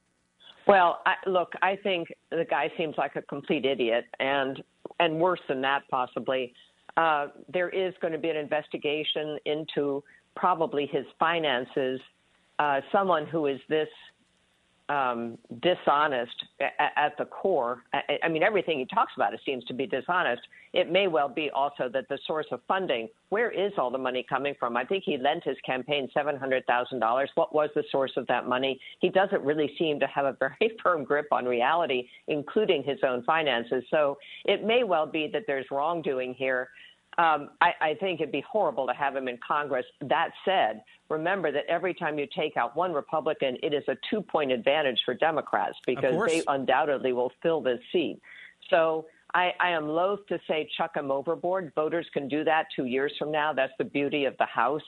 Well, 0.68 1.00
I, 1.06 1.16
look, 1.28 1.54
I 1.62 1.78
think 1.78 2.10
the 2.30 2.46
guy 2.48 2.72
seems 2.78 2.96
like 2.98 3.16
a 3.16 3.24
complete 3.24 3.66
idiot, 3.66 4.06
and 4.20 4.62
and 5.00 5.20
worse 5.20 5.40
than 5.48 5.62
that, 5.62 5.82
possibly. 5.90 6.54
Uh, 6.96 7.28
there 7.52 7.70
is 7.70 7.94
going 8.02 8.14
to 8.14 8.20
be 8.20 8.30
an 8.30 8.36
investigation 8.36 9.38
into 9.46 10.04
probably 10.36 10.86
his 10.86 11.06
finances. 11.20 12.00
Uh, 12.60 12.82
someone 12.92 13.26
who 13.26 13.48
is 13.48 13.60
this 13.70 13.88
um, 14.90 15.38
dishonest 15.62 16.34
at, 16.60 16.92
at 16.96 17.18
the 17.18 17.26
core. 17.26 17.84
I, 17.94 18.18
I 18.24 18.28
mean, 18.28 18.44
everything 18.44 18.80
he 18.80 18.86
talks 18.86 19.14
about 19.16 19.34
it 19.34 19.40
seems 19.46 19.64
to 19.66 19.74
be 19.74 19.86
dishonest. 19.86 20.42
It 20.74 20.92
may 20.92 21.08
well 21.08 21.30
be 21.30 21.50
also 21.52 21.90
that 21.94 22.10
the 22.10 22.18
source 22.28 22.48
of 22.52 22.62
funding, 22.68 23.08
where 23.30 23.52
is 23.52 23.72
all 23.78 23.90
the 23.92 23.98
money 23.98 24.26
coming 24.28 24.56
from? 24.60 24.76
I 24.76 24.86
think 24.86 25.04
he 25.04 25.18
lent 25.18 25.44
his 25.44 25.58
campaign 25.66 26.10
$700,000. 26.16 27.28
What 27.36 27.54
was 27.54 27.70
the 27.76 27.84
source 27.92 28.12
of 28.18 28.28
that 28.28 28.48
money? 28.48 28.80
He 29.00 29.10
doesn't 29.10 29.44
really 29.44 29.72
seem 29.78 30.00
to 30.00 30.08
have 30.08 30.26
a 30.26 30.36
very 30.40 30.78
firm 30.84 31.04
grip 31.04 31.28
on 31.32 31.46
reality, 31.46 32.08
including 32.28 32.84
his 32.84 33.00
own 33.08 33.24
finances. 33.24 33.84
So 33.90 34.18
it 34.46 34.64
may 34.64 34.84
well 34.84 35.06
be 35.06 35.30
that 35.34 35.44
there's 35.48 35.66
wrongdoing 35.72 36.34
here. 36.34 36.70
Um, 37.20 37.50
I, 37.60 37.74
I 37.82 37.94
think 37.96 38.22
it'd 38.22 38.32
be 38.32 38.46
horrible 38.50 38.88
to 38.88 38.94
have 38.94 39.14
him 39.14 39.28
in 39.28 39.38
Congress. 39.46 39.86
That 40.00 40.30
said, 40.46 40.82
remember 41.10 41.52
that 41.52 41.66
every 41.68 41.94
time 41.94 42.18
you 42.18 42.26
take 42.34 42.56
out 42.56 42.78
one 42.78 42.94
Republican, 42.94 43.58
it 43.62 43.74
is 43.74 43.84
a 43.90 43.98
two 44.10 44.22
point 44.22 44.54
advantage 44.54 45.02
for 45.04 45.14
Democrats 45.14 45.78
because 45.86 46.16
they 46.28 46.42
undoubtedly 46.48 47.12
will 47.12 47.34
fill 47.44 47.60
this 47.60 47.80
seat. 47.92 48.22
So 48.70 49.08
I, 49.34 49.52
I 49.60 49.72
am 49.72 49.90
loath 49.90 50.26
to 50.28 50.40
say 50.48 50.70
chuck 50.78 50.96
him 50.96 51.12
overboard. 51.12 51.74
Voters 51.76 52.08
can 52.14 52.30
do 52.30 52.46
that 52.46 52.68
two 52.74 52.86
years 52.86 53.12
from 53.20 53.34
now. 53.34 53.52
That's 53.52 53.74
the 53.78 53.84
beauty 53.84 54.24
of 54.24 54.38
the 54.38 54.46
House. 54.46 54.82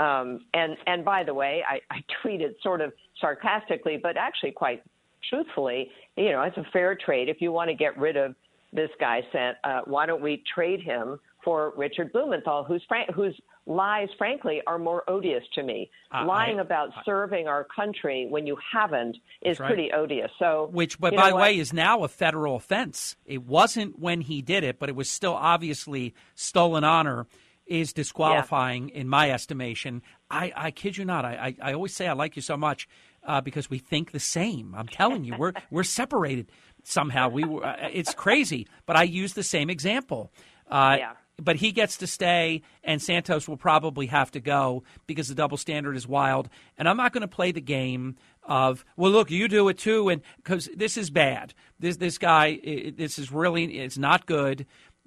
Um, 0.00 0.46
and 0.54 0.78
and 0.86 1.04
by 1.04 1.24
the 1.24 1.34
way, 1.34 1.62
I, 1.68 1.80
I 1.90 2.02
tweeted 2.24 2.54
sort 2.62 2.80
of 2.80 2.94
sarcastically, 3.20 3.98
but 4.02 4.16
actually 4.16 4.52
quite 4.52 4.82
truthfully. 5.28 5.90
You 6.16 6.30
know, 6.30 6.40
it's 6.40 6.56
a 6.56 6.66
fair 6.72 6.94
trade. 6.94 7.28
If 7.28 7.42
you 7.42 7.52
want 7.52 7.68
to 7.68 7.74
get 7.74 7.98
rid 7.98 8.16
of 8.16 8.34
this 8.72 8.90
guy, 8.98 9.20
sent, 9.30 9.58
uh, 9.62 9.82
why 9.84 10.06
don't 10.06 10.22
we 10.22 10.42
trade 10.54 10.80
him 10.80 11.18
for 11.46 11.72
Richard 11.76 12.12
Blumenthal, 12.12 12.64
whose 12.64 12.84
whose 13.14 13.40
lies, 13.66 14.08
frankly, 14.18 14.60
are 14.66 14.80
more 14.80 15.04
odious 15.08 15.44
to 15.54 15.62
me. 15.62 15.88
Uh, 16.12 16.24
Lying 16.26 16.58
I- 16.58 16.62
about 16.62 16.88
serving 17.04 17.46
our 17.46 17.64
country 17.64 18.26
when 18.28 18.48
you 18.48 18.58
haven't 18.74 19.16
is 19.42 19.60
right. 19.60 19.68
pretty 19.68 19.92
odious. 19.92 20.30
So, 20.40 20.68
Which, 20.72 20.98
but 20.98 21.14
by 21.14 21.30
the 21.30 21.36
way, 21.36 21.56
is 21.56 21.72
now 21.72 22.02
a 22.02 22.08
federal 22.08 22.56
offense. 22.56 23.16
It 23.24 23.44
wasn't 23.44 23.96
when 23.98 24.22
he 24.22 24.42
did 24.42 24.64
it, 24.64 24.80
but 24.80 24.88
it 24.88 24.96
was 24.96 25.08
still 25.08 25.34
obviously 25.34 26.14
stolen 26.34 26.82
honor. 26.84 27.26
Is 27.68 27.92
disqualifying 27.92 28.90
in 28.90 29.08
my 29.08 29.32
estimation. 29.32 30.02
I, 30.30 30.52
I 30.54 30.70
kid 30.70 30.96
you 30.96 31.04
not. 31.04 31.24
I, 31.24 31.56
I, 31.60 31.70
I 31.70 31.72
always 31.74 31.96
say 31.96 32.06
I 32.06 32.12
like 32.12 32.36
you 32.36 32.42
so 32.42 32.56
much 32.56 32.88
uh, 33.24 33.40
because 33.40 33.68
we 33.68 33.78
think 33.78 34.12
the 34.12 34.20
same. 34.20 34.72
I'm 34.76 34.86
telling 34.86 35.24
you, 35.24 35.34
we're 35.36 35.52
we're 35.72 35.82
separated 35.82 36.52
somehow. 36.84 37.28
We 37.28 37.42
were, 37.44 37.66
uh, 37.66 37.88
it's 37.92 38.14
crazy, 38.14 38.68
but 38.86 38.94
I 38.94 39.02
use 39.02 39.34
the 39.34 39.42
same 39.42 39.68
example. 39.68 40.30
Uh, 40.70 40.96
Yeah. 41.00 41.12
But 41.40 41.56
he 41.56 41.70
gets 41.70 41.98
to 41.98 42.06
stay, 42.06 42.62
and 42.82 43.00
Santos 43.02 43.46
will 43.46 43.58
probably 43.58 44.06
have 44.06 44.30
to 44.30 44.40
go 44.40 44.84
because 45.06 45.28
the 45.28 45.34
double 45.34 45.58
standard 45.58 45.94
is 45.94 46.08
wild. 46.08 46.48
And 46.78 46.88
I'm 46.88 46.96
not 46.96 47.12
going 47.12 47.20
to 47.22 47.28
play 47.28 47.52
the 47.52 47.60
game 47.60 48.16
of, 48.42 48.84
well, 48.96 49.10
look, 49.10 49.30
you 49.30 49.46
do 49.46 49.68
it 49.68 49.76
too, 49.76 50.08
and 50.08 50.22
because 50.38 50.70
this 50.74 50.96
is 50.96 51.10
bad. 51.10 51.52
This 51.78 51.98
this 51.98 52.16
guy, 52.16 52.58
i- 52.66 52.92
this 52.96 53.18
is 53.18 53.30
really, 53.30 53.78
it's 53.80 53.98
not 53.98 54.24
good. 54.24 54.64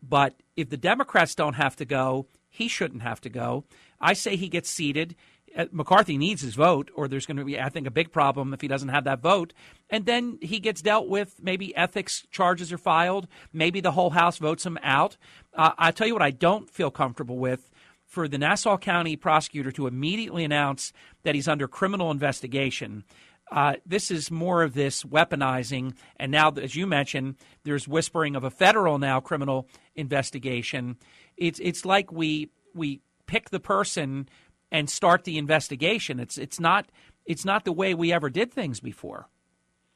But 0.08 0.36
if 0.56 0.70
the 0.70 0.78
Democrats 0.78 1.34
don't 1.34 1.56
have 1.56 1.76
to 1.78 1.86
go, 1.86 2.28
he 2.48 2.68
shouldn't 2.68 3.02
have 3.02 3.22
to 3.22 3.30
go. 3.30 3.64
I 4.00 4.14
say 4.14 4.36
he 4.36 4.50
gets 4.50 4.70
seated. 4.70 5.16
Uh, 5.56 5.66
McCarthy 5.72 6.18
needs 6.18 6.42
his 6.42 6.56
vote, 6.56 6.92
or 6.96 7.08
there's 7.08 7.26
going 7.26 7.38
to 7.38 7.46
be, 7.46 7.60
I 7.60 7.70
think, 7.70 7.88
a 7.88 7.92
big 7.92 8.12
problem 8.12 8.54
if 8.54 8.62
he 8.62 8.68
doesn't 8.68 8.90
have 8.90 9.06
that 9.06 9.22
vote. 9.22 9.54
And 9.90 10.06
then 10.06 10.38
he 10.42 10.60
gets 10.60 10.82
dealt 10.82 11.08
with. 11.08 11.42
Maybe 11.42 11.76
ethics 11.76 12.26
charges 12.32 12.72
are 12.72 12.78
filed. 12.78 13.28
Maybe 13.54 13.82
the 13.82 13.92
whole 13.92 14.12
House 14.12 14.38
votes 14.38 14.66
him 14.66 14.78
out. 14.82 15.18
Uh, 15.54 15.72
I 15.78 15.92
tell 15.92 16.08
you 16.08 16.14
what, 16.14 16.22
I 16.22 16.32
don't 16.32 16.70
feel 16.70 16.92
comfortable 16.92 17.38
with 17.38 17.72
for 18.06 18.28
the 18.28 18.40
Nassau 18.40 18.78
County 18.78 19.16
prosecutor 19.16 19.72
to 19.72 19.88
immediately 19.88 20.44
announce 20.44 20.92
that 21.24 21.36
he's 21.36 21.48
under 21.48 21.68
criminal 21.68 22.10
investigation. 22.10 23.04
Uh, 23.52 23.76
this 23.86 24.12
is 24.12 24.30
more 24.30 24.64
of 24.64 24.74
this 24.74 25.04
weaponizing, 25.04 25.94
and 26.18 26.32
now, 26.32 26.52
as 26.52 26.76
you 26.76 26.86
mentioned, 26.86 27.36
there's 27.64 27.88
whispering 27.88 28.36
of 28.36 28.44
a 28.44 28.52
federal 28.52 29.00
now 29.00 29.20
criminal 29.20 29.68
investigation. 29.96 30.98
It's 31.36 31.60
it's 31.60 31.84
like 31.84 32.12
we 32.12 32.50
we 32.76 33.02
pick 33.26 33.50
the 33.50 33.60
person 33.60 34.30
and 34.72 34.90
start 34.90 35.24
the 35.24 35.38
investigation. 35.38 36.20
It's 36.20 36.38
it's 36.38 36.60
not 36.60 36.88
it's 37.26 37.46
not 37.46 37.66
the 37.66 37.72
way 37.72 37.94
we 37.94 38.12
ever 38.14 38.30
did 38.30 38.52
things 38.52 38.80
before. 38.80 39.28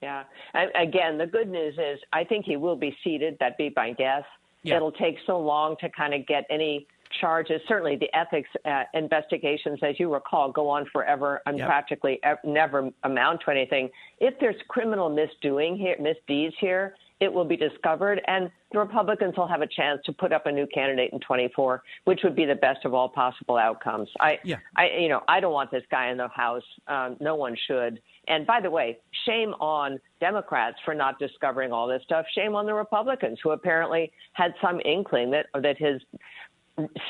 Yeah. 0.01 0.23
And 0.53 0.69
again, 0.75 1.17
the 1.17 1.27
good 1.27 1.49
news 1.49 1.75
is 1.75 1.99
I 2.11 2.23
think 2.25 2.45
he 2.45 2.57
will 2.57 2.75
be 2.75 2.95
seated. 3.03 3.37
That'd 3.39 3.57
be 3.57 3.71
my 3.75 3.91
guess. 3.93 4.23
Yeah. 4.63 4.75
It'll 4.77 4.91
take 4.91 5.15
so 5.25 5.39
long 5.39 5.75
to 5.81 5.89
kind 5.89 6.13
of 6.13 6.25
get 6.27 6.45
any 6.49 6.87
charges. 7.21 7.61
Certainly, 7.67 7.97
the 7.97 8.09
ethics 8.17 8.49
uh, 8.65 8.83
investigations, 8.93 9.79
as 9.83 9.99
you 9.99 10.11
recall, 10.11 10.51
go 10.51 10.67
on 10.69 10.85
forever 10.91 11.41
and 11.45 11.57
Yep. 11.57 11.67
practically 11.67 12.19
ev- 12.23 12.37
never 12.43 12.89
amount 13.03 13.41
to 13.45 13.51
anything. 13.51 13.89
If 14.19 14.33
there's 14.39 14.55
criminal 14.67 15.09
misdoing 15.09 15.77
here, 15.77 15.95
misdeeds 15.99 16.55
here, 16.59 16.95
it 17.23 17.31
will 17.31 17.45
be 17.45 17.55
discovered, 17.55 18.21
and 18.27 18.51
the 18.73 18.79
Republicans 18.79 19.35
will 19.37 19.47
have 19.47 19.61
a 19.61 19.67
chance 19.67 20.01
to 20.05 20.11
put 20.11 20.33
up 20.33 20.45
a 20.45 20.51
new 20.51 20.67
candidate 20.67 21.11
in 21.13 21.19
24, 21.21 21.81
which 22.03 22.19
would 22.23 22.35
be 22.35 22.43
the 22.43 22.55
best 22.55 22.83
of 22.83 22.93
all 22.93 23.07
possible 23.07 23.55
outcomes. 23.55 24.09
I, 24.19 24.39
Yeah. 24.43 24.57
I, 24.75 24.89
you 24.99 25.07
know, 25.07 25.21
I 25.29 25.39
don't 25.39 25.53
want 25.53 25.71
this 25.71 25.83
guy 25.89 26.09
in 26.09 26.17
the 26.17 26.27
House. 26.27 26.63
Um, 26.87 27.15
no 27.21 27.35
one 27.35 27.55
should. 27.67 28.01
And 28.27 28.45
by 28.45 28.59
the 28.59 28.69
way, 28.69 28.99
shame 29.25 29.53
on 29.61 29.99
Democrats 30.19 30.77
for 30.83 30.93
not 30.93 31.17
discovering 31.17 31.71
all 31.71 31.87
this 31.87 32.01
stuff. 32.03 32.25
Shame 32.35 32.55
on 32.55 32.65
the 32.65 32.73
Republicans 32.73 33.39
who 33.41 33.51
apparently 33.51 34.11
had 34.33 34.53
some 34.61 34.81
inkling 34.83 35.31
that 35.31 35.45
that 35.61 35.77
his 35.77 36.01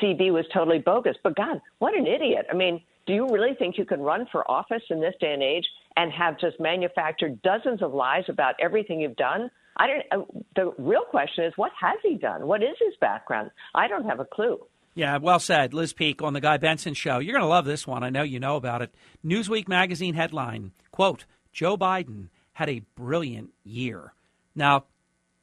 CV 0.00 0.32
was 0.32 0.44
totally 0.52 0.78
bogus. 0.78 1.16
But 1.24 1.34
God, 1.34 1.60
what 1.78 1.96
an 1.96 2.06
idiot! 2.06 2.46
I 2.50 2.54
mean, 2.54 2.80
do 3.06 3.14
you 3.14 3.28
really 3.28 3.54
think 3.58 3.78
you 3.78 3.84
can 3.84 4.00
run 4.00 4.26
for 4.30 4.48
office 4.50 4.82
in 4.90 5.00
this 5.00 5.14
day 5.20 5.32
and 5.32 5.42
age 5.42 5.66
and 5.96 6.12
have 6.12 6.38
just 6.38 6.58
manufactured 6.60 7.40
dozens 7.42 7.82
of 7.82 7.92
lies 7.94 8.24
about 8.28 8.54
everything 8.60 9.00
you've 9.00 9.16
done? 9.16 9.50
I 9.76 9.86
don't. 9.86 10.04
Uh, 10.10 10.40
the 10.56 10.72
real 10.78 11.04
question 11.04 11.44
is, 11.44 11.52
what 11.56 11.72
has 11.80 11.98
he 12.02 12.16
done? 12.16 12.46
What 12.46 12.62
is 12.62 12.76
his 12.78 12.94
background? 13.00 13.50
I 13.74 13.88
don't 13.88 14.04
have 14.04 14.20
a 14.20 14.24
clue. 14.24 14.58
Yeah, 14.94 15.18
well 15.18 15.40
said. 15.40 15.74
Liz 15.74 15.92
Peek 15.92 16.22
on 16.22 16.34
the 16.34 16.40
Guy 16.40 16.56
Benson 16.56 16.94
Show. 16.94 17.18
You're 17.18 17.32
going 17.32 17.42
to 17.42 17.48
love 17.48 17.64
this 17.64 17.86
one. 17.86 18.04
I 18.04 18.10
know 18.10 18.22
you 18.22 18.38
know 18.38 18.54
about 18.54 18.80
it. 18.80 18.94
Newsweek 19.24 19.66
magazine 19.66 20.14
headline 20.14 20.70
quote, 20.92 21.24
Joe 21.52 21.76
Biden 21.76 22.28
had 22.52 22.68
a 22.68 22.82
brilliant 22.94 23.50
year. 23.64 24.14
Now, 24.54 24.84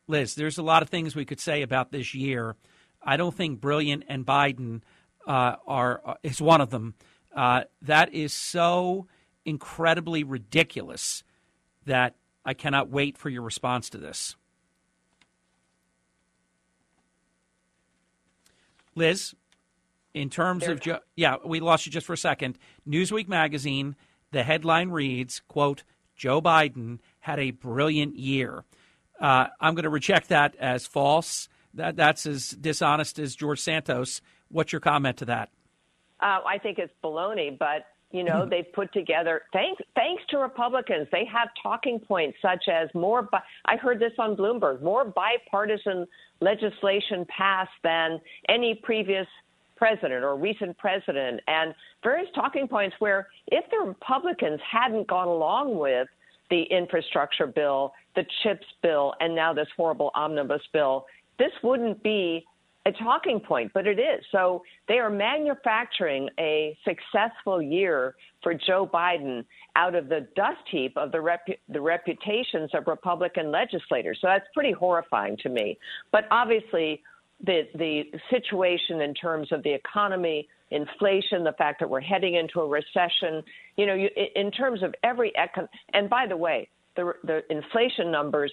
Liz, 0.08 0.36
there's 0.36 0.58
a 0.58 0.64
lot 0.64 0.82
of 0.82 0.90
things 0.90 1.14
we 1.14 1.26
could 1.26 1.42
say 1.42 1.62
about 1.62 1.92
this 1.92 2.14
year. 2.14 2.56
I 3.04 3.18
don't 3.18 3.36
think 3.36 3.60
brilliant 3.60 4.06
and 4.08 4.26
Biden 4.26 4.82
uh, 5.28 5.56
are 5.68 6.02
uh, 6.06 6.14
is 6.24 6.42
one 6.42 6.62
of 6.62 6.70
them. 6.70 6.96
Uh, 7.36 7.64
that 7.82 8.14
is 8.14 8.32
so 8.32 9.08
incredibly 9.44 10.24
ridiculous 10.24 11.24
that 11.86 12.16
I 12.46 12.54
cannot 12.54 12.90
wait 12.90 13.18
for 13.18 13.30
your 13.30 13.42
response 13.42 13.90
to 13.92 13.98
this. 13.98 14.36
Liz, 18.96 19.34
in 20.14 20.30
terms 20.30 20.68
of 20.68 20.82
jo- 20.82 21.00
yeah, 21.16 21.38
we 21.46 21.60
lost 21.60 21.86
you 21.86 21.92
just 21.92 22.06
for 22.06 22.14
a 22.14 22.18
second. 22.18 22.58
Newsweek 22.88 23.28
magazine, 23.28 23.96
the 24.32 24.44
headline 24.44 24.90
reads, 24.90 25.42
"quote 25.48 25.84
Joe 26.16 26.42
Biden 26.42 27.00
had 27.20 27.40
a 27.40 27.52
brilliant 27.52 28.18
year." 28.18 28.66
Uh, 29.20 29.48
I'm 29.60 29.76
going 29.76 29.84
to 29.84 29.90
reject 29.90 30.30
that 30.30 30.56
as 30.58 30.86
false. 30.86 31.48
That 31.74 31.96
that's 31.96 32.26
as 32.26 32.50
dishonest 32.50 33.20
as 33.20 33.36
George 33.36 33.60
Santos. 33.60 34.22
What's 34.50 34.74
your 34.74 34.82
comment 34.82 35.18
to 35.18 35.26
that? 35.26 35.50
Uh, 36.20 36.40
I 36.46 36.58
think 36.58 36.78
it's 36.78 36.94
baloney, 37.04 37.58
but 37.58 37.86
you 38.12 38.24
know 38.24 38.46
they've 38.46 38.72
put 38.74 38.92
together. 38.94 39.44
Thanks 39.54 39.82
thanks 39.96 40.24
to 40.30 40.38
Republicans, 40.38 41.08
they 41.12 41.26
have 41.26 41.50
talking 41.62 42.00
points 42.00 42.38
such 42.42 42.68
as 42.68 42.90
more. 42.94 43.24
Bi- 43.24 43.42
I 43.66 43.78
heard 43.78 44.00
this 44.00 44.14
on 44.20 44.36
Bloomberg: 44.36 44.82
more 44.82 45.06
bipartisan 45.06 46.08
legislation 46.40 47.26
passed 47.26 47.72
than 47.84 48.20
any 48.50 48.80
previous 48.84 49.28
president 49.78 50.24
or 50.24 50.36
recent 50.36 50.78
president, 50.78 51.42
and 51.48 51.74
various 52.04 52.30
talking 52.36 52.68
points 52.68 52.96
where 53.00 53.28
if 53.48 53.66
the 53.72 53.88
Republicans 53.88 54.60
hadn't 54.70 55.08
gone 55.08 55.28
along 55.28 55.78
with 55.78 56.08
the 56.52 56.64
infrastructure 56.64 57.48
bill, 57.48 57.94
the 58.16 58.26
CHIPS 58.44 58.66
bill, 58.84 59.14
and 59.20 59.34
now 59.34 59.54
this 59.54 59.68
horrible 59.76 60.12
omnibus 60.14 60.62
bill, 60.74 61.06
this 61.40 61.52
wouldn't 61.64 62.04
be 62.04 62.46
a 62.86 62.92
talking 62.92 63.40
point, 63.40 63.72
but 63.74 63.86
it 63.86 64.00
is. 64.00 64.24
So 64.32 64.64
they 64.88 64.96
are 64.96 65.10
manufacturing 65.10 66.30
a 66.40 66.78
successful 66.84 67.62
year 67.62 68.16
for 68.42 68.54
Joe 68.54 68.90
Biden 68.92 69.46
out 69.76 69.94
of 69.94 70.10
the 70.10 70.28
dust 70.36 70.62
heap 70.70 70.98
of 70.98 71.12
the, 71.12 71.38
the 71.70 71.82
reputations 71.82 72.72
of 72.74 72.88
Republican 72.88 73.52
legislators. 73.52 74.18
So 74.22 74.28
that's 74.28 74.48
pretty 74.54 74.72
horrifying 74.72 75.38
to 75.44 75.50
me. 75.50 75.78
But 76.12 76.26
obviously, 76.32 77.02
the 77.44 77.64
the 77.76 78.04
situation 78.30 79.02
in 79.02 79.14
terms 79.14 79.52
of 79.52 79.64
the 79.64 79.74
economy, 79.74 80.48
inflation, 80.70 81.44
the 81.44 81.54
fact 81.58 81.80
that 81.80 81.90
we're 81.90 82.00
heading 82.02 82.36
into 82.36 82.62
a 82.62 82.68
recession, 82.68 83.44
you 83.78 83.86
know, 83.86 83.96
you, 83.96 84.10
in 84.36 84.52
terms 84.52 84.84
of 84.84 84.94
every 85.04 85.32
econ. 85.32 85.68
And 85.94 86.10
by 86.10 86.28
the 86.28 86.38
way, 86.38 86.68
the 86.96 87.14
the 87.24 87.42
inflation 87.52 88.12
numbers 88.12 88.52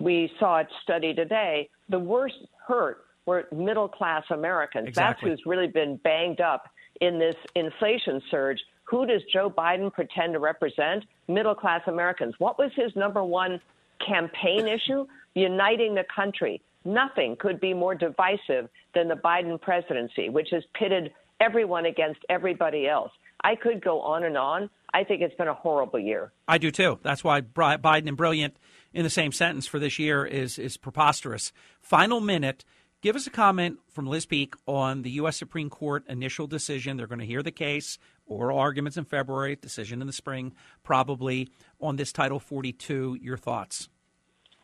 we 0.00 0.32
saw 0.40 0.58
it 0.58 0.66
study 0.82 1.14
today. 1.14 1.68
The 1.90 1.98
worst 1.98 2.36
hurt 2.66 3.04
were 3.30 3.46
middle 3.52 3.88
class 3.88 4.24
Americans. 4.30 4.88
Exactly. 4.88 5.30
That's 5.30 5.40
who's 5.40 5.46
really 5.46 5.68
been 5.68 5.96
banged 5.96 6.40
up 6.40 6.68
in 7.00 7.18
this 7.18 7.36
inflation 7.54 8.20
surge. 8.30 8.58
Who 8.84 9.06
does 9.06 9.22
Joe 9.32 9.48
Biden 9.48 9.92
pretend 9.92 10.32
to 10.32 10.40
represent? 10.40 11.04
Middle 11.28 11.54
class 11.54 11.82
Americans. 11.86 12.34
What 12.38 12.58
was 12.58 12.72
his 12.74 12.94
number 12.96 13.22
one 13.22 13.60
campaign 14.04 14.66
issue? 14.76 15.06
Uniting 15.34 15.94
the 15.94 16.04
country. 16.14 16.60
Nothing 16.84 17.36
could 17.36 17.60
be 17.60 17.72
more 17.72 17.94
divisive 17.94 18.68
than 18.94 19.06
the 19.08 19.14
Biden 19.14 19.60
presidency, 19.60 20.28
which 20.28 20.48
has 20.50 20.64
pitted 20.74 21.12
everyone 21.40 21.86
against 21.86 22.20
everybody 22.28 22.88
else. 22.88 23.12
I 23.42 23.54
could 23.54 23.82
go 23.82 24.00
on 24.00 24.24
and 24.24 24.36
on. 24.36 24.70
I 24.92 25.04
think 25.04 25.22
it's 25.22 25.34
been 25.36 25.48
a 25.48 25.54
horrible 25.54 26.00
year. 26.00 26.32
I 26.48 26.58
do 26.58 26.70
too. 26.70 26.98
That's 27.02 27.22
why 27.22 27.42
Biden 27.42 28.08
and 28.08 28.16
brilliant 28.16 28.56
in 28.92 29.04
the 29.04 29.10
same 29.10 29.32
sentence 29.32 29.66
for 29.66 29.78
this 29.78 29.98
year 29.98 30.24
is 30.24 30.58
is 30.58 30.76
preposterous. 30.76 31.52
Final 31.80 32.20
minute. 32.20 32.64
Give 33.02 33.16
us 33.16 33.26
a 33.26 33.30
comment 33.30 33.78
from 33.88 34.06
Liz 34.06 34.26
Peek 34.26 34.54
on 34.66 35.00
the 35.00 35.10
U.S. 35.12 35.38
Supreme 35.38 35.70
Court 35.70 36.04
initial 36.06 36.46
decision. 36.46 36.98
They're 36.98 37.06
going 37.06 37.20
to 37.20 37.26
hear 37.26 37.42
the 37.42 37.50
case, 37.50 37.96
oral 38.26 38.58
arguments 38.58 38.98
in 38.98 39.06
February, 39.06 39.56
decision 39.56 40.02
in 40.02 40.06
the 40.06 40.12
spring, 40.12 40.52
probably 40.82 41.48
on 41.80 41.96
this 41.96 42.12
Title 42.12 42.38
42. 42.38 43.16
Your 43.22 43.38
thoughts? 43.38 43.88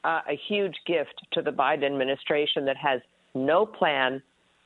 Uh, 0.04 0.20
a 0.28 0.38
huge 0.48 0.74
gift 0.86 1.14
to 1.32 1.40
the 1.40 1.50
Biden 1.50 1.86
administration 1.86 2.66
that 2.66 2.76
has 2.76 3.00
no 3.34 3.64
plan 3.64 4.22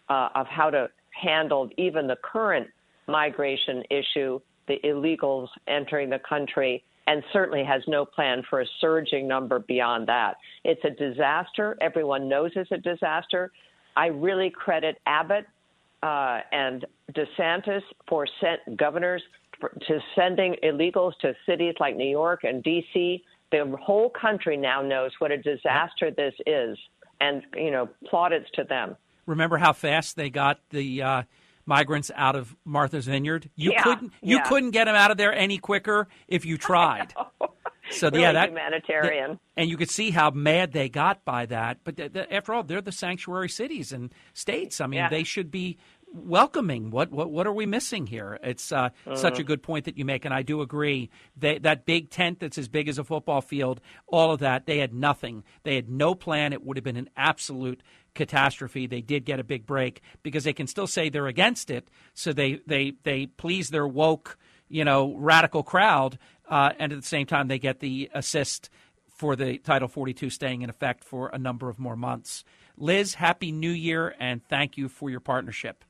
uh, 0.09 0.31
of 0.35 0.49
how 0.49 0.71
to 0.71 0.89
handle 1.11 1.71
even 1.79 2.09
the 2.09 2.17
current 2.17 2.67
migration 3.07 3.85
issue, 3.89 4.41
the 4.67 4.79
illegals 4.83 5.47
entering 5.69 6.11
the 6.11 6.19
country, 6.19 6.83
and 7.07 7.23
certainly 7.33 7.65
has 7.65 7.83
no 7.89 8.05
plan 8.05 8.43
for 8.49 8.61
a 8.61 8.67
surging 8.81 9.27
number 9.27 9.59
beyond 9.59 10.07
that. 10.09 10.37
It's 10.65 10.85
a 10.85 10.91
disaster. 10.91 11.77
Everyone 11.81 12.29
knows 12.29 12.53
it's 12.55 12.71
a 12.71 12.79
disaster. 12.79 13.51
I 13.97 14.07
really 14.07 14.51
credit 14.51 14.99
Abbott 15.07 15.47
uh, 16.03 16.41
and 16.53 16.85
DeSantis 17.13 17.83
for 18.09 18.27
sent 18.41 18.77
governors 18.77 19.23
for, 19.59 19.71
to 19.89 20.01
sending 20.15 20.57
illegals 20.63 21.13
to 21.21 21.35
cities 21.47 21.75
like 21.81 21.97
New 21.97 22.09
York 22.09 22.45
and 22.45 22.63
D.C. 22.63 23.23
The 23.53 23.77
whole 23.81 24.11
country 24.11 24.57
now 24.57 24.81
knows 24.81 25.11
what 25.19 25.33
a 25.33 25.37
disaster 25.37 26.11
this 26.11 26.35
is, 26.47 26.79
and 27.21 27.43
you 27.55 27.71
know, 27.71 27.89
plaudits 28.09 28.47
to 28.55 28.65
them. 28.65 28.97
Remember 29.27 29.59
how 29.59 29.73
fast 29.73 30.17
they 30.17 30.31
got 30.31 30.61
the 30.71 31.03
uh, 31.03 31.23
migrants 31.67 32.11
out 32.15 32.37
of 32.37 32.57
Martha's 32.65 33.07
Vineyard. 33.07 33.51
You 33.57 33.73
yeah, 33.73 33.83
couldn't 33.83 34.13
you 34.23 34.37
yeah. 34.37 34.43
couldn't 34.49 34.71
get 34.71 34.85
them 34.87 34.97
out 34.97 35.11
of 35.11 35.17
there 35.17 35.33
any 35.35 35.59
quicker 35.59 36.09
if 36.29 36.45
you 36.45 36.57
tried. 36.71 37.13
So 37.91 38.09
really 38.09 38.23
yeah, 38.23 38.33
that 38.33 38.51
humanitarian. 38.51 39.41
and 39.57 39.69
you 39.69 39.77
could 39.77 39.91
see 39.91 40.11
how 40.11 40.31
mad 40.31 40.73
they 40.73 40.89
got 40.89 41.25
by 41.25 41.47
that. 41.47 41.79
But 41.83 41.97
th- 41.97 42.13
th- 42.13 42.29
after 42.31 42.55
all, 42.55 42.63
they're 42.63 42.81
the 42.81 42.93
sanctuary 42.93 43.49
cities 43.49 43.93
and 43.93 44.13
states. 44.33 44.81
I 44.81 44.87
mean, 44.87 44.99
Yeah. 44.99 45.09
they 45.09 45.25
should 45.25 45.51
be 45.51 45.77
welcoming. 46.13 46.91
What 46.91 47.11
what 47.11 47.31
what 47.31 47.47
are 47.47 47.53
we 47.53 47.67
missing 47.67 48.07
here? 48.07 48.39
It's 48.43 48.73
uh, 48.73 48.91
such 49.15 49.39
a 49.39 49.43
Mhm. 49.43 49.47
good 49.47 49.63
point 49.63 49.85
that 49.85 49.97
you 49.97 50.05
make, 50.05 50.25
and 50.25 50.35
I 50.35 50.43
do 50.43 50.61
agree. 50.61 51.11
They, 51.37 51.59
that 51.59 51.87
big 51.87 52.11
tent 52.11 52.41
that's 52.41 52.59
as 52.59 52.69
big 52.69 52.89
as 52.89 52.99
a 52.99 53.05
football 53.05 53.41
field, 53.41 53.81
all 54.09 54.33
of 54.33 54.41
that, 54.41 54.67
they 54.67 54.79
had 54.79 54.93
nothing. 54.93 55.45
They 55.63 55.77
had 55.77 55.89
no 55.89 56.15
plan. 56.15 56.53
It 56.53 56.65
would 56.65 56.77
have 56.77 56.85
been 56.85 56.97
an 56.97 57.11
absolute 57.17 57.83
catastrophe. 58.15 58.87
They 58.87 59.01
did 59.01 59.25
get 59.25 59.39
a 59.41 59.45
big 59.45 59.67
break 59.67 60.03
because 60.23 60.45
they 60.45 60.53
can 60.53 60.67
still 60.67 60.87
say 60.87 61.09
they're 61.09 61.27
against 61.29 61.71
it, 61.71 61.89
so 62.15 62.33
they 62.33 62.61
they 62.67 62.95
they 63.05 63.27
please 63.27 63.71
their 63.71 63.87
woke, 63.87 64.37
you 64.69 64.85
know, 64.85 65.15
radical 65.17 65.63
crowd, 65.63 66.19
uh, 66.49 66.73
and 66.79 66.93
at 66.93 67.01
the 67.01 67.07
same 67.07 67.27
time 67.27 67.49
they 67.49 67.59
get 67.59 67.81
the 67.81 68.11
assist 68.15 68.69
for 69.09 69.37
the 69.37 69.59
Title 69.59 69.87
42 69.87 70.31
staying 70.31 70.63
in 70.63 70.71
effect 70.71 71.05
for 71.05 71.29
a 71.29 71.39
number 71.39 71.69
of 71.69 71.79
more 71.79 71.97
months. 71.97 72.43
Liz, 72.79 73.15
happy 73.15 73.53
New 73.53 73.71
Year, 73.71 74.15
and 74.19 74.43
thank 74.49 74.79
you 74.79 74.89
for 74.89 75.11
your 75.11 75.21
partnership. 75.21 75.85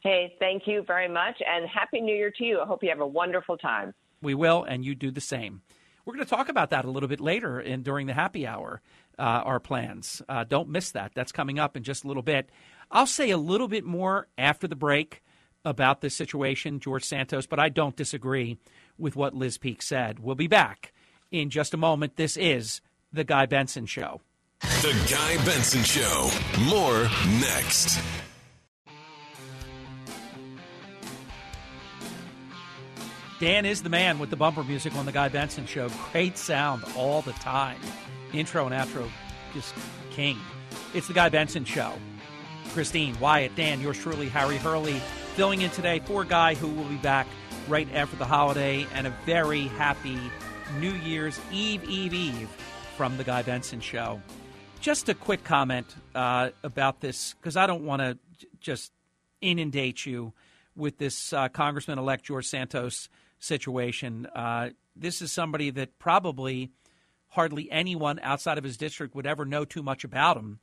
Hey, 0.00 0.34
thank 0.38 0.66
you 0.66 0.84
very 0.86 1.08
much, 1.08 1.40
and 1.44 1.68
happy 1.68 2.00
New 2.00 2.14
Year 2.14 2.32
to 2.38 2.44
you. 2.44 2.60
I 2.60 2.66
hope 2.66 2.82
you 2.82 2.88
have 2.90 3.00
a 3.00 3.06
wonderful 3.06 3.56
time. 3.56 3.94
We 4.22 4.34
will, 4.34 4.64
and 4.64 4.84
you 4.84 4.94
do 4.94 5.10
the 5.10 5.20
same. 5.20 5.62
We're 6.04 6.14
going 6.14 6.24
to 6.24 6.30
talk 6.30 6.48
about 6.48 6.70
that 6.70 6.84
a 6.84 6.90
little 6.90 7.08
bit 7.08 7.20
later 7.20 7.60
in 7.60 7.82
during 7.82 8.06
the 8.06 8.14
happy 8.14 8.46
hour. 8.46 8.80
Uh, 9.18 9.42
our 9.44 9.58
plans. 9.58 10.22
Uh, 10.28 10.44
don't 10.44 10.68
miss 10.68 10.92
that. 10.92 11.10
That's 11.12 11.32
coming 11.32 11.58
up 11.58 11.76
in 11.76 11.82
just 11.82 12.04
a 12.04 12.06
little 12.06 12.22
bit. 12.22 12.50
I'll 12.88 13.04
say 13.04 13.30
a 13.30 13.36
little 13.36 13.66
bit 13.66 13.84
more 13.84 14.28
after 14.38 14.68
the 14.68 14.76
break 14.76 15.24
about 15.64 16.00
this 16.00 16.14
situation, 16.14 16.78
George 16.78 17.02
Santos, 17.02 17.44
but 17.44 17.58
I 17.58 17.68
don't 17.68 17.96
disagree 17.96 18.58
with 18.96 19.16
what 19.16 19.34
Liz 19.34 19.58
Peek 19.58 19.82
said. 19.82 20.20
We'll 20.20 20.36
be 20.36 20.46
back 20.46 20.92
in 21.32 21.50
just 21.50 21.74
a 21.74 21.76
moment. 21.76 22.14
This 22.14 22.36
is 22.36 22.80
the 23.12 23.24
Guy 23.24 23.46
Benson 23.46 23.86
Show. 23.86 24.20
The 24.60 24.96
Guy 25.10 25.44
Benson 25.44 25.82
Show. 25.82 26.30
More 26.70 27.08
next. 27.40 28.00
Dan 33.40 33.64
is 33.64 33.84
the 33.84 33.88
man 33.88 34.18
with 34.18 34.30
the 34.30 34.36
bumper 34.36 34.64
music 34.64 34.96
on 34.96 35.06
the 35.06 35.12
Guy 35.12 35.28
Benson 35.28 35.64
Show. 35.64 35.88
Great 36.10 36.36
sound 36.36 36.82
all 36.96 37.22
the 37.22 37.32
time. 37.34 37.80
Intro 38.32 38.66
and 38.66 38.74
outro, 38.74 39.08
just 39.54 39.74
king. 40.10 40.36
It's 40.92 41.06
the 41.06 41.14
Guy 41.14 41.28
Benson 41.28 41.64
Show. 41.64 41.92
Christine, 42.70 43.18
Wyatt, 43.20 43.54
Dan, 43.54 43.80
yours 43.80 43.96
truly, 43.96 44.28
Harry 44.28 44.56
Hurley, 44.56 45.00
filling 45.36 45.62
in 45.62 45.70
today 45.70 46.00
for 46.00 46.24
Guy, 46.24 46.54
who 46.54 46.66
will 46.66 46.88
be 46.88 46.96
back 46.96 47.28
right 47.68 47.88
after 47.94 48.16
the 48.16 48.24
holiday, 48.24 48.86
and 48.92 49.06
a 49.06 49.14
very 49.24 49.68
happy 49.68 50.18
New 50.80 50.92
Year's 50.92 51.38
Eve, 51.52 51.84
Eve, 51.84 52.14
Eve 52.14 52.48
from 52.96 53.16
the 53.18 53.24
Guy 53.24 53.42
Benson 53.42 53.80
Show. 53.80 54.20
Just 54.80 55.08
a 55.08 55.14
quick 55.14 55.44
comment 55.44 55.86
uh, 56.12 56.50
about 56.64 57.00
this, 57.00 57.34
because 57.34 57.56
I 57.56 57.68
don't 57.68 57.84
want 57.84 58.02
to 58.02 58.18
j- 58.36 58.48
just 58.60 58.92
inundate 59.40 60.04
you 60.04 60.32
with 60.74 60.98
this 60.98 61.32
uh, 61.32 61.48
Congressman 61.48 61.98
elect 61.98 62.24
George 62.24 62.46
Santos 62.46 63.08
situation. 63.38 64.26
Uh, 64.34 64.70
this 64.96 65.22
is 65.22 65.32
somebody 65.32 65.70
that 65.70 65.98
probably 65.98 66.70
hardly 67.28 67.70
anyone 67.70 68.18
outside 68.22 68.58
of 68.58 68.64
his 68.64 68.76
district 68.76 69.14
would 69.14 69.26
ever 69.26 69.44
know 69.44 69.64
too 69.64 69.82
much 69.82 70.04
about 70.04 70.36
him. 70.36 70.60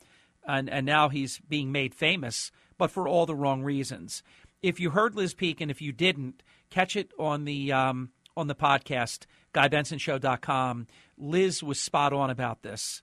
And, 0.47 0.69
and 0.69 0.86
now 0.86 1.09
he's 1.09 1.39
being 1.39 1.71
made 1.71 1.95
famous, 1.95 2.51
but 2.78 2.91
for 2.91 3.07
all 3.07 3.26
the 3.26 3.36
wrong 3.36 3.63
reasons. 3.63 4.23
If 4.61 4.80
you 4.80 4.91
heard 4.91 5.15
Liz 5.15 5.34
Peek, 5.34 5.61
and 5.61 5.71
if 5.71 5.82
you 5.82 5.91
didn't, 5.91 6.43
catch 6.69 6.95
it 6.95 7.11
on 7.19 7.45
the 7.45 7.71
um, 7.71 8.09
on 8.36 8.47
the 8.47 8.55
podcast, 8.55 9.26
GuyBensonShow.com. 9.53 10.88
Liz 11.17 11.63
was 11.63 11.80
spot 11.80 12.13
on 12.13 12.30
about 12.30 12.63
this. 12.63 13.01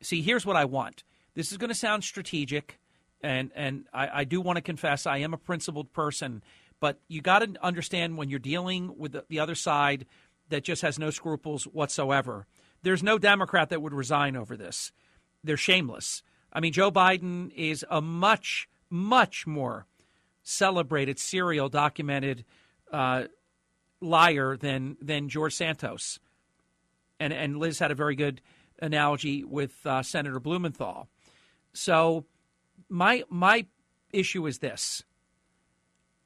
See, 0.00 0.22
here's 0.22 0.46
what 0.46 0.56
I 0.56 0.64
want. 0.64 1.04
This 1.34 1.52
is 1.52 1.58
going 1.58 1.68
to 1.68 1.74
sound 1.74 2.04
strategic, 2.04 2.78
and 3.20 3.50
and 3.54 3.86
I, 3.92 4.20
I 4.20 4.24
do 4.24 4.40
want 4.40 4.56
to 4.56 4.62
confess 4.62 5.06
I 5.06 5.18
am 5.18 5.34
a 5.34 5.38
principled 5.38 5.92
person, 5.92 6.42
but 6.80 7.00
you 7.08 7.20
got 7.20 7.40
to 7.40 7.54
understand 7.62 8.16
when 8.16 8.28
you're 8.28 8.38
dealing 8.38 8.98
with 8.98 9.12
the, 9.12 9.24
the 9.28 9.40
other 9.40 9.54
side 9.54 10.06
that 10.48 10.64
just 10.64 10.82
has 10.82 10.98
no 10.98 11.10
scruples 11.10 11.64
whatsoever. 11.64 12.46
There's 12.82 13.02
no 13.02 13.18
Democrat 13.18 13.70
that 13.70 13.80
would 13.80 13.94
resign 13.94 14.36
over 14.36 14.56
this. 14.56 14.92
They're 15.42 15.56
shameless. 15.56 16.22
I 16.52 16.60
mean, 16.60 16.72
Joe 16.72 16.90
Biden 16.90 17.52
is 17.54 17.84
a 17.90 18.00
much, 18.00 18.68
much 18.90 19.46
more 19.46 19.86
celebrated, 20.42 21.18
serial, 21.18 21.68
documented 21.68 22.44
uh, 22.92 23.24
liar 24.00 24.56
than 24.56 24.96
than 25.00 25.28
George 25.28 25.54
Santos. 25.54 26.20
And 27.18 27.32
and 27.32 27.56
Liz 27.56 27.78
had 27.78 27.90
a 27.90 27.94
very 27.94 28.14
good 28.14 28.40
analogy 28.80 29.44
with 29.44 29.74
uh, 29.86 30.02
Senator 30.02 30.38
Blumenthal. 30.38 31.08
So 31.72 32.26
my 32.88 33.24
my 33.28 33.66
issue 34.12 34.46
is 34.46 34.58
this. 34.58 35.02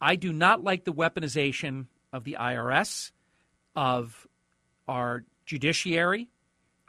I 0.01 0.17
do 0.17 0.33
not 0.33 0.63
like 0.63 0.85
the 0.85 0.93
weaponization 0.93 1.87
of 2.13 2.25
the 2.25 2.37
IRS, 2.39 3.13
of 3.75 4.27
our 4.87 5.25
judiciary. 5.47 6.29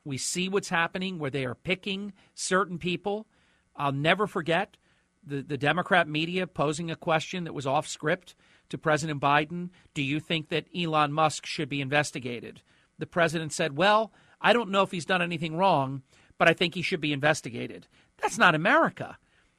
We 0.06 0.18
see 0.18 0.50
what's 0.50 0.70
happening 0.70 1.20
where 1.20 1.30
they 1.30 1.46
are 1.46 1.56
picking 1.56 2.14
certain 2.34 2.78
people. 2.78 3.28
I'll 3.76 3.92
never 3.92 4.28
forget 4.28 4.78
the, 5.26 5.42
the 5.42 5.58
Democrat 5.58 6.08
media 6.08 6.48
posing 6.48 6.90
a 6.90 6.96
question 6.96 7.44
that 7.44 7.54
was 7.54 7.68
off 7.68 7.88
script 7.88 8.36
to 8.70 8.78
President 8.78 9.22
Biden 9.22 9.70
Do 9.94 10.02
you 10.02 10.20
think 10.20 10.50
that 10.50 10.68
Elon 10.76 11.12
Musk 11.12 11.46
should 11.46 11.70
be 11.70 11.82
investigated? 11.82 12.62
The 12.98 13.06
president 13.06 13.54
said, 13.54 13.78
Well, 13.78 14.12
I 14.42 14.54
don't 14.54 14.70
know 14.70 14.84
if 14.84 14.92
he's 14.92 15.06
done 15.06 15.22
anything 15.22 15.58
wrong, 15.58 16.04
but 16.38 16.48
I 16.48 16.54
think 16.54 16.76
he 16.76 16.82
should 16.82 17.02
be 17.02 17.14
investigated. 17.14 17.88
That's 18.22 18.38
not 18.38 18.56
America. 18.56 19.18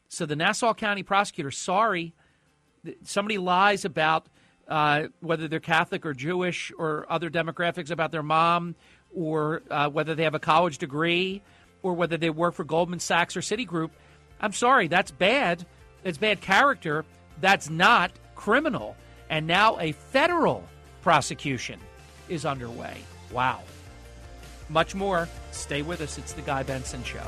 So 0.09 0.27
the 0.27 0.37
Nassau 0.37 0.75
County 0.75 1.03
prosecutor, 1.03 1.51
sorry, 1.51 2.15
somebody 3.05 3.39
lies 3.39 3.85
about 3.85 4.27
uh, 4.69 5.09
whether 5.21 5.49
they're 5.49 5.61
Catholic 5.61 6.07
or 6.07 6.15
Jewish 6.15 6.73
or 6.79 7.07
other 7.09 7.29
demographics 7.29 7.91
about 7.91 8.13
their 8.13 8.23
mom 8.23 8.77
or 9.15 9.63
uh, 9.71 9.89
whether 9.89 10.15
they 10.15 10.25
have 10.25 10.35
a 10.35 10.41
college 10.41 10.79
degree 10.79 11.43
or 11.83 11.95
whether 11.95 12.17
they 12.17 12.31
work 12.31 12.55
for 12.55 12.65
Goldman 12.65 13.01
Sachs 13.01 13.37
or 13.37 13.41
Citigroup. 13.41 13.91
I'm 14.41 14.53
sorry, 14.53 14.89
that's 14.89 15.11
bad. 15.11 15.67
It's 16.05 16.19
bad 16.19 16.41
character. 16.41 17.05
That's 17.41 17.69
not 17.69 18.13
criminal. 18.35 18.97
And 19.29 19.47
now 19.47 19.79
a 19.79 19.93
federal 19.93 20.65
prosecution 21.03 21.81
is 22.29 22.45
underway. 22.45 22.97
Wow. 23.33 23.63
Much 24.69 24.95
more. 24.95 25.29
Stay 25.51 25.83
with 25.83 26.01
us. 26.01 26.17
It's 26.17 26.33
The 26.33 26.43
Guy 26.43 26.63
Benson 26.63 27.03
Show. 27.03 27.27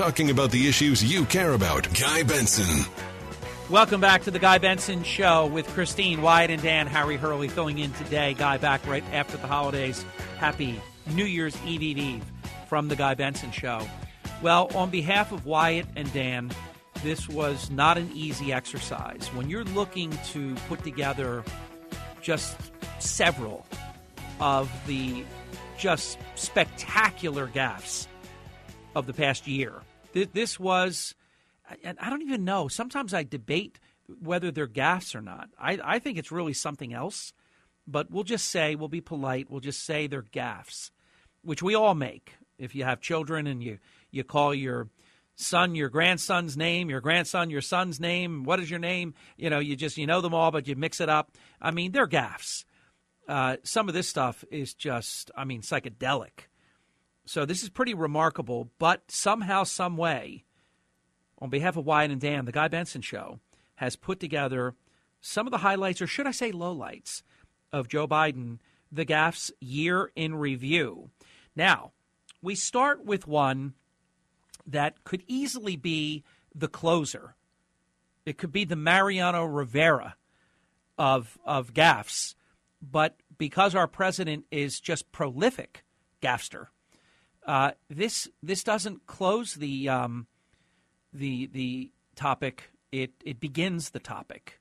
Talking 0.00 0.30
about 0.30 0.50
the 0.50 0.66
issues 0.66 1.04
you 1.04 1.26
care 1.26 1.52
about. 1.52 1.86
Guy 1.92 2.22
Benson. 2.22 2.90
Welcome 3.68 4.00
back 4.00 4.22
to 4.22 4.30
the 4.30 4.38
Guy 4.38 4.56
Benson 4.56 5.02
Show 5.02 5.46
with 5.48 5.68
Christine 5.74 6.22
Wyatt 6.22 6.50
and 6.50 6.62
Dan 6.62 6.86
Harry 6.86 7.18
Hurley 7.18 7.48
filling 7.48 7.78
in 7.78 7.92
today. 7.92 8.32
Guy 8.32 8.56
back 8.56 8.86
right 8.86 9.04
after 9.12 9.36
the 9.36 9.46
holidays. 9.46 10.02
Happy 10.38 10.80
New 11.12 11.26
Year's 11.26 11.54
Eve 11.66 11.82
Eve 11.82 12.24
from 12.66 12.88
the 12.88 12.96
Guy 12.96 13.12
Benson 13.12 13.50
Show. 13.50 13.86
Well, 14.40 14.74
on 14.74 14.88
behalf 14.88 15.32
of 15.32 15.44
Wyatt 15.44 15.84
and 15.96 16.10
Dan, 16.14 16.50
this 17.02 17.28
was 17.28 17.70
not 17.70 17.98
an 17.98 18.10
easy 18.14 18.54
exercise. 18.54 19.28
When 19.34 19.50
you're 19.50 19.64
looking 19.64 20.12
to 20.32 20.54
put 20.66 20.82
together 20.82 21.44
just 22.22 22.56
several 23.00 23.66
of 24.40 24.72
the 24.86 25.24
just 25.76 26.16
spectacular 26.36 27.48
gaffes 27.48 28.06
of 28.96 29.06
the 29.06 29.12
past 29.12 29.46
year, 29.46 29.74
this 30.12 30.58
was 30.58 31.14
and 31.82 31.98
I 32.00 32.10
don't 32.10 32.22
even 32.22 32.44
know. 32.44 32.68
Sometimes 32.68 33.14
I 33.14 33.22
debate 33.22 33.78
whether 34.20 34.50
they're 34.50 34.66
gaffes 34.66 35.14
or 35.14 35.22
not. 35.22 35.50
I, 35.58 35.78
I 35.82 35.98
think 35.98 36.18
it's 36.18 36.32
really 36.32 36.52
something 36.52 36.92
else, 36.92 37.32
but 37.86 38.10
we'll 38.10 38.24
just 38.24 38.48
say, 38.48 38.74
we'll 38.74 38.88
be 38.88 39.00
polite, 39.00 39.50
we'll 39.50 39.60
just 39.60 39.84
say 39.84 40.06
they're 40.06 40.22
gaffes, 40.22 40.90
which 41.42 41.62
we 41.62 41.74
all 41.74 41.94
make. 41.94 42.34
If 42.58 42.74
you 42.74 42.84
have 42.84 43.00
children 43.00 43.46
and 43.46 43.62
you, 43.62 43.78
you 44.10 44.24
call 44.24 44.54
your 44.54 44.88
son 45.36 45.74
your 45.74 45.88
grandson's 45.88 46.56
name, 46.56 46.90
your 46.90 47.00
grandson 47.00 47.50
your 47.50 47.62
son's 47.62 47.98
name, 47.98 48.44
what 48.44 48.60
is 48.60 48.68
your 48.68 48.80
name? 48.80 49.14
You 49.36 49.48
know, 49.48 49.58
you 49.58 49.76
just, 49.76 49.96
you 49.96 50.06
know 50.06 50.20
them 50.20 50.34
all, 50.34 50.50
but 50.50 50.68
you 50.68 50.76
mix 50.76 51.00
it 51.00 51.08
up. 51.08 51.32
I 51.60 51.70
mean, 51.70 51.92
they're 51.92 52.08
gaffes. 52.08 52.64
Uh, 53.28 53.56
some 53.62 53.88
of 53.88 53.94
this 53.94 54.08
stuff 54.08 54.44
is 54.50 54.74
just, 54.74 55.30
I 55.36 55.44
mean, 55.44 55.62
psychedelic. 55.62 56.49
So 57.30 57.44
this 57.44 57.62
is 57.62 57.68
pretty 57.68 57.94
remarkable, 57.94 58.72
but 58.80 59.08
somehow, 59.08 59.62
some 59.62 59.96
way, 59.96 60.42
on 61.38 61.48
behalf 61.48 61.76
of 61.76 61.86
Wyatt 61.86 62.10
and 62.10 62.20
Dan, 62.20 62.44
the 62.44 62.50
Guy 62.50 62.66
Benson 62.66 63.02
Show 63.02 63.38
has 63.76 63.94
put 63.94 64.18
together 64.18 64.74
some 65.20 65.46
of 65.46 65.52
the 65.52 65.58
highlights, 65.58 66.02
or 66.02 66.08
should 66.08 66.26
I 66.26 66.32
say 66.32 66.50
lowlights, 66.50 67.22
of 67.70 67.86
Joe 67.86 68.08
Biden, 68.08 68.58
the 68.90 69.06
gaffes 69.06 69.52
year 69.60 70.10
in 70.16 70.34
review. 70.34 71.10
Now, 71.54 71.92
we 72.42 72.56
start 72.56 73.04
with 73.04 73.28
one 73.28 73.74
that 74.66 75.04
could 75.04 75.22
easily 75.28 75.76
be 75.76 76.24
the 76.52 76.66
closer. 76.66 77.36
It 78.26 78.38
could 78.38 78.50
be 78.50 78.64
the 78.64 78.74
Mariano 78.74 79.44
Rivera 79.44 80.16
of 80.98 81.38
of 81.44 81.74
gaffes, 81.74 82.34
but 82.82 83.20
because 83.38 83.76
our 83.76 83.86
president 83.86 84.46
is 84.50 84.80
just 84.80 85.12
prolific 85.12 85.84
gaffster, 86.20 86.66
uh, 87.46 87.72
this 87.88 88.28
this 88.42 88.62
doesn't 88.62 89.06
close 89.06 89.54
the 89.54 89.88
um, 89.88 90.26
the 91.12 91.46
the 91.46 91.90
topic. 92.16 92.70
It 92.92 93.12
it 93.24 93.40
begins 93.40 93.90
the 93.90 94.00
topic. 94.00 94.60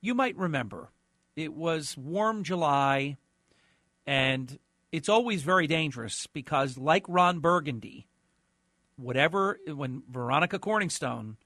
You 0.00 0.14
might 0.14 0.36
remember 0.36 0.90
it 1.36 1.54
was 1.54 1.96
warm 1.96 2.42
July, 2.42 3.16
and 4.06 4.58
it's 4.90 5.08
always 5.08 5.42
very 5.42 5.66
dangerous 5.66 6.26
because, 6.26 6.76
like 6.76 7.04
Ron 7.08 7.38
Burgundy, 7.38 8.08
whatever 8.96 9.58
when 9.66 10.02
Veronica 10.10 10.58
Corningstone 10.58 11.36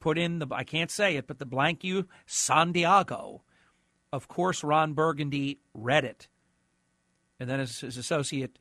put 0.00 0.18
in 0.18 0.40
the 0.40 0.46
I 0.50 0.64
can't 0.64 0.90
say 0.90 1.16
it, 1.16 1.26
but 1.26 1.38
the 1.38 1.46
blank 1.46 1.84
you 1.84 2.08
San 2.26 2.72
Diego. 2.72 3.42
Of 4.12 4.28
course, 4.28 4.64
Ron 4.64 4.92
Burgundy 4.92 5.58
read 5.74 6.04
it, 6.04 6.28
and 7.38 7.50
then 7.50 7.60
his, 7.60 7.80
his 7.80 7.96
associate, 7.96 8.58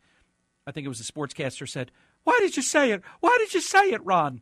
I 0.68 0.72
think 0.72 0.86
it 0.86 0.90
was 0.90 1.00
the 1.00 1.12
sportscaster, 1.12 1.68
said, 1.68 1.92
"Why 2.24 2.38
did 2.40 2.58
you 2.58 2.64
say 2.64 2.92
it? 2.92 3.02
Why 3.20 3.36
did 3.40 3.54
you 3.54 3.62
say 3.62 3.92
it, 3.92 4.04
Ron?" 4.04 4.42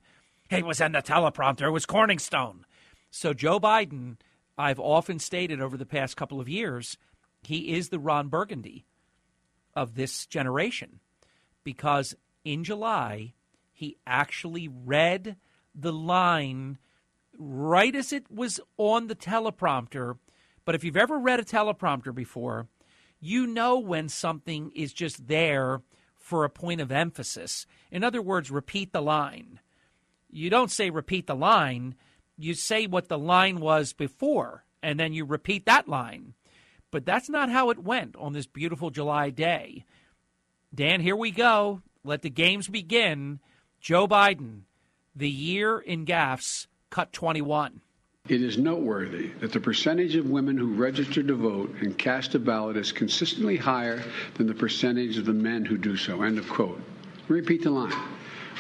It 0.50 0.66
was 0.66 0.80
in 0.80 0.92
the 0.92 1.02
teleprompter. 1.02 1.68
It 1.68 1.72
was 1.72 1.86
Corningstone. 1.86 2.64
So 3.10 3.34
Joe 3.34 3.60
Biden, 3.60 4.18
I've 4.58 4.80
often 4.80 5.20
stated 5.20 5.62
over 5.62 5.78
the 5.78 5.86
past 5.86 6.18
couple 6.18 6.40
of 6.40 6.50
years, 6.50 6.98
he 7.42 7.74
is 7.74 7.90
the 7.90 8.00
Ron 8.00 8.28
Burgundy 8.28 8.86
of 9.76 9.96
this 9.96 10.26
generation 10.26 11.00
because 11.64 12.16
in 12.44 12.64
July 12.64 13.34
he 13.72 13.98
actually 14.06 14.68
read 14.68 15.38
the 15.74 15.94
line 15.94 16.78
right 17.38 17.96
as 17.96 18.14
it 18.14 18.30
was 18.32 18.60
on 18.78 19.08
the 19.08 19.16
teleprompter. 19.16 20.18
But 20.66 20.76
if 20.76 20.84
you've 20.84 20.98
ever 20.98 21.18
read 21.18 21.40
a 21.40 21.44
teleprompter 21.44 22.14
before, 22.14 22.68
you 23.20 23.48
know 23.48 23.80
when 23.80 24.08
something 24.10 24.72
is 24.76 24.94
just 24.94 25.28
there 25.28 25.82
for 26.24 26.44
a 26.44 26.50
point 26.50 26.82
of 26.82 26.92
emphasis. 26.92 27.68
In 27.92 28.04
other 28.04 28.22
words, 28.22 28.50
repeat 28.50 28.94
the 28.94 29.02
line 29.02 29.60
you 30.34 30.50
don't 30.50 30.72
say 30.72 30.90
repeat 30.90 31.28
the 31.28 31.36
line, 31.36 31.96
you 32.38 32.56
say 32.56 32.88
what 32.88 33.08
the 33.08 33.20
line 33.20 33.60
was 33.60 33.94
before, 33.94 34.66
and 34.82 35.00
then 35.00 35.14
you 35.14 35.26
repeat 35.26 35.66
that 35.66 35.88
line. 35.88 36.34
But 36.92 37.06
that's 37.06 37.30
not 37.30 37.50
how 37.50 37.70
it 37.70 37.84
went 37.84 38.16
on 38.16 38.34
this 38.34 38.48
beautiful 38.48 38.90
July 38.90 39.30
day. 39.30 39.86
Dan, 40.74 41.02
here 41.02 41.16
we 41.16 41.32
go. 41.32 41.82
Let 42.04 42.24
the 42.24 42.30
games 42.30 42.68
begin. 42.68 43.40
Joe 43.80 44.08
Biden, 44.08 44.62
the 45.16 45.30
year 45.30 45.78
in 45.78 46.06
gaffes, 46.06 46.68
cut 46.90 47.14
21. 47.14 47.82
It 48.30 48.42
is 48.42 48.58
noteworthy 48.58 49.32
that 49.42 49.52
the 49.52 49.60
percentage 49.60 50.16
of 50.16 50.30
women 50.30 50.58
who 50.58 50.76
register 50.76 51.22
to 51.22 51.36
vote 51.36 51.76
and 51.82 51.98
cast 51.98 52.36
a 52.36 52.40
ballot 52.40 52.78
is 52.78 52.94
consistently 52.94 53.58
higher 53.58 54.02
than 54.36 54.48
the 54.48 54.54
percentage 54.54 55.18
of 55.18 55.26
the 55.26 55.34
men 55.34 55.66
who 55.66 55.78
do 55.78 55.98
so. 55.98 56.22
End 56.22 56.40
of 56.40 56.48
quote. 56.48 56.82
Repeat 57.28 57.64
the 57.64 57.70
line. 57.70 57.92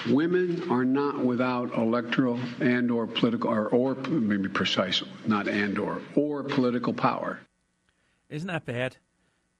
Women 0.09 0.69
are 0.69 0.83
not 0.83 1.23
without 1.23 1.77
electoral 1.77 2.41
and 2.59 2.91
or 2.91 3.07
political 3.07 3.49
or, 3.51 3.69
or 3.69 3.95
maybe 3.95 4.49
precise, 4.49 5.01
not 5.25 5.47
and 5.47 5.79
or 5.79 6.01
or 6.15 6.43
political 6.43 6.91
power. 6.91 7.39
Isn't 8.29 8.49
that 8.49 8.65
bad? 8.65 8.97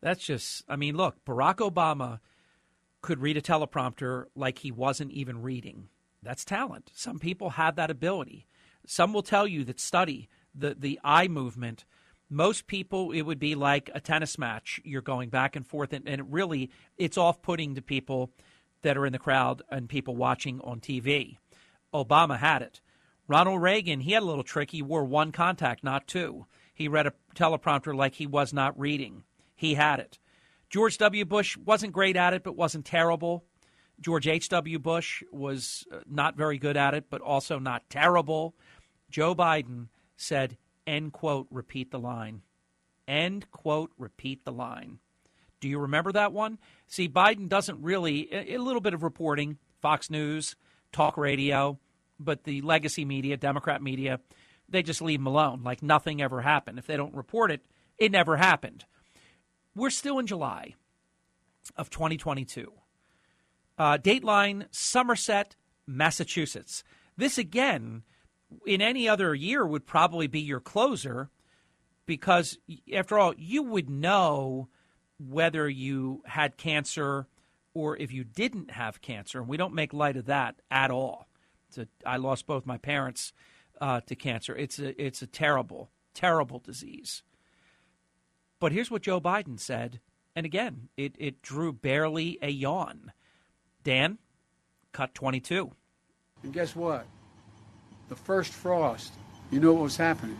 That's 0.01 0.25
just, 0.25 0.65
I 0.67 0.75
mean, 0.75 0.97
look, 0.97 1.23
Barack 1.23 1.59
Obama 1.59 2.19
could 3.01 3.19
read 3.19 3.37
a 3.37 3.41
teleprompter 3.41 4.25
like 4.35 4.59
he 4.59 4.71
wasn't 4.71 5.11
even 5.11 5.41
reading. 5.41 5.87
That's 6.21 6.43
talent. 6.43 6.91
Some 6.93 7.19
people 7.19 7.51
have 7.51 7.77
that 7.77 7.89
ability. 7.89 8.47
Some 8.85 9.13
will 9.13 9.23
tell 9.23 9.47
you 9.47 9.63
that 9.65 9.79
study 9.79 10.29
the, 10.53 10.75
the 10.77 10.99
eye 11.03 11.27
movement. 11.27 11.85
Most 12.29 12.67
people, 12.67 13.11
it 13.11 13.21
would 13.21 13.39
be 13.39 13.55
like 13.55 13.89
a 13.93 13.99
tennis 13.99 14.37
match. 14.37 14.79
You're 14.83 15.01
going 15.01 15.29
back 15.29 15.55
and 15.55 15.65
forth, 15.65 15.93
and, 15.93 16.07
and 16.07 16.19
it 16.21 16.27
really, 16.29 16.71
it's 16.97 17.17
off 17.17 17.41
putting 17.41 17.75
to 17.75 17.81
people 17.81 18.31
that 18.81 18.97
are 18.97 19.05
in 19.05 19.13
the 19.13 19.19
crowd 19.19 19.61
and 19.69 19.87
people 19.87 20.15
watching 20.15 20.59
on 20.61 20.79
TV. 20.79 21.37
Obama 21.93 22.37
had 22.37 22.61
it. 22.61 22.81
Ronald 23.27 23.61
Reagan, 23.61 24.01
he 24.01 24.11
had 24.11 24.23
a 24.23 24.25
little 24.25 24.43
trick. 24.43 24.71
He 24.71 24.81
wore 24.81 25.05
one 25.05 25.31
contact, 25.31 25.83
not 25.83 26.07
two. 26.07 26.45
He 26.73 26.87
read 26.87 27.07
a 27.07 27.13
teleprompter 27.35 27.95
like 27.95 28.15
he 28.15 28.27
was 28.27 28.51
not 28.51 28.77
reading. 28.77 29.23
He 29.55 29.75
had 29.75 29.99
it. 29.99 30.19
George 30.69 30.97
W. 30.97 31.23
Bush 31.23 31.55
wasn't 31.55 31.93
great 31.93 32.17
at 32.17 32.33
it, 32.33 32.43
but 32.43 32.55
wasn't 32.55 32.85
terrible. 32.85 33.45
George 34.01 34.27
H.W. 34.27 34.79
Bush 34.79 35.23
was 35.31 35.85
uh, 35.91 35.99
not 36.09 36.35
very 36.35 36.57
good 36.57 36.75
at 36.75 36.93
it, 36.93 37.05
but 37.09 37.21
also 37.21 37.59
not 37.59 37.89
terrible. 37.89 38.55
Joe 39.13 39.35
Biden 39.35 39.89
said, 40.17 40.57
end 40.87 41.13
quote, 41.13 41.45
repeat 41.51 41.91
the 41.91 41.99
line. 41.99 42.41
End 43.07 43.49
quote, 43.51 43.91
repeat 43.95 44.43
the 44.43 44.51
line. 44.51 44.97
Do 45.61 45.69
you 45.69 45.77
remember 45.77 46.11
that 46.13 46.33
one? 46.33 46.57
See, 46.87 47.07
Biden 47.07 47.47
doesn't 47.47 47.79
really, 47.79 48.27
a, 48.33 48.57
little 48.57 48.81
bit 48.81 48.95
of 48.95 49.03
reporting, 49.03 49.59
Fox 49.83 50.09
News, 50.09 50.55
talk 50.91 51.15
radio, 51.15 51.77
but 52.19 52.43
the 52.43 52.61
legacy 52.61 53.05
media, 53.05 53.37
Democrat 53.37 53.83
media, 53.83 54.19
they 54.67 54.81
just 54.81 55.01
leave 55.01 55.19
him 55.19 55.27
alone, 55.27 55.61
like 55.63 55.83
nothing 55.83 56.19
ever 56.19 56.41
happened. 56.41 56.79
If 56.79 56.87
they 56.87 56.97
don't 56.97 57.13
report 57.13 57.51
it, 57.51 57.61
it 57.99 58.11
never 58.11 58.37
happened. 58.37 58.83
We're 59.75 59.91
still 59.91 60.17
in 60.17 60.25
July 60.25 60.73
of 61.77 61.91
2022. 61.91 62.73
Uh, 63.77 63.99
Dateline, 63.99 64.65
Somerset, 64.71 65.55
Massachusetts. 65.85 66.83
This 67.15 67.37
again, 67.37 68.01
in 68.65 68.81
any 68.81 69.07
other 69.07 69.33
year, 69.33 69.65
would 69.65 69.85
probably 69.85 70.27
be 70.27 70.39
your 70.39 70.59
closer 70.59 71.29
because, 72.05 72.57
after 72.93 73.17
all, 73.17 73.33
you 73.37 73.63
would 73.63 73.89
know 73.89 74.67
whether 75.19 75.69
you 75.69 76.21
had 76.25 76.57
cancer 76.57 77.27
or 77.73 77.97
if 77.97 78.11
you 78.11 78.23
didn't 78.23 78.71
have 78.71 79.01
cancer. 79.01 79.39
And 79.39 79.47
we 79.47 79.57
don't 79.57 79.73
make 79.73 79.93
light 79.93 80.17
of 80.17 80.25
that 80.25 80.55
at 80.69 80.91
all. 80.91 81.27
A, 81.77 81.87
I 82.05 82.17
lost 82.17 82.45
both 82.45 82.65
my 82.65 82.77
parents 82.77 83.33
uh, 83.81 84.01
to 84.01 84.15
cancer. 84.15 84.55
It's 84.55 84.77
a, 84.79 85.01
it's 85.01 85.21
a 85.21 85.27
terrible, 85.27 85.89
terrible 86.13 86.59
disease. 86.59 87.23
But 88.59 88.71
here's 88.71 88.91
what 88.91 89.01
Joe 89.01 89.19
Biden 89.19 89.59
said. 89.59 89.99
And 90.35 90.45
again, 90.45 90.89
it, 90.97 91.15
it 91.17 91.41
drew 91.41 91.73
barely 91.73 92.37
a 92.41 92.49
yawn. 92.49 93.11
Dan, 93.83 94.19
cut 94.91 95.13
22. 95.15 95.71
And 96.43 96.53
guess 96.53 96.75
what? 96.75 97.05
The 98.09 98.15
first 98.15 98.51
frost, 98.51 99.13
you 99.51 99.59
know 99.59 99.73
what 99.73 99.83
was 99.83 99.97
happening? 99.97 100.37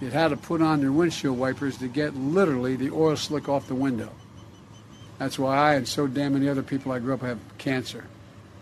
It 0.00 0.12
had 0.12 0.28
to 0.28 0.36
put 0.36 0.62
on 0.62 0.80
their 0.80 0.92
windshield 0.92 1.38
wipers 1.38 1.78
to 1.78 1.88
get 1.88 2.14
literally 2.14 2.76
the 2.76 2.90
oil 2.90 3.16
slick 3.16 3.48
off 3.48 3.68
the 3.68 3.74
window. 3.74 4.12
That's 5.18 5.38
why 5.38 5.56
I 5.56 5.74
and 5.74 5.88
so 5.88 6.06
damn 6.06 6.34
many 6.34 6.48
other 6.48 6.62
people 6.62 6.92
I 6.92 6.98
grew 6.98 7.14
up 7.14 7.22
have 7.22 7.38
cancer. 7.58 8.04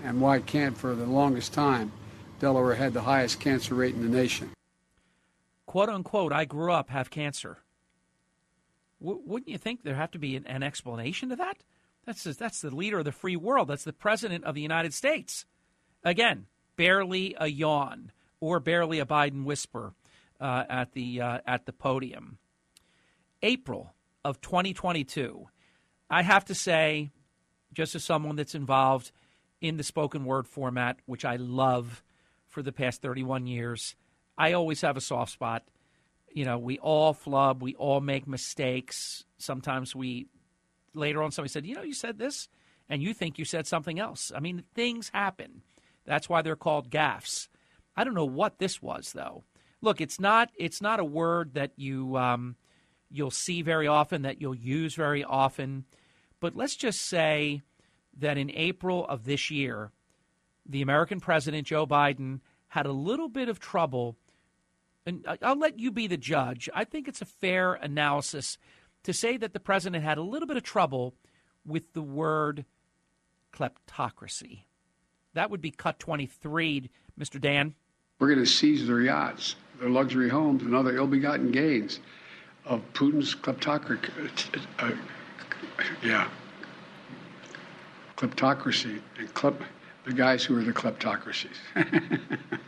And 0.04 0.20
why 0.20 0.38
can't 0.40 0.76
for 0.76 0.94
the 0.94 1.06
longest 1.06 1.52
time 1.52 1.90
Delaware 2.44 2.74
had 2.74 2.92
the 2.92 3.02
highest 3.02 3.40
cancer 3.40 3.74
rate 3.74 3.94
in 3.94 4.02
the 4.02 4.08
nation. 4.08 4.50
Quote 5.66 5.88
unquote, 5.88 6.32
I 6.32 6.44
grew 6.44 6.72
up 6.72 6.90
have 6.90 7.10
cancer. 7.10 7.58
W- 9.00 9.22
wouldn't 9.24 9.48
you 9.48 9.58
think 9.58 9.82
there 9.82 9.94
have 9.94 10.10
to 10.10 10.18
be 10.18 10.36
an, 10.36 10.46
an 10.46 10.62
explanation 10.62 11.30
to 11.30 11.36
that? 11.36 11.56
That's 12.04 12.24
that's 12.24 12.60
the 12.60 12.74
leader 12.74 12.98
of 12.98 13.06
the 13.06 13.12
free 13.12 13.36
world. 13.36 13.68
That's 13.68 13.84
the 13.84 13.92
president 13.92 14.44
of 14.44 14.54
the 14.54 14.60
United 14.60 14.92
States. 14.92 15.46
Again, 16.04 16.46
barely 16.76 17.36
a 17.38 17.46
yawn 17.46 18.12
or 18.40 18.60
barely 18.60 18.98
a 18.98 19.06
Biden 19.06 19.44
whisper 19.44 19.94
uh, 20.40 20.64
at 20.68 20.92
the 20.92 21.20
uh, 21.20 21.38
at 21.46 21.66
the 21.66 21.72
podium. 21.72 22.38
April 23.42 23.94
of 24.24 24.40
2022. 24.40 25.46
I 26.10 26.22
have 26.22 26.44
to 26.46 26.54
say, 26.54 27.10
just 27.72 27.94
as 27.94 28.04
someone 28.04 28.36
that's 28.36 28.54
involved 28.54 29.12
in 29.60 29.76
the 29.76 29.82
spoken 29.82 30.24
word 30.24 30.46
format, 30.46 30.98
which 31.06 31.24
I 31.24 31.36
love 31.36 32.02
for 32.48 32.62
the 32.62 32.72
past 32.72 33.02
31 33.02 33.46
years, 33.46 33.96
I 34.36 34.52
always 34.52 34.80
have 34.82 34.96
a 34.96 35.00
soft 35.00 35.32
spot. 35.32 35.64
You 36.32 36.44
know, 36.44 36.58
we 36.58 36.78
all 36.78 37.12
flub, 37.12 37.62
we 37.62 37.74
all 37.74 38.00
make 38.00 38.26
mistakes. 38.26 39.24
Sometimes 39.38 39.94
we, 39.94 40.26
later 40.94 41.22
on, 41.22 41.30
somebody 41.30 41.50
said, 41.50 41.66
You 41.66 41.76
know, 41.76 41.82
you 41.82 41.94
said 41.94 42.18
this, 42.18 42.48
and 42.88 43.02
you 43.02 43.14
think 43.14 43.38
you 43.38 43.44
said 43.44 43.66
something 43.66 43.98
else. 43.98 44.32
I 44.34 44.40
mean, 44.40 44.64
things 44.74 45.10
happen. 45.12 45.62
That's 46.06 46.28
why 46.28 46.42
they're 46.42 46.56
called 46.56 46.90
gaffes. 46.90 47.48
I 47.96 48.04
don't 48.04 48.14
know 48.14 48.24
what 48.24 48.58
this 48.58 48.82
was, 48.82 49.12
though 49.12 49.44
look, 49.84 50.00
it's 50.00 50.18
not 50.18 50.50
it's 50.56 50.80
not 50.80 50.98
a 50.98 51.04
word 51.04 51.54
that 51.54 51.72
you 51.76 52.16
um, 52.16 52.56
you'll 53.10 53.30
see 53.30 53.62
very 53.62 53.86
often, 53.86 54.22
that 54.22 54.40
you'll 54.40 54.54
use 54.54 54.94
very 54.94 55.22
often. 55.22 55.84
But 56.40 56.56
let's 56.56 56.74
just 56.74 57.02
say 57.02 57.62
that 58.18 58.38
in 58.38 58.50
April 58.50 59.06
of 59.06 59.24
this 59.24 59.50
year, 59.50 59.92
the 60.66 60.82
American 60.82 61.20
president 61.20 61.66
Joe 61.66 61.86
Biden 61.86 62.40
had 62.68 62.86
a 62.86 62.92
little 62.92 63.28
bit 63.28 63.48
of 63.48 63.60
trouble. 63.60 64.16
And 65.06 65.26
I'll 65.42 65.58
let 65.58 65.78
you 65.78 65.90
be 65.90 66.06
the 66.06 66.16
judge. 66.16 66.68
I 66.74 66.84
think 66.84 67.06
it's 67.06 67.20
a 67.20 67.26
fair 67.26 67.74
analysis 67.74 68.56
to 69.02 69.12
say 69.12 69.36
that 69.36 69.52
the 69.52 69.60
president 69.60 70.02
had 70.02 70.16
a 70.16 70.22
little 70.22 70.48
bit 70.48 70.56
of 70.56 70.62
trouble 70.62 71.14
with 71.66 71.92
the 71.92 72.00
word 72.00 72.64
kleptocracy. 73.52 74.62
That 75.34 75.50
would 75.50 75.60
be 75.60 75.70
cut 75.70 75.98
23, 75.98 76.90
Mr. 77.18 77.40
Dan. 77.40 77.74
We're 78.18 78.28
going 78.28 78.38
to 78.38 78.46
seize 78.46 78.86
their 78.86 79.00
yachts 79.00 79.56
their 79.80 79.90
luxury 79.90 80.28
homes 80.28 80.62
and 80.62 80.74
other 80.74 80.96
ill-begotten 80.96 81.50
gains 81.50 82.00
of 82.64 82.80
Putin's 82.92 83.34
kleptocracy. 83.34 84.66
Uh, 84.78 84.92
yeah, 86.02 86.28
kleptocracy 88.16 89.00
and 89.18 89.32
klep, 89.34 89.60
the 90.04 90.12
guys 90.12 90.44
who 90.44 90.56
are 90.56 90.62
the 90.62 90.72
kleptocracies. 90.72 91.56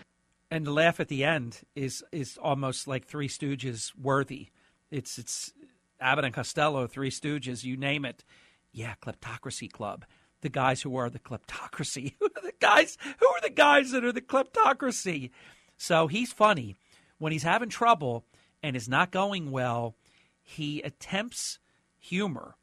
and 0.50 0.66
the 0.66 0.72
laugh 0.72 1.00
at 1.00 1.08
the 1.08 1.24
end 1.24 1.60
is 1.74 2.04
is 2.12 2.38
almost 2.42 2.86
like 2.86 3.06
Three 3.06 3.28
Stooges 3.28 3.92
worthy. 3.96 4.48
It's 4.90 5.18
it's 5.18 5.52
Abbott 6.00 6.24
and 6.24 6.34
Costello, 6.34 6.86
Three 6.86 7.10
Stooges, 7.10 7.64
you 7.64 7.76
name 7.76 8.04
it. 8.04 8.24
Yeah, 8.72 8.94
kleptocracy 9.00 9.70
club. 9.70 10.04
The 10.46 10.50
guys 10.50 10.82
who 10.82 10.96
are 10.96 11.10
the 11.10 11.18
kleptocracy. 11.18 12.14
Who 12.20 12.26
are 12.26 12.40
the 12.40 12.52
guys? 12.60 12.96
Who 13.18 13.26
are 13.26 13.40
the 13.42 13.50
guys 13.50 13.90
that 13.90 14.04
are 14.04 14.12
the 14.12 14.20
kleptocracy? 14.20 15.30
So 15.76 16.06
he's 16.06 16.32
funny 16.32 16.76
when 17.18 17.32
he's 17.32 17.42
having 17.42 17.68
trouble 17.68 18.24
and 18.62 18.76
is 18.76 18.88
not 18.88 19.10
going 19.10 19.50
well, 19.50 19.96
he 20.40 20.82
attempts 20.82 21.58
humor. 21.98 22.54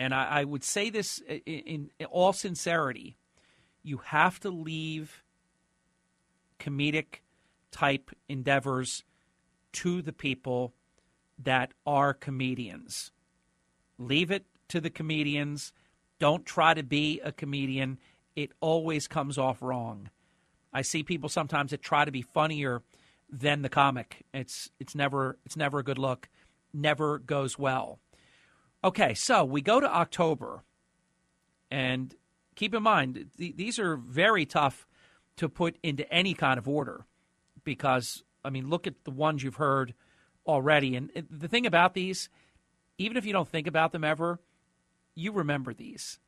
And 0.00 0.12
I, 0.12 0.40
I 0.40 0.44
would 0.44 0.64
say 0.64 0.90
this 0.90 1.22
in, 1.46 1.90
in 2.00 2.06
all 2.06 2.32
sincerity 2.32 3.16
you 3.84 3.98
have 3.98 4.40
to 4.40 4.50
leave 4.50 5.22
comedic 6.58 7.20
type 7.70 8.10
endeavors 8.28 9.04
to 9.74 10.02
the 10.02 10.12
people 10.12 10.74
that 11.38 11.72
are 11.86 12.14
comedians. 12.14 13.12
Leave 13.96 14.32
it 14.32 14.44
to 14.66 14.80
the 14.80 14.90
comedians. 14.90 15.72
Don't 16.22 16.46
try 16.46 16.72
to 16.72 16.84
be 16.84 17.18
a 17.18 17.32
comedian. 17.32 17.98
It 18.36 18.52
always 18.60 19.08
comes 19.08 19.38
off 19.38 19.60
wrong. 19.60 20.08
I 20.72 20.82
see 20.82 21.02
people 21.02 21.28
sometimes 21.28 21.72
that 21.72 21.82
try 21.82 22.04
to 22.04 22.12
be 22.12 22.22
funnier 22.22 22.84
than 23.28 23.62
the 23.62 23.68
comic. 23.68 24.24
It's 24.32 24.70
it's 24.78 24.94
never 24.94 25.36
it's 25.44 25.56
never 25.56 25.80
a 25.80 25.82
good 25.82 25.98
look. 25.98 26.28
Never 26.72 27.18
goes 27.18 27.58
well. 27.58 27.98
Okay, 28.84 29.14
so 29.14 29.44
we 29.44 29.62
go 29.62 29.80
to 29.80 29.92
October, 29.92 30.62
and 31.72 32.14
keep 32.54 32.72
in 32.72 32.84
mind 32.84 33.26
th- 33.36 33.56
these 33.56 33.80
are 33.80 33.96
very 33.96 34.46
tough 34.46 34.86
to 35.38 35.48
put 35.48 35.76
into 35.82 36.08
any 36.08 36.34
kind 36.34 36.56
of 36.56 36.68
order 36.68 37.04
because 37.64 38.22
I 38.44 38.50
mean 38.50 38.70
look 38.70 38.86
at 38.86 39.02
the 39.02 39.10
ones 39.10 39.42
you've 39.42 39.56
heard 39.56 39.92
already, 40.46 40.94
and 40.94 41.10
the 41.28 41.48
thing 41.48 41.66
about 41.66 41.94
these, 41.94 42.28
even 42.96 43.16
if 43.16 43.26
you 43.26 43.32
don't 43.32 43.48
think 43.48 43.66
about 43.66 43.90
them 43.90 44.04
ever, 44.04 44.38
you 45.14 45.32
remember 45.32 45.74
these. 45.74 46.18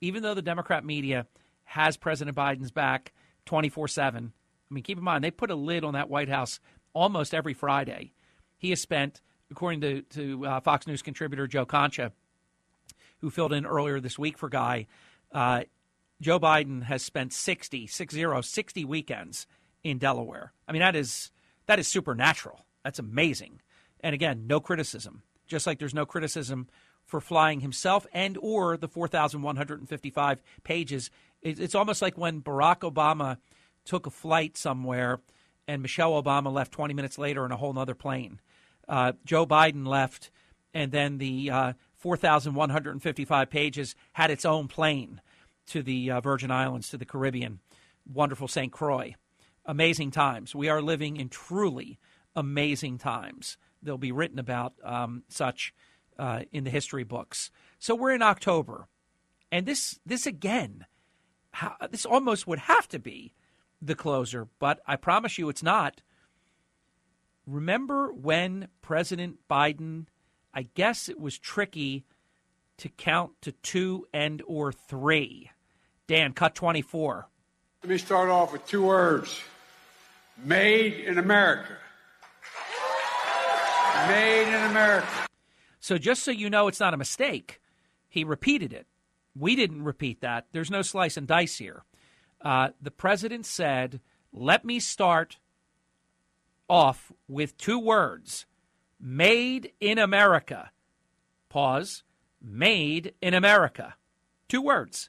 Even 0.00 0.22
though 0.22 0.34
the 0.34 0.42
Democrat 0.42 0.84
media 0.84 1.26
has 1.64 1.96
President 1.96 2.36
Biden's 2.36 2.70
back 2.70 3.12
twenty 3.44 3.68
four 3.68 3.88
seven 3.88 4.32
I 4.70 4.74
mean, 4.74 4.84
keep 4.84 4.98
in 4.98 5.04
mind, 5.04 5.24
they 5.24 5.30
put 5.30 5.50
a 5.50 5.54
lid 5.54 5.84
on 5.84 5.94
that 5.94 6.10
White 6.10 6.28
House 6.28 6.60
almost 6.92 7.34
every 7.34 7.54
Friday. 7.54 8.12
He 8.58 8.70
has 8.70 8.80
spent, 8.80 9.20
according 9.50 9.80
to, 9.80 10.02
to 10.02 10.46
uh, 10.46 10.60
Fox 10.60 10.86
News 10.86 11.02
contributor 11.02 11.46
Joe 11.46 11.64
Concha, 11.64 12.12
who 13.20 13.30
filled 13.30 13.52
in 13.52 13.64
earlier 13.66 14.00
this 14.00 14.18
week 14.18 14.36
for 14.36 14.48
Guy, 14.48 14.86
uh, 15.32 15.64
Joe 16.20 16.38
Biden 16.38 16.82
has 16.82 17.02
spent 17.02 17.32
60, 17.32 17.86
60, 17.86 18.42
60 18.42 18.84
weekends 18.84 19.46
in 19.82 19.98
Delaware. 19.98 20.52
I 20.66 20.72
mean, 20.72 20.80
that 20.80 20.96
is 20.96 21.30
that 21.66 21.78
is 21.78 21.86
supernatural. 21.86 22.64
That's 22.82 22.98
amazing. 22.98 23.60
And 24.00 24.14
again, 24.14 24.46
no 24.46 24.60
criticism. 24.60 25.22
Just 25.46 25.66
like 25.66 25.78
there's 25.78 25.94
no 25.94 26.06
criticism 26.06 26.68
for 27.08 27.20
flying 27.22 27.60
himself 27.60 28.06
and 28.12 28.36
or 28.40 28.76
the 28.76 28.86
4,155 28.86 30.42
pages. 30.62 31.10
It's 31.40 31.74
almost 31.74 32.02
like 32.02 32.18
when 32.18 32.42
Barack 32.42 32.80
Obama 32.80 33.38
took 33.84 34.06
a 34.06 34.10
flight 34.10 34.58
somewhere 34.58 35.20
and 35.66 35.80
Michelle 35.80 36.22
Obama 36.22 36.52
left 36.52 36.70
20 36.70 36.92
minutes 36.92 37.18
later 37.18 37.46
in 37.46 37.50
a 37.50 37.56
whole 37.56 37.76
other 37.78 37.94
plane. 37.94 38.40
Uh, 38.86 39.12
Joe 39.24 39.46
Biden 39.46 39.86
left, 39.86 40.30
and 40.74 40.92
then 40.92 41.16
the 41.16 41.50
uh, 41.50 41.72
4,155 41.96 43.50
pages 43.50 43.94
had 44.12 44.30
its 44.30 44.44
own 44.44 44.68
plane 44.68 45.22
to 45.68 45.82
the 45.82 46.10
uh, 46.10 46.20
Virgin 46.20 46.50
Islands, 46.50 46.90
to 46.90 46.98
the 46.98 47.06
Caribbean. 47.06 47.60
Wonderful 48.10 48.48
St. 48.48 48.72
Croix. 48.72 49.14
Amazing 49.64 50.10
times. 50.10 50.54
We 50.54 50.68
are 50.68 50.82
living 50.82 51.16
in 51.16 51.30
truly 51.30 51.98
amazing 52.36 52.98
times. 52.98 53.56
They'll 53.82 53.98
be 53.98 54.12
written 54.12 54.38
about 54.38 54.74
um, 54.82 55.24
such 55.28 55.72
uh, 56.18 56.42
in 56.52 56.64
the 56.64 56.70
history 56.70 57.04
books. 57.04 57.50
So 57.78 57.94
we're 57.94 58.14
in 58.14 58.22
October, 58.22 58.88
and 59.52 59.66
this 59.66 59.98
this 60.04 60.26
again, 60.26 60.86
how, 61.52 61.76
this 61.90 62.04
almost 62.04 62.46
would 62.46 62.58
have 62.60 62.88
to 62.88 62.98
be 62.98 63.34
the 63.80 63.94
closer, 63.94 64.48
but 64.58 64.80
I 64.86 64.96
promise 64.96 65.38
you 65.38 65.48
it's 65.48 65.62
not. 65.62 66.00
Remember 67.46 68.12
when 68.12 68.68
President 68.82 69.38
Biden, 69.48 70.06
I 70.52 70.68
guess 70.74 71.08
it 71.08 71.18
was 71.18 71.38
tricky 71.38 72.04
to 72.78 72.88
count 72.88 73.32
to 73.42 73.52
two 73.52 74.06
and 74.12 74.42
or 74.46 74.72
three. 74.72 75.50
Dan, 76.06 76.32
cut 76.32 76.54
24. 76.54 77.28
Let 77.82 77.90
me 77.90 77.98
start 77.98 78.28
off 78.28 78.52
with 78.52 78.66
two 78.66 78.84
words. 78.84 79.40
Made 80.44 80.94
in 80.94 81.18
America. 81.18 81.76
Made 84.08 84.48
in 84.48 84.70
America. 84.70 85.27
So 85.88 85.96
just 85.96 86.22
so 86.22 86.30
you 86.30 86.50
know 86.50 86.68
it's 86.68 86.80
not 86.80 86.92
a 86.92 86.98
mistake, 86.98 87.62
he 88.10 88.22
repeated 88.22 88.74
it. 88.74 88.86
We 89.34 89.56
didn't 89.56 89.84
repeat 89.84 90.20
that. 90.20 90.48
There's 90.52 90.70
no 90.70 90.82
slice 90.82 91.16
and 91.16 91.26
dice 91.26 91.56
here. 91.56 91.82
Uh, 92.42 92.72
the 92.78 92.90
president 92.90 93.46
said, 93.46 94.02
let 94.30 94.66
me 94.66 94.80
start 94.80 95.38
off 96.68 97.10
with 97.26 97.56
two 97.56 97.78
words 97.78 98.44
made 99.00 99.72
in 99.80 99.96
America. 99.96 100.72
Pause. 101.48 102.02
Made 102.42 103.14
in 103.22 103.32
America. 103.32 103.94
Two 104.46 104.60
words. 104.60 105.08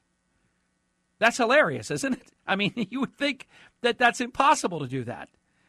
That's 1.17 1.35
hilarious, 1.35 1.91
isn't 1.91 2.13
it? 2.13 2.31
I 2.47 2.55
mean, 2.55 2.71
you 2.89 3.01
would 3.01 3.17
think 3.17 3.49
that 3.81 3.97
that's 3.97 4.21
impossible 4.21 4.79
to 4.79 4.87
do 4.87 5.03
that. 5.03 5.27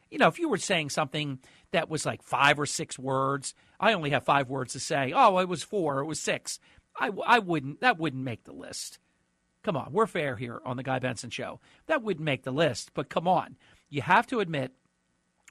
You 0.09 0.19
know, 0.19 0.29
if 0.29 0.39
you 0.39 0.49
were 0.49 0.59
saying 0.59 0.91
something 0.91 1.41
that 1.73 1.89
was 1.89 2.07
like 2.07 2.23
five 2.23 2.59
or 2.59 2.67
six 2.67 2.99
words, 2.99 3.55
I 3.79 3.93
only 3.93 4.11
have 4.11 4.25
five 4.25 4.49
words 4.49 4.73
to 4.73 4.81
say. 4.81 5.13
Oh, 5.15 5.39
it 5.39 5.49
was 5.49 5.63
four, 5.63 6.01
it 6.01 6.07
was 6.07 6.21
six. 6.21 6.59
I, 6.99 7.11
I 7.27 7.39
wouldn't, 7.39 7.81
that 7.81 7.99
wouldn't 7.99 8.25
make 8.25 8.45
the 8.45 8.53
list. 8.53 8.99
Come 9.63 9.77
on, 9.77 9.93
we're 9.93 10.07
fair 10.07 10.37
here 10.37 10.61
on 10.65 10.77
the 10.77 10.83
Guy 10.83 10.99
Benson 10.99 11.31
Show. 11.31 11.61
That 11.87 12.03
wouldn't 12.03 12.25
make 12.25 12.45
the 12.45 12.51
list, 12.51 12.93
but 12.95 13.11
come 13.11 13.29
on. 13.29 13.57
You 13.89 14.03
have 14.03 14.27
to 14.29 14.41
admit, 14.41 14.73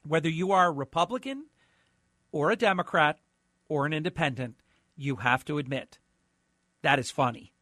whether 0.04 0.30
you 0.30 0.52
are 0.52 0.68
a 0.68 0.72
Republican 0.72 1.46
or 2.32 2.52
a 2.52 2.56
Democrat 2.56 3.20
or 3.68 3.86
an 3.86 3.94
independent, 3.94 4.56
you 4.96 5.18
have 5.18 5.46
to 5.46 5.58
admit 5.58 6.00
that 6.82 7.00
is 7.00 7.12
funny. 7.12 7.54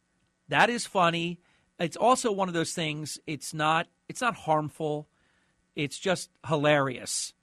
That 0.48 0.70
is 0.70 0.86
funny. 0.86 1.40
It's 1.78 1.96
also 1.96 2.32
one 2.32 2.48
of 2.48 2.54
those 2.54 2.72
things. 2.72 3.18
It's 3.26 3.52
not. 3.52 3.86
It's 4.08 4.20
not 4.20 4.34
harmful. 4.34 5.08
It's 5.76 5.98
just 5.98 6.30
hilarious, 6.46 7.34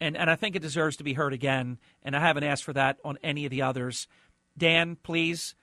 and 0.00 0.16
and 0.16 0.30
I 0.30 0.36
think 0.36 0.56
it 0.56 0.62
deserves 0.62 0.96
to 0.96 1.04
be 1.04 1.12
heard 1.12 1.32
again. 1.32 1.78
And 2.02 2.16
I 2.16 2.20
haven't 2.20 2.44
asked 2.44 2.64
for 2.64 2.72
that 2.72 2.98
on 3.04 3.18
any 3.22 3.44
of 3.44 3.50
the 3.50 3.62
others. 3.62 4.08
Dan, 4.56 4.96
please, 5.02 5.54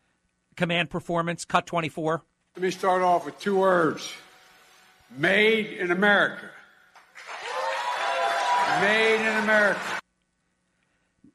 command 0.55 0.89
performance, 0.89 1.45
cut 1.45 1.65
twenty 1.65 1.89
four. 1.89 2.23
Let 2.55 2.63
me 2.63 2.71
start 2.71 3.01
off 3.01 3.25
with 3.25 3.39
two 3.39 3.57
words 3.57 4.11
Made 5.15 5.67
in 5.67 5.91
America. 5.91 6.49
Made 8.81 9.15
in 9.15 9.43
America. 9.43 9.79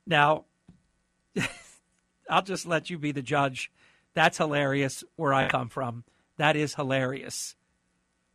Now, 0.07 0.45
I'll 2.31 2.43
just 2.43 2.67
let 2.67 2.91
you 2.91 2.99
be 2.99 3.13
the 3.13 3.23
judge. 3.23 3.73
That's 4.15 4.39
hilarious 4.39 5.03
where 5.17 5.33
I 5.33 5.49
come 5.49 5.69
from. 5.69 6.05
That 6.37 6.57
is 6.57 6.75
hilarious. 6.75 7.57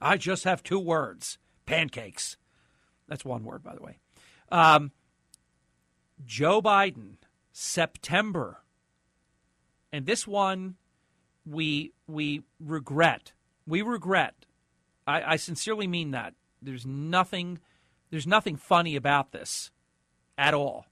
I 0.02 0.18
just 0.18 0.44
have 0.44 0.64
two 0.64 0.80
words 0.80 1.38
pancakes. 1.66 2.38
That's 3.08 3.24
one 3.24 3.44
word, 3.44 3.64
by 3.64 3.76
the 3.76 3.82
way. 3.82 4.00
Um, 4.50 4.92
Joe 6.26 6.62
Biden, 6.62 7.18
September. 7.52 8.64
And 9.92 10.06
this 10.06 10.28
one 10.28 10.76
we 11.46 11.94
we 12.08 12.44
regret. 12.60 13.34
We 13.66 13.82
regret. 13.82 14.46
I, 15.06 15.34
I 15.34 15.36
sincerely 15.38 15.88
mean 15.88 16.12
that. 16.12 16.34
There's 16.62 16.86
nothing 16.86 17.60
there's 18.10 18.28
nothing 18.28 18.56
funny 18.56 18.96
about 18.96 19.32
this 19.32 19.72
at 20.38 20.54
all. 20.54 20.86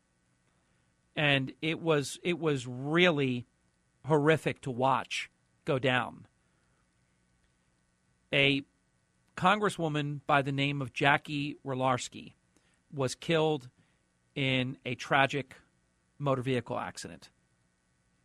And 1.15 1.53
it 1.61 1.81
was 1.81 2.19
it 2.23 2.39
was 2.39 2.67
really 2.67 3.45
horrific 4.05 4.61
to 4.61 4.71
watch 4.71 5.29
go 5.65 5.79
down. 5.79 6.27
A 8.33 8.63
congresswoman 9.35 10.21
by 10.27 10.41
the 10.41 10.51
name 10.51 10.81
of 10.81 10.93
Jackie 10.93 11.57
Walorski 11.65 12.33
was 12.95 13.15
killed 13.15 13.69
in 14.35 14.77
a 14.85 14.95
tragic 14.95 15.55
motor 16.17 16.41
vehicle 16.41 16.79
accident 16.79 17.29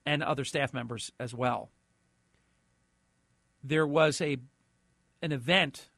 and 0.06 0.22
other 0.22 0.44
staff 0.44 0.72
members 0.72 1.12
as 1.18 1.34
well. 1.34 1.70
There 3.62 3.86
was 3.86 4.20
a 4.20 4.38
an 5.22 5.32
event 5.32 5.90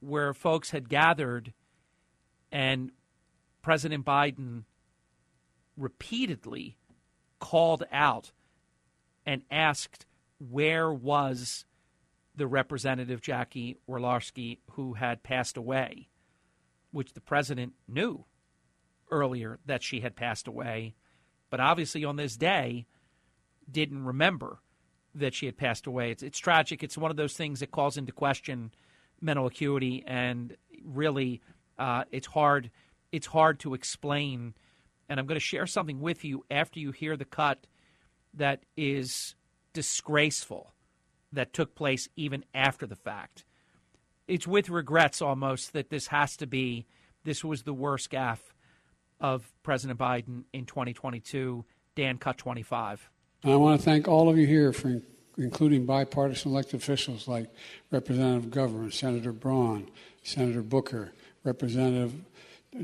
where 0.00 0.34
folks 0.34 0.70
had 0.70 0.88
gathered 0.88 1.52
and 2.50 2.90
President 3.62 4.04
Biden 4.04 4.64
repeatedly 5.76 6.76
called 7.38 7.84
out 7.92 8.32
and 9.24 9.42
asked 9.50 10.06
where 10.38 10.92
was 10.92 11.64
the 12.34 12.46
representative 12.46 13.20
Jackie 13.20 13.78
Walorski 13.88 14.58
who 14.72 14.94
had 14.94 15.22
passed 15.22 15.56
away, 15.56 16.08
which 16.96 17.12
the 17.12 17.20
president 17.20 17.74
knew 17.86 18.24
earlier 19.10 19.58
that 19.66 19.82
she 19.82 20.00
had 20.00 20.16
passed 20.16 20.48
away, 20.48 20.94
but 21.50 21.60
obviously 21.60 22.04
on 22.04 22.16
this 22.16 22.36
day 22.36 22.86
didn't 23.70 24.04
remember 24.04 24.60
that 25.14 25.34
she 25.34 25.46
had 25.46 25.56
passed 25.56 25.86
away. 25.86 26.10
It's, 26.10 26.22
it's 26.22 26.38
tragic. 26.38 26.82
It's 26.82 26.98
one 26.98 27.10
of 27.10 27.16
those 27.16 27.34
things 27.34 27.60
that 27.60 27.70
calls 27.70 27.96
into 27.96 28.12
question 28.12 28.70
mental 29.20 29.46
acuity, 29.46 30.04
and 30.06 30.56
really, 30.84 31.40
uh, 31.78 32.04
it's 32.12 32.26
hard. 32.26 32.70
It's 33.12 33.26
hard 33.26 33.60
to 33.60 33.72
explain. 33.74 34.54
And 35.08 35.18
I'm 35.18 35.26
going 35.26 35.36
to 35.36 35.40
share 35.40 35.66
something 35.66 36.00
with 36.00 36.24
you 36.24 36.44
after 36.50 36.80
you 36.80 36.92
hear 36.92 37.16
the 37.16 37.24
cut 37.24 37.66
that 38.34 38.64
is 38.76 39.34
disgraceful 39.72 40.74
that 41.32 41.54
took 41.54 41.74
place 41.74 42.08
even 42.16 42.44
after 42.54 42.86
the 42.86 42.96
fact. 42.96 43.45
It's 44.28 44.46
with 44.46 44.68
regrets 44.68 45.22
almost 45.22 45.72
that 45.72 45.90
this 45.90 46.08
has 46.08 46.36
to 46.38 46.46
be. 46.46 46.86
This 47.24 47.44
was 47.44 47.62
the 47.62 47.72
worst 47.72 48.10
gaffe 48.10 48.52
of 49.20 49.52
President 49.62 49.98
Biden 49.98 50.44
in 50.52 50.66
2022. 50.66 51.64
Dan 51.94 52.18
cut 52.18 52.36
25. 52.36 53.08
I 53.44 53.56
want 53.56 53.80
to 53.80 53.84
thank 53.84 54.08
all 54.08 54.28
of 54.28 54.36
you 54.36 54.46
here 54.46 54.72
for 54.72 55.00
including 55.38 55.86
bipartisan 55.86 56.52
elected 56.52 56.80
officials 56.80 57.28
like 57.28 57.48
Representative 57.90 58.50
Governor, 58.50 58.90
Senator 58.90 59.32
Braun, 59.32 59.88
Senator 60.22 60.62
Booker, 60.62 61.12
Representative 61.44 62.12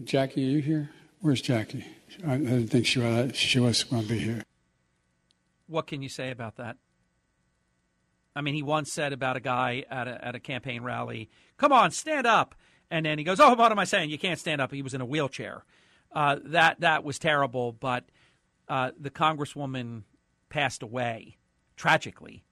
Jackie. 0.05 0.47
Are 0.47 0.51
you 0.51 0.61
here? 0.61 0.91
Where's 1.21 1.41
Jackie? 1.41 1.85
I 2.27 2.37
didn't 2.37 2.69
think 2.69 2.87
she 2.87 3.01
was, 3.01 3.37
she 3.37 3.59
was 3.59 3.85
going 3.85 4.03
to 4.03 4.09
be 4.09 4.19
here. 4.19 4.43
What 5.67 5.87
can 5.87 6.03
you 6.03 6.09
say 6.09 6.31
about 6.31 6.57
that? 6.57 6.77
I 8.35 8.41
mean, 8.41 8.55
he 8.55 8.63
once 8.63 8.91
said 8.91 9.13
about 9.13 9.37
a 9.37 9.41
guy 9.41 9.85
at 9.91 10.09
a, 10.09 10.25
at 10.25 10.35
a 10.35 10.41
campaign 10.41 10.83
rally, 10.83 11.31
"Come 11.57 11.73
on, 11.73 11.91
stand 11.91 12.27
up," 12.27 12.55
and 12.91 13.07
then 13.07 13.19
he 13.19 13.25
goes, 13.25 13.41
"Oh, 13.41 13.55
what 13.55 13.73
am 13.73 13.79
I 13.79 13.85
saying? 13.85 14.11
You 14.11 14.19
can't 14.19 14.39
stand 14.39 14.61
up." 14.61 14.73
He 14.73 14.83
was 14.83 14.95
in 14.95 15.01
a 15.01 15.07
wheelchair. 15.07 15.65
Uh, 16.13 16.37
that 16.45 16.81
that 16.81 17.05
was 17.05 17.19
terrible, 17.19 17.73
but 17.73 18.05
uh, 18.69 18.91
the 18.99 19.11
congresswoman 19.11 20.03
passed 20.49 20.83
away 20.83 21.37
tragically. 21.77 22.45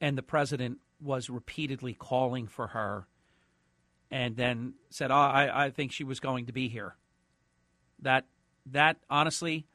And 0.00 0.18
the 0.18 0.22
president 0.22 0.78
was 1.00 1.30
repeatedly 1.30 1.94
calling 1.94 2.46
for 2.46 2.68
her 2.68 3.06
and 4.10 4.36
then 4.36 4.74
said, 4.90 5.10
oh, 5.10 5.14
I, 5.14 5.66
I 5.66 5.70
think 5.70 5.92
she 5.92 6.04
was 6.04 6.20
going 6.20 6.46
to 6.46 6.52
be 6.52 6.68
here. 6.68 6.96
That, 8.00 8.26
that 8.66 8.98
honestly, 9.08 9.66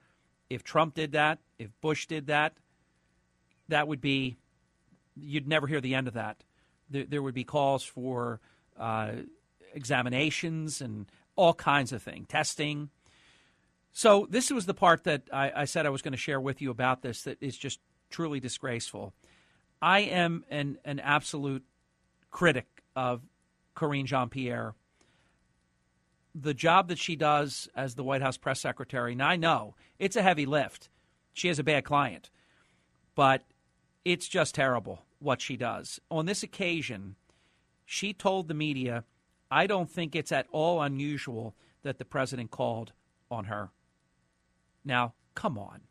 if 0.50 0.64
Trump 0.64 0.94
did 0.94 1.14
that, 1.14 1.40
if 1.58 1.70
Bush 1.82 2.06
did 2.08 2.28
that, 2.28 2.54
that 3.70 3.88
would 3.88 4.02
be, 4.02 4.38
you'd 5.20 5.48
never 5.48 5.68
hear 5.68 5.82
the 5.82 5.96
end 5.96 6.08
of 6.08 6.14
that. 6.14 6.44
There, 6.90 7.06
there 7.06 7.22
would 7.22 7.34
be 7.34 7.44
calls 7.44 7.84
for 7.84 8.40
uh, 8.78 9.12
examinations 9.74 10.82
and 10.82 11.06
all 11.36 11.54
kinds 11.54 11.92
of 11.92 12.02
things, 12.02 12.28
testing. 12.28 12.90
So 13.94 14.28
this 14.30 14.52
was 14.52 14.66
the 14.66 14.74
part 14.74 15.04
that 15.06 15.24
I, 15.32 15.52
I 15.56 15.66
said 15.66 15.86
I 15.86 15.90
was 15.90 16.02
going 16.02 16.14
to 16.14 16.18
share 16.18 16.40
with 16.40 16.62
you 16.62 16.72
about 16.72 17.02
this 17.02 17.24
that 17.24 17.38
is 17.42 17.58
just 17.58 17.80
truly 18.10 18.40
disgraceful. 18.40 19.14
I 19.82 20.00
am 20.02 20.44
an, 20.50 20.78
an 20.86 21.00
absolute 21.00 21.64
critic 22.32 22.68
of 22.96 23.22
Karine 23.76 24.06
Jean 24.06 24.30
Pierre. 24.30 24.74
The 26.34 26.54
job 26.54 26.90
that 26.90 27.00
she 27.00 27.16
does 27.16 27.68
as 27.76 27.96
the 27.96 28.04
White 28.04 28.22
House 28.22 28.38
press 28.38 28.60
secretary, 28.60 29.14
and 29.14 29.24
I 29.24 29.36
know 29.36 29.76
it's 29.98 30.16
a 30.16 30.22
heavy 30.22 30.46
lift. 30.46 30.90
She 31.34 31.48
has 31.48 31.60
a 31.60 31.64
bad 31.64 31.84
client, 31.84 32.30
but 33.16 33.44
it's 34.06 34.28
just 34.28 34.56
terrible 34.56 35.07
what 35.20 35.42
she 35.42 35.58
does. 35.58 36.00
On 36.10 36.26
this 36.26 36.44
occasion, 36.44 37.16
she 37.86 38.14
told 38.14 38.48
the 38.48 38.54
media, 38.54 39.04
I 39.50 39.68
don't 39.68 39.90
think 39.90 40.16
it's 40.16 40.32
at 40.32 40.48
all 40.52 40.82
unusual 40.82 41.56
that 41.84 41.98
the 41.98 42.06
president 42.06 42.52
called 42.52 42.94
on 43.32 43.46
her. 43.46 43.72
Now, 44.84 45.14
come 45.36 45.58
on 45.58 45.82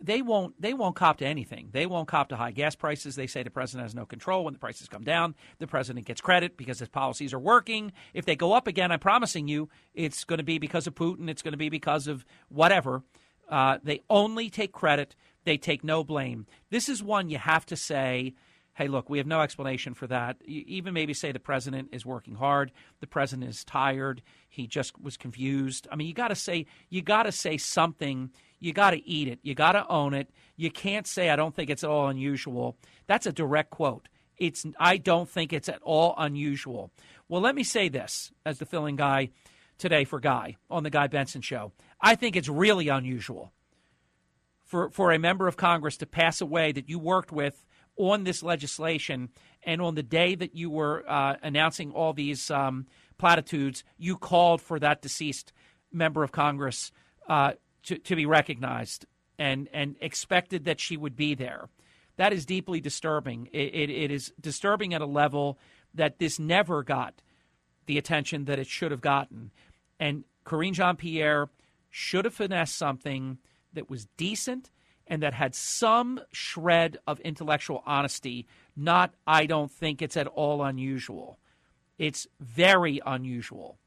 they 0.00 0.22
won't 0.22 0.60
they 0.60 0.74
won't 0.74 0.96
cop 0.96 1.18
to 1.18 1.26
anything. 1.26 1.70
They 1.72 1.86
won't 1.86 2.08
cop 2.08 2.28
to 2.28 2.36
high 2.36 2.52
gas 2.52 2.74
prices. 2.74 3.16
They 3.16 3.26
say 3.26 3.42
the 3.42 3.50
president 3.50 3.84
has 3.84 3.94
no 3.94 4.06
control 4.06 4.44
when 4.44 4.54
the 4.54 4.60
prices 4.60 4.88
come 4.88 5.02
down. 5.04 5.34
The 5.58 5.66
president 5.66 6.06
gets 6.06 6.20
credit 6.20 6.56
because 6.56 6.78
his 6.78 6.88
policies 6.88 7.32
are 7.32 7.38
working. 7.38 7.92
If 8.14 8.24
they 8.24 8.36
go 8.36 8.52
up 8.52 8.66
again, 8.66 8.92
I'm 8.92 9.00
promising 9.00 9.48
you, 9.48 9.68
it's 9.94 10.24
going 10.24 10.38
to 10.38 10.44
be 10.44 10.58
because 10.58 10.86
of 10.86 10.94
Putin. 10.94 11.28
It's 11.28 11.42
going 11.42 11.52
to 11.52 11.58
be 11.58 11.68
because 11.68 12.06
of 12.06 12.24
whatever. 12.48 13.02
Uh, 13.48 13.78
they 13.82 14.02
only 14.10 14.50
take 14.50 14.72
credit. 14.72 15.14
They 15.44 15.56
take 15.56 15.82
no 15.82 16.04
blame. 16.04 16.46
This 16.70 16.88
is 16.88 17.02
one 17.02 17.30
you 17.30 17.38
have 17.38 17.64
to 17.66 17.76
say 17.76 18.34
hey, 18.78 18.86
look, 18.86 19.10
we 19.10 19.18
have 19.18 19.26
no 19.26 19.40
explanation 19.40 19.92
for 19.92 20.06
that. 20.06 20.36
You 20.44 20.62
even 20.68 20.94
maybe 20.94 21.12
say 21.12 21.32
the 21.32 21.40
president 21.40 21.88
is 21.90 22.06
working 22.06 22.36
hard, 22.36 22.70
the 23.00 23.08
president 23.08 23.50
is 23.50 23.64
tired, 23.64 24.22
he 24.48 24.68
just 24.68 24.98
was 25.00 25.16
confused. 25.16 25.88
I 25.90 25.96
mean, 25.96 26.06
you 26.06 26.14
got 26.14 26.28
to 26.28 26.36
say 26.36 26.66
you 26.88 27.02
got 27.02 27.24
to 27.24 27.32
say 27.32 27.58
something. 27.58 28.30
You 28.60 28.72
got 28.72 28.90
to 28.90 29.04
eat 29.04 29.26
it. 29.26 29.40
You 29.42 29.56
got 29.56 29.72
to 29.72 29.86
own 29.88 30.14
it. 30.14 30.30
You 30.56 30.70
can't 30.70 31.08
say 31.08 31.28
I 31.28 31.34
don't 31.34 31.54
think 31.54 31.70
it's 31.70 31.82
at 31.82 31.90
all 31.90 32.06
unusual. 32.06 32.76
That's 33.08 33.26
a 33.26 33.32
direct 33.32 33.70
quote. 33.70 34.08
It's 34.36 34.64
I 34.78 34.96
don't 34.98 35.28
think 35.28 35.52
it's 35.52 35.68
at 35.68 35.82
all 35.82 36.14
unusual. 36.16 36.92
Well, 37.28 37.40
let 37.40 37.56
me 37.56 37.64
say 37.64 37.88
this 37.88 38.30
as 38.46 38.58
the 38.58 38.66
filling 38.66 38.94
guy 38.94 39.30
today 39.78 40.04
for 40.04 40.20
Guy 40.20 40.56
on 40.70 40.84
the 40.84 40.90
Guy 40.90 41.08
Benson 41.08 41.42
show. 41.42 41.72
I 42.00 42.14
think 42.14 42.36
it's 42.36 42.48
really 42.48 42.88
unusual 42.88 43.52
for 44.64 44.90
for 44.90 45.12
a 45.12 45.18
member 45.18 45.48
of 45.48 45.56
Congress 45.56 45.96
to 45.98 46.06
pass 46.06 46.40
away 46.40 46.72
that 46.72 46.88
you 46.88 46.98
worked 46.98 47.32
with 47.32 47.64
on 47.96 48.24
this 48.24 48.42
legislation. 48.42 49.28
And 49.64 49.82
on 49.82 49.94
the 49.94 50.02
day 50.02 50.34
that 50.36 50.54
you 50.54 50.70
were 50.70 51.04
uh, 51.06 51.36
announcing 51.42 51.90
all 51.92 52.12
these 52.12 52.50
um, 52.50 52.86
platitudes, 53.18 53.84
you 53.98 54.16
called 54.16 54.62
for 54.62 54.78
that 54.78 55.02
deceased 55.02 55.52
member 55.92 56.22
of 56.22 56.32
Congress 56.32 56.92
uh, 57.28 57.52
to, 57.82 57.98
to 57.98 58.16
be 58.16 58.24
recognized 58.24 59.04
and, 59.38 59.68
and 59.72 59.96
expected 60.00 60.64
that 60.64 60.80
she 60.80 60.96
would 60.96 61.16
be 61.16 61.34
there. 61.34 61.68
That 62.16 62.32
is 62.32 62.46
deeply 62.46 62.80
disturbing. 62.80 63.48
It, 63.52 63.74
it, 63.74 63.90
it 63.90 64.10
is 64.10 64.32
disturbing 64.40 64.94
at 64.94 65.00
a 65.00 65.06
level 65.06 65.58
that 65.94 66.18
this 66.18 66.38
never 66.38 66.82
got 66.82 67.20
the 67.86 67.98
attention 67.98 68.44
that 68.44 68.58
it 68.58 68.66
should 68.66 68.90
have 68.90 69.00
gotten. 69.00 69.50
And 69.98 70.24
Karine 70.44 70.74
Jean 70.74 70.96
Pierre 70.96 71.48
should 71.98 72.24
have 72.24 72.34
finessed 72.34 72.76
something 72.76 73.38
that 73.72 73.90
was 73.90 74.06
decent 74.16 74.70
and 75.08 75.22
that 75.22 75.34
had 75.34 75.52
some 75.52 76.20
shred 76.30 76.96
of 77.08 77.18
intellectual 77.20 77.82
honesty, 77.84 78.46
not, 78.76 79.14
I 79.26 79.46
don't 79.46 79.70
think 79.70 80.00
it's 80.00 80.16
at 80.16 80.28
all 80.28 80.62
unusual. 80.62 81.40
It's 81.98 82.28
very 82.38 83.00
unusual 83.04 83.78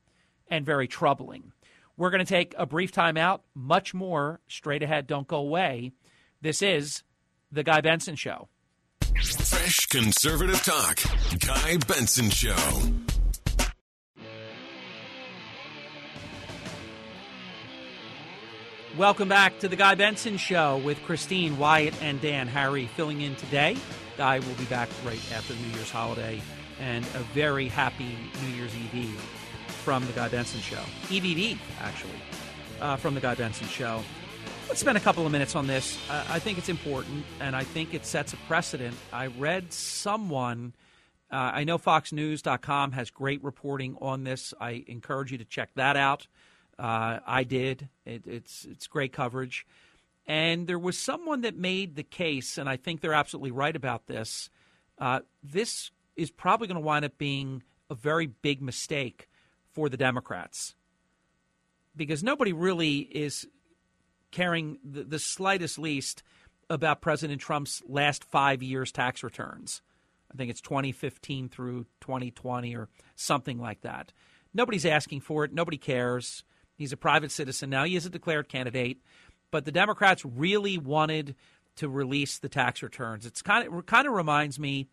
and 0.50 0.66
very 0.66 0.90
troubling. 0.90 1.54
We're 1.96 2.10
going 2.10 2.26
to 2.26 2.30
take 2.30 2.54
a 2.58 2.66
brief 2.66 2.92
time 2.92 3.16
out. 3.16 3.44
Much 3.56 3.94
more 3.94 4.42
straight 4.48 4.84
ahead. 4.84 5.08
Don't 5.08 5.28
go 5.28 5.38
away. 5.38 5.94
This 6.42 6.62
is 6.62 7.04
The 7.50 7.64
Guy 7.64 7.80
Benson 7.80 8.18
Show. 8.18 8.50
Fresh 9.14 9.86
conservative 9.86 10.62
talk. 10.64 11.00
Guy 11.40 11.78
Benson 11.88 12.30
Show. 12.30 12.58
Welcome 18.98 19.30
back 19.30 19.58
to 19.60 19.70
the 19.70 19.78
Guy 19.78 19.96
Benson 19.96 20.36
Show 20.36 20.78
with 20.80 21.02
Christine, 21.04 21.58
Wyatt, 21.58 21.94
and 22.02 22.20
Dan. 22.20 22.50
Harry 22.50 22.88
filling 22.88 23.22
in 23.22 23.38
today. 23.38 23.78
Guy 24.18 24.40
will 24.40 24.54
be 24.56 24.66
back 24.66 24.90
right 25.06 25.22
after 25.34 25.54
New 25.54 25.70
Year's 25.74 25.90
holiday, 25.90 26.42
and 26.78 27.06
a 27.16 27.20
very 27.34 27.70
happy 27.70 28.18
New 28.42 28.54
Year's 28.54 28.74
Eve 28.94 29.18
from 29.86 30.06
the 30.08 30.12
Guy 30.12 30.28
Benson 30.28 30.60
Show. 30.60 30.82
EVD, 31.08 31.58
actually, 31.80 32.20
uh, 32.82 32.98
from 32.98 33.16
the 33.16 33.22
Guy 33.22 33.34
Benson 33.34 33.66
Show. 33.68 34.04
Let's 34.68 34.82
spend 34.82 34.98
a 34.98 35.02
couple 35.02 35.26
of 35.26 35.32
minutes 35.32 35.56
on 35.56 35.68
this. 35.68 35.98
Uh, 36.10 36.26
I 36.28 36.40
think 36.40 36.58
it's 36.58 36.70
important, 36.70 37.24
and 37.40 37.56
I 37.56 37.64
think 37.64 37.94
it 37.94 38.06
sets 38.06 38.34
a 38.34 38.38
precedent. 38.48 38.98
I 39.14 39.28
read 39.28 39.72
someone. 39.72 40.74
Uh, 41.32 41.52
I 41.54 41.64
know 41.64 41.78
FoxNews.com 41.78 42.92
has 42.92 43.10
great 43.10 43.42
reporting 43.42 43.96
on 44.02 44.26
this. 44.26 44.54
I 44.60 44.84
encourage 44.88 45.32
you 45.32 45.38
to 45.38 45.46
check 45.46 45.70
that 45.76 45.96
out. 45.96 46.28
Uh, 46.78 47.20
I 47.26 47.44
did. 47.44 47.90
It, 48.06 48.26
it's 48.26 48.66
it's 48.66 48.88
great 48.88 49.14
coverage, 49.14 49.68
and 50.26 50.68
there 50.68 50.80
was 50.80 50.98
someone 50.98 51.42
that 51.42 51.56
made 51.56 51.96
the 51.96 52.04
case, 52.04 52.58
and 52.58 52.68
I 52.68 52.78
think 52.78 53.02
they're 53.02 53.14
absolutely 53.14 53.52
right 53.52 53.76
about 53.76 54.08
this. 54.08 54.50
Uh, 54.98 55.22
this 55.44 55.92
is 56.16 56.32
probably 56.32 56.68
going 56.68 56.76
to 56.76 56.86
wind 56.86 57.06
up 57.06 57.18
being 57.18 57.64
a 57.90 57.96
very 57.96 58.28
big 58.28 58.62
mistake 58.62 59.28
for 59.72 59.90
the 59.90 59.98
Democrats 59.98 60.76
because 61.96 62.24
nobody 62.24 62.54
really 62.54 63.00
is 63.00 63.48
caring 64.32 64.80
the, 64.84 65.04
the 65.04 65.20
slightest 65.20 65.78
least 65.78 66.24
about 66.70 67.02
President 67.02 67.42
Trump's 67.42 67.82
last 67.88 68.24
five 68.24 68.64
years' 68.64 68.92
tax 68.92 69.24
returns. 69.24 69.82
I 70.32 70.38
think 70.38 70.50
it's 70.50 70.62
2015 70.62 71.50
through 71.50 71.86
2020 72.00 72.76
or 72.76 72.88
something 73.16 73.60
like 73.60 73.82
that. 73.82 74.14
Nobody's 74.54 74.86
asking 74.86 75.22
for 75.22 75.44
it. 75.44 75.54
Nobody 75.54 75.78
cares. 75.78 76.44
He's 76.82 76.94
a 76.94 76.98
private 76.98 77.32
citizen 77.32 77.70
now. 77.70 77.84
He 77.84 77.96
is 77.96 78.08
a 78.08 78.10
declared 78.10 78.50
candidate, 78.50 78.98
but 79.52 79.66
the 79.66 79.72
Democrats 79.72 80.26
really 80.26 80.80
wanted 80.80 81.36
to 81.76 81.88
release 81.88 82.40
the 82.40 82.50
tax 82.50 82.82
returns. 82.82 83.28
It's 83.28 83.44
kind 83.44 83.68
of 83.68 83.86
kind 83.86 84.08
of 84.08 84.14
reminds 84.14 84.58
me 84.58 84.88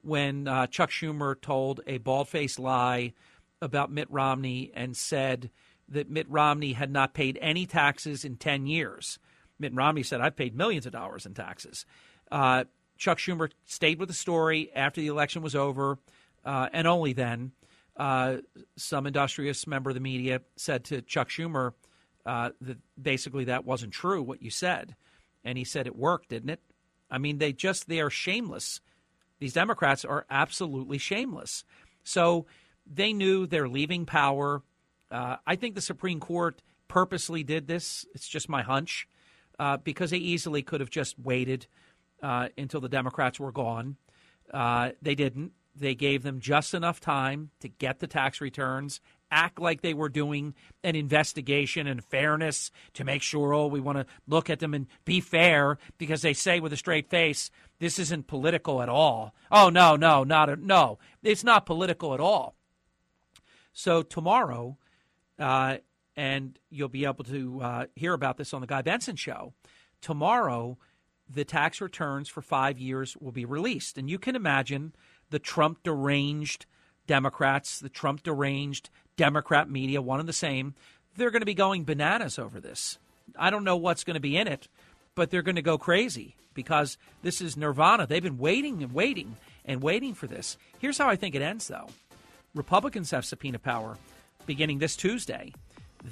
when 0.00 0.48
uh, 0.48 0.66
Chuck 0.66 0.88
Schumer 0.88 1.38
told 1.38 1.82
a 1.86 1.98
bald-faced 1.98 2.58
lie 2.58 3.12
about 3.60 3.92
Mitt 3.92 4.10
Romney 4.10 4.72
and 4.74 4.96
said 4.96 5.50
that 5.90 6.08
Mitt 6.08 6.26
Romney 6.30 6.72
had 6.72 6.90
not 6.90 7.12
paid 7.12 7.38
any 7.42 7.66
taxes 7.66 8.24
in 8.24 8.36
10 8.36 8.66
years. 8.66 9.18
Mitt 9.58 9.74
Romney 9.74 10.04
said, 10.04 10.22
I've 10.22 10.36
paid 10.36 10.56
millions 10.56 10.86
of 10.86 10.92
dollars 10.92 11.26
in 11.26 11.34
taxes. 11.34 11.84
Uh, 12.32 12.64
Chuck 12.96 13.18
Schumer 13.18 13.50
stayed 13.66 13.98
with 13.98 14.08
the 14.08 14.14
story 14.14 14.70
after 14.74 15.02
the 15.02 15.08
election 15.08 15.42
was 15.42 15.54
over, 15.54 15.98
uh, 16.46 16.70
and 16.72 16.86
only 16.86 17.12
then 17.12 17.52
uh, 17.96 18.36
some 18.76 19.06
industrious 19.06 19.66
member 19.66 19.90
of 19.90 19.94
the 19.94 20.00
media 20.00 20.42
said 20.56 20.84
to 20.84 21.02
Chuck 21.02 21.28
Schumer 21.28 21.72
uh, 22.24 22.50
that 22.60 22.78
basically 23.00 23.44
that 23.44 23.64
wasn't 23.64 23.92
true, 23.92 24.22
what 24.22 24.42
you 24.42 24.50
said. 24.50 24.96
And 25.44 25.56
he 25.56 25.64
said 25.64 25.86
it 25.86 25.96
worked, 25.96 26.28
didn't 26.28 26.50
it? 26.50 26.60
I 27.10 27.18
mean, 27.18 27.38
they 27.38 27.52
just, 27.52 27.88
they 27.88 28.00
are 28.00 28.10
shameless. 28.10 28.80
These 29.38 29.52
Democrats 29.52 30.04
are 30.04 30.26
absolutely 30.28 30.98
shameless. 30.98 31.64
So 32.02 32.46
they 32.86 33.12
knew 33.12 33.46
they're 33.46 33.68
leaving 33.68 34.06
power. 34.06 34.62
Uh, 35.10 35.36
I 35.46 35.56
think 35.56 35.74
the 35.74 35.80
Supreme 35.80 36.20
Court 36.20 36.62
purposely 36.88 37.44
did 37.44 37.66
this. 37.66 38.06
It's 38.14 38.28
just 38.28 38.48
my 38.48 38.62
hunch 38.62 39.08
uh, 39.58 39.76
because 39.78 40.10
they 40.10 40.18
easily 40.18 40.62
could 40.62 40.80
have 40.80 40.90
just 40.90 41.18
waited 41.18 41.66
uh, 42.22 42.48
until 42.58 42.80
the 42.80 42.88
Democrats 42.88 43.38
were 43.38 43.52
gone. 43.52 43.96
Uh, 44.52 44.90
they 45.02 45.14
didn't. 45.14 45.52
They 45.78 45.94
gave 45.94 46.22
them 46.22 46.40
just 46.40 46.72
enough 46.72 47.00
time 47.00 47.50
to 47.60 47.68
get 47.68 47.98
the 47.98 48.06
tax 48.06 48.40
returns, 48.40 49.00
act 49.30 49.60
like 49.60 49.82
they 49.82 49.92
were 49.92 50.08
doing 50.08 50.54
an 50.82 50.96
investigation 50.96 51.86
and 51.86 52.02
fairness 52.02 52.70
to 52.94 53.04
make 53.04 53.20
sure, 53.20 53.52
oh, 53.52 53.66
we 53.66 53.80
want 53.80 53.98
to 53.98 54.06
look 54.26 54.48
at 54.48 54.60
them 54.60 54.72
and 54.72 54.86
be 55.04 55.20
fair 55.20 55.78
because 55.98 56.22
they 56.22 56.32
say 56.32 56.60
with 56.60 56.72
a 56.72 56.76
straight 56.76 57.10
face, 57.10 57.50
this 57.78 57.98
isn't 57.98 58.26
political 58.26 58.80
at 58.80 58.88
all. 58.88 59.34
Oh, 59.50 59.68
no, 59.68 59.96
no, 59.96 60.24
not 60.24 60.48
a, 60.48 60.56
no. 60.56 60.98
It's 61.22 61.44
not 61.44 61.66
political 61.66 62.14
at 62.14 62.20
all. 62.20 62.54
So 63.72 64.02
tomorrow, 64.02 64.78
uh, 65.38 65.78
and 66.16 66.58
you'll 66.70 66.88
be 66.88 67.04
able 67.04 67.24
to 67.24 67.60
uh, 67.60 67.86
hear 67.94 68.14
about 68.14 68.38
this 68.38 68.54
on 68.54 68.62
the 68.62 68.66
Guy 68.66 68.80
Benson 68.80 69.16
show. 69.16 69.52
Tomorrow, 70.00 70.78
the 71.28 71.44
tax 71.44 71.80
returns 71.80 72.28
for 72.28 72.40
five 72.40 72.78
years 72.78 73.16
will 73.18 73.32
be 73.32 73.44
released. 73.44 73.98
And 73.98 74.08
you 74.08 74.18
can 74.18 74.36
imagine 74.36 74.94
the 75.30 75.38
Trump 75.38 75.82
deranged 75.82 76.66
Democrats, 77.06 77.78
the 77.80 77.88
Trump 77.88 78.22
deranged 78.22 78.90
Democrat 79.16 79.70
media, 79.70 80.02
one 80.02 80.20
and 80.20 80.28
the 80.28 80.32
same, 80.32 80.74
they're 81.16 81.30
going 81.30 81.40
to 81.40 81.46
be 81.46 81.54
going 81.54 81.84
bananas 81.84 82.38
over 82.38 82.60
this. 82.60 82.98
I 83.38 83.50
don't 83.50 83.64
know 83.64 83.76
what's 83.76 84.04
going 84.04 84.14
to 84.14 84.20
be 84.20 84.36
in 84.36 84.46
it, 84.46 84.68
but 85.14 85.30
they're 85.30 85.42
going 85.42 85.56
to 85.56 85.62
go 85.62 85.78
crazy 85.78 86.36
because 86.54 86.98
this 87.22 87.40
is 87.40 87.56
nirvana. 87.56 88.06
They've 88.06 88.22
been 88.22 88.38
waiting 88.38 88.82
and 88.82 88.92
waiting 88.92 89.36
and 89.64 89.82
waiting 89.82 90.14
for 90.14 90.26
this. 90.26 90.56
Here's 90.78 90.98
how 90.98 91.08
I 91.08 91.16
think 91.16 91.34
it 91.34 91.42
ends, 91.42 91.68
though 91.68 91.88
Republicans 92.54 93.10
have 93.10 93.24
subpoena 93.24 93.58
power 93.58 93.96
beginning 94.46 94.78
this 94.78 94.96
Tuesday. 94.96 95.52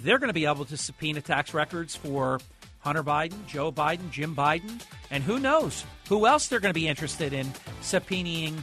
they're 0.02 0.18
going 0.18 0.28
to 0.28 0.34
be 0.34 0.46
able 0.46 0.64
to 0.66 0.76
subpoena 0.76 1.20
tax 1.20 1.54
records 1.54 1.94
for 1.94 2.40
Hunter 2.80 3.02
Biden, 3.02 3.46
Joe 3.46 3.72
Biden, 3.72 4.10
Jim 4.10 4.34
Biden, 4.34 4.82
and 5.10 5.22
who 5.22 5.38
knows 5.38 5.84
who 6.08 6.26
else 6.26 6.48
they're 6.48 6.60
going 6.60 6.74
to 6.74 6.78
be 6.78 6.88
interested 6.88 7.32
in 7.32 7.46
subpoenaing 7.80 8.62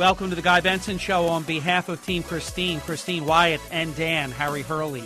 Welcome 0.00 0.30
to 0.30 0.34
the 0.34 0.40
Guy 0.40 0.62
Benson 0.62 0.96
Show 0.96 1.26
on 1.26 1.42
behalf 1.42 1.90
of 1.90 2.02
Team 2.02 2.22
Christine, 2.22 2.80
Christine 2.80 3.26
Wyatt, 3.26 3.60
and 3.70 3.94
Dan, 3.96 4.30
Harry 4.30 4.62
Hurley. 4.62 5.02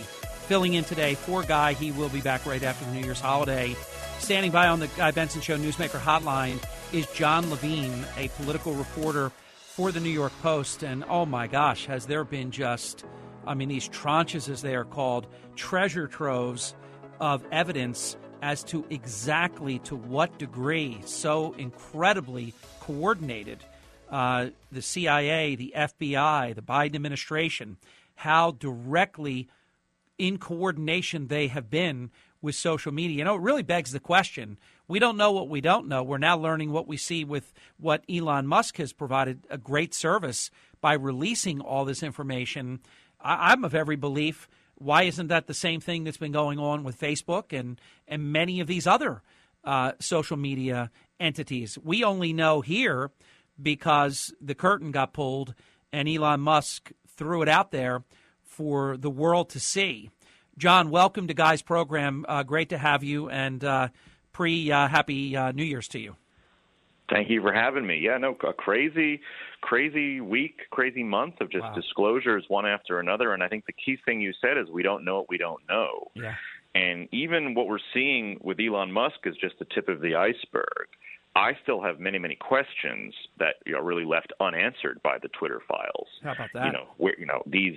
Filling 0.47 0.75
in 0.75 0.85
today 0.85 1.15
for 1.15 1.43
Guy. 1.43 1.73
He 1.73 1.91
will 1.91 2.07
be 2.07 2.21
back 2.21 2.45
right 2.45 2.63
after 2.63 2.85
the 2.85 2.91
New 2.93 3.01
Year's 3.01 3.19
holiday. 3.19 3.75
Standing 4.19 4.53
by 4.53 4.69
on 4.69 4.79
the 4.79 4.87
Guy 4.87 5.11
Benson 5.11 5.41
Show 5.41 5.57
Newsmaker 5.57 5.99
Hotline 5.99 6.63
is 6.93 7.07
Jon 7.07 7.49
Levine, 7.49 8.05
a 8.15 8.29
political 8.37 8.71
reporter 8.71 9.33
for 9.65 9.91
the 9.91 9.99
New 9.99 10.09
York 10.09 10.31
Post. 10.41 10.81
And 10.81 11.03
oh 11.09 11.25
my 11.25 11.47
gosh, 11.47 11.87
has 11.87 12.05
there 12.05 12.23
been 12.23 12.49
just, 12.49 13.03
I 13.45 13.53
mean, 13.53 13.67
these 13.67 13.89
tranches, 13.89 14.47
as 14.47 14.61
they 14.61 14.75
are 14.75 14.85
called, 14.85 15.27
treasure 15.57 16.07
troves 16.07 16.73
of 17.19 17.43
evidence 17.51 18.15
as 18.41 18.63
to 18.63 18.85
exactly 18.89 19.79
to 19.79 19.97
what 19.97 20.39
degree 20.39 21.01
so 21.03 21.51
incredibly 21.57 22.53
coordinated 22.79 23.59
uh, 24.15 24.49
the 24.71 24.81
CIA, 24.81 25.57
the 25.57 25.73
FBI, 25.75 26.55
the 26.55 26.61
Biden 26.61 26.95
administration, 26.95 27.75
how 28.15 28.51
directly 28.51 29.49
in 30.17 30.37
coordination 30.37 31.27
they 31.27 31.47
have 31.47 31.69
been 31.69 32.11
with 32.41 32.55
social 32.55 32.93
media. 32.93 33.17
You 33.17 33.23
know, 33.25 33.35
it 33.35 33.41
really 33.41 33.61
begs 33.61 33.91
the 33.91 33.99
question. 33.99 34.57
We 34.87 34.99
don't 34.99 35.17
know 35.17 35.33
what 35.33 35.49
we 35.49 35.59
don't 35.59 35.89
know. 35.89 36.01
We're 36.01 36.17
now 36.17 36.37
learning 36.37 36.71
what 36.71 36.87
we 36.87 36.95
see 36.95 37.25
with 37.25 37.51
what 37.77 38.05
Elon 38.09 38.47
Musk 38.47 38.77
has 38.77 38.93
provided 38.93 39.41
a 39.49 39.57
great 39.57 39.93
service 39.93 40.49
by 40.79 40.93
releasing 40.93 41.59
all 41.59 41.83
this 41.83 42.01
information. 42.01 42.79
I- 43.19 43.51
I'm 43.51 43.65
of 43.65 43.75
every 43.75 43.97
belief. 43.97 44.47
Why 44.75 45.03
isn't 45.03 45.27
that 45.27 45.47
the 45.47 45.53
same 45.53 45.81
thing 45.81 46.05
that's 46.05 46.15
been 46.15 46.31
going 46.31 46.57
on 46.57 46.85
with 46.85 46.97
Facebook 46.97 47.51
and, 47.51 47.81
and 48.07 48.31
many 48.31 48.61
of 48.61 48.67
these 48.67 48.87
other 48.87 49.23
uh, 49.65 49.91
social 49.99 50.37
media 50.37 50.89
entities? 51.19 51.77
We 51.83 52.01
only 52.05 52.31
know 52.31 52.61
here 52.61 53.11
because 53.61 54.33
the 54.41 54.55
curtain 54.55 54.91
got 54.91 55.13
pulled 55.13 55.53
and 55.91 56.09
Elon 56.09 56.41
Musk 56.41 56.91
threw 57.07 57.41
it 57.41 57.49
out 57.49 57.71
there 57.71 58.03
for 58.43 58.97
the 58.97 59.09
world 59.09 59.49
to 59.51 59.59
see. 59.59 60.09
Jon, 60.57 60.89
welcome 60.89 61.27
to 61.27 61.33
Guy's 61.33 61.61
program. 61.61 62.25
Uh, 62.27 62.43
great 62.43 62.69
to 62.69 62.77
have 62.77 63.03
you, 63.03 63.29
and 63.29 63.63
uh, 63.63 63.89
pre 64.31 64.71
uh, 64.71 64.87
happy 64.87 65.35
uh, 65.35 65.51
New 65.51 65.65
Year's 65.65 65.87
to 65.89 65.99
you. 65.99 66.15
Thank 67.09 67.29
you 67.29 67.41
for 67.41 67.53
having 67.53 67.85
me. 67.85 67.99
Yeah, 67.99 68.17
no, 68.17 68.35
a 68.47 68.53
crazy, 68.53 69.21
crazy 69.61 70.21
week, 70.21 70.61
crazy 70.71 71.03
month 71.03 71.35
of 71.39 71.51
just 71.51 71.63
wow. 71.63 71.75
disclosures 71.75 72.45
one 72.47 72.65
after 72.65 72.99
another. 72.99 73.33
And 73.33 73.43
I 73.43 73.47
think 73.47 73.65
the 73.65 73.73
key 73.73 73.97
thing 74.05 74.21
you 74.21 74.33
said 74.41 74.57
is 74.57 74.69
we 74.69 74.81
don't 74.81 75.05
know 75.05 75.17
what 75.17 75.29
we 75.29 75.37
don't 75.37 75.61
know. 75.69 76.07
Yeah. 76.15 76.33
And 76.73 77.07
even 77.11 77.53
what 77.53 77.67
we're 77.67 77.77
seeing 77.93 78.39
with 78.41 78.59
Elon 78.59 78.91
Musk 78.91 79.19
is 79.25 79.35
just 79.39 79.59
the 79.59 79.65
tip 79.65 79.87
of 79.87 80.01
the 80.01 80.15
iceberg. 80.15 80.87
I 81.35 81.51
still 81.63 81.81
have 81.81 81.99
many, 81.99 82.17
many 82.17 82.35
questions 82.35 83.13
that 83.39 83.55
are 83.75 83.83
really 83.83 84.05
left 84.05 84.31
unanswered 84.39 85.01
by 85.03 85.17
the 85.21 85.27
Twitter 85.29 85.61
files. 85.67 86.07
How 86.23 86.31
about 86.31 86.49
that? 86.53 86.65
You 86.65 86.71
know, 86.71 86.87
where 86.97 87.19
you 87.19 87.25
know 87.25 87.43
these, 87.45 87.75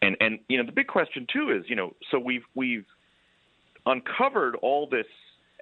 and 0.00 0.16
and 0.20 0.38
you 0.48 0.58
know 0.58 0.64
the 0.64 0.72
big 0.72 0.86
question 0.86 1.26
too 1.32 1.50
is 1.50 1.68
you 1.68 1.76
know 1.76 1.94
so 2.10 2.18
we've 2.18 2.44
we've 2.54 2.86
uncovered 3.86 4.54
all 4.56 4.86
this 4.86 5.06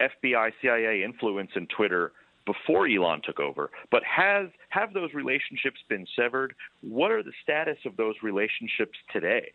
FBI, 0.01 0.53
CIA 0.61 1.03
influence 1.03 1.51
in 1.57 1.67
Twitter 1.69 2.13
before 2.45 2.87
Elon 2.87 3.21
took 3.25 3.41
over, 3.41 3.71
but 3.91 4.03
has 4.05 4.49
have 4.69 4.93
those 4.93 5.15
relationships 5.15 5.81
been 5.89 6.07
severed? 6.15 6.55
What 6.83 7.11
are 7.11 7.23
the 7.23 7.33
status 7.43 7.79
of 7.87 7.97
those 7.97 8.17
relationships 8.23 8.99
today? 9.13 9.51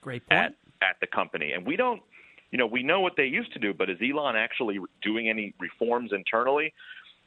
Great 0.00 0.28
point. 0.28 0.40
At, 0.40 0.54
at 0.82 0.96
the 1.00 1.06
company, 1.06 1.52
and 1.52 1.64
we 1.64 1.76
don't 1.76 2.02
you 2.50 2.58
know, 2.58 2.66
we 2.66 2.82
know 2.82 3.00
what 3.00 3.14
they 3.16 3.26
used 3.26 3.52
to 3.54 3.58
do, 3.58 3.74
but 3.74 3.90
is 3.90 3.98
Elon 4.00 4.36
actually 4.36 4.78
doing 5.02 5.28
any 5.28 5.52
reforms 5.58 6.12
internally? 6.12 6.72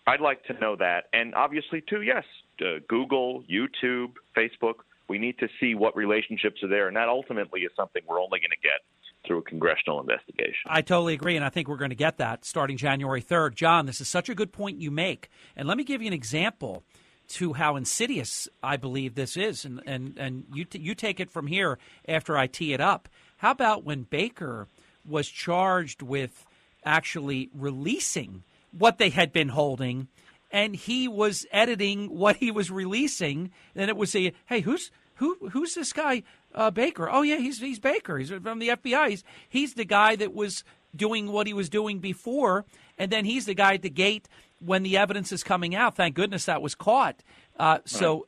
I'd 0.09 0.21
like 0.21 0.43
to 0.45 0.53
know 0.53 0.75
that. 0.77 1.05
And 1.13 1.35
obviously, 1.35 1.81
too, 1.87 2.01
yes, 2.01 2.23
uh, 2.61 2.79
Google, 2.87 3.43
YouTube, 3.43 4.13
Facebook, 4.35 4.75
we 5.07 5.19
need 5.19 5.37
to 5.39 5.47
see 5.59 5.75
what 5.75 5.95
relationships 5.95 6.63
are 6.63 6.67
there. 6.67 6.87
And 6.87 6.97
that 6.97 7.09
ultimately 7.09 7.61
is 7.61 7.71
something 7.75 8.01
we're 8.07 8.19
only 8.19 8.39
going 8.39 8.51
to 8.51 8.63
get 8.63 8.81
through 9.27 9.39
a 9.39 9.41
congressional 9.43 9.99
investigation. 9.99 10.65
I 10.67 10.81
totally 10.81 11.13
agree, 11.13 11.35
and 11.35 11.45
I 11.45 11.49
think 11.49 11.67
we're 11.67 11.77
going 11.77 11.89
to 11.89 11.95
get 11.95 12.17
that 12.17 12.45
starting 12.45 12.77
January 12.77 13.21
3rd. 13.21 13.53
Jon, 13.53 13.85
this 13.85 14.01
is 14.01 14.07
such 14.07 14.29
a 14.29 14.35
good 14.35 14.51
point 14.51 14.81
you 14.81 14.91
make. 14.91 15.29
And 15.55 15.67
let 15.67 15.77
me 15.77 15.83
give 15.83 16.01
you 16.01 16.07
an 16.07 16.13
example 16.13 16.83
to 17.29 17.53
how 17.53 17.75
insidious 17.75 18.47
I 18.63 18.77
believe 18.77 19.13
this 19.13 19.37
is. 19.37 19.65
And, 19.65 19.81
and, 19.85 20.17
and 20.17 20.45
you, 20.53 20.65
t- 20.65 20.79
you 20.79 20.95
take 20.95 21.19
it 21.19 21.29
from 21.29 21.47
here 21.47 21.77
after 22.07 22.35
I 22.35 22.47
tee 22.47 22.73
it 22.73 22.81
up. 22.81 23.07
How 23.37 23.51
about 23.51 23.83
when 23.83 24.03
Baker 24.03 24.67
was 25.05 25.29
charged 25.29 26.01
with 26.01 26.45
actually 26.83 27.49
releasing 27.53 28.43
what 28.71 28.97
they 28.97 29.09
had 29.09 29.31
been 29.31 29.49
holding, 29.49 30.07
and 30.51 30.75
he 30.75 31.07
was 31.07 31.45
editing 31.51 32.07
what 32.07 32.37
he 32.37 32.51
was 32.51 32.71
releasing. 32.71 33.51
And 33.75 33.89
it 33.89 33.97
was 33.97 34.11
say, 34.11 34.33
"Hey, 34.45 34.61
who's 34.61 34.91
who? 35.15 35.49
Who's 35.51 35.75
this 35.75 35.93
guy, 35.93 36.23
uh, 36.53 36.71
Baker? 36.71 37.09
Oh 37.09 37.21
yeah, 37.21 37.37
he's 37.37 37.59
he's 37.59 37.79
Baker. 37.79 38.17
He's 38.17 38.29
from 38.29 38.59
the 38.59 38.69
FBI. 38.69 39.09
He's 39.09 39.23
he's 39.47 39.73
the 39.73 39.85
guy 39.85 40.15
that 40.15 40.33
was 40.33 40.63
doing 40.95 41.31
what 41.31 41.47
he 41.47 41.53
was 41.53 41.69
doing 41.69 41.99
before, 41.99 42.65
and 42.97 43.11
then 43.11 43.25
he's 43.25 43.45
the 43.45 43.53
guy 43.53 43.75
at 43.75 43.81
the 43.81 43.89
gate 43.89 44.27
when 44.59 44.83
the 44.83 44.97
evidence 44.97 45.31
is 45.31 45.43
coming 45.43 45.75
out. 45.75 45.95
Thank 45.95 46.15
goodness 46.15 46.45
that 46.45 46.61
was 46.61 46.75
caught. 46.75 47.23
Uh, 47.57 47.79
so 47.85 48.27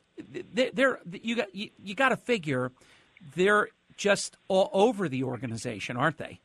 they're, 0.52 1.00
you 1.10 1.36
got 1.36 1.54
you, 1.54 1.70
you 1.82 1.94
got 1.94 2.10
to 2.10 2.16
figure 2.16 2.72
they're 3.34 3.68
just 3.96 4.36
all 4.48 4.70
over 4.72 5.08
the 5.08 5.24
organization, 5.24 5.96
aren't 5.96 6.18
they? 6.18 6.40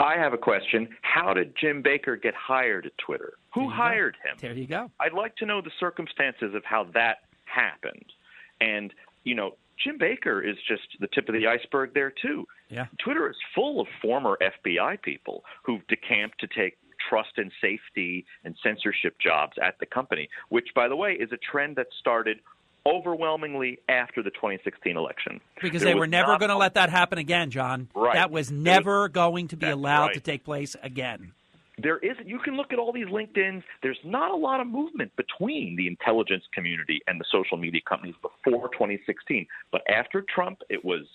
I 0.00 0.16
have 0.16 0.32
a 0.32 0.38
question. 0.38 0.88
How 1.02 1.34
did 1.34 1.54
Jim 1.60 1.82
Baker 1.82 2.16
get 2.16 2.34
hired 2.34 2.86
at 2.86 2.96
Twitter? 2.98 3.34
Who 3.54 3.68
hired 3.68 4.16
go. 4.22 4.30
him? 4.30 4.36
There 4.40 4.52
you 4.52 4.66
go. 4.66 4.90
I'd 4.98 5.12
like 5.12 5.36
to 5.36 5.46
know 5.46 5.60
the 5.60 5.70
circumstances 5.78 6.54
of 6.54 6.64
how 6.64 6.84
that 6.94 7.18
happened. 7.44 8.06
And, 8.60 8.92
you 9.24 9.34
know, 9.34 9.56
Jim 9.82 9.98
Baker 9.98 10.42
is 10.42 10.56
just 10.66 10.82
the 11.00 11.08
tip 11.08 11.28
of 11.28 11.34
the 11.34 11.46
iceberg 11.46 11.94
there, 11.94 12.10
too. 12.10 12.46
Yeah. 12.68 12.86
Twitter 13.02 13.28
is 13.28 13.36
full 13.54 13.80
of 13.80 13.86
former 14.00 14.38
FBI 14.42 15.02
people 15.02 15.44
who've 15.62 15.86
decamped 15.88 16.38
to 16.40 16.46
take 16.46 16.76
trust 17.08 17.30
and 17.36 17.50
safety 17.60 18.24
and 18.44 18.54
censorship 18.62 19.16
jobs 19.18 19.56
at 19.62 19.78
the 19.80 19.86
company, 19.86 20.28
which, 20.48 20.68
by 20.74 20.88
the 20.88 20.96
way, 20.96 21.12
is 21.12 21.30
a 21.32 21.38
trend 21.38 21.76
that 21.76 21.86
started 21.98 22.38
overwhelmingly 22.86 23.78
after 23.88 24.22
the 24.22 24.30
2016 24.30 24.96
election. 24.96 25.40
Because 25.60 25.82
there 25.82 25.94
they 25.94 25.98
were 25.98 26.06
never 26.06 26.38
going 26.38 26.50
to 26.50 26.56
let 26.56 26.74
that 26.74 26.90
happen 26.90 27.18
again, 27.18 27.50
Jon. 27.50 27.88
Right. 27.94 28.14
That 28.14 28.30
was 28.30 28.50
never 28.50 29.02
was, 29.02 29.12
going 29.12 29.48
to 29.48 29.56
be 29.56 29.68
allowed 29.68 30.06
right. 30.06 30.14
to 30.14 30.20
take 30.20 30.44
place 30.44 30.76
again. 30.82 31.32
There 31.82 31.98
is 31.98 32.16
you 32.26 32.38
can 32.38 32.56
look 32.56 32.72
at 32.72 32.78
all 32.78 32.92
these 32.92 33.06
LinkedIn's, 33.06 33.64
there's 33.82 33.98
not 34.04 34.30
a 34.30 34.36
lot 34.36 34.60
of 34.60 34.66
movement 34.66 35.12
between 35.16 35.76
the 35.76 35.86
intelligence 35.86 36.44
community 36.52 37.00
and 37.06 37.18
the 37.18 37.24
social 37.32 37.56
media 37.56 37.80
companies 37.88 38.16
before 38.20 38.68
2016. 38.68 39.46
But 39.72 39.82
after 39.88 40.22
Trump, 40.34 40.58
it 40.68 40.84
was 40.84 41.06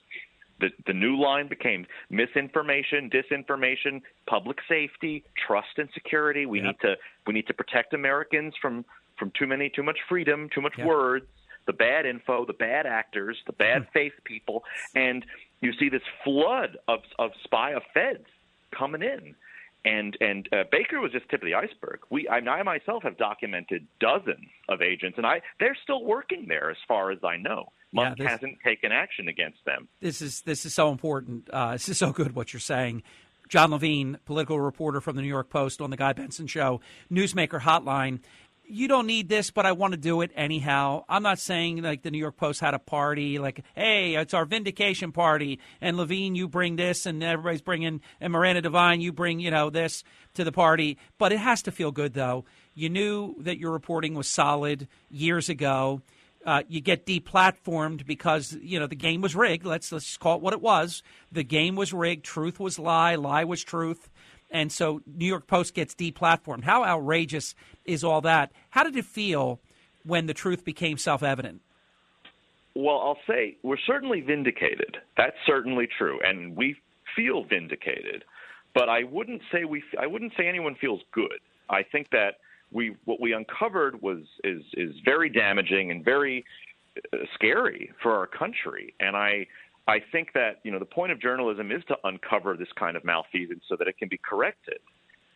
the, 0.60 0.70
the 0.88 0.94
new 0.94 1.22
line 1.22 1.48
became 1.48 1.86
misinformation, 2.10 3.12
disinformation, 3.12 4.02
public 4.28 4.58
safety, 4.68 5.24
trust 5.46 5.78
and 5.78 5.90
security. 5.94 6.46
We 6.46 6.60
yep. 6.60 6.68
need 6.68 6.80
to 6.82 6.96
we 7.28 7.34
need 7.34 7.48
to 7.48 7.54
protect 7.54 7.94
Americans 7.94 8.54
from 8.60 8.86
from 9.20 9.32
too 9.38 9.46
many 9.46 9.70
too 9.70 9.84
much 9.84 9.98
freedom, 10.10 10.50
too 10.54 10.62
much 10.62 10.74
yep. 10.78 10.88
words 10.88 11.26
the 11.66 11.74
bad 11.74 12.06
info, 12.06 12.46
the 12.46 12.54
bad 12.54 12.86
actors, 12.86 13.38
the 13.46 13.54
bad 13.54 13.84
hmm. 13.84 13.90
faith 13.94 14.14
people, 14.24 14.64
and 14.94 15.26
you 15.62 15.74
see 15.80 15.90
this 15.90 16.02
flood 16.24 16.78
of 16.88 17.00
of 17.20 17.32
spy 17.44 17.72
of 17.72 17.84
feds 17.94 18.26
coming 18.78 19.02
in. 19.02 19.36
And 19.86 20.18
and 20.20 20.50
uh, 20.52 20.64
Baker 20.72 21.00
was 21.00 21.12
just 21.12 21.30
tip 21.30 21.42
of 21.42 21.46
the 21.46 21.54
iceberg. 21.54 22.00
We 22.10 22.28
I, 22.28 22.38
I 22.38 22.64
myself 22.64 23.04
have 23.04 23.18
documented 23.18 23.86
dozens 24.00 24.48
of 24.68 24.82
agents, 24.82 25.18
and 25.18 25.28
I 25.28 25.42
they're 25.60 25.78
still 25.84 26.04
working 26.04 26.46
there 26.48 26.72
as 26.72 26.78
far 26.88 27.12
as 27.12 27.20
I 27.24 27.38
know. 27.38 27.72
Musk 27.94 28.18
yeah, 28.20 28.30
hasn't 28.30 28.58
taken 28.64 28.92
action 28.92 29.28
against 29.28 29.64
them. 29.66 29.88
This 30.02 30.22
is 30.22 30.42
this 30.42 30.66
is 30.66 30.74
so 30.74 30.92
important. 30.92 31.50
Uh, 31.52 31.74
this 31.74 31.88
is 31.88 32.00
so 32.00 32.12
good 32.12 32.36
what 32.36 32.52
you're 32.52 32.60
saying. 32.60 33.04
Jon 33.48 33.72
Levine, 33.72 34.18
political 34.26 34.60
reporter 34.60 35.00
from 35.02 35.16
the 35.16 35.22
New 35.22 35.28
York 35.28 35.50
Post 35.50 35.80
on 35.80 35.92
the 35.92 35.98
Guy 35.98 36.14
Benson 36.14 36.48
Show, 36.48 36.82
Newsmaker 37.12 37.62
Hotline 37.62 38.20
you 38.68 38.88
don't 38.88 39.08
need 39.08 39.30
this, 39.30 39.52
but 39.52 39.66
I 39.66 39.72
want 39.72 39.94
to 39.94 39.98
do 39.98 40.22
it 40.22 40.32
anyhow. 40.36 41.04
I'm 41.08 41.24
not 41.24 41.40
saying 41.40 41.82
like 41.82 42.04
the 42.04 42.12
New 42.12 42.18
York 42.18 42.38
Post 42.38 42.60
had 42.60 42.74
a 42.74 42.80
party, 42.80 43.40
like, 43.40 43.64
hey, 43.76 44.16
it's 44.16 44.34
our 44.34 44.46
vindication 44.46 45.12
party, 45.12 45.60
and 45.82 45.98
Levine, 45.98 46.36
you 46.36 46.48
bring 46.48 46.76
this, 46.76 47.06
and 47.06 47.24
everybody's 47.24 47.62
bringing, 47.62 48.02
and 48.20 48.34
Miranda 48.34 48.62
Devine, 48.62 49.02
you 49.02 49.12
bring, 49.12 49.40
you 49.40 49.52
know, 49.52 49.70
this 49.70 50.04
to 50.34 50.44
the 50.44 50.52
party. 50.52 50.98
But 51.18 51.32
it 51.32 51.40
has 51.40 51.62
to 51.64 51.72
feel 51.72 51.92
good, 51.92 52.14
though. 52.14 52.46
You 52.74 52.90
knew 52.90 53.36
that 53.40 53.58
your 53.58 53.72
reporting 53.72 54.16
was 54.16 54.28
solid 54.28 54.88
years 55.10 55.50
ago. 55.50 56.02
Uh, 56.46 56.62
you 56.68 56.80
get 56.80 57.08
deplatformed 57.08 58.06
because 58.06 58.56
you 58.62 58.80
know 58.80 58.86
the 58.86 58.96
game 58.96 59.22
was 59.22 59.36
rigged. 59.36 59.66
Let's 59.66 59.92
let's 59.92 60.16
call 60.16 60.36
it 60.36 60.44
what 60.44 60.54
it 60.54 60.62
was. 60.62 61.02
The 61.32 61.44
game 61.44 61.76
was 61.76 61.92
rigged. 61.92 62.24
Truth 62.24 62.60
was 62.60 62.78
lie. 62.78 63.16
Lie 63.16 63.46
was 63.46 63.64
truth 63.64 64.12
and 64.52 64.72
so 64.72 65.02
New 65.06 65.26
York 65.26 65.48
Post 65.48 65.74
gets 65.74 65.96
deplatformed. 65.96 66.64
How 66.64 66.84
outrageous 66.84 67.56
is 67.84 68.04
all 68.04 68.22
that? 68.22 68.52
How 68.70 68.84
did 68.84 68.96
it 68.96 69.06
feel 69.06 69.60
when 70.04 70.28
the 70.28 70.34
truth 70.34 70.64
became 70.64 70.98
self 70.98 71.24
evident? 71.24 71.62
Well, 72.76 73.00
I'll 73.00 73.20
say 73.28 73.58
we're 73.64 73.78
certainly 73.86 74.22
vindicated. 74.22 74.98
That's 75.18 75.38
certainly 75.46 75.88
true, 75.98 76.20
and 76.22 76.56
we 76.56 76.76
feel 77.16 77.44
vindicated. 77.44 78.24
But 78.74 78.90
I 78.90 79.04
wouldn't 79.04 79.42
say 79.52 79.64
we. 79.64 79.84
I 80.00 80.08
wouldn't 80.08 80.34
say 80.38 80.48
anyone 80.48 80.76
feels 80.76 81.02
good. 81.14 81.40
I 81.70 81.84
think 81.84 82.10
that 82.12 82.36
we 82.72 82.96
what 83.06 83.22
we 83.22 83.34
uncovered 83.34 84.02
was 84.02 84.24
is 84.44 84.64
is 84.74 84.96
very 85.06 85.30
damaging 85.30 85.92
and 85.92 86.04
very 86.04 86.44
uh, 87.14 87.18
scary 87.34 87.92
for 88.02 88.14
our 88.18 88.28
country. 88.28 88.94
And 89.00 89.16
I 89.16 89.48
I 89.88 90.00
think 90.12 90.30
that 90.34 90.60
you 90.64 90.72
know 90.72 90.80
the 90.80 90.86
point 90.86 91.12
of 91.12 91.22
journalism 91.22 91.72
is 91.72 91.84
to 91.88 91.96
uncover 92.04 92.58
this 92.58 92.68
kind 92.78 92.98
of 92.98 93.04
malfeasance 93.04 93.64
so 93.70 93.76
that 93.78 93.88
it 93.88 93.98
can 93.98 94.10
be 94.10 94.20
corrected. 94.28 94.80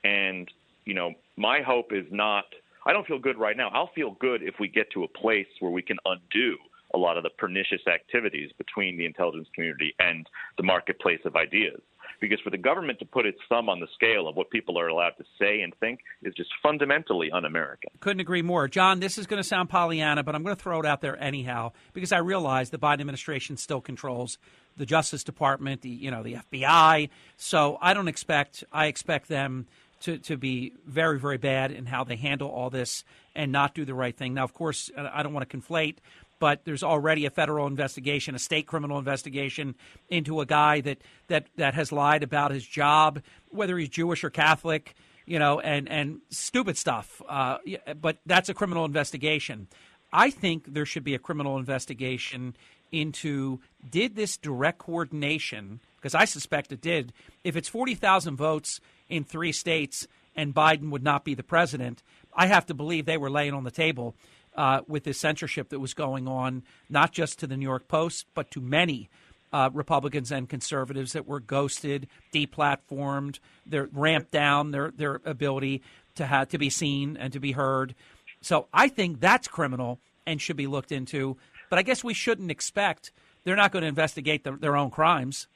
And 0.04 0.50
you 0.86 0.94
know, 0.94 1.14
my 1.38 1.62
hope 1.62 1.92
is 1.92 2.06
not. 2.12 2.46
I 2.86 2.94
don't 2.94 3.06
feel 3.06 3.20
good 3.20 3.38
right 3.38 3.58
now. 3.58 3.70
I'll 3.70 3.92
feel 3.94 4.16
good 4.20 4.42
if 4.42 4.56
we 4.60 4.68
get 4.68 4.90
to 4.92 5.04
a 5.04 5.08
place 5.08 5.48
where 5.60 5.72
we 5.72 5.82
can 5.82 5.98
undo 6.06 6.58
a 6.96 6.98
lot 6.98 7.18
of 7.18 7.24
the 7.24 7.30
pernicious 7.38 7.82
activities 7.88 8.50
between 8.58 8.98
the 8.98 9.06
intelligence 9.06 9.48
community 9.54 9.94
and 10.00 10.26
the 10.58 10.64
marketplace 10.64 11.20
of 11.26 11.36
ideas. 11.36 11.80
Because 12.20 12.40
for 12.42 12.50
the 12.50 12.58
government 12.58 13.00
to 13.00 13.06
put 13.06 13.26
its 13.26 13.40
thumb 13.48 13.70
on 13.70 13.80
the 13.80 13.88
scale 13.94 14.28
of 14.28 14.36
what 14.36 14.50
people 14.50 14.78
are 14.78 14.88
allowed 14.88 15.14
to 15.18 15.24
say 15.40 15.62
and 15.62 15.74
think 15.80 16.00
is 16.22 16.34
just 16.36 16.50
fundamentally 16.62 17.32
un 17.32 17.46
American. 17.46 17.90
Couldn't 18.00 18.20
agree 18.20 18.42
more. 18.42 18.68
Jon, 18.68 19.00
this 19.00 19.18
is 19.18 19.26
going 19.26 19.42
to 19.42 19.48
sound 19.48 19.70
Pollyanna, 19.70 20.24
but 20.24 20.36
I'm 20.36 20.44
going 20.44 20.56
to 20.56 20.62
throw 20.62 20.80
it 20.80 20.86
out 20.86 21.02
there 21.02 21.22
anyhow 21.22 21.72
because 21.94 22.12
I 22.12 22.18
realize 22.18 22.70
the 22.70 22.80
Biden 22.80 23.02
administration 23.02 23.58
still 23.58 23.82
controls 23.82 24.38
the 24.78 24.86
Justice 24.86 25.24
Department, 25.24 25.82
the 25.82 25.90
you 25.90 26.12
know, 26.12 26.24
the 26.24 26.36
FBI. 26.52 27.10
So 27.38 27.78
I 27.82 27.94
don't 27.94 28.08
expect 28.08 28.64
I 28.72 28.88
expect 28.88 29.28
them 29.28 29.68
to, 30.02 30.18
to 30.18 30.38
be 30.38 30.74
very, 30.86 31.20
very 31.20 31.38
bad 31.38 31.72
in 31.72 31.86
how 31.86 32.04
they 32.04 32.16
handle 32.16 32.50
all 32.50 32.70
this 32.70 33.04
and 33.36 33.52
not 33.52 33.76
do 33.76 33.86
the 33.86 33.94
right 33.94 34.16
thing. 34.16 34.34
Now, 34.34 34.44
of 34.44 34.54
course, 34.54 34.90
I 34.98 35.24
don't 35.24 35.34
want 35.34 35.50
to 35.50 35.58
conflate 35.58 35.98
but 36.40 36.66
there's 36.66 36.84
already 36.84 37.26
a 37.26 37.30
federal 37.30 37.68
investigation, 37.68 38.34
a 38.34 38.40
state 38.40 38.66
criminal 38.66 38.98
investigation 38.98 39.76
into 40.10 40.42
a 40.42 40.46
guy 40.46 40.82
that 40.82 41.00
that 41.28 41.48
that 41.58 41.74
has 41.74 41.92
lied 41.92 42.24
about 42.24 42.52
his 42.52 42.66
job, 42.66 43.22
whether 43.50 43.78
he's 43.78 43.90
Jewish 43.90 44.24
or 44.24 44.30
Catholic, 44.30 44.96
you 45.26 45.38
know, 45.38 45.60
and 45.60 45.88
and 45.90 46.22
stupid 46.30 46.78
stuff. 46.78 47.22
Uh, 47.28 47.58
but 48.00 48.18
that's 48.26 48.50
a 48.50 48.54
criminal 48.54 48.86
investigation. 48.86 49.68
I 50.12 50.32
think 50.32 50.74
there 50.74 50.86
should 50.86 51.04
be 51.04 51.14
a 51.14 51.20
criminal 51.20 51.58
investigation 51.58 52.56
into 52.92 53.60
did 53.88 54.16
this 54.16 54.38
direct 54.38 54.80
coordination 54.80 55.80
because 55.98 56.16
I 56.16 56.26
suspect 56.26 56.72
it 56.72 56.82
did. 56.82 57.14
If 57.44 57.56
it's 57.56 57.70
forty 57.70 57.96
thousand 57.96 58.38
votes 58.38 58.80
in 59.08 59.24
three 59.24 59.52
states 59.52 60.08
and 60.36 60.56
Biden 60.56 60.90
would 60.90 61.04
not 61.04 61.26
be 61.26 61.36
the 61.36 61.44
president, 61.44 62.02
I 62.34 62.48
have 62.48 62.66
to 62.68 62.74
believe 62.74 63.06
they 63.06 63.18
were 63.18 63.30
laying 63.30 63.54
on 63.54 63.64
the 63.64 63.72
table 63.72 64.16
uh, 64.56 64.82
with 64.88 65.04
this 65.04 65.20
censorship 65.20 65.70
that 65.70 65.80
was 65.80 65.94
going 65.94 66.28
on, 66.28 66.64
not 66.90 67.12
just 67.12 67.40
to 67.40 67.48
the 67.48 67.58
New 67.58 67.68
York 67.68 67.88
Post, 67.88 68.26
but 68.34 68.52
to 68.52 68.62
many 68.62 69.10
uh, 69.52 69.70
Republicans 69.74 70.32
and 70.32 70.50
conservatives 70.50 71.14
that 71.14 71.28
were 71.28 71.40
ghosted, 71.40 72.08
deplatformed, 72.34 73.40
they're 73.66 73.90
ramped 73.92 74.32
down 74.32 74.72
their 74.72 74.92
their 74.92 75.22
ability 75.26 75.82
to 76.16 76.26
have 76.26 76.50
to 76.50 76.58
be 76.58 76.70
seen 76.70 77.18
and 77.18 77.34
to 77.34 77.40
be 77.40 77.54
heard. 77.54 77.96
So 78.42 78.68
I 78.74 78.90
think 78.90 79.20
that's 79.20 79.48
criminal 79.48 80.00
and 80.26 80.42
should 80.42 80.58
be 80.58 80.68
looked 80.68 80.92
into. 80.92 81.38
But 81.70 81.80
I 81.80 81.82
guess 81.82 82.04
we 82.04 82.14
shouldn't 82.14 82.52
expect 82.52 83.12
they're 83.44 83.56
not 83.56 83.72
going 83.72 83.84
to 83.84 83.88
investigate 83.88 84.44
the, 84.44 84.52
their 84.52 84.76
own 84.76 84.92
crimes. 84.92 85.48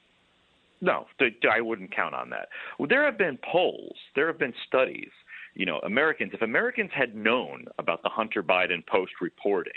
No, 0.82 1.06
I 1.49 1.61
wouldn't 1.61 1.95
count 1.95 2.14
on 2.14 2.30
that. 2.32 2.49
Well, 2.78 2.90
there 2.90 3.06
have 3.06 3.18
been 3.18 3.38
polls, 3.52 3.95
there 4.15 4.28
have 4.28 4.38
been 4.38 4.53
studies 4.68 5.11
you 5.56 5.66
know, 5.66 5.80
Americans, 5.80 6.32
if 6.34 6.42
Americans 6.42 6.92
had 6.94 7.16
known 7.16 7.66
about 7.78 8.02
the 8.04 8.10
Hunter 8.10 8.44
Biden 8.44 8.86
post 8.86 9.14
reporting, 9.22 9.74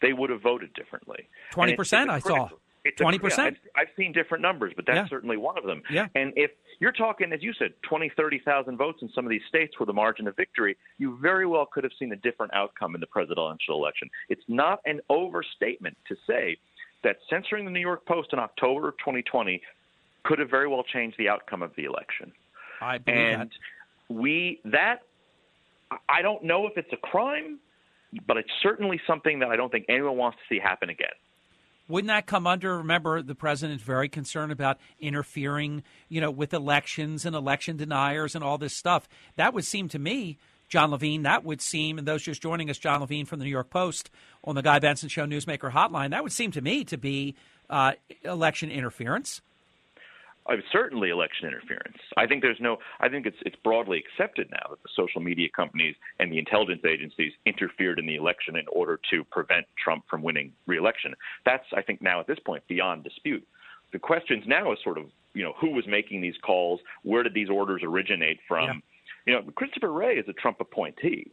they 0.00 0.12
would 0.12 0.30
have 0.30 0.40
voted 0.40 0.72
differently. 0.74 1.28
20%, 1.52 2.08
I 2.08 2.18
saw. 2.18 2.48
Twenty 2.96 3.18
percent. 3.18 3.58
Yeah, 3.62 3.70
I've, 3.76 3.88
I've, 3.88 3.94
seen 3.94 4.12
different 4.12 4.40
numbers, 4.40 4.72
but 4.74 4.86
that's 4.86 4.96
yeah. 4.96 5.08
certainly 5.08 5.36
one 5.36 5.58
of 5.58 5.64
them. 5.64 5.82
Yeah. 5.90 6.06
And 6.14 6.32
if 6.34 6.50
you're 6.78 6.92
talking, 6.92 7.30
as 7.32 7.42
you 7.42 7.52
said, 7.58 7.74
20, 7.82 8.10
30,000 8.16 8.76
votes 8.78 9.00
in 9.02 9.10
some 9.14 9.26
of 9.26 9.30
these 9.30 9.42
states 9.48 9.78
with 9.78 9.90
a 9.90 9.92
margin 9.92 10.26
of 10.26 10.34
victory, 10.34 10.78
you 10.96 11.18
very 11.20 11.46
well 11.46 11.66
could 11.66 11.84
have 11.84 11.92
seen 11.98 12.10
a 12.12 12.16
different 12.16 12.54
outcome 12.54 12.94
in 12.94 13.00
the 13.02 13.06
presidential 13.06 13.74
election. 13.74 14.08
It's 14.30 14.42
not 14.48 14.80
an 14.86 15.00
overstatement 15.10 15.96
to 16.08 16.16
say 16.26 16.56
that 17.04 17.16
censoring 17.28 17.66
the 17.66 17.70
New 17.70 17.80
York 17.80 18.06
Post 18.06 18.30
in 18.32 18.38
October 18.38 18.88
of 18.88 18.98
2020 18.98 19.60
could 20.24 20.38
have 20.38 20.50
very 20.50 20.68
well 20.68 20.82
changed 20.82 21.18
the 21.18 21.28
outcome 21.28 21.62
of 21.62 21.72
the 21.76 21.84
election. 21.84 22.32
I 22.80 22.98
believe 22.98 23.20
and 23.20 23.40
that. 23.42 24.14
we 24.14 24.60
that 24.64 25.02
I 26.08 26.22
don't 26.22 26.44
know 26.44 26.66
if 26.66 26.76
it's 26.76 26.92
a 26.92 26.96
crime, 26.96 27.58
but 28.26 28.36
it's 28.36 28.50
certainly 28.62 29.00
something 29.06 29.40
that 29.40 29.48
I 29.48 29.56
don't 29.56 29.70
think 29.70 29.86
anyone 29.88 30.16
wants 30.16 30.38
to 30.38 30.54
see 30.54 30.60
happen 30.60 30.90
again. 30.90 31.08
Wouldn't 31.88 32.08
that 32.08 32.26
come 32.26 32.46
under? 32.46 32.78
Remember, 32.78 33.20
the 33.20 33.34
president's 33.34 33.82
very 33.82 34.08
concerned 34.08 34.52
about 34.52 34.78
interfering, 35.00 35.82
you 36.08 36.20
know, 36.20 36.30
with 36.30 36.54
elections 36.54 37.26
and 37.26 37.34
election 37.34 37.76
deniers 37.76 38.36
and 38.36 38.44
all 38.44 38.58
this 38.58 38.76
stuff. 38.76 39.08
That 39.34 39.54
would 39.54 39.64
seem 39.64 39.88
to 39.88 39.98
me, 39.98 40.38
Jon 40.68 40.92
Levine, 40.92 41.24
that 41.24 41.44
would 41.44 41.60
seem, 41.60 41.98
and 41.98 42.06
those 42.06 42.22
just 42.22 42.40
joining 42.40 42.70
us, 42.70 42.78
Jon 42.78 43.00
Levine 43.00 43.26
from 43.26 43.40
the 43.40 43.44
New 43.44 43.50
York 43.50 43.70
Post 43.70 44.08
on 44.44 44.54
the 44.54 44.62
Guy 44.62 44.78
Benson 44.78 45.08
Show 45.08 45.26
Newsmaker 45.26 45.72
Hotline, 45.72 46.10
that 46.10 46.22
would 46.22 46.32
seem 46.32 46.52
to 46.52 46.60
me 46.60 46.84
to 46.84 46.96
be 46.96 47.34
uh, 47.68 47.92
election 48.24 48.70
interference 48.70 49.40
uh, 50.50 50.56
certainly 50.72 51.10
election 51.10 51.46
interference. 51.46 51.96
I 52.16 52.26
think 52.26 52.42
there's 52.42 52.60
no. 52.60 52.78
I 53.00 53.08
think 53.08 53.26
it's 53.26 53.36
it's 53.46 53.56
broadly 53.62 54.02
accepted 54.04 54.48
now 54.50 54.66
that 54.70 54.82
the 54.82 54.88
social 54.96 55.20
media 55.20 55.48
companies 55.54 55.94
and 56.18 56.32
the 56.32 56.38
intelligence 56.38 56.82
agencies 56.84 57.32
interfered 57.46 57.98
in 57.98 58.06
the 58.06 58.16
election 58.16 58.56
in 58.56 58.64
order 58.72 58.98
to 59.10 59.24
prevent 59.24 59.66
Trump 59.82 60.04
from 60.10 60.22
winning 60.22 60.52
re-election. 60.66 61.14
That's 61.44 61.64
I 61.76 61.82
think 61.82 62.02
now 62.02 62.20
at 62.20 62.26
this 62.26 62.38
point 62.44 62.66
beyond 62.68 63.04
dispute. 63.04 63.46
The 63.92 63.98
questions 63.98 64.44
now 64.46 64.72
is 64.72 64.78
sort 64.82 64.98
of 64.98 65.06
you 65.34 65.44
know 65.44 65.54
who 65.60 65.70
was 65.70 65.84
making 65.86 66.20
these 66.20 66.36
calls, 66.44 66.80
where 67.02 67.22
did 67.22 67.34
these 67.34 67.48
orders 67.48 67.82
originate 67.84 68.40
from? 68.48 68.82
Yeah. 69.26 69.34
You 69.34 69.34
know, 69.34 69.52
Christopher 69.52 69.92
Wray 69.92 70.16
is 70.16 70.26
a 70.28 70.32
Trump 70.32 70.60
appointee, 70.60 71.30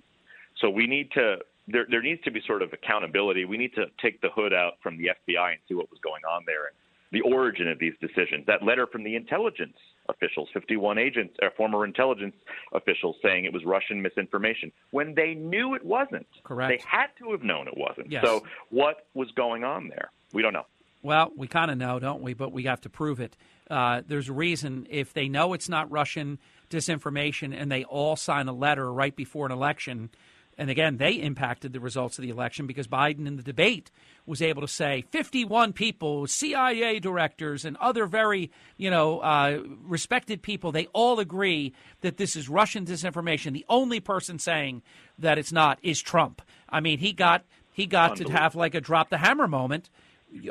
so 0.60 0.70
we 0.70 0.88
need 0.88 1.12
to. 1.14 1.38
There, 1.70 1.86
there 1.90 2.02
needs 2.02 2.24
to 2.24 2.32
be 2.32 2.42
sort 2.48 2.62
of 2.62 2.72
accountability. 2.72 3.44
We 3.44 3.58
need 3.58 3.74
to 3.76 3.88
take 4.02 4.22
the 4.22 4.30
hood 4.30 4.54
out 4.54 4.76
from 4.82 4.98
the 4.98 5.08
FBI 5.08 5.52
and 5.52 5.60
see 5.68 5.74
what 5.74 5.90
was 5.92 6.00
going 6.02 6.22
on 6.24 6.44
there 6.46 6.68
and 6.68 6.76
the 7.12 7.22
origin 7.22 7.68
of 7.68 7.80
these 7.80 7.94
decisions. 8.02 8.46
That 8.48 8.64
letter 8.64 8.88
from 8.88 9.04
the 9.04 9.16
intelligence 9.16 9.78
officials, 10.10 10.50
51 10.54 10.98
agents, 10.98 11.36
uh, 11.42 11.48
former 11.56 11.86
intelligence 11.86 12.36
officials, 12.74 13.16
saying 13.22 13.46
it 13.46 13.54
was 13.54 13.64
Russian 13.66 14.02
misinformation 14.02 14.72
when 14.92 15.14
they 15.16 15.34
knew 15.34 15.76
it 15.76 15.86
wasn't. 15.86 16.28
Correct. 16.44 16.70
They 16.70 16.90
had 16.90 17.08
to 17.20 17.32
have 17.32 17.44
known 17.44 17.68
it 17.68 17.78
wasn't. 17.78 18.12
Yes. 18.12 18.26
So 18.26 18.44
what 18.70 19.08
was 19.14 19.30
going 19.32 19.64
on 19.64 19.90
there? 19.90 20.10
We 20.34 20.42
don't 20.42 20.54
know. 20.54 20.66
Well, 21.04 21.32
we 21.38 21.48
kind 21.48 21.72
of 21.72 21.78
know, 21.78 22.00
don't 22.00 22.22
we? 22.22 22.34
But 22.34 22.52
we 22.52 22.64
have 22.64 22.82
to 22.82 22.90
prove 22.90 23.20
it. 23.20 23.38
Uh, 23.70 24.02
there's 24.08 24.30
a 24.30 24.34
reason 24.34 24.88
if 24.90 25.14
they 25.14 25.30
know 25.30 25.54
it's 25.54 25.70
not 25.70 25.92
Russian 25.92 26.40
disinformation 26.70 27.56
and 27.58 27.72
they 27.72 27.84
all 27.84 28.16
sign 28.16 28.48
a 28.48 28.54
letter 28.54 28.92
right 28.92 29.16
before 29.16 29.46
an 29.46 29.52
election 29.52 30.10
and 30.58 30.70
again, 30.70 30.98
they 30.98 31.12
impacted 31.12 31.72
the 31.72 31.80
results 31.80 32.18
of 32.18 32.24
the 32.24 32.30
election 32.30 32.66
because 32.66 32.88
Biden 32.88 33.28
in 33.28 33.38
the 33.38 33.44
debate 33.44 33.92
was 34.26 34.42
able 34.42 34.62
to 34.62 34.68
say 34.68 35.06
51 35.12 35.74
people, 35.74 36.26
CIA 36.26 37.00
directors, 37.00 37.64
and 37.64 37.78
other 37.78 38.08
very, 38.08 38.52
you 38.76 38.90
know, 38.90 39.20
uh, 39.20 39.62
respected 39.84 40.42
people, 40.42 40.72
they 40.72 40.88
all 40.88 41.20
agree 41.20 41.74
that 42.02 42.18
this 42.18 42.36
is 42.36 42.50
Russian 42.50 42.86
disinformation. 42.86 43.54
The 43.54 43.66
only 43.70 44.00
person 44.00 44.40
saying 44.40 44.82
that 45.20 45.38
it's 45.38 45.52
not 45.52 45.78
is 45.84 46.02
Trump. 46.02 46.42
I 46.70 46.80
mean, 46.80 47.00
he 47.00 47.14
got 47.14 47.44
he 47.72 47.86
got 47.86 48.16
to 48.18 48.30
have 48.30 48.56
like 48.56 48.74
a 48.74 48.82
drop 48.82 49.10
the 49.10 49.20
hammer 49.20 49.48
moment 49.48 49.92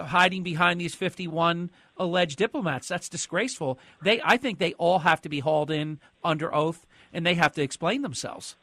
hiding 0.01 0.43
behind 0.43 0.81
these 0.81 0.95
51 0.95 1.71
alleged 1.97 2.39
diplomats. 2.39 2.89
That's 2.89 3.09
disgraceful. 3.09 3.79
They 4.01 4.21
I 4.25 4.37
think 4.37 4.59
they 4.59 4.75
all 4.75 5.01
have 5.01 5.21
to 5.23 5.29
be 5.29 5.41
hauled 5.41 5.71
in 5.71 5.99
under 6.25 6.55
oath 6.55 6.87
and 7.13 7.27
they 7.27 7.35
have 7.35 7.53
to 7.55 7.63
explain 7.63 8.03
themselves. 8.03 8.57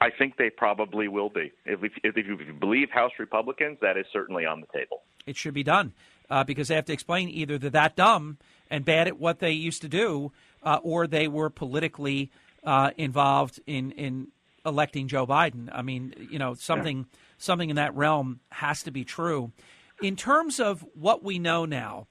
I 0.00 0.10
think 0.10 0.36
they 0.36 0.50
probably 0.50 1.08
will 1.08 1.30
be. 1.30 1.52
If, 1.64 1.82
if, 1.82 1.92
if, 2.02 2.26
you 2.26 2.36
believe 2.58 2.90
House 2.90 3.12
Republicans, 3.18 3.78
that 3.80 3.96
is 3.96 4.06
certainly 4.12 4.44
on 4.44 4.60
the 4.60 4.66
table. 4.66 5.02
It 5.26 5.36
should 5.36 5.54
be 5.54 5.62
done 5.62 5.92
uh, 6.28 6.44
because 6.44 6.68
they 6.68 6.74
have 6.74 6.84
to 6.86 6.92
explain 6.92 7.28
either 7.28 7.58
they're 7.58 7.70
that 7.70 7.96
dumb 7.96 8.38
and 8.70 8.84
bad 8.84 9.06
at 9.06 9.18
what 9.18 9.38
they 9.38 9.52
used 9.52 9.82
to 9.82 9.88
do, 9.88 10.32
uh, 10.62 10.78
or 10.82 11.06
they 11.06 11.28
were 11.28 11.50
politically 11.50 12.30
uh, 12.64 12.90
involved 12.96 13.60
in 13.66 13.92
in 13.92 14.28
electing 14.66 15.08
Joe 15.08 15.26
Biden. 15.26 15.68
I 15.72 15.82
mean, 15.82 16.14
you 16.30 16.38
know, 16.38 16.54
something 16.54 16.98
yeah. 16.98 17.18
something 17.38 17.70
in 17.70 17.76
that 17.76 17.94
realm 17.94 18.40
has 18.50 18.82
to 18.84 18.90
be 18.90 19.04
true. 19.04 19.52
In 20.02 20.16
terms 20.16 20.58
of 20.58 20.84
what 20.94 21.22
we 21.22 21.38
know 21.38 21.64
now, 21.66 22.08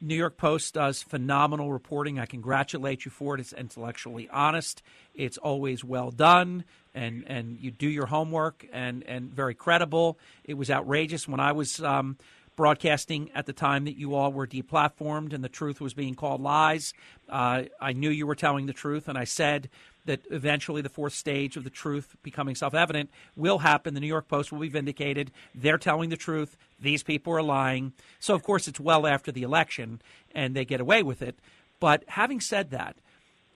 New 0.00 0.14
York 0.14 0.36
Post 0.36 0.74
does 0.74 1.02
phenomenal 1.02 1.72
reporting. 1.72 2.18
I 2.18 2.26
congratulate 2.26 3.04
you 3.04 3.10
for 3.10 3.34
it. 3.34 3.40
It's 3.40 3.52
intellectually 3.52 4.28
honest. 4.30 4.82
It's 5.14 5.36
always 5.38 5.84
well 5.84 6.10
done, 6.10 6.64
and 6.94 7.24
and 7.26 7.58
you 7.60 7.70
do 7.70 7.88
your 7.88 8.06
homework 8.06 8.66
and 8.72 9.02
and 9.04 9.32
very 9.32 9.54
credible. 9.54 10.18
It 10.44 10.54
was 10.54 10.70
outrageous 10.70 11.28
when 11.28 11.40
I 11.40 11.52
was. 11.52 11.82
Um, 11.82 12.16
broadcasting 12.56 13.30
at 13.34 13.46
the 13.46 13.54
time 13.54 13.86
that 13.86 13.96
you 13.96 14.14
all 14.14 14.30
were 14.30 14.46
deplatformed 14.46 15.32
and 15.32 15.42
the 15.42 15.48
truth 15.48 15.80
was 15.80 15.94
being 15.94 16.14
called 16.14 16.42
lies. 16.42 16.92
Uh, 17.26 17.62
I 17.80 17.94
knew 17.94 18.10
you 18.10 18.26
were 18.26 18.34
telling 18.34 18.66
the 18.66 18.74
truth, 18.74 19.08
and 19.08 19.16
I 19.16 19.24
said 19.24 19.70
that 20.04 20.20
eventually 20.30 20.82
the 20.82 20.90
fourth 20.90 21.14
stage 21.14 21.56
of 21.56 21.64
the 21.64 21.70
truth 21.70 22.16
becoming 22.22 22.54
self 22.54 22.74
evident 22.74 23.10
will 23.36 23.58
happen. 23.58 23.94
The 23.94 24.00
New 24.00 24.06
York 24.06 24.28
Post 24.28 24.52
will 24.52 24.60
be 24.60 24.68
vindicated. 24.68 25.30
They're 25.54 25.78
telling 25.78 26.10
the 26.10 26.16
truth. 26.16 26.56
These 26.80 27.02
people 27.02 27.32
are 27.32 27.42
lying. 27.42 27.92
So, 28.18 28.34
of 28.34 28.42
course, 28.42 28.68
it's 28.68 28.80
well 28.80 29.06
after 29.06 29.32
the 29.32 29.42
election 29.42 30.02
and 30.34 30.54
they 30.54 30.64
get 30.64 30.80
away 30.80 31.02
with 31.02 31.22
it. 31.22 31.38
But 31.78 32.04
having 32.08 32.40
said 32.40 32.70
that, 32.70 32.96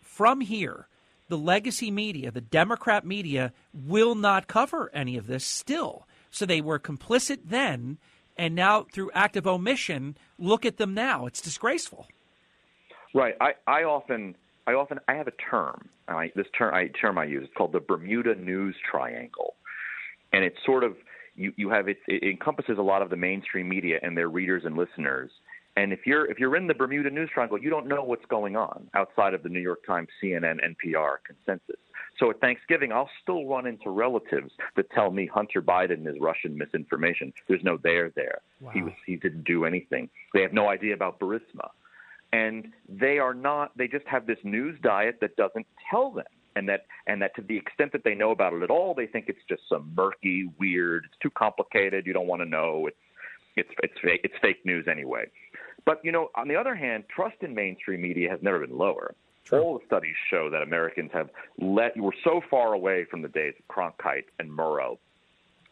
from 0.00 0.40
here, 0.40 0.86
the 1.28 1.38
legacy 1.38 1.90
media, 1.90 2.30
the 2.30 2.40
Democrat 2.40 3.04
media, 3.04 3.52
will 3.72 4.14
not 4.14 4.46
cover 4.46 4.90
any 4.94 5.16
of 5.16 5.26
this 5.26 5.44
still. 5.44 6.06
So 6.30 6.46
they 6.46 6.60
were 6.60 6.78
complicit 6.78 7.38
then, 7.46 7.98
and 8.36 8.54
now 8.54 8.86
through 8.92 9.10
active 9.14 9.46
omission, 9.46 10.16
look 10.38 10.66
at 10.66 10.76
them 10.76 10.94
now. 10.94 11.26
It's 11.26 11.40
disgraceful. 11.40 12.06
Right. 13.14 13.34
I, 13.40 13.52
I 13.66 13.84
often 13.84 14.34
I 14.66 14.72
often 14.72 14.98
I 15.06 15.14
have 15.14 15.28
a 15.28 15.32
term. 15.50 15.88
I, 16.08 16.32
this 16.34 16.46
term 16.56 16.74
I 16.74 16.88
term 17.00 17.18
I 17.18 17.24
use. 17.24 17.44
It's 17.44 17.54
called 17.56 17.72
the 17.72 17.80
Bermuda 17.80 18.34
News 18.34 18.74
Triangle, 18.90 19.54
and 20.32 20.44
it's 20.44 20.56
sort 20.66 20.84
of 20.84 20.96
you 21.36 21.52
you 21.56 21.70
have 21.70 21.88
it, 21.88 21.98
it 22.08 22.24
encompasses 22.24 22.78
a 22.78 22.82
lot 22.82 23.02
of 23.02 23.10
the 23.10 23.16
mainstream 23.16 23.68
media 23.68 23.98
and 24.02 24.16
their 24.16 24.28
readers 24.28 24.62
and 24.64 24.76
listeners. 24.76 25.30
And 25.76 25.92
if 25.92 26.00
you're 26.06 26.30
if 26.30 26.38
you're 26.38 26.56
in 26.56 26.66
the 26.66 26.74
Bermuda 26.74 27.10
News 27.10 27.30
Triangle, 27.32 27.58
you 27.58 27.70
don't 27.70 27.86
know 27.86 28.04
what's 28.04 28.24
going 28.26 28.56
on 28.56 28.88
outside 28.94 29.34
of 29.34 29.42
the 29.42 29.48
New 29.48 29.60
York 29.60 29.84
Times, 29.86 30.08
CNN, 30.22 30.58
NPR 30.62 31.16
consensus. 31.26 31.80
So 32.20 32.30
at 32.30 32.40
Thanksgiving, 32.40 32.92
I'll 32.92 33.10
still 33.22 33.46
run 33.46 33.66
into 33.66 33.90
relatives 33.90 34.52
that 34.76 34.88
tell 34.92 35.10
me 35.10 35.26
Hunter 35.26 35.60
Biden 35.60 36.06
is 36.06 36.14
Russian 36.20 36.56
misinformation. 36.56 37.32
There's 37.48 37.64
no 37.64 37.76
there 37.82 38.10
there. 38.14 38.38
Wow. 38.60 38.70
He 38.72 38.82
was 38.82 38.92
he 39.04 39.16
didn't 39.16 39.44
do 39.44 39.64
anything. 39.64 40.08
They 40.32 40.42
have 40.42 40.52
no 40.52 40.68
idea 40.68 40.94
about 40.94 41.18
Burisma 41.18 41.70
and 42.34 42.66
they 42.88 43.18
are 43.18 43.34
not 43.34 43.70
they 43.76 43.86
just 43.86 44.06
have 44.06 44.26
this 44.26 44.38
news 44.42 44.78
diet 44.82 45.18
that 45.20 45.36
doesn't 45.36 45.66
tell 45.90 46.10
them 46.10 46.24
and 46.56 46.68
that 46.68 46.86
and 47.06 47.22
that 47.22 47.34
to 47.36 47.42
the 47.42 47.56
extent 47.56 47.92
that 47.92 48.02
they 48.04 48.14
know 48.14 48.32
about 48.32 48.52
it 48.52 48.62
at 48.62 48.70
all 48.70 48.94
they 48.94 49.06
think 49.06 49.26
it's 49.28 49.44
just 49.48 49.62
some 49.68 49.92
murky 49.96 50.50
weird 50.58 51.04
it's 51.04 51.18
too 51.22 51.30
complicated 51.30 52.06
you 52.06 52.12
don't 52.12 52.26
want 52.26 52.42
to 52.42 52.48
know 52.48 52.88
it's 52.88 52.96
it's 53.56 53.68
it's 53.82 53.94
fake 54.02 54.20
it's 54.24 54.34
fake 54.42 54.64
news 54.64 54.86
anyway 54.90 55.24
but 55.84 56.00
you 56.04 56.12
know 56.12 56.30
on 56.34 56.48
the 56.48 56.56
other 56.56 56.74
hand 56.74 57.04
trust 57.14 57.36
in 57.40 57.54
mainstream 57.54 58.00
media 58.00 58.30
has 58.30 58.40
never 58.42 58.60
been 58.60 58.76
lower 58.76 59.14
True. 59.44 59.60
all 59.60 59.78
the 59.78 59.84
studies 59.86 60.16
show 60.30 60.50
that 60.50 60.62
americans 60.62 61.10
have 61.12 61.30
let 61.58 61.96
we're 61.96 62.12
so 62.22 62.40
far 62.50 62.72
away 62.72 63.04
from 63.04 63.22
the 63.22 63.28
days 63.28 63.54
of 63.58 63.74
cronkite 63.74 64.24
and 64.38 64.50
murrow 64.50 64.98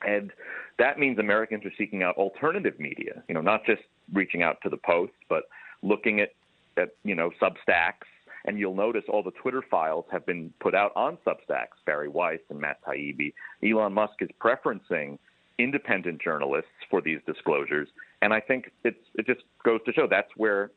and 0.06 0.32
that 0.78 0.98
means 0.98 1.18
americans 1.18 1.64
are 1.64 1.72
seeking 1.78 2.02
out 2.02 2.16
alternative 2.16 2.78
media 2.78 3.22
you 3.28 3.34
know 3.34 3.40
not 3.40 3.64
just 3.64 3.82
reaching 4.12 4.42
out 4.42 4.58
to 4.62 4.68
the 4.68 4.76
post 4.76 5.12
but 5.28 5.44
looking 5.82 6.20
at 6.20 6.32
at 6.76 6.90
you 7.04 7.14
know 7.14 7.30
Substacks, 7.40 8.08
and 8.44 8.58
you'll 8.58 8.74
notice 8.74 9.04
all 9.08 9.22
the 9.22 9.32
Twitter 9.32 9.62
files 9.62 10.04
have 10.10 10.24
been 10.26 10.52
put 10.60 10.74
out 10.74 10.92
on 10.96 11.18
Substacks. 11.26 11.78
Bari 11.86 12.08
Weiss 12.08 12.40
and 12.50 12.60
Matt 12.60 12.82
Taibbi. 12.84 13.32
Elon 13.62 13.92
Musk 13.92 14.14
is 14.20 14.30
preferencing 14.40 15.18
independent 15.58 16.20
journalists 16.20 16.70
for 16.90 17.00
these 17.00 17.20
disclosures, 17.26 17.88
and 18.22 18.32
I 18.32 18.40
think 18.40 18.70
it's 18.84 18.96
it 19.16 19.26
just 19.26 19.42
goes 19.64 19.80
to 19.84 19.92
show 19.92 20.06
that's 20.08 20.30
where 20.36 20.70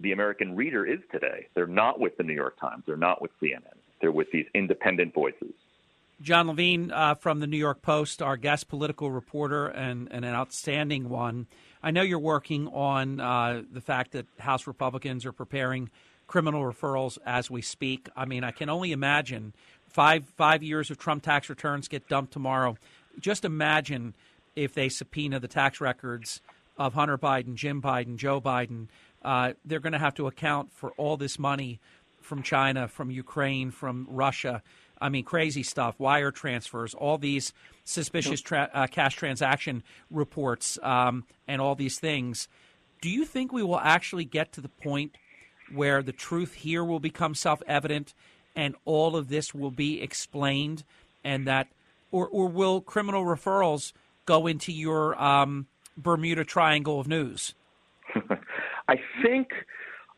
the 0.00 0.12
American 0.12 0.54
reader 0.54 0.84
is 0.84 0.98
today. 1.10 1.46
They're 1.54 1.66
not 1.66 1.98
with 1.98 2.16
the 2.16 2.24
New 2.24 2.34
York 2.34 2.60
Times. 2.60 2.82
They're 2.86 2.96
not 2.96 3.22
with 3.22 3.30
CNN. 3.40 3.62
They're 4.00 4.12
with 4.12 4.30
these 4.32 4.46
independent 4.54 5.14
voices. 5.14 5.54
Jon 6.20 6.48
Levine 6.48 6.90
uh, 6.90 7.14
from 7.14 7.38
the 7.38 7.46
New 7.46 7.56
York 7.56 7.80
Post, 7.80 8.20
our 8.20 8.36
guest 8.36 8.68
political 8.68 9.10
reporter 9.10 9.68
and, 9.68 10.08
and 10.10 10.24
an 10.24 10.34
outstanding 10.34 11.08
one. 11.08 11.46
I 11.80 11.92
know 11.92 12.02
you're 12.02 12.18
working 12.18 12.66
on 12.68 13.20
uh, 13.20 13.62
the 13.70 13.80
fact 13.80 14.12
that 14.12 14.26
House 14.40 14.66
Republicans 14.66 15.24
are 15.24 15.32
preparing 15.32 15.90
criminal 16.26 16.62
referrals 16.62 17.18
as 17.24 17.48
we 17.48 17.62
speak. 17.62 18.08
I 18.16 18.24
mean, 18.24 18.42
I 18.42 18.50
can 18.50 18.68
only 18.68 18.90
imagine 18.90 19.54
five 19.88 20.26
five 20.36 20.62
years 20.62 20.90
of 20.90 20.98
Trump 20.98 21.22
tax 21.22 21.48
returns 21.48 21.86
get 21.86 22.08
dumped 22.08 22.32
tomorrow. 22.32 22.76
Just 23.20 23.44
imagine 23.44 24.14
if 24.56 24.74
they 24.74 24.88
subpoena 24.88 25.38
the 25.38 25.48
tax 25.48 25.80
records 25.80 26.40
of 26.78 26.94
Hunter 26.94 27.18
Biden, 27.18 27.54
Jim 27.54 27.82
Biden, 27.82 28.16
Joe 28.16 28.40
Biden. 28.40 28.88
Uh, 29.22 29.52
they're 29.64 29.80
going 29.80 29.92
to 29.92 29.98
have 29.98 30.14
to 30.14 30.26
account 30.26 30.72
for 30.72 30.92
all 30.92 31.16
this 31.16 31.38
money 31.38 31.80
from 32.20 32.42
China, 32.42 32.88
from 32.88 33.10
Ukraine, 33.10 33.70
from 33.70 34.06
Russia. 34.08 34.62
I 35.00 35.08
mean, 35.08 35.24
crazy 35.24 35.62
stuff, 35.62 35.98
wire 35.98 36.30
transfers, 36.30 36.94
all 36.94 37.18
these 37.18 37.52
suspicious 37.84 38.40
tra- 38.40 38.70
uh, 38.72 38.86
cash 38.86 39.16
transaction 39.16 39.82
reports, 40.10 40.78
um, 40.82 41.24
and 41.46 41.60
all 41.60 41.74
these 41.74 41.98
things. 41.98 42.48
Do 43.00 43.08
you 43.08 43.24
think 43.24 43.52
we 43.52 43.62
will 43.62 43.78
actually 43.78 44.24
get 44.24 44.52
to 44.52 44.60
the 44.60 44.68
point 44.68 45.16
where 45.72 46.02
the 46.02 46.12
truth 46.12 46.54
here 46.54 46.84
will 46.84 47.00
become 47.00 47.34
self 47.34 47.62
evident 47.66 48.14
and 48.58 48.74
all 48.84 49.14
of 49.14 49.28
this 49.28 49.54
will 49.54 49.70
be 49.70 50.02
explained, 50.02 50.82
and 51.22 51.46
that, 51.46 51.68
or, 52.10 52.26
or 52.26 52.48
will 52.48 52.80
criminal 52.80 53.24
referrals 53.24 53.92
go 54.26 54.48
into 54.48 54.72
your 54.72 55.20
um, 55.22 55.68
Bermuda 55.98 56.44
Triangle 56.44 57.00
of 57.00 57.08
news? 57.08 57.54
I 58.88 58.96
think 59.22 59.48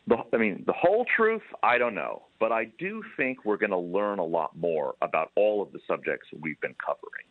the, 0.06 0.16
I 0.32 0.36
mean, 0.36 0.64
the 0.66 0.72
whole 0.72 1.04
truth, 1.16 1.42
I 1.62 1.78
don't 1.78 1.94
know. 1.94 2.22
But 2.38 2.52
I 2.52 2.66
do 2.78 3.02
think 3.16 3.44
we're 3.44 3.56
going 3.56 3.70
to 3.70 3.78
learn 3.78 4.18
a 4.18 4.24
lot 4.24 4.56
more 4.56 4.94
about 5.02 5.30
all 5.36 5.62
of 5.62 5.72
the 5.72 5.80
subjects 5.86 6.28
we've 6.40 6.60
been 6.60 6.74
covering. 6.84 7.24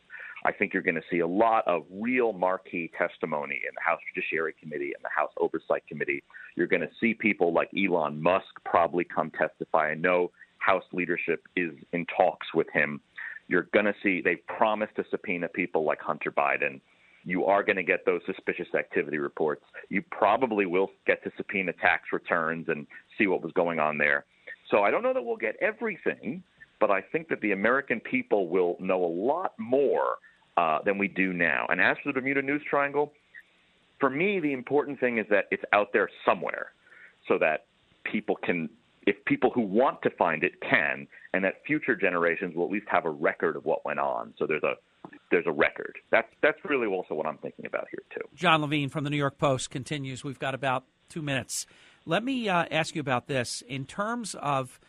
I 0.44 0.52
think 0.52 0.72
you're 0.72 0.82
going 0.82 0.94
to 0.94 1.02
see 1.10 1.18
a 1.18 1.26
lot 1.26 1.66
of 1.68 1.84
real 1.90 2.32
marquee 2.32 2.90
testimony 2.96 3.56
in 3.56 3.74
the 3.74 3.80
House 3.84 4.00
Judiciary 4.14 4.54
Committee 4.58 4.92
and 4.94 5.04
the 5.04 5.10
House 5.14 5.32
Oversight 5.38 5.86
Committee. 5.86 6.22
You're 6.56 6.66
going 6.66 6.80
to 6.80 6.88
see 6.98 7.12
people 7.12 7.52
like 7.52 7.68
Elon 7.76 8.22
Musk 8.22 8.46
probably 8.64 9.04
come 9.04 9.30
testify. 9.30 9.90
I 9.90 9.94
know 9.94 10.30
House 10.58 10.84
leadership 10.92 11.46
is 11.56 11.72
in 11.92 12.06
talks 12.06 12.46
with 12.54 12.68
him. 12.72 13.00
You're 13.48 13.68
going 13.74 13.84
to 13.84 13.94
see 14.02 14.22
they've 14.22 14.46
promised 14.46 14.96
to 14.96 15.04
subpoena 15.10 15.48
people 15.48 15.84
like 15.84 16.00
Hunter 16.00 16.30
Biden 16.30 16.80
you 17.24 17.44
are 17.44 17.62
going 17.62 17.76
to 17.76 17.82
get 17.82 18.04
those 18.06 18.20
suspicious 18.26 18.68
activity 18.78 19.18
reports. 19.18 19.62
You 19.88 20.02
probably 20.10 20.66
will 20.66 20.90
get 21.06 21.22
to 21.24 21.32
subpoena 21.36 21.72
tax 21.74 22.04
returns 22.12 22.68
and 22.68 22.86
see 23.18 23.26
what 23.26 23.42
was 23.42 23.52
going 23.52 23.78
on 23.78 23.98
there. 23.98 24.24
So 24.70 24.82
I 24.82 24.90
don't 24.90 25.02
know 25.02 25.12
that 25.12 25.24
we'll 25.24 25.36
get 25.36 25.56
everything, 25.60 26.42
but 26.78 26.90
I 26.90 27.02
think 27.02 27.28
that 27.28 27.40
the 27.40 27.52
American 27.52 28.00
people 28.00 28.48
will 28.48 28.76
know 28.80 29.04
a 29.04 29.06
lot 29.06 29.52
more 29.58 30.16
uh, 30.56 30.78
than 30.84 30.98
we 30.98 31.08
do 31.08 31.32
now. 31.32 31.66
And 31.68 31.80
as 31.80 31.96
for 32.02 32.12
the 32.12 32.20
Bermuda 32.20 32.42
News 32.42 32.62
Triangle, 32.68 33.12
for 33.98 34.10
me, 34.10 34.40
the 34.40 34.52
important 34.52 34.98
thing 34.98 35.18
is 35.18 35.26
that 35.30 35.44
it's 35.50 35.62
out 35.72 35.92
there 35.92 36.08
somewhere 36.24 36.72
so 37.28 37.36
that 37.38 37.66
people 38.04 38.36
can, 38.36 38.70
if 39.06 39.22
people 39.26 39.50
who 39.50 39.60
want 39.60 40.00
to 40.02 40.10
find 40.10 40.42
it 40.42 40.52
can, 40.62 41.06
and 41.34 41.44
that 41.44 41.56
future 41.66 41.94
generations 41.94 42.56
will 42.56 42.64
at 42.64 42.70
least 42.70 42.86
have 42.88 43.04
a 43.04 43.10
record 43.10 43.56
of 43.56 43.64
what 43.64 43.84
went 43.84 43.98
on. 43.98 44.32
So 44.38 44.46
there's 44.46 44.62
a 44.62 44.74
there's 45.30 45.46
a 45.46 45.52
record. 45.52 45.98
That's 46.10 46.28
that's 46.42 46.58
really 46.64 46.86
also 46.86 47.14
what 47.14 47.26
I'm 47.26 47.38
thinking 47.38 47.66
about 47.66 47.86
here 47.90 48.02
too. 48.14 48.28
Jon 48.34 48.62
Levine 48.62 48.88
from 48.88 49.04
the 49.04 49.10
New 49.10 49.16
York 49.16 49.38
Post 49.38 49.70
continues. 49.70 50.24
We've 50.24 50.38
got 50.38 50.54
about 50.54 50.84
two 51.08 51.22
minutes. 51.22 51.66
Let 52.06 52.24
me 52.24 52.48
uh, 52.48 52.66
ask 52.70 52.94
you 52.94 53.00
about 53.00 53.26
this 53.26 53.62
in 53.68 53.84
terms 53.84 54.34
of 54.34 54.80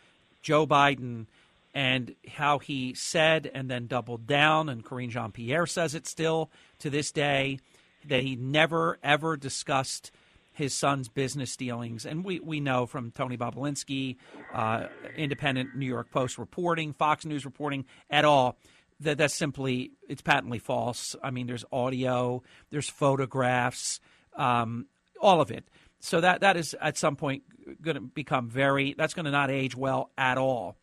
Joe 0.42 0.66
Biden 0.66 1.28
and 1.74 2.16
how 2.28 2.60
he 2.60 2.94
said 2.94 3.50
and 3.54 3.70
then 3.70 3.88
doubled 3.88 4.28
down, 4.28 4.70
and 4.70 4.84
Karine 4.84 5.10
Jean 5.10 5.32
Pierre 5.32 5.66
says 5.66 5.96
it 5.96 6.08
still 6.08 6.52
to 6.80 6.90
this 6.90 7.12
day 7.12 7.60
that 8.08 8.24
he 8.24 8.36
never 8.36 8.98
ever 9.04 9.38
discussed 9.38 10.12
his 10.54 10.74
son's 10.74 11.08
business 11.08 11.56
dealings. 11.56 12.06
And 12.06 12.26
we, 12.26 12.40
we 12.40 12.60
know 12.60 12.86
from 12.86 13.12
Tony 13.12 13.38
Bobulinski, 13.38 14.18
uh, 14.54 14.88
independent 15.16 15.76
New 15.76 15.86
York 15.86 16.12
Post 16.12 16.38
reporting, 16.38 16.94
Fox 16.94 17.26
News 17.26 17.46
reporting, 17.46 17.86
at 18.10 18.26
all 18.26 18.58
that 19.02 19.18
that's 19.18 19.36
simply 19.36 19.92
it's 20.08 20.22
patently 20.22 20.60
false. 20.60 21.16
I 21.24 21.32
mean, 21.32 21.48
there's 21.48 21.66
audio, 21.72 22.44
there's 22.70 22.90
photographs, 22.90 24.00
um, 24.36 24.88
all 25.20 25.42
of 25.42 25.52
it. 25.52 25.66
So 26.00 26.22
that 26.22 26.42
that 26.42 26.58
is 26.58 26.76
at 26.82 26.98
some 26.98 27.16
point 27.16 27.44
going 27.82 27.96
to 27.96 28.02
become 28.02 28.50
very. 28.50 28.94
That's 28.98 29.14
going 29.14 29.26
to 29.26 29.32
not 29.32 29.52
age 29.52 29.76
well 29.76 30.12
at 30.18 30.38
all. 30.38 30.78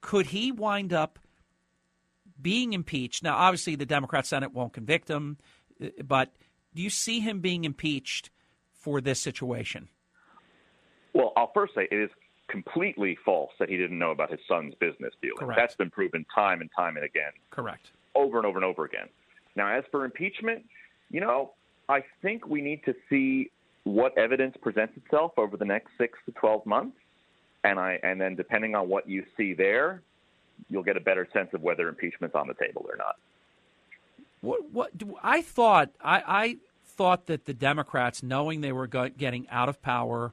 Could 0.00 0.26
he 0.26 0.52
wind 0.52 0.92
up 0.92 1.18
being 2.40 2.72
impeached? 2.72 3.22
Now, 3.22 3.36
obviously, 3.36 3.76
the 3.76 3.86
Democrat 3.86 4.26
Senate 4.26 4.52
won't 4.52 4.72
convict 4.72 5.08
him, 5.08 5.38
uh, 5.82 5.88
but 6.04 6.32
do 6.74 6.82
you 6.82 6.90
see 6.90 7.20
him 7.20 7.40
being 7.40 7.64
impeached 7.64 8.30
for 8.72 9.00
this 9.00 9.20
situation? 9.20 9.88
Well, 11.12 11.32
I'll 11.36 11.52
first 11.52 11.74
say 11.74 11.88
it 11.90 11.94
is 11.94 12.10
completely 12.52 13.18
false 13.24 13.50
that 13.58 13.68
he 13.68 13.76
didn't 13.76 13.98
know 13.98 14.12
about 14.12 14.30
his 14.30 14.40
son's 14.46 14.74
business. 14.76 15.12
Correct. 15.38 15.58
That's 15.58 15.74
been 15.74 15.90
proven 15.90 16.24
time 16.32 16.60
and 16.60 16.70
time 16.76 16.96
and 16.96 17.04
again. 17.04 17.32
Correct. 17.50 17.90
Over 18.14 18.36
and 18.36 18.46
over 18.46 18.58
and 18.58 18.64
over 18.64 18.84
again. 18.84 19.08
Now, 19.56 19.68
as 19.68 19.84
for 19.90 20.04
impeachment, 20.04 20.64
you 21.10 21.20
know, 21.20 21.52
I 21.88 22.04
think 22.20 22.46
we 22.46 22.60
need 22.60 22.84
to 22.84 22.94
see 23.10 23.50
what 23.84 24.16
evidence 24.16 24.56
presents 24.62 24.96
itself 24.96 25.32
over 25.36 25.56
the 25.56 25.64
next 25.64 25.90
six 25.98 26.18
to 26.26 26.32
twelve 26.32 26.64
months, 26.64 26.96
and 27.64 27.80
I 27.80 27.98
and 28.02 28.20
then 28.20 28.36
depending 28.36 28.76
on 28.76 28.88
what 28.88 29.08
you 29.08 29.24
see 29.36 29.54
there, 29.54 30.02
you'll 30.70 30.84
get 30.84 30.96
a 30.96 31.00
better 31.00 31.26
sense 31.32 31.50
of 31.54 31.62
whether 31.62 31.88
impeachment's 31.88 32.36
on 32.36 32.46
the 32.46 32.54
table 32.54 32.86
or 32.88 32.96
not. 32.96 33.16
What? 34.40 34.70
What? 34.70 34.96
Do, 34.96 35.18
I 35.22 35.42
thought. 35.42 35.90
I, 36.00 36.22
I 36.26 36.56
thought 36.86 37.26
that 37.26 37.46
the 37.46 37.54
Democrats, 37.54 38.22
knowing 38.22 38.60
they 38.60 38.72
were 38.72 38.86
getting 38.86 39.48
out 39.48 39.68
of 39.68 39.82
power, 39.82 40.32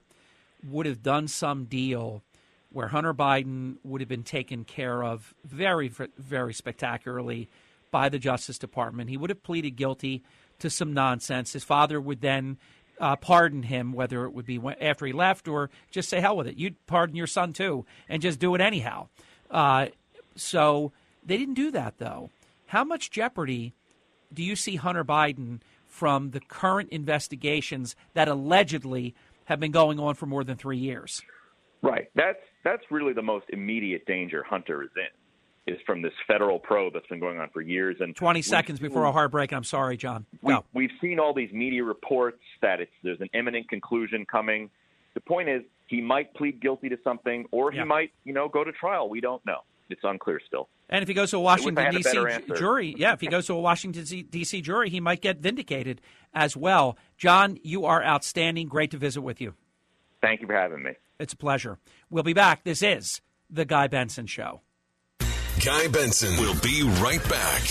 would 0.67 0.85
have 0.85 1.03
done 1.03 1.27
some 1.27 1.65
deal 1.65 2.23
where 2.71 2.89
Hunter 2.89 3.13
Biden 3.13 3.77
would 3.83 4.01
have 4.01 4.07
been 4.07 4.23
taken 4.23 4.63
care 4.63 5.03
of 5.03 5.33
very, 5.43 5.91
very 6.17 6.53
spectacularly 6.53 7.49
by 7.91 8.09
the 8.09 8.19
Justice 8.19 8.59
Department. 8.59 9.09
He 9.09 9.17
would 9.17 9.29
have 9.31 9.43
pleaded 9.43 9.71
guilty 9.71 10.23
to 10.59 10.69
some 10.69 10.93
nonsense. 10.93 11.53
His 11.53 11.63
father 11.63 11.99
would 11.99 12.21
then 12.21 12.57
uh, 12.99 13.15
pardon 13.15 13.63
him, 13.63 13.93
whether 13.93 14.25
it 14.25 14.33
would 14.33 14.45
be 14.45 14.59
after 14.81 15.05
he 15.05 15.13
left 15.13 15.47
or 15.47 15.69
just 15.89 16.09
say 16.09 16.19
hell 16.19 16.37
with 16.37 16.47
it. 16.47 16.57
You'd 16.57 16.85
pardon 16.85 17.15
your 17.15 17.27
son 17.27 17.53
too 17.53 17.85
and 18.07 18.21
just 18.21 18.39
do 18.39 18.53
it 18.55 18.61
anyhow. 18.61 19.07
Uh, 19.49 19.87
so 20.35 20.91
they 21.25 21.37
didn't 21.37 21.55
do 21.55 21.71
that, 21.71 21.97
though. 21.97 22.29
How 22.67 22.83
much 22.83 23.09
jeopardy 23.09 23.73
do 24.31 24.43
you 24.43 24.55
see 24.55 24.75
Hunter 24.75 25.03
Biden 25.03 25.61
from 25.87 26.31
the 26.31 26.39
current 26.39 26.89
investigations 26.91 27.95
that 28.13 28.27
allegedly 28.27 29.15
have 29.49 29.59
been 29.59 29.71
going 29.71 29.99
on 29.99 30.15
for 30.15 30.25
more 30.27 30.43
than 30.43 30.55
three 30.55 30.77
years? 30.77 31.21
Right. 31.81 32.07
That's 32.15 32.39
that's 32.63 32.83
really 32.89 33.13
the 33.13 33.21
most 33.21 33.45
immediate 33.49 34.05
danger 34.05 34.43
Hunter 34.43 34.83
is 34.83 34.89
in, 34.95 35.73
is 35.73 35.79
from 35.85 36.01
this 36.01 36.13
federal 36.27 36.59
probe 36.59 36.93
that's 36.93 37.07
been 37.07 37.19
going 37.19 37.39
on 37.39 37.49
for 37.51 37.61
years. 37.61 37.97
And 37.99 38.15
twenty 38.15 38.41
seconds 38.41 38.79
before 38.79 39.03
a 39.05 39.11
hard 39.11 39.31
break. 39.31 39.51
I'm 39.51 39.63
sorry, 39.63 39.97
Jon. 39.97 40.25
We, 40.41 40.55
we've 40.73 40.91
seen 41.01 41.19
all 41.19 41.33
these 41.33 41.51
media 41.51 41.83
reports 41.83 42.41
that 42.61 42.79
it's 42.79 42.91
there's 43.03 43.21
an 43.21 43.29
imminent 43.33 43.69
conclusion 43.69 44.25
coming. 44.31 44.69
The 45.15 45.21
point 45.21 45.49
is, 45.49 45.63
he 45.87 46.01
might 46.01 46.33
plead 46.35 46.61
guilty 46.61 46.87
to 46.89 46.97
something, 47.03 47.45
or 47.51 47.71
he 47.71 47.77
Yeah. 47.77 47.83
might, 47.85 48.11
you 48.23 48.33
know, 48.33 48.47
go 48.47 48.63
to 48.63 48.71
trial. 48.71 49.09
We 49.09 49.21
don't 49.21 49.43
know. 49.45 49.61
It's 49.89 50.01
unclear 50.03 50.39
still. 50.45 50.69
And 50.89 51.01
if 51.01 51.07
he 51.07 51.13
goes 51.13 51.31
to 51.31 51.37
a 51.37 51.41
Washington 51.41 51.85
a 51.85 51.91
D.C. 51.91 52.03
better 52.03 52.27
ju- 52.29 52.33
answer. 52.33 52.55
jury, 52.55 52.95
yeah, 52.97 53.13
if 53.13 53.21
he 53.21 53.27
goes 53.27 53.47
to 53.47 53.53
a 53.53 53.59
Washington 53.59 54.03
D.C. 54.29 54.61
jury, 54.61 54.89
he 54.89 54.99
might 54.99 55.21
get 55.21 55.37
vindicated 55.39 56.01
as 56.33 56.55
well. 56.55 56.97
Jon, 57.17 57.57
you 57.63 57.85
are 57.85 58.03
outstanding. 58.03 58.67
Great 58.67 58.91
to 58.91 58.97
visit 58.97 59.21
with 59.21 59.41
you. 59.41 59.55
Thank 60.21 60.41
you 60.41 60.47
for 60.47 60.53
having 60.53 60.83
me. 60.83 60.91
It's 61.19 61.33
a 61.33 61.37
pleasure. 61.37 61.79
We'll 62.09 62.23
be 62.23 62.33
back. 62.33 62.63
This 62.63 62.81
is 62.81 63.21
the 63.49 63.65
Guy 63.65 63.87
Benson 63.87 64.27
Show. 64.27 64.61
Guy 65.63 65.87
Benson 65.87 66.37
will 66.37 66.55
be 66.61 66.83
right 67.01 67.23
back. 67.29 67.61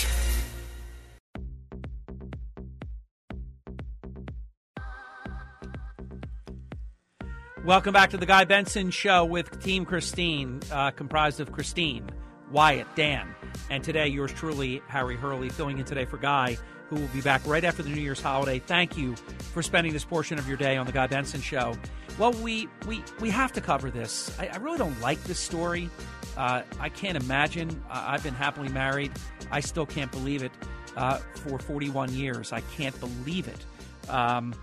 Welcome 7.69 7.93
back 7.93 8.09
to 8.09 8.17
the 8.17 8.25
Guy 8.25 8.45
Benson 8.45 8.89
Show 8.89 9.23
with 9.25 9.61
Team 9.61 9.85
Christine, 9.85 10.59
uh, 10.71 10.89
comprised 10.89 11.39
of 11.39 11.51
Christine, 11.51 12.09
Wyatt, 12.51 12.87
Dan, 12.95 13.35
and 13.69 13.83
today 13.83 14.07
yours 14.07 14.33
truly, 14.33 14.81
Harry 14.87 15.15
Hurley, 15.15 15.49
filling 15.49 15.77
in 15.77 15.85
today 15.85 16.05
for 16.05 16.17
Guy, 16.17 16.57
who 16.87 16.95
will 16.95 17.07
be 17.09 17.21
back 17.21 17.45
right 17.45 17.63
after 17.63 17.83
the 17.83 17.89
New 17.89 18.01
Year's 18.01 18.19
holiday. 18.19 18.57
Thank 18.57 18.97
you 18.97 19.15
for 19.53 19.61
spending 19.61 19.93
this 19.93 20.03
portion 20.03 20.39
of 20.39 20.47
your 20.47 20.57
day 20.57 20.77
on 20.77 20.87
the 20.87 20.91
Guy 20.91 21.05
Benson 21.05 21.41
Show. 21.41 21.75
Well, 22.17 22.33
we 22.33 22.67
we 22.87 23.03
we 23.19 23.29
have 23.29 23.53
to 23.53 23.61
cover 23.61 23.91
this. 23.91 24.35
I, 24.39 24.47
I 24.47 24.57
really 24.57 24.79
don't 24.79 24.99
like 24.99 25.23
this 25.25 25.39
story. 25.39 25.91
Uh, 26.35 26.63
I 26.79 26.89
can't 26.89 27.23
imagine. 27.23 27.69
Uh, 27.87 28.03
I've 28.07 28.23
been 28.23 28.33
happily 28.33 28.69
married. 28.69 29.11
I 29.51 29.59
still 29.59 29.85
can't 29.85 30.11
believe 30.11 30.41
it. 30.41 30.51
Uh, 30.97 31.19
for 31.35 31.59
41 31.59 32.15
years, 32.15 32.51
I 32.51 32.61
can't 32.75 32.99
believe 32.99 33.47
it. 33.47 33.63
Um, 34.09 34.55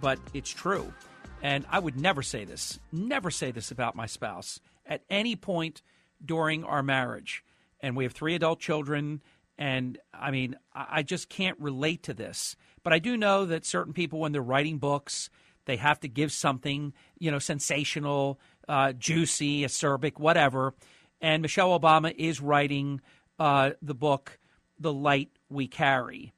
but 0.00 0.20
it's 0.32 0.50
true. 0.50 0.92
And 1.42 1.66
I 1.70 1.78
would 1.78 2.00
never 2.00 2.22
say 2.22 2.44
this, 2.44 2.78
never 2.92 3.30
say 3.30 3.50
this 3.50 3.70
about 3.70 3.94
my 3.94 4.06
spouse 4.06 4.60
at 4.84 5.02
any 5.10 5.36
point 5.36 5.82
during 6.24 6.64
our 6.64 6.82
marriage. 6.82 7.44
And 7.80 7.96
we 7.96 8.04
have 8.04 8.12
three 8.12 8.34
adult 8.34 8.58
children. 8.58 9.22
And 9.58 9.98
I 10.12 10.30
mean, 10.30 10.56
I 10.74 11.02
just 11.02 11.28
can't 11.28 11.58
relate 11.60 12.02
to 12.04 12.14
this. 12.14 12.56
But 12.82 12.92
I 12.92 12.98
do 12.98 13.16
know 13.16 13.44
that 13.46 13.66
certain 13.66 13.92
people, 13.92 14.20
when 14.20 14.32
they're 14.32 14.42
writing 14.42 14.78
books, 14.78 15.30
they 15.66 15.76
have 15.76 16.00
to 16.00 16.08
give 16.08 16.32
something, 16.32 16.92
you 17.18 17.30
know, 17.30 17.38
sensational, 17.38 18.38
uh, 18.68 18.92
juicy, 18.92 19.62
acerbic, 19.62 20.18
whatever. 20.18 20.74
And 21.20 21.42
Michelle 21.42 21.78
Obama 21.78 22.14
is 22.16 22.40
writing 22.40 23.00
uh, 23.38 23.70
the 23.82 23.94
book, 23.94 24.38
The 24.78 24.92
Light 24.92 25.30
We 25.48 25.66
Carry. 25.66 26.32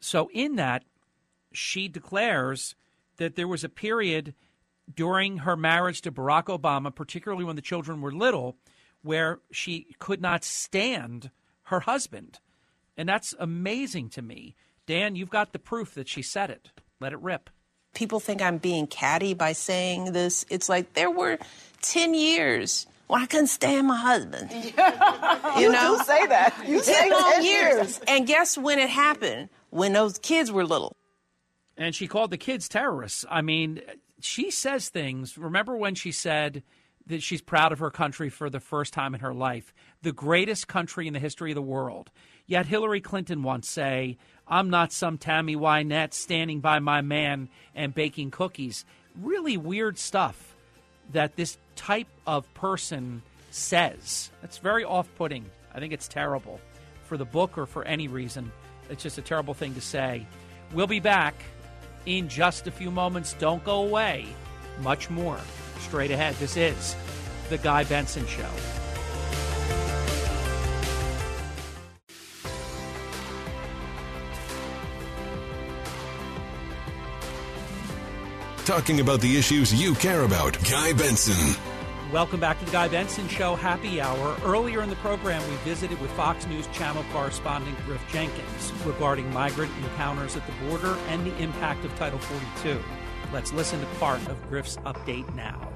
So, 0.00 0.30
in 0.32 0.56
that, 0.56 0.84
she 1.52 1.88
declares 1.88 2.74
that 3.18 3.36
there 3.36 3.48
was 3.48 3.62
a 3.64 3.68
period 3.68 4.34
during 4.92 5.38
her 5.38 5.56
marriage 5.56 6.00
to 6.02 6.10
Barack 6.12 6.44
Obama, 6.44 6.94
particularly 6.94 7.44
when 7.44 7.56
the 7.56 7.62
children 7.62 8.00
were 8.00 8.12
little, 8.12 8.56
where 9.02 9.40
she 9.52 9.94
could 9.98 10.20
not 10.20 10.44
stand 10.44 11.30
her 11.64 11.80
husband. 11.80 12.40
And 12.96 13.08
that's 13.08 13.34
amazing 13.38 14.08
to 14.10 14.22
me. 14.22 14.56
Dan, 14.86 15.14
you've 15.14 15.30
got 15.30 15.52
the 15.52 15.58
proof 15.58 15.94
that 15.94 16.08
she 16.08 16.22
said 16.22 16.50
it. 16.50 16.70
Let 17.00 17.12
it 17.12 17.20
rip. 17.20 17.50
People 17.94 18.20
think 18.20 18.40
I'm 18.42 18.58
being 18.58 18.86
catty 18.86 19.34
by 19.34 19.52
saying 19.52 20.12
this. 20.12 20.44
It's 20.50 20.68
like 20.68 20.94
there 20.94 21.10
were 21.10 21.38
10 21.82 22.14
years 22.14 22.86
when 23.06 23.22
I 23.22 23.26
couldn't 23.26 23.46
stand 23.48 23.86
my 23.86 23.96
husband. 23.96 24.50
You, 25.58 25.62
You 25.64 25.72
know? 25.72 25.98
do 25.98 26.04
say 26.04 26.26
that. 26.26 26.54
You 26.66 26.82
say 26.82 27.08
10 27.08 27.10
long 27.12 27.32
10 27.34 27.44
years. 27.44 27.74
years. 27.74 28.00
And 28.08 28.26
guess 28.26 28.56
when 28.58 28.78
it 28.78 28.90
happened? 28.90 29.48
When 29.70 29.92
those 29.92 30.18
kids 30.18 30.50
were 30.52 30.64
little. 30.64 30.96
And 31.78 31.94
she 31.94 32.08
called 32.08 32.32
the 32.32 32.36
kids 32.36 32.68
terrorists. 32.68 33.24
I 33.30 33.40
mean, 33.40 33.80
she 34.20 34.50
says 34.50 34.88
things. 34.88 35.38
Remember 35.38 35.76
when 35.76 35.94
she 35.94 36.12
said 36.12 36.64
that 37.06 37.22
she's 37.22 37.40
proud 37.40 37.72
of 37.72 37.78
her 37.78 37.90
country 37.90 38.28
for 38.28 38.50
the 38.50 38.60
first 38.60 38.92
time 38.92 39.14
in 39.14 39.20
her 39.20 39.32
life, 39.32 39.72
the 40.02 40.12
greatest 40.12 40.68
country 40.68 41.06
in 41.06 41.14
the 41.14 41.20
history 41.20 41.52
of 41.52 41.54
the 41.54 41.62
world. 41.62 42.10
Yet 42.46 42.66
Hillary 42.66 43.00
Clinton 43.00 43.42
once 43.42 43.68
say, 43.70 44.18
"I'm 44.46 44.68
not 44.70 44.92
some 44.92 45.18
Tammy 45.18 45.54
Wynette 45.54 46.12
standing 46.12 46.60
by 46.60 46.80
my 46.80 47.00
man 47.00 47.48
and 47.74 47.94
baking 47.94 48.32
cookies." 48.32 48.84
Really 49.14 49.56
weird 49.56 49.98
stuff 49.98 50.56
that 51.12 51.36
this 51.36 51.58
type 51.76 52.08
of 52.26 52.52
person 52.54 53.22
says. 53.50 54.30
That's 54.42 54.58
very 54.58 54.84
off-putting. 54.84 55.46
I 55.72 55.78
think 55.78 55.92
it's 55.92 56.08
terrible 56.08 56.60
for 57.04 57.16
the 57.16 57.24
book 57.24 57.56
or 57.56 57.66
for 57.66 57.84
any 57.84 58.08
reason. 58.08 58.50
It's 58.90 59.02
just 59.02 59.16
a 59.16 59.22
terrible 59.22 59.54
thing 59.54 59.74
to 59.74 59.80
say. 59.80 60.26
We'll 60.74 60.86
be 60.86 61.00
back 61.00 61.34
in 62.08 62.28
just 62.28 62.66
a 62.66 62.70
few 62.70 62.90
moments. 62.90 63.34
Don't 63.34 63.62
go 63.64 63.82
away. 63.84 64.26
Much 64.80 65.10
more 65.10 65.38
straight 65.80 66.10
ahead. 66.10 66.34
This 66.36 66.56
is 66.56 66.96
The 67.50 67.58
Guy 67.58 67.84
Benson 67.84 68.26
Show. 68.26 68.48
Talking 78.64 79.00
about 79.00 79.20
the 79.20 79.36
issues 79.38 79.72
you 79.72 79.94
care 79.94 80.22
about. 80.22 80.58
Guy 80.70 80.92
Benson. 80.92 81.67
Welcome 82.12 82.40
back 82.40 82.58
to 82.58 82.64
the 82.64 82.70
Guy 82.70 82.88
Benson 82.88 83.28
Show 83.28 83.54
Happy 83.54 84.00
Hour. 84.00 84.34
Earlier 84.42 84.80
in 84.82 84.88
the 84.88 84.96
program, 84.96 85.46
we 85.50 85.56
visited 85.56 86.00
with 86.00 86.10
Fox 86.12 86.46
News 86.46 86.66
Channel 86.68 87.04
correspondent 87.12 87.76
Griff 87.84 88.02
Jenkins 88.10 88.72
regarding 88.86 89.30
migrant 89.34 89.70
encounters 89.82 90.34
at 90.34 90.42
the 90.46 90.52
border 90.66 90.96
and 91.08 91.26
the 91.26 91.36
impact 91.36 91.84
of 91.84 91.94
Title 91.96 92.18
42. 92.18 92.82
Let's 93.30 93.52
listen 93.52 93.78
to 93.80 93.86
part 93.96 94.26
of 94.28 94.48
Griff's 94.48 94.78
update 94.78 95.34
now. 95.34 95.70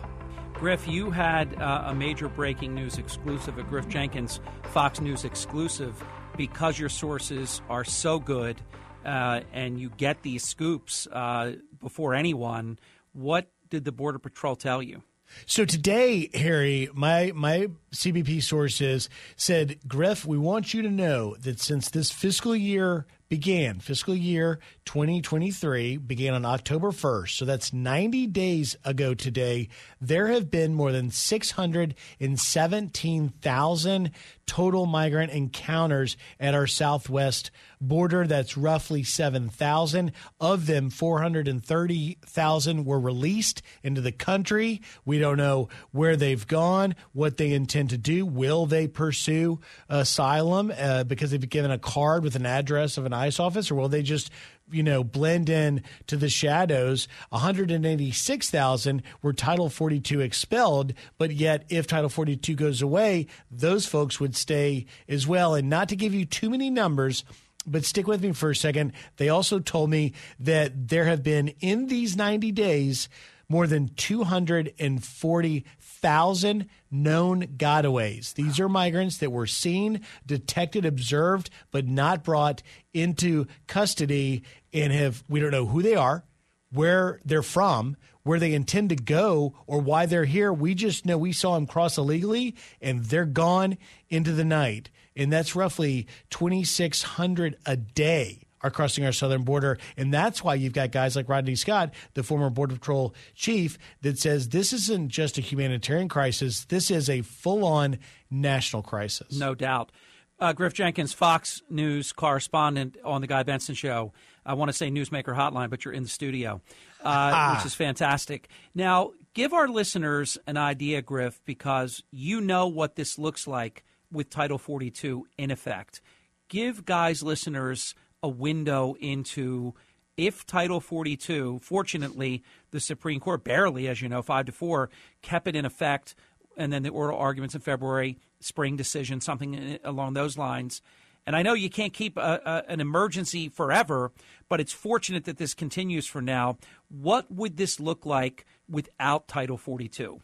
Griff, 0.55 0.89
you 0.89 1.11
had 1.11 1.61
uh, 1.61 1.83
a 1.89 1.95
major 1.95 2.31
breaking 2.31 2.75
news 2.75 2.97
exclusive 2.97 3.59
at 3.59 3.69
Griff 3.69 3.87
Jenkins, 3.89 4.41
Fox 4.63 5.03
News 5.03 5.27
exclusive, 5.27 6.03
because 6.39 6.79
your 6.79 6.89
sources 6.89 7.61
are 7.69 7.85
so 7.85 8.19
good 8.19 8.59
uh, 9.05 9.43
and 9.53 9.79
you 9.79 9.91
get 9.99 10.23
these 10.23 10.45
scoops 10.45 11.07
uh, 11.13 11.57
before 11.79 12.15
anyone. 12.15 12.79
What 13.13 13.51
did 13.69 13.85
the 13.85 13.93
Border 13.93 14.19
Patrol 14.19 14.57
tell 14.57 14.83
you? 14.83 15.03
So 15.47 15.65
today, 15.65 16.31
Harry, 16.35 16.89
my 16.95 17.33
my 17.35 17.69
CBP 17.93 18.43
sources 18.43 19.09
said, 19.37 19.79
Griff, 19.87 20.25
we 20.25 20.39
want 20.39 20.75
you 20.75 20.83
to 20.83 20.91
know 20.91 21.37
that 21.41 21.61
since 21.61 21.91
this 21.91 22.11
fiscal 22.11 22.55
year 22.57 23.07
began, 23.33 23.81
fiscal 23.81 24.15
year 24.15 24.61
2023 24.85 25.97
began 25.97 26.35
on 26.35 26.45
October 26.45 26.91
1st. 26.91 27.31
So 27.31 27.47
that's 27.47 27.73
90 27.73 28.27
days 28.27 28.77
ago 28.85 29.15
today. 29.15 29.71
There 30.03 30.27
have 30.27 30.51
been 30.51 30.75
more 30.75 30.93
than 30.93 31.11
617,000 31.11 34.11
total 34.47 34.85
migrant 34.85 35.33
encounters 35.33 36.19
at 36.39 36.55
our 36.55 36.67
southwest 36.67 37.51
border. 37.81 38.27
That's 38.27 38.55
roughly 38.57 39.03
7,000. 39.03 40.13
Of 40.41 40.67
them, 40.67 40.91
430,000 40.91 42.85
were 42.85 43.01
released 43.01 43.63
into 43.83 44.03
the 44.03 44.13
country. 44.13 44.83
We 45.07 45.19
don't 45.19 45.39
know 45.39 45.71
where 45.91 46.17
they've 46.17 46.47
gone, 46.47 46.97
what 47.13 47.39
they 47.39 47.53
intend 47.53 47.91
to 47.91 47.99
do. 47.99 48.27
Will 48.27 48.67
they 48.67 48.89
pursue 48.89 49.61
asylum 49.89 50.71
uh, 50.77 51.05
because 51.05 51.31
they've 51.31 51.41
been 51.41 51.49
given 51.49 51.71
a 51.71 51.79
card 51.79 52.23
with 52.23 52.37
an 52.37 52.45
address 52.45 52.99
of 52.99 53.07
an 53.07 53.22
ICE 53.23 53.41
office, 53.41 53.71
or 53.71 53.75
will 53.75 53.89
they 53.89 54.03
just 54.03 54.31
you 54.73 54.83
know, 54.83 55.05
blend 55.05 55.49
in 55.49 55.83
to 56.07 56.17
the 56.17 56.29
shadows. 56.29 57.07
186,000 57.31 59.03
were 59.21 59.33
Title 59.33 59.69
42 59.69 60.21
expelled, 60.21 60.95
but 61.19 61.33
yet 61.33 61.65
if 61.69 61.87
Title 61.87 62.09
42 62.09 62.55
goes 62.55 62.83
away, 62.83 63.27
those 63.51 63.87
folks 63.87 64.19
would 64.19 64.35
stay 64.35 64.87
as 65.09 65.27
well. 65.27 65.55
And 65.55 65.69
not 65.69 65.89
to 65.91 65.97
give 65.97 66.15
you 66.15 66.25
too 66.25 66.51
many 66.51 66.71
numbers, 66.71 67.25
but 67.67 67.85
stick 67.85 68.07
with 68.07 68.23
me 68.23 68.33
for 68.33 68.51
a 68.51 68.57
second. 68.57 68.93
They 69.19 69.29
also 69.29 69.59
told 69.59 69.91
me 69.91 70.15
that 70.41 70.89
there 70.89 71.05
have 71.05 71.23
been 71.23 71.49
in 71.61 71.87
these 71.87 72.17
90 72.17 72.51
days 72.53 73.09
more 73.53 73.67
than 73.67 73.91
240,000 73.97 76.69
known 76.91 77.43
gotaways. 77.43 78.33
These 78.33 78.59
are 78.59 78.69
migrants 78.69 79.19
that 79.19 79.29
were 79.29 79.47
seen, 79.47 80.01
detected, 80.25 80.87
observed, 80.87 81.51
but 81.71 81.87
not 81.87 82.25
brought 82.25 82.63
into 82.95 83.47
custody 83.67 84.43
and 84.73 84.91
have, 84.91 85.23
we 85.29 85.39
don't 85.39 85.51
know 85.51 85.67
who 85.67 85.83
they 85.83 85.95
are, 85.95 86.25
where 86.73 87.21
they're 87.27 87.43
from, 87.43 87.99
where 88.23 88.39
they 88.39 88.55
intend 88.55 88.89
to 88.89 88.97
go, 88.97 89.53
or 89.67 89.81
why 89.81 90.07
they're 90.07 90.25
here. 90.25 90.51
We 90.51 90.75
just 90.75 91.05
know 91.05 91.19
we 91.19 91.35
saw 91.35 91.55
them 91.55 91.67
cross 91.67 91.99
illegally 91.99 92.57
and 92.81 93.05
they're 93.05 93.27
gone 93.27 93.77
into 94.09 94.33
the 94.33 94.47
night. 94.47 94.89
And 95.15 95.31
that's 95.31 95.55
roughly 95.55 96.07
2,600 96.31 97.59
a 97.67 97.77
day 97.77 98.47
are 98.63 98.71
crossing 98.71 99.05
our 99.05 99.13
southern 99.13 99.43
border. 99.43 99.79
And 99.97 100.13
that's 100.13 100.43
why 100.43 100.55
you've 100.55 100.73
got 100.73 100.91
guys 100.91 101.17
like 101.17 101.29
Rodney 101.29 101.55
Scott, 101.55 101.93
the 102.15 102.23
former 102.23 102.51
Border 102.51 102.75
Patrol 102.75 103.15
chief, 103.35 103.79
that 104.03 104.19
says 104.19 104.49
this 104.49 104.73
isn't 104.73 105.09
just 105.09 105.39
a 105.39 105.41
humanitarian 105.41 106.09
crisis, 106.09 106.65
this 106.67 106.91
is 106.91 107.09
a 107.09 107.23
full 107.23 107.65
on 107.65 107.99
national 108.31 108.83
crisis. 108.83 109.39
No 109.39 109.55
doubt. 109.55 109.93
Uh, 110.39 110.53
Griff 110.53 110.75
Jenkins, 110.75 111.13
Fox 111.13 111.63
News 111.71 112.13
correspondent 112.13 112.97
on 113.05 113.21
the 113.21 113.29
Guy 113.29 113.45
Benson 113.45 113.77
Show. 113.77 114.13
I 114.45 114.55
want 114.55 114.71
to 114.71 114.73
say 114.73 114.91
Newsmaker 114.91 115.37
Hotline, 115.37 115.71
but 115.71 115.85
you're 115.85 115.95
in 115.95 116.03
the 116.03 116.09
studio, 116.09 116.61
uh, 117.01 117.05
ah. 117.05 117.55
which 117.57 117.67
is 117.67 117.75
fantastic. 117.75 118.49
Now, 118.75 119.13
give 119.35 119.53
our 119.53 119.69
listeners 119.69 120.39
an 120.49 120.57
idea, 120.57 121.01
Griff, 121.01 121.41
because 121.45 122.03
you 122.11 122.41
know 122.41 122.67
what 122.67 122.97
this 122.97 123.21
looks 123.21 123.47
like 123.47 123.85
with 124.11 124.31
Title 124.31 124.59
42 124.59 125.27
in 125.39 125.53
effect. 125.53 126.01
Give 126.49 126.85
guys, 126.85 127.23
listeners, 127.23 127.95
a 128.23 128.29
window 128.29 128.95
into 129.01 129.75
if 130.17 130.47
Title 130.47 130.81
42, 130.81 131.61
fortunately, 131.63 132.43
the 132.71 132.81
Supreme 132.81 133.21
Court 133.21 133.45
barely, 133.45 133.89
as 133.89 134.03
you 134.03 134.09
know, 134.09 134.23
five 134.23 134.47
to 134.47 134.53
four, 134.53 134.91
kept 135.23 135.49
it 135.49 135.57
in 135.57 135.65
effect, 135.65 136.15
and 136.57 136.73
then 136.73 136.83
the 136.83 136.91
oral 136.91 137.19
arguments 137.19 137.55
in 137.55 137.61
February, 137.61 138.19
spring 138.41 138.77
decision, 138.77 139.21
something 139.21 139.55
eh, 139.55 139.79
along 139.85 140.15
those 140.15 140.37
lines. 140.37 140.83
And 141.27 141.37
I 141.37 141.43
know 141.43 141.55
you 141.55 141.71
can't 141.71 141.93
keep 141.93 142.17
a, 142.17 142.41
a, 142.45 142.71
an 142.71 142.81
emergency 142.81 143.49
forever, 143.49 144.13
but 144.49 144.61
it's 144.61 144.73
fortunate 144.73 145.25
that 145.25 145.39
this 145.39 145.55
continues 145.55 146.07
for 146.07 146.21
now. 146.21 146.59
What 146.89 147.31
would 147.31 147.57
this 147.57 147.79
look 147.79 148.05
like 148.05 148.45
without 148.69 149.29
Title 149.29 149.57
42? 149.57 150.21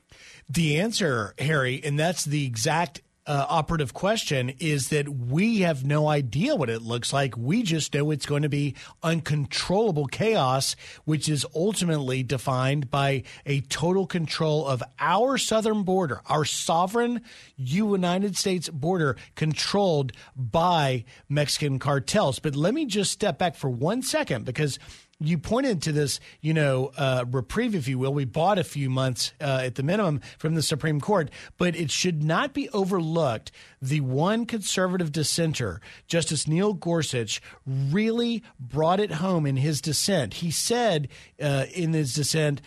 The 0.50 0.80
answer, 0.80 1.34
Harry, 1.38 1.80
and 1.84 1.98
that's 1.98 2.24
the 2.24 2.44
exact 2.44 3.00
uh, 3.28 3.44
operative 3.50 3.92
question 3.92 4.54
is 4.58 4.88
that 4.88 5.06
we 5.06 5.60
have 5.60 5.84
no 5.84 6.08
idea 6.08 6.56
what 6.56 6.70
it 6.70 6.80
looks 6.80 7.12
like. 7.12 7.36
We 7.36 7.62
just 7.62 7.92
know 7.92 8.10
it's 8.10 8.24
going 8.24 8.42
to 8.42 8.48
be 8.48 8.74
uncontrollable 9.02 10.06
chaos, 10.06 10.74
which 11.04 11.28
is 11.28 11.44
ultimately 11.54 12.22
defined 12.22 12.90
by 12.90 13.24
a 13.44 13.60
total 13.60 14.06
control 14.06 14.66
of 14.66 14.82
our 14.98 15.36
southern 15.36 15.82
border, 15.82 16.22
our 16.26 16.46
sovereign 16.46 17.20
United 17.58 18.34
States 18.34 18.70
border 18.70 19.16
controlled 19.34 20.12
by 20.34 21.04
Mexican 21.28 21.78
cartels. 21.78 22.38
But 22.38 22.56
let 22.56 22.72
me 22.72 22.86
just 22.86 23.12
step 23.12 23.36
back 23.36 23.56
for 23.56 23.68
one 23.68 24.00
second 24.00 24.46
because 24.46 24.78
you 25.20 25.36
pointed 25.36 25.82
to 25.82 25.92
this, 25.92 26.20
you 26.40 26.54
know, 26.54 26.92
uh, 26.96 27.24
reprieve, 27.30 27.74
if 27.74 27.88
you 27.88 27.98
will. 27.98 28.14
We 28.14 28.24
bought 28.24 28.58
a 28.58 28.64
few 28.64 28.88
months 28.88 29.32
uh, 29.40 29.62
at 29.64 29.74
the 29.74 29.82
minimum 29.82 30.20
from 30.38 30.54
the 30.54 30.62
Supreme 30.62 31.00
Court, 31.00 31.30
but 31.56 31.74
it 31.74 31.90
should 31.90 32.22
not 32.22 32.54
be 32.54 32.68
overlooked. 32.70 33.50
The 33.82 34.00
one 34.00 34.46
conservative 34.46 35.10
dissenter, 35.10 35.80
Justice 36.06 36.46
Neil 36.46 36.72
Gorsuch, 36.72 37.40
really 37.66 38.44
brought 38.60 39.00
it 39.00 39.12
home 39.12 39.44
in 39.44 39.56
his 39.56 39.80
dissent. 39.80 40.34
He 40.34 40.50
said 40.52 41.08
uh, 41.42 41.66
in 41.74 41.92
his 41.92 42.14
dissent, 42.14 42.60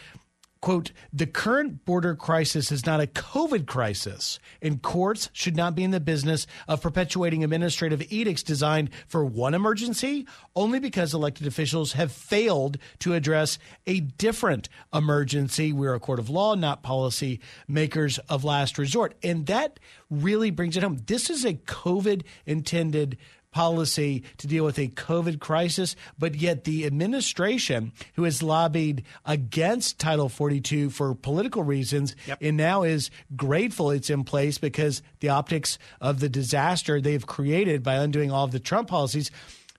quote, 0.62 0.92
the 1.12 1.26
current 1.26 1.86
border 1.86 2.16
crisis 2.16 2.72
is 2.72 2.86
not 2.86 3.02
a 3.02 3.08
COVID 3.08 3.66
crisis, 3.66 4.40
and 4.62 4.82
courts 4.82 5.30
should 5.34 5.56
not 5.56 5.76
be 5.76 5.84
in 5.84 5.92
the 5.92 6.00
business 6.00 6.46
of 6.68 6.82
perpetuating 6.82 7.44
administrative 7.44 8.12
edicts 8.12 8.44
designed 8.44 8.92
for 9.08 9.26
one 9.26 9.54
emergency 9.54 10.26
only 10.56 10.80
because 10.80 11.14
elected 11.14 11.48
officials 11.48 11.94
have 11.94 12.12
failed 12.12 12.78
to 13.00 13.14
address 13.14 13.58
a 13.88 14.00
different 14.02 14.70
emergency. 14.94 15.74
We're 15.74 15.96
a 15.96 16.00
court 16.00 16.20
of 16.20 16.30
law, 16.30 16.56
not 16.56 16.84
policy 16.84 17.40
makers 17.68 18.20
of 18.30 18.44
last 18.44 18.78
resort. 18.78 19.16
And 19.24 19.48
that 19.48 19.80
really 20.10 20.52
brings 20.52 20.78
it 20.78 20.84
home. 20.84 21.00
This 21.08 21.30
is 21.30 21.44
a 21.44 21.56
COVID 21.56 22.24
intended 22.46 23.18
policy 23.52 24.24
to 24.38 24.48
deal 24.48 24.64
with 24.64 24.80
a 24.80 24.88
COVID 24.88 25.40
crisis, 25.40 25.96
but 26.18 26.36
yet 26.36 26.64
the 26.64 26.86
administration, 26.86 27.92
who 28.16 28.24
has 28.24 28.42
lobbied 28.42 29.04
against 29.26 30.00
Title 30.00 30.30
42 30.30 30.90
for 30.90 31.14
political 31.14 31.64
reasons, 31.64 32.16
yep. 32.26 32.38
and 32.42 32.58
now 32.58 32.84
is 32.84 33.10
grateful 33.36 33.92
it's 33.92 34.10
in 34.10 34.24
place 34.24 34.58
because 34.58 35.02
the 35.20 35.30
optics 35.30 35.78
of 36.00 36.20
the 36.20 36.30
disaster 36.30 37.02
they've 37.02 37.28
created 37.28 37.84
by 37.84 37.96
undoing 37.96 38.32
all 38.32 38.46
of 38.46 38.52
the 38.52 38.60
Trump 38.60 38.88
policies 38.88 39.32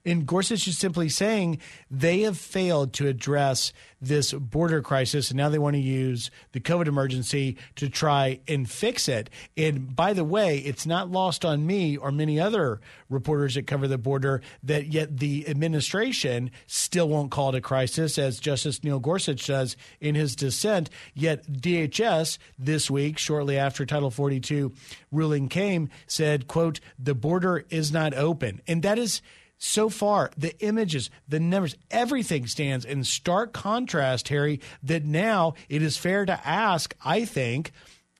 and 0.05 0.25
Gorsuch 0.25 0.67
is 0.67 0.77
simply 0.77 1.09
saying 1.09 1.59
they 1.89 2.21
have 2.21 2.37
failed 2.37 2.93
to 2.93 3.07
address 3.07 3.71
this 4.01 4.33
border 4.33 4.81
crisis, 4.81 5.29
and 5.29 5.37
now 5.37 5.47
they 5.47 5.57
want 5.57 5.75
to 5.75 5.81
use 5.81 6.29
the 6.51 6.59
COVID 6.59 6.87
emergency 6.87 7.57
to 7.77 7.87
try 7.87 8.41
and 8.47 8.69
fix 8.69 9.07
it. 9.07 9.29
And 9.55 9.95
by 9.95 10.11
the 10.11 10.25
way, 10.25 10.57
it's 10.57 10.85
not 10.85 11.09
lost 11.09 11.45
on 11.45 11.65
me 11.65 11.95
or 11.95 12.11
many 12.11 12.37
other 12.37 12.81
reporters 13.09 13.55
that 13.55 13.65
cover 13.65 13.87
the 13.87 13.97
border 13.97 14.41
that 14.61 14.87
yet 14.87 15.19
the 15.19 15.47
administration 15.47 16.51
still 16.67 17.07
won't 17.07 17.31
call 17.31 17.49
it 17.49 17.55
a 17.55 17.61
crisis, 17.61 18.17
as 18.17 18.39
Justice 18.39 18.83
Neil 18.83 18.99
Gorsuch 18.99 19.47
does 19.47 19.77
in 20.01 20.15
his 20.15 20.35
dissent. 20.35 20.89
Yet 21.13 21.49
DHS 21.49 22.37
this 22.59 22.91
week, 22.91 23.17
shortly 23.17 23.57
after 23.57 23.85
Title 23.85 24.11
42 24.11 24.73
ruling 25.11 25.47
came, 25.47 25.89
said, 26.07 26.47
quote, 26.49 26.81
the 26.99 27.15
border 27.15 27.65
is 27.69 27.91
not 27.93 28.13
open. 28.13 28.61
And 28.67 28.83
that 28.83 28.99
is 28.99 29.21
so 29.63 29.87
far, 29.87 30.29
the 30.35 30.59
images, 30.61 31.09
the 31.25 31.39
numbers, 31.39 31.77
everything 31.89 32.47
stands 32.47 32.83
in 32.83 33.05
stark 33.05 33.53
contrast, 33.53 34.27
Harry, 34.27 34.59
that 34.83 35.05
now 35.05 35.53
it 35.69 35.81
is 35.81 35.95
fair 35.95 36.25
to 36.25 36.45
ask, 36.45 36.93
I 37.03 37.23
think, 37.23 37.71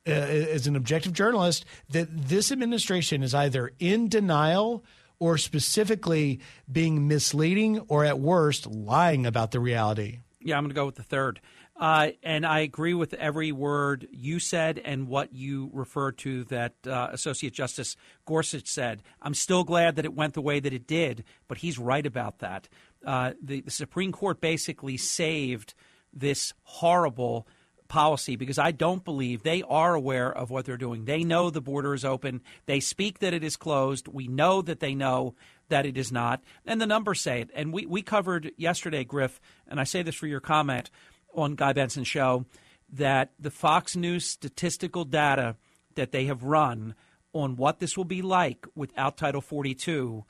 uh, 0.07 0.11
as 0.11 0.67
an 0.67 0.77
objective 0.77 1.11
journalist, 1.11 1.65
that 1.89 2.07
this 2.29 2.49
administration 2.49 3.23
is 3.23 3.35
either 3.35 3.73
in 3.77 4.07
denial 4.07 4.85
or 5.19 5.37
specifically 5.37 6.39
being 6.71 7.09
misleading 7.09 7.79
or 7.89 8.05
at 8.05 8.19
worst 8.19 8.65
lying 8.65 9.25
about 9.25 9.51
the 9.51 9.59
reality. 9.59 10.19
Yeah, 10.39 10.57
I'm 10.57 10.63
going 10.63 10.69
to 10.69 10.75
go 10.75 10.85
with 10.85 10.95
the 10.95 11.03
third. 11.03 11.41
Uh, 11.75 12.09
and 12.21 12.45
I 12.45 12.59
agree 12.59 12.93
with 12.93 13.15
every 13.15 13.51
word 13.51 14.07
you 14.11 14.39
said 14.39 14.79
and 14.83 15.07
what 15.07 15.33
you 15.33 15.71
referred 15.73 16.17
to 16.19 16.43
that 16.45 16.75
uh, 16.85 17.09
Associate 17.11 17.51
Justice 17.51 17.95
Gorsuch 18.25 18.67
said. 18.67 19.01
I'm 19.21 19.33
still 19.33 19.63
glad 19.63 19.95
that 19.95 20.05
it 20.05 20.13
went 20.13 20.35
the 20.35 20.41
way 20.41 20.59
that 20.59 20.73
it 20.73 20.85
did, 20.85 21.23
but 21.47 21.57
he's 21.57 21.79
right 21.79 22.05
about 22.05 22.39
that. 22.39 22.69
Uh, 23.05 23.31
the, 23.41 23.61
the 23.61 23.71
Supreme 23.71 24.11
Court 24.11 24.39
basically 24.39 24.97
saved 24.97 25.73
this 26.13 26.53
horrible 26.61 27.47
policy 27.87 28.35
because 28.35 28.57
I 28.57 28.71
don't 28.71 29.03
believe 29.03 29.43
they 29.43 29.63
are 29.63 29.93
aware 29.93 30.31
of 30.31 30.49
what 30.49 30.65
they're 30.65 30.77
doing. 30.77 31.05
They 31.05 31.23
know 31.23 31.49
the 31.49 31.61
border 31.61 31.93
is 31.93 32.05
open. 32.05 32.41
They 32.65 32.79
speak 32.79 33.19
that 33.19 33.33
it 33.33 33.43
is 33.43 33.57
closed. 33.57 34.07
We 34.07 34.27
know 34.27 34.61
that 34.61 34.79
they 34.79 34.95
know 34.95 35.35
that 35.69 35.85
it 35.85 35.97
is 35.97 36.11
not. 36.11 36.43
And 36.65 36.79
the 36.79 36.87
numbers 36.87 37.21
say 37.21 37.41
it. 37.41 37.49
And 37.53 37.73
we, 37.73 37.85
we 37.85 38.01
covered 38.01 38.51
yesterday, 38.57 39.03
Griff, 39.03 39.39
and 39.67 39.79
I 39.79 39.83
say 39.83 40.01
this 40.01 40.15
for 40.15 40.27
your 40.27 40.39
comment 40.39 40.89
on 41.33 41.55
Guy 41.55 41.73
Benson's 41.73 42.07
show 42.07 42.45
that 42.91 43.31
the 43.39 43.51
Fox 43.51 43.95
News 43.95 44.25
statistical 44.25 45.05
data 45.05 45.55
that 45.95 46.11
they 46.11 46.25
have 46.25 46.43
run 46.43 46.95
on 47.33 47.55
what 47.55 47.79
this 47.79 47.97
will 47.97 48.05
be 48.05 48.21
like 48.21 48.65
without 48.75 49.17
Title 49.17 49.41
42 49.41 50.23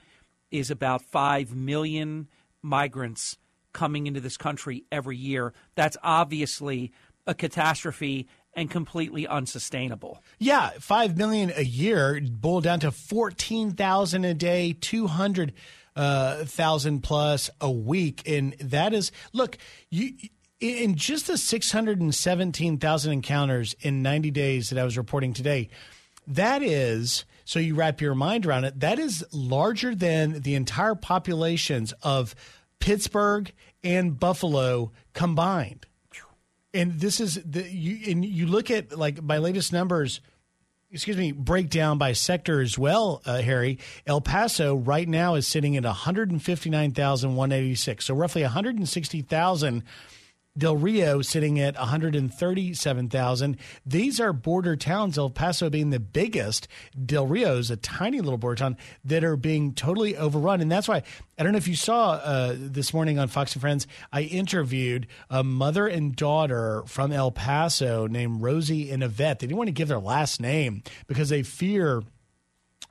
is 0.51 0.71
about 0.71 1.01
5 1.01 1.55
million 1.55 2.27
migrants 2.61 3.37
coming 3.73 4.07
into 4.07 4.21
this 4.21 4.37
country 4.37 4.85
every 4.91 5.17
year. 5.17 5.53
That's 5.75 5.97
obviously 6.03 6.91
a 7.27 7.33
catastrophe 7.33 8.27
and 8.55 8.69
completely 8.69 9.27
unsustainable. 9.27 10.21
Yeah, 10.39 10.69
five 10.79 11.17
million 11.17 11.51
a 11.55 11.63
year 11.63 12.21
boiled 12.21 12.63
down 12.63 12.79
to 12.81 12.91
fourteen 12.91 13.71
thousand 13.71 14.25
a 14.25 14.33
day, 14.33 14.73
two 14.79 15.07
hundred 15.07 15.53
uh, 15.95 16.45
thousand 16.45 17.01
plus 17.01 17.49
a 17.59 17.71
week, 17.71 18.21
and 18.27 18.53
that 18.59 18.93
is 18.93 19.11
look 19.33 19.57
you. 19.89 20.13
In 20.63 20.95
just 20.95 21.27
the 21.27 21.37
617,000 21.37 23.11
encounters 23.11 23.75
in 23.81 24.01
90 24.01 24.31
days 24.31 24.69
that 24.69 24.79
I 24.79 24.85
was 24.85 24.97
reporting 24.97 25.33
today, 25.33 25.67
that 26.25 26.63
is, 26.63 27.25
so 27.43 27.59
you 27.59 27.75
wrap 27.75 27.99
your 27.99 28.15
mind 28.15 28.45
around 28.45 28.63
it, 28.63 28.79
that 28.79 28.97
is 28.97 29.25
larger 29.33 29.93
than 29.93 30.41
the 30.41 30.55
entire 30.55 30.95
populations 30.95 31.93
of 32.01 32.33
Pittsburgh 32.79 33.51
and 33.83 34.17
Buffalo 34.17 34.93
combined. 35.11 35.85
And 36.73 36.97
this 36.97 37.19
is 37.19 37.41
the 37.45 37.69
you 37.69 38.11
and 38.11 38.23
you 38.23 38.47
look 38.47 38.71
at 38.71 38.97
like 38.97 39.21
my 39.21 39.39
latest 39.39 39.73
numbers 39.73 40.21
excuse 40.91 41.17
me 41.17 41.33
breakdown 41.33 41.97
by 41.97 42.13
sector 42.13 42.61
as 42.61 42.79
well 42.79 43.21
uh, 43.25 43.41
harry. 43.41 43.79
El 44.07 44.21
paso 44.21 44.75
right 44.75 45.07
now 45.07 45.35
is 45.35 45.47
sitting 45.47 45.77
at 45.77 45.83
159186 45.83 48.05
so 48.05 48.15
roughly 48.15 48.41
160000 48.41 49.83
Del 50.55 50.77
Rio 50.77 51.21
sitting 51.21 51.59
at 51.59 51.75
137,000. 51.77 53.57
These 53.85 54.19
are 54.19 54.33
border 54.33 54.75
towns, 54.75 55.17
El 55.17 55.31
Paso 55.31 55.69
being 55.69 55.89
the 55.89 55.99
biggest. 55.99 56.67
Del 57.03 57.25
Rio 57.25 57.57
is 57.57 57.71
a 57.71 57.77
tiny 57.77 58.21
little 58.21 58.37
border 58.37 58.57
town 58.57 58.77
that 59.03 59.23
are 59.23 59.35
being 59.35 59.73
totally 59.73 60.15
overrun. 60.15 60.61
And 60.61 60.71
that's 60.71 60.87
why, 60.87 61.01
I 61.39 61.43
don't 61.43 61.53
know 61.53 61.57
if 61.57 61.67
you 61.67 61.75
saw 61.75 62.11
uh, 62.11 62.55
this 62.55 62.93
morning 62.93 63.17
on 63.17 63.29
Fox 63.29 63.53
and 63.53 63.61
Friends, 63.61 63.87
I 64.11 64.21
interviewed 64.21 65.07
a 65.29 65.43
mother 65.43 65.87
and 65.87 66.15
daughter 66.15 66.83
from 66.85 67.11
El 67.11 67.31
Paso 67.31 68.05
named 68.05 68.43
Rosie 68.43 68.91
and 68.91 69.01
Yvette. 69.01 69.39
They 69.39 69.47
didn't 69.47 69.57
want 69.57 69.69
to 69.69 69.73
give 69.73 69.87
their 69.87 69.99
last 69.99 70.39
name 70.39 70.83
because 71.07 71.29
they 71.29 71.41
fear 71.41 72.03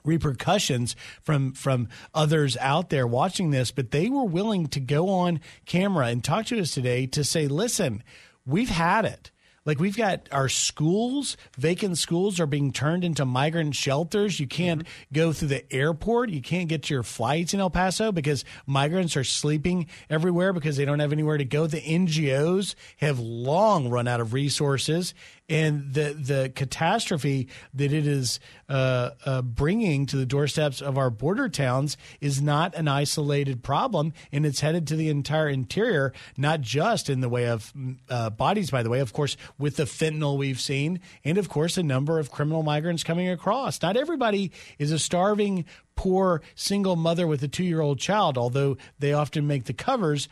repercussions 0.05 0.97
from 1.23 1.53
from 1.53 1.89
others 2.15 2.57
out 2.59 2.91
there 2.91 3.07
watching 3.07 3.51
this 3.51 3.71
but 3.71 3.91
they 3.91 4.09
were 4.09 4.25
willing 4.25 4.67
to 4.67 4.81
go 4.81 5.09
on 5.09 5.41
camera 5.67 6.07
and 6.07 6.25
talk 6.25 6.47
to 6.47 6.59
us 6.61 6.73
today 6.73 7.07
to 7.07 7.23
say 7.25 7.47
listen 7.47 8.03
we've 8.45 8.71
had 8.71 9.05
it 9.05 9.31
like 9.65 9.79
we've 9.79 9.97
got 9.97 10.29
our 10.33 10.49
schools, 10.49 11.37
vacant 11.57 11.97
schools 11.99 12.41
are 12.41 12.47
being 12.47 12.73
turned 12.73 13.05
into 13.05 13.25
migrant 13.25 13.77
shelters. 13.77 14.41
You 14.41 14.49
can't 14.49 14.83
mm-hmm. 14.83 15.15
go 15.15 15.33
through 15.33 15.49
the 15.49 15.73
airport. 15.73 16.31
You 16.31 16.43
can't 16.43 16.69
get 16.69 16.85
to 16.85 16.95
your 16.95 17.05
flights 17.05 17.55
in 17.55 17.61
El 17.61 17.71
Paso 17.71 18.11
because 18.11 18.45
migrants 18.67 19.17
are 19.17 19.25
sleeping 19.25 19.87
everywhere 20.11 20.53
because 20.53 20.77
they 20.77 20.85
don't 20.85 20.99
have 20.99 21.13
anywhere 21.13 21.39
to 21.39 21.45
go. 21.45 21.67
The 21.67 21.81
NGOs 21.81 22.75
have 22.99 23.21
long 23.21 23.89
run 23.89 24.09
out 24.09 24.21
of 24.21 24.33
resources 24.33 25.15
and 25.49 25.93
the 25.93 26.15
the 26.15 26.53
catastrophe 26.55 27.49
that 27.75 27.93
it 27.93 28.07
is 28.07 28.41
uh, 28.69 29.11
uh, 29.27 29.43
bringing 29.43 30.07
to 30.07 30.17
the 30.17 30.27
doorsteps 30.27 30.81
of 30.81 30.97
our 30.97 31.11
border 31.11 31.49
towns 31.49 31.97
is 32.21 32.41
not 32.41 32.75
an 32.75 32.89
isolated 32.89 33.63
problem, 33.63 34.13
and 34.31 34.47
it's 34.47 34.61
headed 34.61 34.87
to 34.87 34.97
the 34.97 35.09
entire 35.09 35.49
interior, 35.49 36.13
not 36.37 36.61
just 36.61 37.11
in 37.11 37.21
the 37.21 37.29
way 37.29 37.47
of 37.47 37.73
uh, 38.09 38.31
bodies. 38.31 38.71
By 38.71 38.83
the 38.83 38.91
way, 38.91 39.01
of 39.01 39.13
course, 39.13 39.37
with 39.59 39.77
the 39.77 39.85
fentanyl 39.85 40.39
we've 40.39 40.61
seen, 40.61 41.01
and 41.25 41.39
of 41.39 41.49
course, 41.49 41.77
a 41.77 41.83
number 41.83 42.19
of 42.19 42.31
criminal 42.31 42.63
migrants 42.63 43.03
coming 43.03 43.29
across. 43.29 43.83
Not 43.83 43.97
everybody 43.97 44.53
is 44.79 44.93
a 44.93 44.99
starving, 44.99 45.65
poor 45.97 46.43
single 46.55 46.97
mother 46.97 47.27
with 47.27 47.43
a 47.43 47.49
two 47.49 47.65
year 47.65 47.81
old 47.81 47.99
child, 47.99 48.39
although 48.39 48.77
they 48.99 49.13
often 49.13 49.47
make 49.47 49.65
the 49.65 49.75
covers 49.75 50.29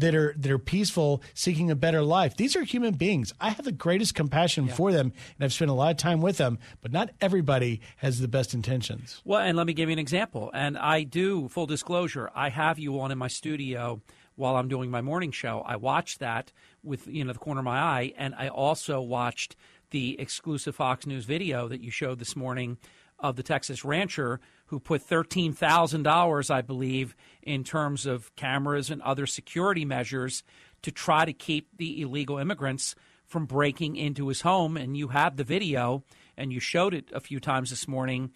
that 0.00 0.14
are 0.14 0.34
that 0.38 0.50
are 0.50 0.58
peaceful, 0.58 1.22
seeking 1.34 1.70
a 1.70 1.76
better 1.76 2.02
life. 2.02 2.36
These 2.36 2.56
are 2.56 2.62
human 2.62 2.94
beings. 2.94 3.32
I 3.40 3.50
have 3.50 3.64
the 3.64 3.72
greatest 3.72 4.14
compassion 4.14 4.66
yeah. 4.66 4.74
for 4.74 4.92
them, 4.92 5.12
and 5.36 5.44
I've 5.44 5.52
spent 5.52 5.70
a 5.70 5.74
lot 5.74 5.90
of 5.90 5.96
time 5.96 6.20
with 6.20 6.36
them. 6.36 6.58
But 6.80 6.92
not 6.92 7.10
everybody 7.20 7.80
has 7.98 8.20
the 8.20 8.28
best 8.28 8.54
intentions. 8.54 9.20
Well, 9.24 9.40
and 9.40 9.56
let 9.56 9.66
me 9.66 9.72
give 9.72 9.88
you 9.88 9.94
an 9.94 9.98
example. 9.98 10.50
And 10.54 10.76
I 10.78 11.02
do 11.02 11.48
full 11.48 11.66
disclosure. 11.66 12.30
I 12.34 12.48
have 12.48 12.78
you 12.78 13.00
on 13.00 13.10
in 13.10 13.18
my 13.18 13.28
studio 13.28 14.00
while 14.36 14.56
I'm 14.56 14.68
doing 14.68 14.90
my 14.90 15.00
morning 15.00 15.30
show. 15.30 15.62
I 15.66 15.76
watched 15.76 16.18
that 16.20 16.52
with 16.82 17.06
you 17.06 17.24
know 17.24 17.32
the 17.32 17.38
corner 17.38 17.60
of 17.60 17.64
my 17.64 17.78
eye, 17.78 18.12
and 18.16 18.34
I 18.34 18.48
also 18.48 19.00
watched 19.00 19.56
the 19.90 20.18
exclusive 20.20 20.74
Fox 20.74 21.06
News 21.06 21.24
video 21.24 21.68
that 21.68 21.80
you 21.80 21.90
showed 21.90 22.18
this 22.18 22.34
morning 22.34 22.78
of 23.18 23.36
the 23.36 23.42
Texas 23.42 23.84
rancher 23.84 24.40
who 24.74 24.80
put 24.80 25.06
$13,000, 25.06 26.50
I 26.50 26.60
believe, 26.60 27.14
in 27.44 27.62
terms 27.62 28.06
of 28.06 28.34
cameras 28.34 28.90
and 28.90 29.00
other 29.02 29.24
security 29.24 29.84
measures 29.84 30.42
to 30.82 30.90
try 30.90 31.24
to 31.24 31.32
keep 31.32 31.68
the 31.76 32.02
illegal 32.02 32.38
immigrants 32.38 32.96
from 33.24 33.46
breaking 33.46 33.94
into 33.94 34.26
his 34.26 34.40
home. 34.40 34.76
And 34.76 34.96
you 34.96 35.08
have 35.08 35.36
the 35.36 35.44
video, 35.44 36.02
and 36.36 36.52
you 36.52 36.58
showed 36.58 36.92
it 36.92 37.08
a 37.14 37.20
few 37.20 37.38
times 37.38 37.70
this 37.70 37.86
morning 37.86 38.32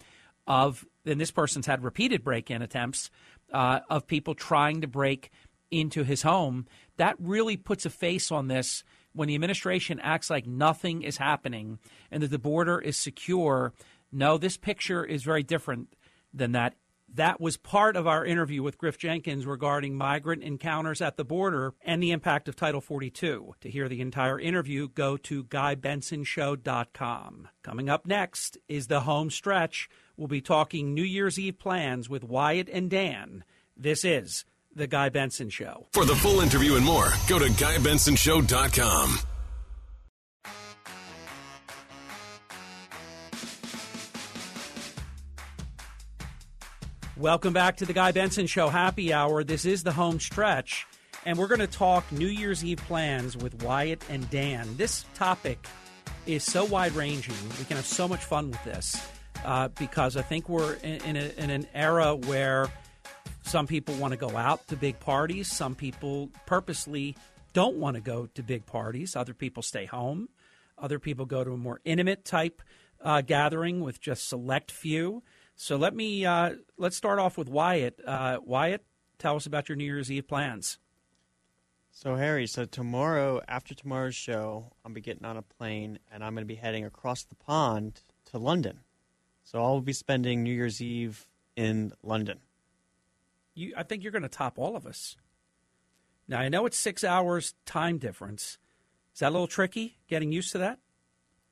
of, 0.47 0.85
and 1.05 1.19
this 1.19 1.29
person's 1.29 1.65
had 1.65 1.83
repeated 1.83 2.23
break 2.23 2.49
in 2.49 2.61
attempts 2.61 3.09
uh, 3.51 3.81
of 3.89 4.07
people 4.07 4.33
trying 4.33 4.79
to 4.79 4.87
break 4.87 5.31
into 5.69 6.05
his 6.05 6.21
home. 6.21 6.67
That 6.95 7.17
really 7.19 7.57
puts 7.57 7.85
a 7.85 7.89
face 7.89 8.31
on 8.31 8.47
this 8.47 8.85
when 9.11 9.27
the 9.27 9.35
administration 9.35 9.99
acts 9.99 10.29
like 10.29 10.47
nothing 10.47 11.01
is 11.01 11.17
happening 11.17 11.79
and 12.09 12.23
that 12.23 12.31
the 12.31 12.39
border 12.39 12.79
is 12.79 12.95
secure. 12.95 13.73
No, 14.09 14.37
this 14.37 14.55
picture 14.55 15.03
is 15.03 15.23
very 15.23 15.43
different 15.43 15.89
than 16.33 16.53
that. 16.53 16.75
That 17.15 17.41
was 17.41 17.57
part 17.57 17.95
of 17.95 18.05
our 18.05 18.23
interview 18.23 18.61
with 18.61 18.77
Griff 18.77 18.99
Jenkins 18.99 19.47
regarding 19.47 19.95
migrant 19.95 20.43
encounters 20.43 21.01
at 21.01 21.17
the 21.17 21.25
border 21.25 21.73
and 21.81 22.03
the 22.03 22.11
impact 22.11 22.47
of 22.47 22.55
Title 22.55 22.81
42. 22.81 23.55
To 23.59 23.69
hear 23.69 23.89
the 23.89 23.99
entire 23.99 24.39
interview, 24.39 24.87
go 24.87 25.17
to 25.17 25.43
GuyBensonShow.com. 25.45 27.47
Coming 27.63 27.89
up 27.89 28.05
next 28.05 28.59
is 28.67 28.85
the 28.87 28.99
home 29.01 29.31
stretch. 29.31 29.89
We'll 30.17 30.27
be 30.27 30.41
talking 30.41 30.93
New 30.93 31.01
Year's 31.01 31.39
Eve 31.39 31.57
plans 31.57 32.07
with 32.09 32.23
Wyatt 32.23 32.69
and 32.69 32.91
Dan. 32.91 33.43
This 33.75 34.05
is 34.05 34.45
The 34.75 34.85
Guy 34.85 35.09
Benson 35.09 35.49
Show. 35.49 35.87
For 35.93 36.05
the 36.05 36.15
full 36.15 36.41
interview 36.41 36.75
and 36.75 36.85
more, 36.85 37.11
go 37.27 37.39
to 37.39 37.45
GuyBensonShow.com. 37.45 39.28
Welcome 47.19 47.51
back 47.51 47.75
to 47.77 47.85
the 47.85 47.91
Guy 47.91 48.13
Benson 48.13 48.47
Show 48.47 48.69
Happy 48.69 49.11
Hour. 49.11 49.43
This 49.43 49.65
is 49.65 49.83
the 49.83 49.91
home 49.91 50.21
stretch, 50.21 50.87
and 51.25 51.37
we're 51.37 51.49
going 51.49 51.59
to 51.59 51.67
talk 51.67 52.09
New 52.13 52.29
Year's 52.29 52.63
Eve 52.63 52.77
plans 52.87 53.35
with 53.35 53.61
Wyatt 53.61 54.01
and 54.09 54.29
Dan. 54.29 54.77
This 54.77 55.03
topic 55.15 55.67
is 56.25 56.45
so 56.45 56.63
wide 56.63 56.93
ranging. 56.93 57.35
We 57.57 57.65
can 57.65 57.75
have 57.75 57.85
so 57.85 58.07
much 58.07 58.23
fun 58.23 58.51
with 58.51 58.63
this 58.63 59.05
uh, 59.43 59.67
because 59.67 60.15
I 60.15 60.21
think 60.21 60.47
we're 60.47 60.75
in, 60.75 61.17
a, 61.17 61.33
in 61.35 61.49
an 61.49 61.67
era 61.73 62.15
where 62.15 62.69
some 63.43 63.67
people 63.67 63.95
want 63.95 64.13
to 64.13 64.17
go 64.17 64.37
out 64.37 64.65
to 64.69 64.77
big 64.77 64.97
parties, 65.01 65.51
some 65.51 65.75
people 65.75 66.29
purposely 66.45 67.17
don't 67.51 67.75
want 67.75 67.95
to 67.95 68.01
go 68.01 68.29
to 68.35 68.43
big 68.43 68.65
parties, 68.65 69.17
other 69.17 69.33
people 69.33 69.61
stay 69.61 69.85
home, 69.85 70.29
other 70.77 70.99
people 70.99 71.25
go 71.25 71.43
to 71.43 71.51
a 71.51 71.57
more 71.57 71.81
intimate 71.83 72.23
type 72.23 72.61
uh, 73.03 73.19
gathering 73.19 73.81
with 73.81 73.99
just 73.99 74.29
select 74.29 74.71
few. 74.71 75.21
So 75.61 75.75
let 75.75 75.93
me 75.93 76.25
uh, 76.25 76.51
let's 76.77 76.95
start 76.95 77.19
off 77.19 77.37
with 77.37 77.49
Wyatt. 77.49 77.99
Uh, 78.07 78.39
Wyatt, 78.41 78.81
tell 79.17 79.35
us 79.35 79.45
about 79.45 79.67
your 79.67 79.75
New 79.75 79.83
Year's 79.83 80.09
Eve 80.09 80.25
plans. 80.25 80.79
So 81.91 82.15
Harry, 82.15 82.47
so 82.47 82.63
tomorrow 82.63 83.41
after 83.45 83.75
tomorrow's 83.75 84.15
show, 84.15 84.71
I'll 84.85 84.93
be 84.93 85.01
getting 85.01 85.25
on 85.25 85.35
a 85.35 85.41
plane 85.41 85.99
and 86.09 86.23
I'm 86.23 86.33
going 86.33 86.45
to 86.45 86.47
be 86.47 86.55
heading 86.55 86.85
across 86.85 87.25
the 87.25 87.35
pond 87.35 87.99
to 88.31 88.37
London. 88.37 88.79
So 89.43 89.61
I'll 89.61 89.81
be 89.81 89.91
spending 89.91 90.43
New 90.43 90.53
Year's 90.53 90.81
Eve 90.81 91.27
in 91.57 91.91
London. 92.03 92.39
You, 93.53 93.73
I 93.75 93.83
think 93.83 94.01
you're 94.01 94.13
going 94.13 94.21
to 94.21 94.29
top 94.29 94.57
all 94.57 94.77
of 94.77 94.87
us. 94.87 95.17
Now 96.25 96.39
I 96.39 96.47
know 96.47 96.67
it's 96.67 96.77
six 96.77 97.03
hours 97.03 97.53
time 97.65 97.97
difference. 97.97 98.57
Is 99.13 99.19
that 99.19 99.27
a 99.27 99.31
little 99.31 99.45
tricky? 99.45 99.97
Getting 100.07 100.31
used 100.31 100.53
to 100.53 100.57
that? 100.59 100.79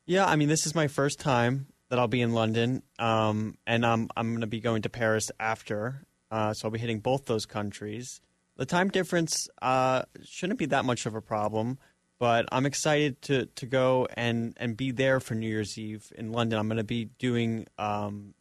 Yeah, 0.05 0.25
I 0.25 0.37
mean 0.37 0.47
this 0.47 0.65
is 0.65 0.73
my 0.73 0.87
first 0.87 1.19
time 1.19 1.67
that 1.89 1.99
I'll 1.99 2.07
be 2.07 2.21
in 2.21 2.33
London, 2.33 2.83
um, 2.99 3.57
and 3.65 3.85
I'm 3.85 4.09
I'm 4.15 4.29
going 4.29 4.41
to 4.41 4.47
be 4.47 4.59
going 4.59 4.81
to 4.83 4.89
Paris 4.89 5.31
after. 5.39 6.05
Uh, 6.29 6.53
so 6.53 6.67
I'll 6.67 6.71
be 6.71 6.79
hitting 6.79 6.99
both 6.99 7.25
those 7.25 7.45
countries. 7.45 8.19
The 8.57 8.65
time 8.65 8.89
difference 8.89 9.47
uh, 9.61 10.03
shouldn't 10.23 10.59
be 10.59 10.65
that 10.67 10.83
much 10.83 11.05
of 11.05 11.15
a 11.15 11.21
problem, 11.21 11.77
but 12.19 12.47
I'm 12.51 12.65
excited 12.65 13.21
to 13.23 13.45
to 13.45 13.65
go 13.65 14.07
and 14.15 14.55
and 14.57 14.75
be 14.75 14.91
there 14.91 15.19
for 15.19 15.35
New 15.35 15.47
Year's 15.47 15.77
Eve 15.77 16.11
in 16.17 16.31
London. 16.31 16.59
I'm 16.59 16.67
going 16.67 16.77
to 16.77 16.83
be 16.83 17.05
doing 17.19 17.67
um, 17.77 18.33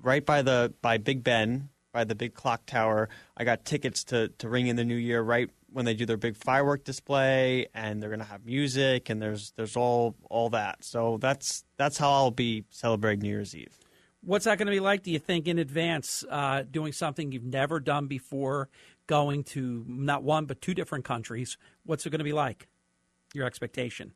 right 0.00 0.24
by 0.24 0.42
the 0.42 0.72
by 0.80 0.98
Big 0.98 1.24
Ben, 1.24 1.68
by 1.92 2.04
the 2.04 2.14
big 2.14 2.34
clock 2.34 2.66
tower. 2.66 3.08
I 3.36 3.44
got 3.44 3.64
tickets 3.64 4.04
to 4.04 4.28
to 4.38 4.48
ring 4.48 4.68
in 4.68 4.76
the 4.76 4.84
new 4.84 4.96
year 4.96 5.20
right 5.20 5.50
when 5.74 5.84
they 5.84 5.94
do 5.94 6.06
their 6.06 6.16
big 6.16 6.36
firework 6.36 6.84
display 6.84 7.66
and 7.74 8.00
they're 8.00 8.08
going 8.08 8.20
to 8.20 8.24
have 8.24 8.46
music 8.46 9.10
and 9.10 9.20
there's 9.20 9.52
there's 9.56 9.76
all 9.76 10.14
all 10.30 10.48
that. 10.50 10.84
So 10.84 11.18
that's 11.20 11.64
that's 11.76 11.98
how 11.98 12.12
I'll 12.12 12.30
be 12.30 12.64
celebrating 12.70 13.22
New 13.22 13.28
Year's 13.28 13.56
Eve. 13.56 13.76
What's 14.22 14.44
that 14.44 14.56
going 14.56 14.66
to 14.66 14.72
be 14.72 14.80
like? 14.80 15.02
Do 15.02 15.10
you 15.10 15.18
think 15.18 15.48
in 15.48 15.58
advance, 15.58 16.24
uh, 16.30 16.62
doing 16.70 16.92
something 16.92 17.32
you've 17.32 17.44
never 17.44 17.80
done 17.80 18.06
before, 18.06 18.70
going 19.06 19.44
to 19.44 19.84
not 19.86 20.22
one 20.22 20.46
but 20.46 20.62
two 20.62 20.74
different 20.74 21.04
countries? 21.04 21.58
What's 21.84 22.06
it 22.06 22.10
going 22.10 22.20
to 22.20 22.24
be 22.24 22.32
like? 22.32 22.68
Your 23.34 23.44
expectation? 23.44 24.12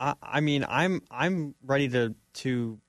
I, 0.00 0.14
I 0.22 0.40
mean, 0.40 0.64
I'm 0.66 1.02
I'm 1.10 1.54
ready 1.62 1.88
to 1.90 2.14
to 2.34 2.80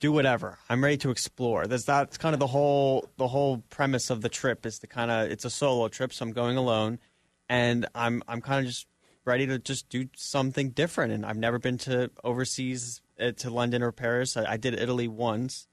do 0.00 0.10
whatever. 0.10 0.58
I'm 0.68 0.82
ready 0.82 0.96
to 0.98 1.10
explore. 1.10 1.66
That's 1.66 1.84
that's 1.84 2.18
kind 2.18 2.34
of 2.34 2.40
the 2.40 2.48
whole 2.48 3.08
the 3.16 3.28
whole 3.28 3.58
premise 3.70 4.10
of 4.10 4.22
the 4.22 4.28
trip 4.28 4.66
is 4.66 4.80
to 4.80 4.88
kind 4.88 5.10
of 5.10 5.30
it's 5.30 5.44
a 5.44 5.50
solo 5.50 5.86
trip, 5.88 6.12
so 6.12 6.24
I'm 6.24 6.32
going 6.32 6.56
alone, 6.56 6.98
and 7.50 7.86
I'm 7.96 8.22
I'm 8.28 8.40
kind 8.40 8.60
of 8.60 8.66
just 8.66 8.86
ready 9.26 9.46
to 9.48 9.58
just 9.58 9.90
do 9.90 10.08
something 10.16 10.70
different. 10.70 11.12
And 11.12 11.26
I've 11.26 11.36
never 11.36 11.58
been 11.58 11.76
to 11.78 12.10
overseas 12.24 13.02
uh, 13.20 13.32
to 13.32 13.50
London 13.50 13.82
or 13.82 13.92
Paris. 13.92 14.36
I, 14.36 14.52
I 14.52 14.56
did 14.56 14.80
Italy 14.80 15.08
once, 15.08 15.66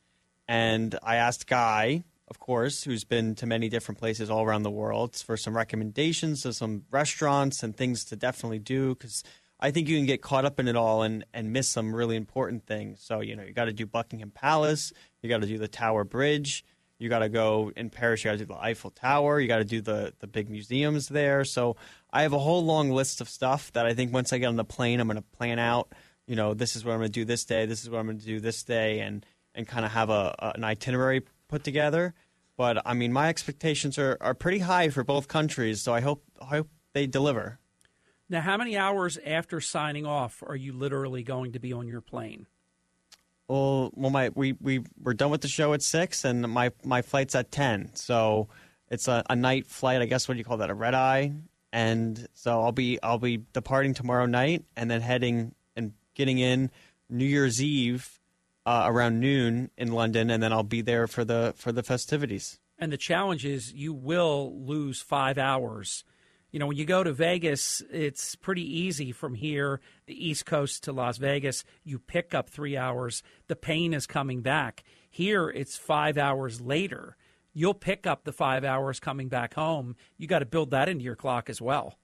and 0.49 0.97
I 1.01 1.15
asked 1.15 1.47
Guy, 1.47 2.03
of 2.27 2.39
course, 2.39 2.83
who's 2.83 3.05
been 3.05 3.35
to 3.35 3.45
many 3.45 3.69
different 3.69 3.99
places 3.99 4.29
all 4.29 4.43
around 4.43 4.63
the 4.63 4.71
world, 4.71 5.15
for 5.15 5.37
some 5.37 5.55
recommendations 5.55 6.45
of 6.45 6.55
some 6.55 6.83
restaurants 6.91 7.61
and 7.63 7.77
things 7.77 8.03
to 8.05 8.17
definitely 8.17 8.59
do 8.59 8.93
because. 8.93 9.23
I 9.59 9.71
think 9.71 9.89
you 9.89 9.97
can 9.97 10.05
get 10.05 10.21
caught 10.21 10.45
up 10.45 10.59
in 10.59 10.67
it 10.67 10.75
all 10.75 11.01
and, 11.01 11.25
and 11.33 11.51
miss 11.51 11.67
some 11.67 11.95
really 11.95 12.15
important 12.15 12.67
things. 12.67 13.01
So, 13.01 13.21
you 13.21 13.35
know, 13.35 13.41
you 13.41 13.53
got 13.53 13.65
to 13.65 13.73
do 13.73 13.87
Buckingham 13.87 14.29
Palace, 14.29 14.93
you 15.23 15.29
got 15.29 15.41
to 15.41 15.47
do 15.47 15.57
the 15.57 15.67
Tower 15.67 16.03
Bridge, 16.03 16.63
you 16.99 17.10
got 17.10 17.19
to 17.19 17.30
go 17.30 17.72
in 17.76 17.90
Paris, 17.90 18.24
you 18.24 18.30
got 18.30 18.34
to 18.34 18.45
do 18.45 18.45
the 18.45 18.60
Eiffel 18.60 18.91
Tower, 18.91 19.40
you 19.40 19.48
got 19.48 19.57
to 19.57 19.65
do 19.65 19.82
the, 19.82 20.14
the 20.19 20.28
big 20.28 20.49
museums 20.49 21.07
there. 21.07 21.44
So, 21.45 21.76
I 22.11 22.24
have 22.24 22.34
a 22.34 22.40
whole 22.40 22.64
long 22.64 22.90
list 22.90 23.22
of 23.22 23.30
stuff 23.30 23.72
that 23.74 23.86
I 23.86 23.94
think 23.94 24.14
once 24.14 24.32
I 24.34 24.38
get 24.38 24.48
on 24.48 24.56
the 24.56 24.64
plane, 24.64 24.99
I'm 24.99 25.07
going 25.07 25.18
to 25.18 25.38
plan 25.38 25.60
out, 25.60 25.94
you 26.26 26.36
know, 26.36 26.53
this 26.53 26.76
is 26.76 26.84
what 26.84 26.94
I'm 26.94 26.99
going 26.99 27.11
to 27.11 27.19
do 27.19 27.26
this 27.26 27.45
day, 27.45 27.65
this 27.65 27.84
is 27.84 27.90
what 27.90 27.99
I'm 27.99 28.06
going 28.06 28.19
to 28.19 28.26
do 28.26 28.40
this 28.40 28.64
day, 28.64 29.02
and, 29.02 29.26
and 29.53 29.68
kind 29.68 29.86
of 29.86 29.91
have 29.91 30.10
a, 30.10 30.36
a, 30.40 30.53
an 30.56 30.64
itinerary 30.64 31.24
put 31.48 31.64
together. 31.64 32.14
But, 32.56 32.82
I 32.88 32.94
mean, 32.94 33.14
my 33.14 33.30
expectations 33.30 33.98
are, 33.99 34.18
are 34.19 34.34
pretty 34.34 34.60
high 34.60 34.90
for 34.90 35.03
both 35.03 35.28
countries, 35.28 35.82
so 35.82 35.94
I 35.94 36.02
hope, 36.02 36.24
I 36.41 36.45
hope 36.45 36.69
they 36.94 37.06
deliver. 37.06 37.60
Now, 38.30 38.41
how 38.41 38.57
many 38.57 38.76
hours 38.76 39.18
after 39.26 39.61
signing 39.61 40.06
off 40.06 40.44
are 40.45 40.56
you 40.56 40.74
literally 40.74 41.24
going 41.24 41.52
to 41.53 41.60
be 41.60 41.72
on 41.72 41.88
your 41.88 42.02
plane? 42.02 42.48
Well, 43.48 43.91
well, 43.95 44.10
my 44.10 44.30
we 44.36 44.53
we 44.53 44.84
we're 45.02 45.14
done 45.14 45.32
with 45.32 45.41
the 45.41 45.48
show 45.48 45.74
at 45.74 45.82
six, 45.82 46.26
and 46.26 46.41
my 46.41 46.72
my 46.84 47.02
flight's 47.02 47.36
at 47.36 47.52
ten. 47.52 47.95
So 47.95 48.49
it's 48.90 49.07
a, 49.07 49.24
a 49.30 49.36
night 49.36 49.68
flight. 49.68 50.02
I 50.02 50.06
guess 50.06 50.28
what 50.28 50.34
do 50.34 50.40
you 50.40 50.44
call 50.44 50.57
that? 50.57 50.69
A 50.69 50.74
red 50.74 50.94
eye. 50.94 51.34
And 51.74 52.28
so 52.34 52.61
I'll 52.61 52.72
be 52.72 52.99
I'll 53.03 53.19
be 53.19 53.41
departing 53.53 53.94
tomorrow 53.94 54.26
night, 54.26 54.65
and 54.76 54.90
then 54.90 55.02
heading 55.02 55.53
and 55.76 55.94
getting 56.14 56.40
in 56.40 56.72
New 57.10 57.26
Year's 57.26 57.61
Eve 57.61 58.19
uh, 58.65 58.84
around 58.86 59.19
noon 59.19 59.72
in 59.78 59.91
London, 59.91 60.30
and 60.30 60.44
then 60.44 60.52
I'll 60.52 60.64
be 60.64 60.82
there 60.82 61.07
for 61.07 61.24
the 61.24 61.53
for 61.56 61.72
the 61.72 61.84
festivities. 61.84 62.60
And 62.78 62.91
the 62.91 62.98
challenge 62.98 63.45
is 63.45 63.74
you 63.74 63.94
will 63.94 64.53
lose 64.56 65.02
five 65.02 65.38
hours 65.38 66.03
you 66.52 66.60
know, 66.60 66.68
when 66.68 66.78
you 66.78 66.86
go 66.86 67.03
to 67.03 67.11
Vegas, 67.11 67.82
it's 67.91 68.36
pretty 68.36 68.64
easy 68.64 69.11
from 69.11 69.36
here, 69.36 69.82
the 70.06 70.28
East 70.28 70.45
Coast 70.45 70.84
to 70.84 70.91
Las 70.94 71.18
Vegas. 71.18 71.64
You 71.84 71.99
pick 71.99 72.34
up 72.34 72.49
three 72.49 72.78
hours. 72.78 73.22
The 73.48 73.56
pain 73.56 73.94
is 73.94 74.07
coming 74.07 74.41
back. 74.41 74.84
Here, 75.10 75.49
it's 75.49 75.76
five 75.76 76.18
hours 76.18 76.61
later. 76.61 77.18
You'll 77.53 77.74
pick 77.74 78.07
up 78.07 78.24
the 78.24 78.32
five 78.32 78.64
hours 78.64 78.99
coming 78.99 79.30
back 79.30 79.56
home. 79.56 79.95
You 80.18 80.28
got 80.28 80.40
to 80.40 80.45
build 80.45 80.72
that 80.72 80.90
into 80.90 81.03
your 81.03 81.15
clock 81.15 81.49
as 81.49 81.61
well. 81.61 81.98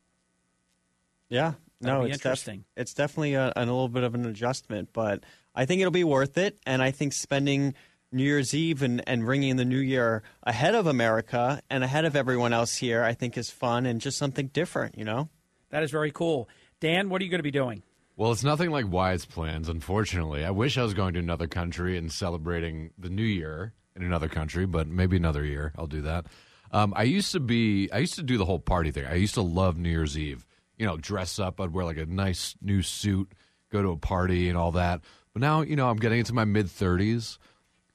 Yeah, 1.29 1.53
That'd 1.79 1.99
no, 1.99 2.05
it's 2.05 2.15
interesting. 2.15 2.59
Def- 2.59 2.81
it's 2.81 2.93
definitely 2.93 3.35
a, 3.35 3.53
a 3.55 3.61
little 3.61 3.89
bit 3.89 4.03
of 4.03 4.13
an 4.13 4.25
adjustment, 4.25 4.89
but 4.93 5.23
I 5.55 5.65
think 5.65 5.79
it'll 5.81 5.91
be 5.91 6.03
worth 6.03 6.37
it. 6.37 6.57
And 6.65 6.81
I 6.81 6.91
think 6.91 7.13
spending 7.13 7.75
New 8.13 8.23
Year's 8.23 8.53
Eve 8.53 8.81
and, 8.83 9.01
and 9.07 9.27
ringing 9.27 9.55
the 9.55 9.65
new 9.65 9.79
year 9.79 10.23
ahead 10.43 10.75
of 10.75 10.87
America 10.87 11.61
and 11.69 11.83
ahead 11.83 12.05
of 12.05 12.15
everyone 12.15 12.53
else 12.53 12.75
here, 12.75 13.03
I 13.03 13.13
think 13.13 13.37
is 13.37 13.49
fun 13.49 13.85
and 13.85 13.99
just 13.99 14.17
something 14.17 14.47
different, 14.47 14.97
you 14.97 15.05
know? 15.05 15.29
That 15.69 15.83
is 15.83 15.91
very 15.91 16.11
cool. 16.11 16.47
Dan, 16.79 17.09
what 17.09 17.21
are 17.21 17.25
you 17.25 17.31
going 17.31 17.39
to 17.39 17.43
be 17.43 17.51
doing? 17.51 17.83
Well, 18.15 18.31
it's 18.31 18.43
nothing 18.43 18.69
like 18.69 18.85
Wyatt's 18.91 19.25
plans, 19.25 19.69
unfortunately. 19.69 20.45
I 20.45 20.51
wish 20.51 20.77
I 20.77 20.83
was 20.83 20.93
going 20.93 21.13
to 21.15 21.19
another 21.19 21.47
country 21.47 21.97
and 21.97 22.11
celebrating 22.11 22.91
the 22.97 23.09
new 23.09 23.23
year 23.23 23.73
in 23.95 24.03
another 24.03 24.29
country, 24.29 24.67
but 24.67 24.87
maybe 24.87 25.17
another 25.17 25.43
year 25.43 25.73
I'll 25.77 25.87
do 25.87 26.01
that. 26.01 26.27
Um, 26.71 26.93
I 26.95 27.03
used 27.03 27.31
to 27.31 27.39
be, 27.39 27.91
I 27.91 27.99
used 27.99 28.15
to 28.15 28.23
do 28.23 28.37
the 28.37 28.45
whole 28.45 28.59
party 28.59 28.91
thing. 28.91 29.05
I 29.05 29.15
used 29.15 29.35
to 29.35 29.41
love 29.41 29.77
New 29.77 29.89
Year's 29.89 30.17
Eve. 30.17 30.45
You 30.77 30.85
know, 30.85 30.97
dress 30.97 31.39
up. 31.39 31.59
I'd 31.61 31.71
wear 31.71 31.85
like 31.85 31.97
a 31.97 32.05
nice 32.05 32.55
new 32.61 32.81
suit, 32.81 33.31
go 33.71 33.81
to 33.81 33.89
a 33.89 33.97
party 33.97 34.49
and 34.49 34.57
all 34.57 34.71
that. 34.73 35.01
But 35.33 35.41
now, 35.41 35.61
you 35.61 35.75
know, 35.75 35.89
I'm 35.89 35.97
getting 35.97 36.19
into 36.19 36.33
my 36.33 36.45
mid 36.45 36.67
30s. 36.67 37.37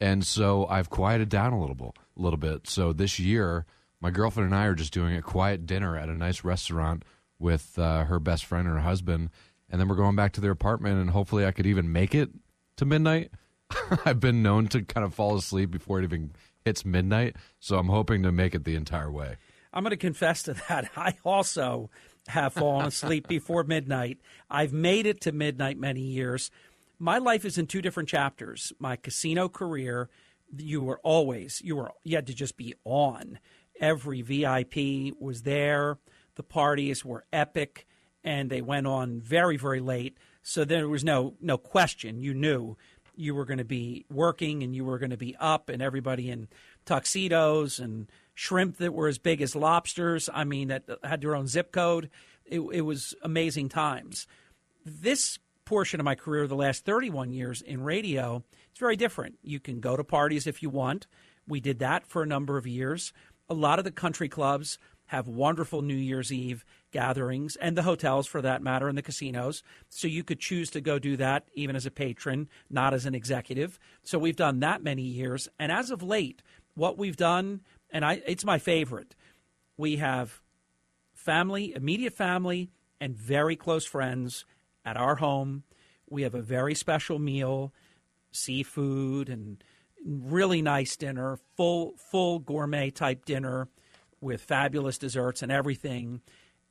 And 0.00 0.24
so 0.24 0.66
I've 0.66 0.90
quieted 0.90 1.28
down 1.28 1.52
a 1.52 1.60
little 1.60 1.74
bit, 1.74 1.98
a 2.16 2.22
little 2.22 2.38
bit. 2.38 2.68
So 2.68 2.92
this 2.92 3.18
year, 3.18 3.66
my 4.00 4.10
girlfriend 4.10 4.52
and 4.52 4.54
I 4.54 4.66
are 4.66 4.74
just 4.74 4.92
doing 4.92 5.16
a 5.16 5.22
quiet 5.22 5.66
dinner 5.66 5.96
at 5.96 6.08
a 6.08 6.14
nice 6.14 6.44
restaurant 6.44 7.04
with 7.38 7.78
uh, 7.78 8.04
her 8.04 8.20
best 8.20 8.44
friend 8.44 8.66
and 8.66 8.76
her 8.76 8.82
husband, 8.82 9.30
and 9.70 9.80
then 9.80 9.88
we're 9.88 9.96
going 9.96 10.16
back 10.16 10.32
to 10.32 10.40
their 10.40 10.50
apartment, 10.50 11.00
and 11.00 11.10
hopefully 11.10 11.46
I 11.46 11.52
could 11.52 11.66
even 11.66 11.92
make 11.92 12.14
it 12.14 12.30
to 12.76 12.84
midnight. 12.84 13.30
I've 14.04 14.20
been 14.20 14.42
known 14.42 14.68
to 14.68 14.82
kind 14.82 15.04
of 15.04 15.14
fall 15.14 15.36
asleep 15.36 15.70
before 15.70 16.00
it 16.00 16.04
even 16.04 16.32
hits 16.64 16.84
midnight, 16.84 17.36
so 17.60 17.78
I'm 17.78 17.88
hoping 17.88 18.22
to 18.22 18.32
make 18.32 18.54
it 18.54 18.64
the 18.64 18.74
entire 18.74 19.10
way. 19.10 19.36
I'm 19.72 19.82
going 19.82 19.90
to 19.90 19.96
confess 19.96 20.44
to 20.44 20.54
that. 20.68 20.90
I 20.96 21.14
also 21.24 21.90
have 22.28 22.54
fallen 22.54 22.86
asleep 22.86 23.28
before 23.28 23.64
midnight. 23.64 24.18
I've 24.50 24.72
made 24.72 25.06
it 25.06 25.20
to 25.22 25.32
midnight 25.32 25.78
many 25.78 26.00
years 26.00 26.50
my 26.98 27.18
life 27.18 27.44
is 27.44 27.58
in 27.58 27.66
two 27.66 27.82
different 27.82 28.08
chapters. 28.08 28.72
My 28.78 28.96
casino 28.96 29.48
career, 29.48 30.08
you 30.56 30.82
were 30.82 31.00
always 31.02 31.60
you 31.62 31.76
were 31.76 31.92
you 32.04 32.16
had 32.16 32.26
to 32.26 32.34
just 32.34 32.56
be 32.56 32.74
on. 32.84 33.38
Every 33.80 34.22
VIP 34.22 35.14
was 35.20 35.42
there. 35.42 35.98
The 36.34 36.42
parties 36.42 37.04
were 37.04 37.24
epic, 37.32 37.86
and 38.24 38.50
they 38.50 38.62
went 38.62 38.86
on 38.86 39.20
very 39.20 39.56
very 39.56 39.80
late. 39.80 40.18
So 40.42 40.64
there 40.64 40.88
was 40.88 41.04
no 41.04 41.34
no 41.40 41.58
question. 41.58 42.20
You 42.20 42.34
knew 42.34 42.76
you 43.14 43.34
were 43.34 43.44
going 43.44 43.58
to 43.58 43.64
be 43.64 44.06
working 44.08 44.62
and 44.62 44.74
you 44.76 44.84
were 44.84 44.98
going 44.98 45.10
to 45.10 45.16
be 45.16 45.36
up, 45.38 45.68
and 45.68 45.82
everybody 45.82 46.30
in 46.30 46.48
tuxedos 46.84 47.78
and 47.78 48.10
shrimp 48.34 48.78
that 48.78 48.94
were 48.94 49.08
as 49.08 49.18
big 49.18 49.42
as 49.42 49.56
lobsters. 49.56 50.28
I 50.32 50.44
mean, 50.44 50.68
that 50.68 50.84
had 51.02 51.20
their 51.20 51.36
own 51.36 51.46
zip 51.46 51.72
code. 51.72 52.10
It, 52.44 52.60
it 52.72 52.80
was 52.82 53.14
amazing 53.22 53.68
times. 53.68 54.26
This 54.84 55.38
portion 55.68 56.00
of 56.00 56.04
my 56.04 56.14
career, 56.14 56.46
the 56.46 56.56
last 56.56 56.86
31 56.86 57.30
years 57.30 57.60
in 57.60 57.82
radio, 57.82 58.42
it's 58.70 58.80
very 58.80 58.96
different. 58.96 59.38
You 59.42 59.60
can 59.60 59.80
go 59.80 59.98
to 59.98 60.02
parties 60.02 60.46
if 60.46 60.62
you 60.62 60.70
want. 60.70 61.06
We 61.46 61.60
did 61.60 61.78
that 61.80 62.06
for 62.06 62.22
a 62.22 62.26
number 62.26 62.56
of 62.56 62.66
years. 62.66 63.12
A 63.50 63.54
lot 63.54 63.78
of 63.78 63.84
the 63.84 63.90
country 63.90 64.30
clubs 64.30 64.78
have 65.08 65.28
wonderful 65.28 65.82
New 65.82 65.94
Year's 65.94 66.32
Eve 66.32 66.64
gatherings, 66.90 67.54
and 67.56 67.76
the 67.76 67.82
hotels 67.82 68.26
for 68.26 68.40
that 68.40 68.62
matter, 68.62 68.88
and 68.88 68.96
the 68.96 69.02
casinos. 69.02 69.62
So 69.90 70.08
you 70.08 70.24
could 70.24 70.40
choose 70.40 70.70
to 70.70 70.80
go 70.80 70.98
do 70.98 71.18
that 71.18 71.44
even 71.52 71.76
as 71.76 71.84
a 71.84 71.90
patron, 71.90 72.48
not 72.70 72.94
as 72.94 73.04
an 73.04 73.14
executive. 73.14 73.78
So 74.02 74.18
we've 74.18 74.36
done 74.36 74.60
that 74.60 74.82
many 74.82 75.02
years. 75.02 75.48
And 75.58 75.70
as 75.70 75.90
of 75.90 76.02
late, 76.02 76.42
what 76.76 76.96
we've 76.96 77.16
done, 77.16 77.60
and 77.90 78.06
I, 78.06 78.22
it's 78.26 78.44
my 78.44 78.58
favorite, 78.58 79.14
we 79.76 79.96
have 79.96 80.40
family, 81.12 81.74
immediate 81.74 82.14
family, 82.14 82.70
and 83.02 83.14
very 83.14 83.54
close 83.54 83.84
friends 83.84 84.46
at 84.84 84.96
our 84.96 85.16
home. 85.16 85.64
We 86.08 86.22
have 86.22 86.34
a 86.34 86.42
very 86.42 86.74
special 86.74 87.18
meal, 87.18 87.72
seafood 88.32 89.28
and 89.28 89.62
really 90.04 90.62
nice 90.62 90.96
dinner, 90.96 91.38
full 91.56 91.94
full 91.96 92.38
gourmet 92.38 92.90
type 92.90 93.24
dinner 93.24 93.68
with 94.20 94.42
fabulous 94.42 94.98
desserts 94.98 95.42
and 95.42 95.52
everything. 95.52 96.20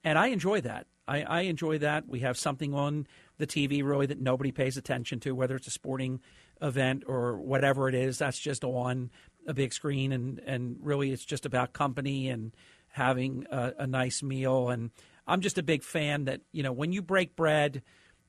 And 0.03 0.17
I 0.17 0.27
enjoy 0.27 0.61
that. 0.61 0.87
I, 1.07 1.21
I 1.23 1.41
enjoy 1.41 1.77
that. 1.79 2.07
We 2.07 2.19
have 2.19 2.37
something 2.37 2.73
on 2.73 3.07
the 3.37 3.47
TV 3.47 3.83
really 3.83 4.07
that 4.07 4.19
nobody 4.19 4.51
pays 4.51 4.77
attention 4.77 5.19
to, 5.21 5.33
whether 5.33 5.55
it's 5.55 5.67
a 5.67 5.71
sporting 5.71 6.19
event 6.61 7.03
or 7.07 7.37
whatever 7.37 7.87
it 7.87 7.95
is. 7.95 8.17
That's 8.17 8.39
just 8.39 8.63
on 8.63 9.11
a 9.47 9.53
big 9.53 9.73
screen, 9.73 10.11
and 10.11 10.39
and 10.39 10.77
really 10.81 11.11
it's 11.11 11.25
just 11.25 11.45
about 11.45 11.73
company 11.73 12.29
and 12.29 12.53
having 12.89 13.45
a, 13.51 13.73
a 13.79 13.87
nice 13.87 14.21
meal. 14.21 14.69
And 14.69 14.91
I'm 15.27 15.41
just 15.41 15.57
a 15.57 15.63
big 15.63 15.83
fan 15.83 16.25
that 16.25 16.41
you 16.51 16.63
know 16.63 16.71
when 16.71 16.91
you 16.91 17.01
break 17.01 17.35
bread 17.35 17.83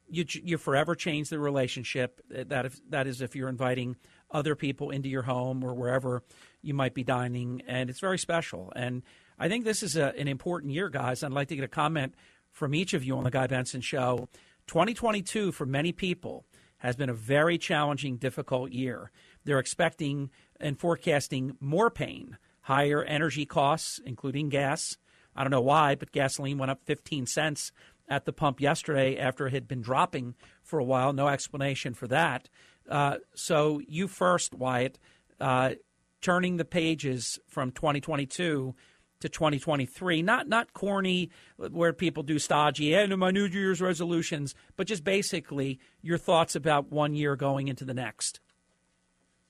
you 0.08 0.24
you 0.28 0.58
forever 0.58 0.94
change 0.94 1.28
the 1.28 1.38
relationship. 1.38 2.20
That 2.30 2.66
if, 2.66 2.80
that 2.90 3.06
is 3.06 3.20
if 3.20 3.36
you're 3.36 3.48
inviting 3.48 3.96
other 4.30 4.54
people 4.54 4.90
into 4.90 5.08
your 5.08 5.22
home 5.22 5.62
or 5.62 5.74
wherever 5.74 6.22
you 6.62 6.74
might 6.74 6.94
be 6.94 7.04
dining, 7.04 7.62
and 7.66 7.90
it's 7.90 8.00
very 8.00 8.18
special. 8.18 8.72
And 8.74 9.02
I 9.38 9.48
think 9.48 9.64
this 9.64 9.82
is 9.82 9.96
a, 9.96 10.14
an 10.18 10.28
important 10.28 10.72
year, 10.72 10.88
guys. 10.88 11.22
I'd 11.22 11.32
like 11.32 11.48
to 11.48 11.56
get 11.56 11.64
a 11.64 11.68
comment 11.68 12.14
from 12.50 12.74
each 12.74 12.94
of 12.94 13.04
you 13.04 13.16
on 13.16 13.24
the 13.24 13.30
Guy 13.30 13.46
Benson 13.46 13.80
Show. 13.80 14.28
2022 14.66 15.52
for 15.52 15.64
many 15.64 15.92
people 15.92 16.44
has 16.78 16.96
been 16.96 17.10
a 17.10 17.14
very 17.14 17.58
challenging, 17.58 18.16
difficult 18.16 18.72
year. 18.72 19.10
They're 19.44 19.58
expecting 19.58 20.30
and 20.60 20.78
forecasting 20.78 21.56
more 21.60 21.90
pain, 21.90 22.38
higher 22.62 23.02
energy 23.02 23.46
costs, 23.46 24.00
including 24.04 24.48
gas. 24.48 24.96
I 25.38 25.44
don't 25.44 25.50
know 25.52 25.60
why, 25.60 25.94
but 25.94 26.12
gasoline 26.12 26.58
went 26.58 26.70
up 26.70 26.84
15 26.84 27.26
cents 27.26 27.72
at 28.08 28.24
the 28.24 28.32
pump 28.32 28.60
yesterday 28.60 29.16
after 29.16 29.46
it 29.46 29.52
had 29.52 29.68
been 29.68 29.80
dropping 29.80 30.34
for 30.62 30.78
a 30.78 30.84
while. 30.84 31.12
No 31.12 31.28
explanation 31.28 31.94
for 31.94 32.08
that. 32.08 32.48
Uh, 32.88 33.18
so, 33.34 33.80
you 33.86 34.08
first, 34.08 34.52
Wyatt. 34.52 34.98
uh, 35.40 35.74
turning 36.20 36.56
the 36.56 36.64
pages 36.64 37.38
from 37.46 37.70
2022 37.70 38.74
to 39.20 39.28
2023. 39.28 40.22
Not 40.22 40.48
not 40.48 40.72
corny 40.72 41.30
where 41.56 41.92
people 41.92 42.22
do 42.22 42.38
stodgy 42.38 42.94
and 42.94 43.16
my 43.18 43.30
New 43.30 43.46
Year's 43.46 43.80
resolutions, 43.80 44.54
but 44.76 44.86
just 44.86 45.04
basically 45.04 45.78
your 46.02 46.18
thoughts 46.18 46.54
about 46.54 46.90
one 46.90 47.14
year 47.14 47.36
going 47.36 47.68
into 47.68 47.84
the 47.84 47.94
next. 47.94 48.40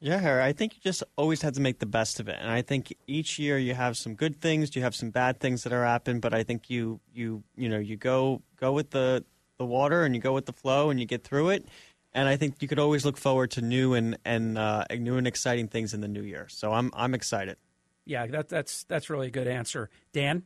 Yeah, 0.00 0.18
Harry, 0.18 0.44
I 0.44 0.52
think 0.52 0.76
you 0.76 0.80
just 0.82 1.02
always 1.16 1.42
have 1.42 1.54
to 1.54 1.60
make 1.60 1.80
the 1.80 1.86
best 1.86 2.20
of 2.20 2.28
it. 2.28 2.36
And 2.40 2.50
I 2.50 2.62
think 2.62 2.94
each 3.08 3.38
year 3.38 3.58
you 3.58 3.74
have 3.74 3.96
some 3.96 4.14
good 4.14 4.40
things, 4.40 4.76
you 4.76 4.82
have 4.82 4.94
some 4.94 5.10
bad 5.10 5.40
things 5.40 5.64
that 5.64 5.72
are 5.72 5.84
happening, 5.84 6.20
but 6.20 6.32
I 6.32 6.44
think 6.44 6.70
you 6.70 7.00
you 7.12 7.42
you 7.56 7.68
know, 7.68 7.78
you 7.78 7.96
go 7.96 8.42
go 8.56 8.72
with 8.72 8.90
the 8.90 9.24
the 9.58 9.66
water 9.66 10.04
and 10.04 10.14
you 10.14 10.20
go 10.20 10.32
with 10.32 10.46
the 10.46 10.52
flow 10.52 10.90
and 10.90 11.00
you 11.00 11.06
get 11.06 11.24
through 11.24 11.50
it. 11.50 11.66
And 12.14 12.28
I 12.28 12.36
think 12.36 12.62
you 12.62 12.68
could 12.68 12.78
always 12.78 13.04
look 13.04 13.16
forward 13.16 13.50
to 13.52 13.62
new 13.62 13.94
and 13.94 14.16
and 14.24 14.56
uh, 14.56 14.84
new 14.96 15.16
and 15.16 15.26
exciting 15.26 15.66
things 15.66 15.92
in 15.92 16.00
the 16.00 16.08
new 16.08 16.22
year. 16.22 16.46
So 16.48 16.72
I'm 16.72 16.92
I'm 16.94 17.14
excited. 17.14 17.56
Yeah, 18.04 18.26
that, 18.28 18.48
that's 18.48 18.84
that's 18.84 19.10
really 19.10 19.26
a 19.26 19.30
good 19.30 19.48
answer, 19.48 19.90
Dan. 20.12 20.44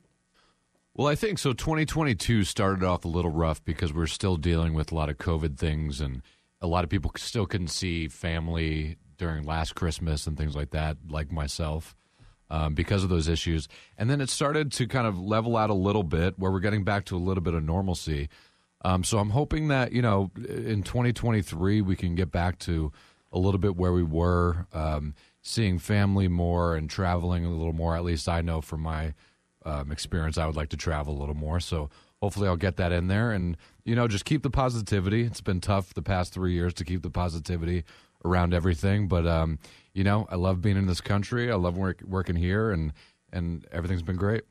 Well, 0.95 1.09
I 1.09 1.15
think 1.15 1.39
so. 1.39 1.53
2022 1.53 2.45
started 2.45 2.85
off 2.85 3.05
a 3.05 3.09
little 3.09 3.31
rough 3.31 3.65
because 3.65 3.95
we're 3.95 4.07
still 4.07 4.37
dealing 4.37 4.75
with 4.75 4.93
a 4.93 4.95
lot 4.95 5.09
of 5.09 5.19
COVID 5.19 5.59
things, 5.59 6.01
and 6.01 6.23
a 6.61 6.67
lot 6.67 6.85
of 6.85 6.91
people 6.91 7.13
still 7.17 7.47
couldn't 7.47 7.69
see 7.69 8.09
family 8.09 8.97
during 9.23 9.45
last 9.45 9.75
Christmas 9.75 10.27
and 10.27 10.37
things 10.37 10.57
like 10.57 10.71
that, 10.71 10.97
like 11.09 11.31
myself, 11.31 11.95
um, 12.51 12.75
because 12.75 13.05
of 13.05 13.09
those 13.09 13.29
issues. 13.29 13.69
And 13.97 14.11
then 14.11 14.21
it 14.21 14.29
started 14.29 14.73
to 14.73 14.87
kind 14.87 15.07
of 15.07 15.19
level 15.19 15.57
out 15.57 15.71
a 15.71 15.75
little 15.75 16.03
bit, 16.03 16.39
where 16.39 16.51
we're 16.51 16.61
getting 16.61 16.85
back 16.85 17.05
to 17.07 17.17
a 17.17 17.19
little 17.19 17.43
bit 17.43 17.55
of 17.55 17.63
normalcy. 17.63 18.29
Um, 18.85 19.05
so 19.05 19.19
I'm 19.19 19.31
hoping 19.31 19.69
that 19.69 19.93
you 19.93 20.03
know 20.03 20.31
in 20.37 20.83
2023 20.83 21.81
we 21.83 21.97
can 21.97 22.15
get 22.15 22.33
back 22.33 22.59
to 22.61 22.93
a 23.33 23.39
little 23.39 23.61
bit 23.61 23.77
where 23.77 23.93
we 23.93 24.03
were. 24.03 24.67
Um, 24.73 25.15
seeing 25.43 25.77
family 25.79 26.29
more 26.29 26.77
and 26.77 26.89
traveling 26.89 27.45
a 27.45 27.51
little 27.51 27.73
more. 27.73 27.97
At 27.97 28.05
least 28.05 28.29
I 28.29 28.41
know 28.41 28.61
from 28.61 28.81
my 28.81 29.13
um, 29.65 29.93
experience, 29.93 30.39
I 30.39 30.47
would 30.47 30.57
like 30.57 30.71
to 30.71 30.77
travel 30.77 31.17
a 31.17 31.19
little 31.19 31.35
more. 31.35 31.61
So 31.61 31.91
hopefully, 32.21 32.49
I'll 32.49 32.57
get 32.57 32.77
that 32.77 32.93
in 32.93 33.09
there, 33.09 33.33
and 33.33 33.57
you 33.85 33.95
know, 33.95 34.09
just 34.09 34.25
keep 34.25 34.43
the 34.43 34.51
positivity. 34.51 35.23
It's 35.23 35.41
been 35.41 35.61
tough 35.61 35.93
the 35.93 36.03
past 36.03 36.33
three 36.33 36.53
years 36.53 36.73
to 36.75 36.85
keep 36.85 37.03
the 37.03 37.11
positivity 37.11 37.85
around 38.25 38.55
everything, 38.55 39.09
but 39.09 39.27
um, 39.27 39.59
you 39.93 40.05
know, 40.05 40.27
I 40.31 40.37
love 40.37 40.63
being 40.63 40.77
in 40.77 40.87
this 40.87 41.01
country. 41.01 41.51
I 41.51 41.57
love 41.57 41.77
work, 41.77 42.03
working 42.07 42.37
here, 42.37 42.71
and 42.71 42.93
and 43.33 43.67
everything's 43.73 44.03
been 44.03 44.17
great. 44.17 44.43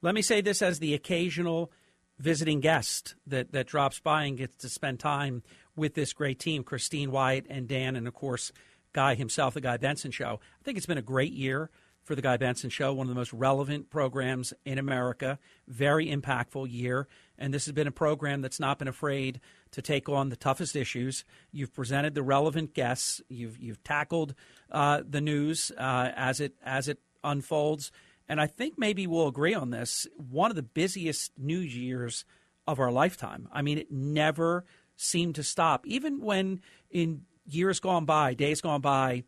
Let 0.00 0.14
me 0.14 0.22
say 0.22 0.40
this 0.40 0.62
as 0.62 0.78
the 0.78 0.94
occasional 0.94 1.70
visiting 2.18 2.60
guest 2.60 3.14
that 3.26 3.52
that 3.52 3.66
drops 3.66 4.00
by 4.00 4.24
and 4.24 4.36
gets 4.36 4.56
to 4.58 4.68
spend 4.68 5.00
time 5.00 5.42
with 5.76 5.94
this 5.94 6.12
great 6.12 6.38
team, 6.38 6.62
Christine 6.62 7.10
Wyatt 7.10 7.46
and 7.48 7.68
Dan, 7.68 7.96
and 7.96 8.06
of 8.06 8.14
course 8.14 8.52
Guy 8.92 9.14
himself, 9.14 9.54
the 9.54 9.60
Guy 9.60 9.76
Benson 9.76 10.10
Show. 10.10 10.40
I 10.60 10.64
think 10.64 10.76
it's 10.76 10.86
been 10.86 10.98
a 10.98 11.02
great 11.02 11.32
year 11.32 11.70
for 12.02 12.14
the 12.14 12.22
Guy 12.22 12.36
Benson 12.36 12.70
Show, 12.70 12.92
one 12.92 13.06
of 13.06 13.08
the 13.08 13.18
most 13.18 13.32
relevant 13.32 13.90
programs 13.90 14.52
in 14.64 14.78
America, 14.78 15.38
very 15.68 16.08
impactful 16.08 16.70
year. 16.70 17.06
And 17.38 17.52
this 17.54 17.66
has 17.66 17.72
been 17.72 17.86
a 17.86 17.92
program 17.92 18.42
that's 18.42 18.60
not 18.60 18.78
been 18.78 18.88
afraid 18.88 19.40
to 19.72 19.82
take 19.82 20.08
on 20.08 20.28
the 20.28 20.36
toughest 20.36 20.76
issues. 20.76 21.24
You've 21.50 21.72
presented 21.72 22.14
the 22.14 22.22
relevant 22.22 22.74
guests. 22.74 23.20
You've 23.28 23.58
you've 23.58 23.82
tackled 23.84 24.34
uh, 24.70 25.02
the 25.08 25.20
news 25.20 25.72
uh, 25.78 26.10
as 26.16 26.40
it 26.40 26.54
as 26.64 26.88
it 26.88 26.98
unfolds. 27.24 27.92
And 28.28 28.40
I 28.40 28.46
think 28.46 28.78
maybe 28.78 29.06
we'll 29.06 29.28
agree 29.28 29.54
on 29.54 29.70
this. 29.70 30.06
One 30.16 30.50
of 30.50 30.56
the 30.56 30.62
busiest 30.62 31.32
news 31.36 31.76
years 31.76 32.24
of 32.66 32.78
our 32.78 32.92
lifetime. 32.92 33.48
I 33.52 33.62
mean, 33.62 33.78
it 33.78 33.90
never 33.90 34.64
seemed 34.96 35.34
to 35.34 35.42
stop, 35.42 35.86
even 35.86 36.20
when 36.20 36.60
in 36.90 37.22
years 37.46 37.80
gone 37.80 38.04
by, 38.04 38.34
days 38.34 38.60
gone 38.60 38.80
by, 38.80 39.24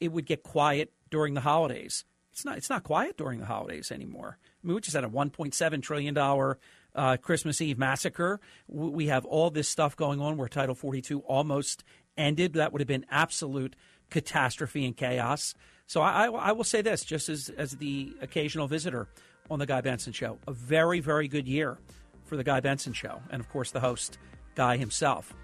it 0.00 0.10
would 0.10 0.24
get 0.24 0.42
quiet 0.42 0.92
during 1.10 1.34
the 1.34 1.40
holidays. 1.40 2.04
It's 2.38 2.44
not. 2.44 2.56
It's 2.56 2.70
not 2.70 2.84
quiet 2.84 3.16
during 3.16 3.40
the 3.40 3.46
holidays 3.46 3.90
anymore. 3.90 4.38
I 4.40 4.66
mean, 4.66 4.76
we 4.76 4.80
just 4.80 4.94
had 4.94 5.02
a 5.02 5.08
1.7 5.08 5.82
trillion 5.82 6.14
dollar 6.14 6.56
uh, 6.94 7.16
Christmas 7.16 7.60
Eve 7.60 7.78
massacre. 7.78 8.38
We 8.68 9.08
have 9.08 9.24
all 9.24 9.50
this 9.50 9.68
stuff 9.68 9.96
going 9.96 10.20
on 10.20 10.36
where 10.36 10.46
Title 10.46 10.76
42 10.76 11.18
almost 11.22 11.82
ended. 12.16 12.52
That 12.52 12.72
would 12.72 12.80
have 12.80 12.86
been 12.86 13.06
absolute 13.10 13.74
catastrophe 14.08 14.86
and 14.86 14.96
chaos. 14.96 15.56
So 15.88 16.00
I, 16.00 16.26
I, 16.26 16.30
I 16.30 16.52
will 16.52 16.62
say 16.62 16.80
this, 16.80 17.02
just 17.02 17.28
as 17.28 17.48
as 17.48 17.72
the 17.72 18.14
occasional 18.20 18.68
visitor 18.68 19.08
on 19.50 19.58
the 19.58 19.66
Guy 19.66 19.80
Benson 19.80 20.12
Show, 20.12 20.38
a 20.46 20.52
very 20.52 21.00
very 21.00 21.26
good 21.26 21.48
year 21.48 21.76
for 22.24 22.36
the 22.36 22.44
Guy 22.44 22.60
Benson 22.60 22.92
Show, 22.92 23.20
and 23.30 23.40
of 23.40 23.48
course 23.48 23.72
the 23.72 23.80
host 23.80 24.16
Guy 24.54 24.76
himself. 24.76 25.34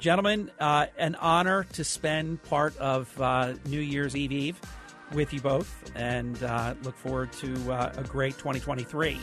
Gentlemen, 0.00 0.50
uh, 0.58 0.86
an 0.98 1.14
honor 1.14 1.62
to 1.74 1.84
spend 1.84 2.42
part 2.42 2.76
of 2.78 3.20
uh, 3.20 3.54
New 3.66 3.78
Year's 3.78 4.16
Eve 4.16 4.32
Eve 4.32 4.60
with 5.12 5.32
you 5.32 5.40
both 5.40 5.90
and 5.94 6.42
uh, 6.42 6.74
look 6.82 6.96
forward 6.96 7.32
to 7.34 7.72
uh, 7.72 7.92
a 7.96 8.04
great 8.04 8.38
2023. 8.38 9.20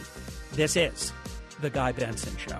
This 0.53 0.75
is 0.75 1.13
The 1.59 1.69
Guy 1.69 1.91
Benson 1.91 2.35
Show. 2.37 2.59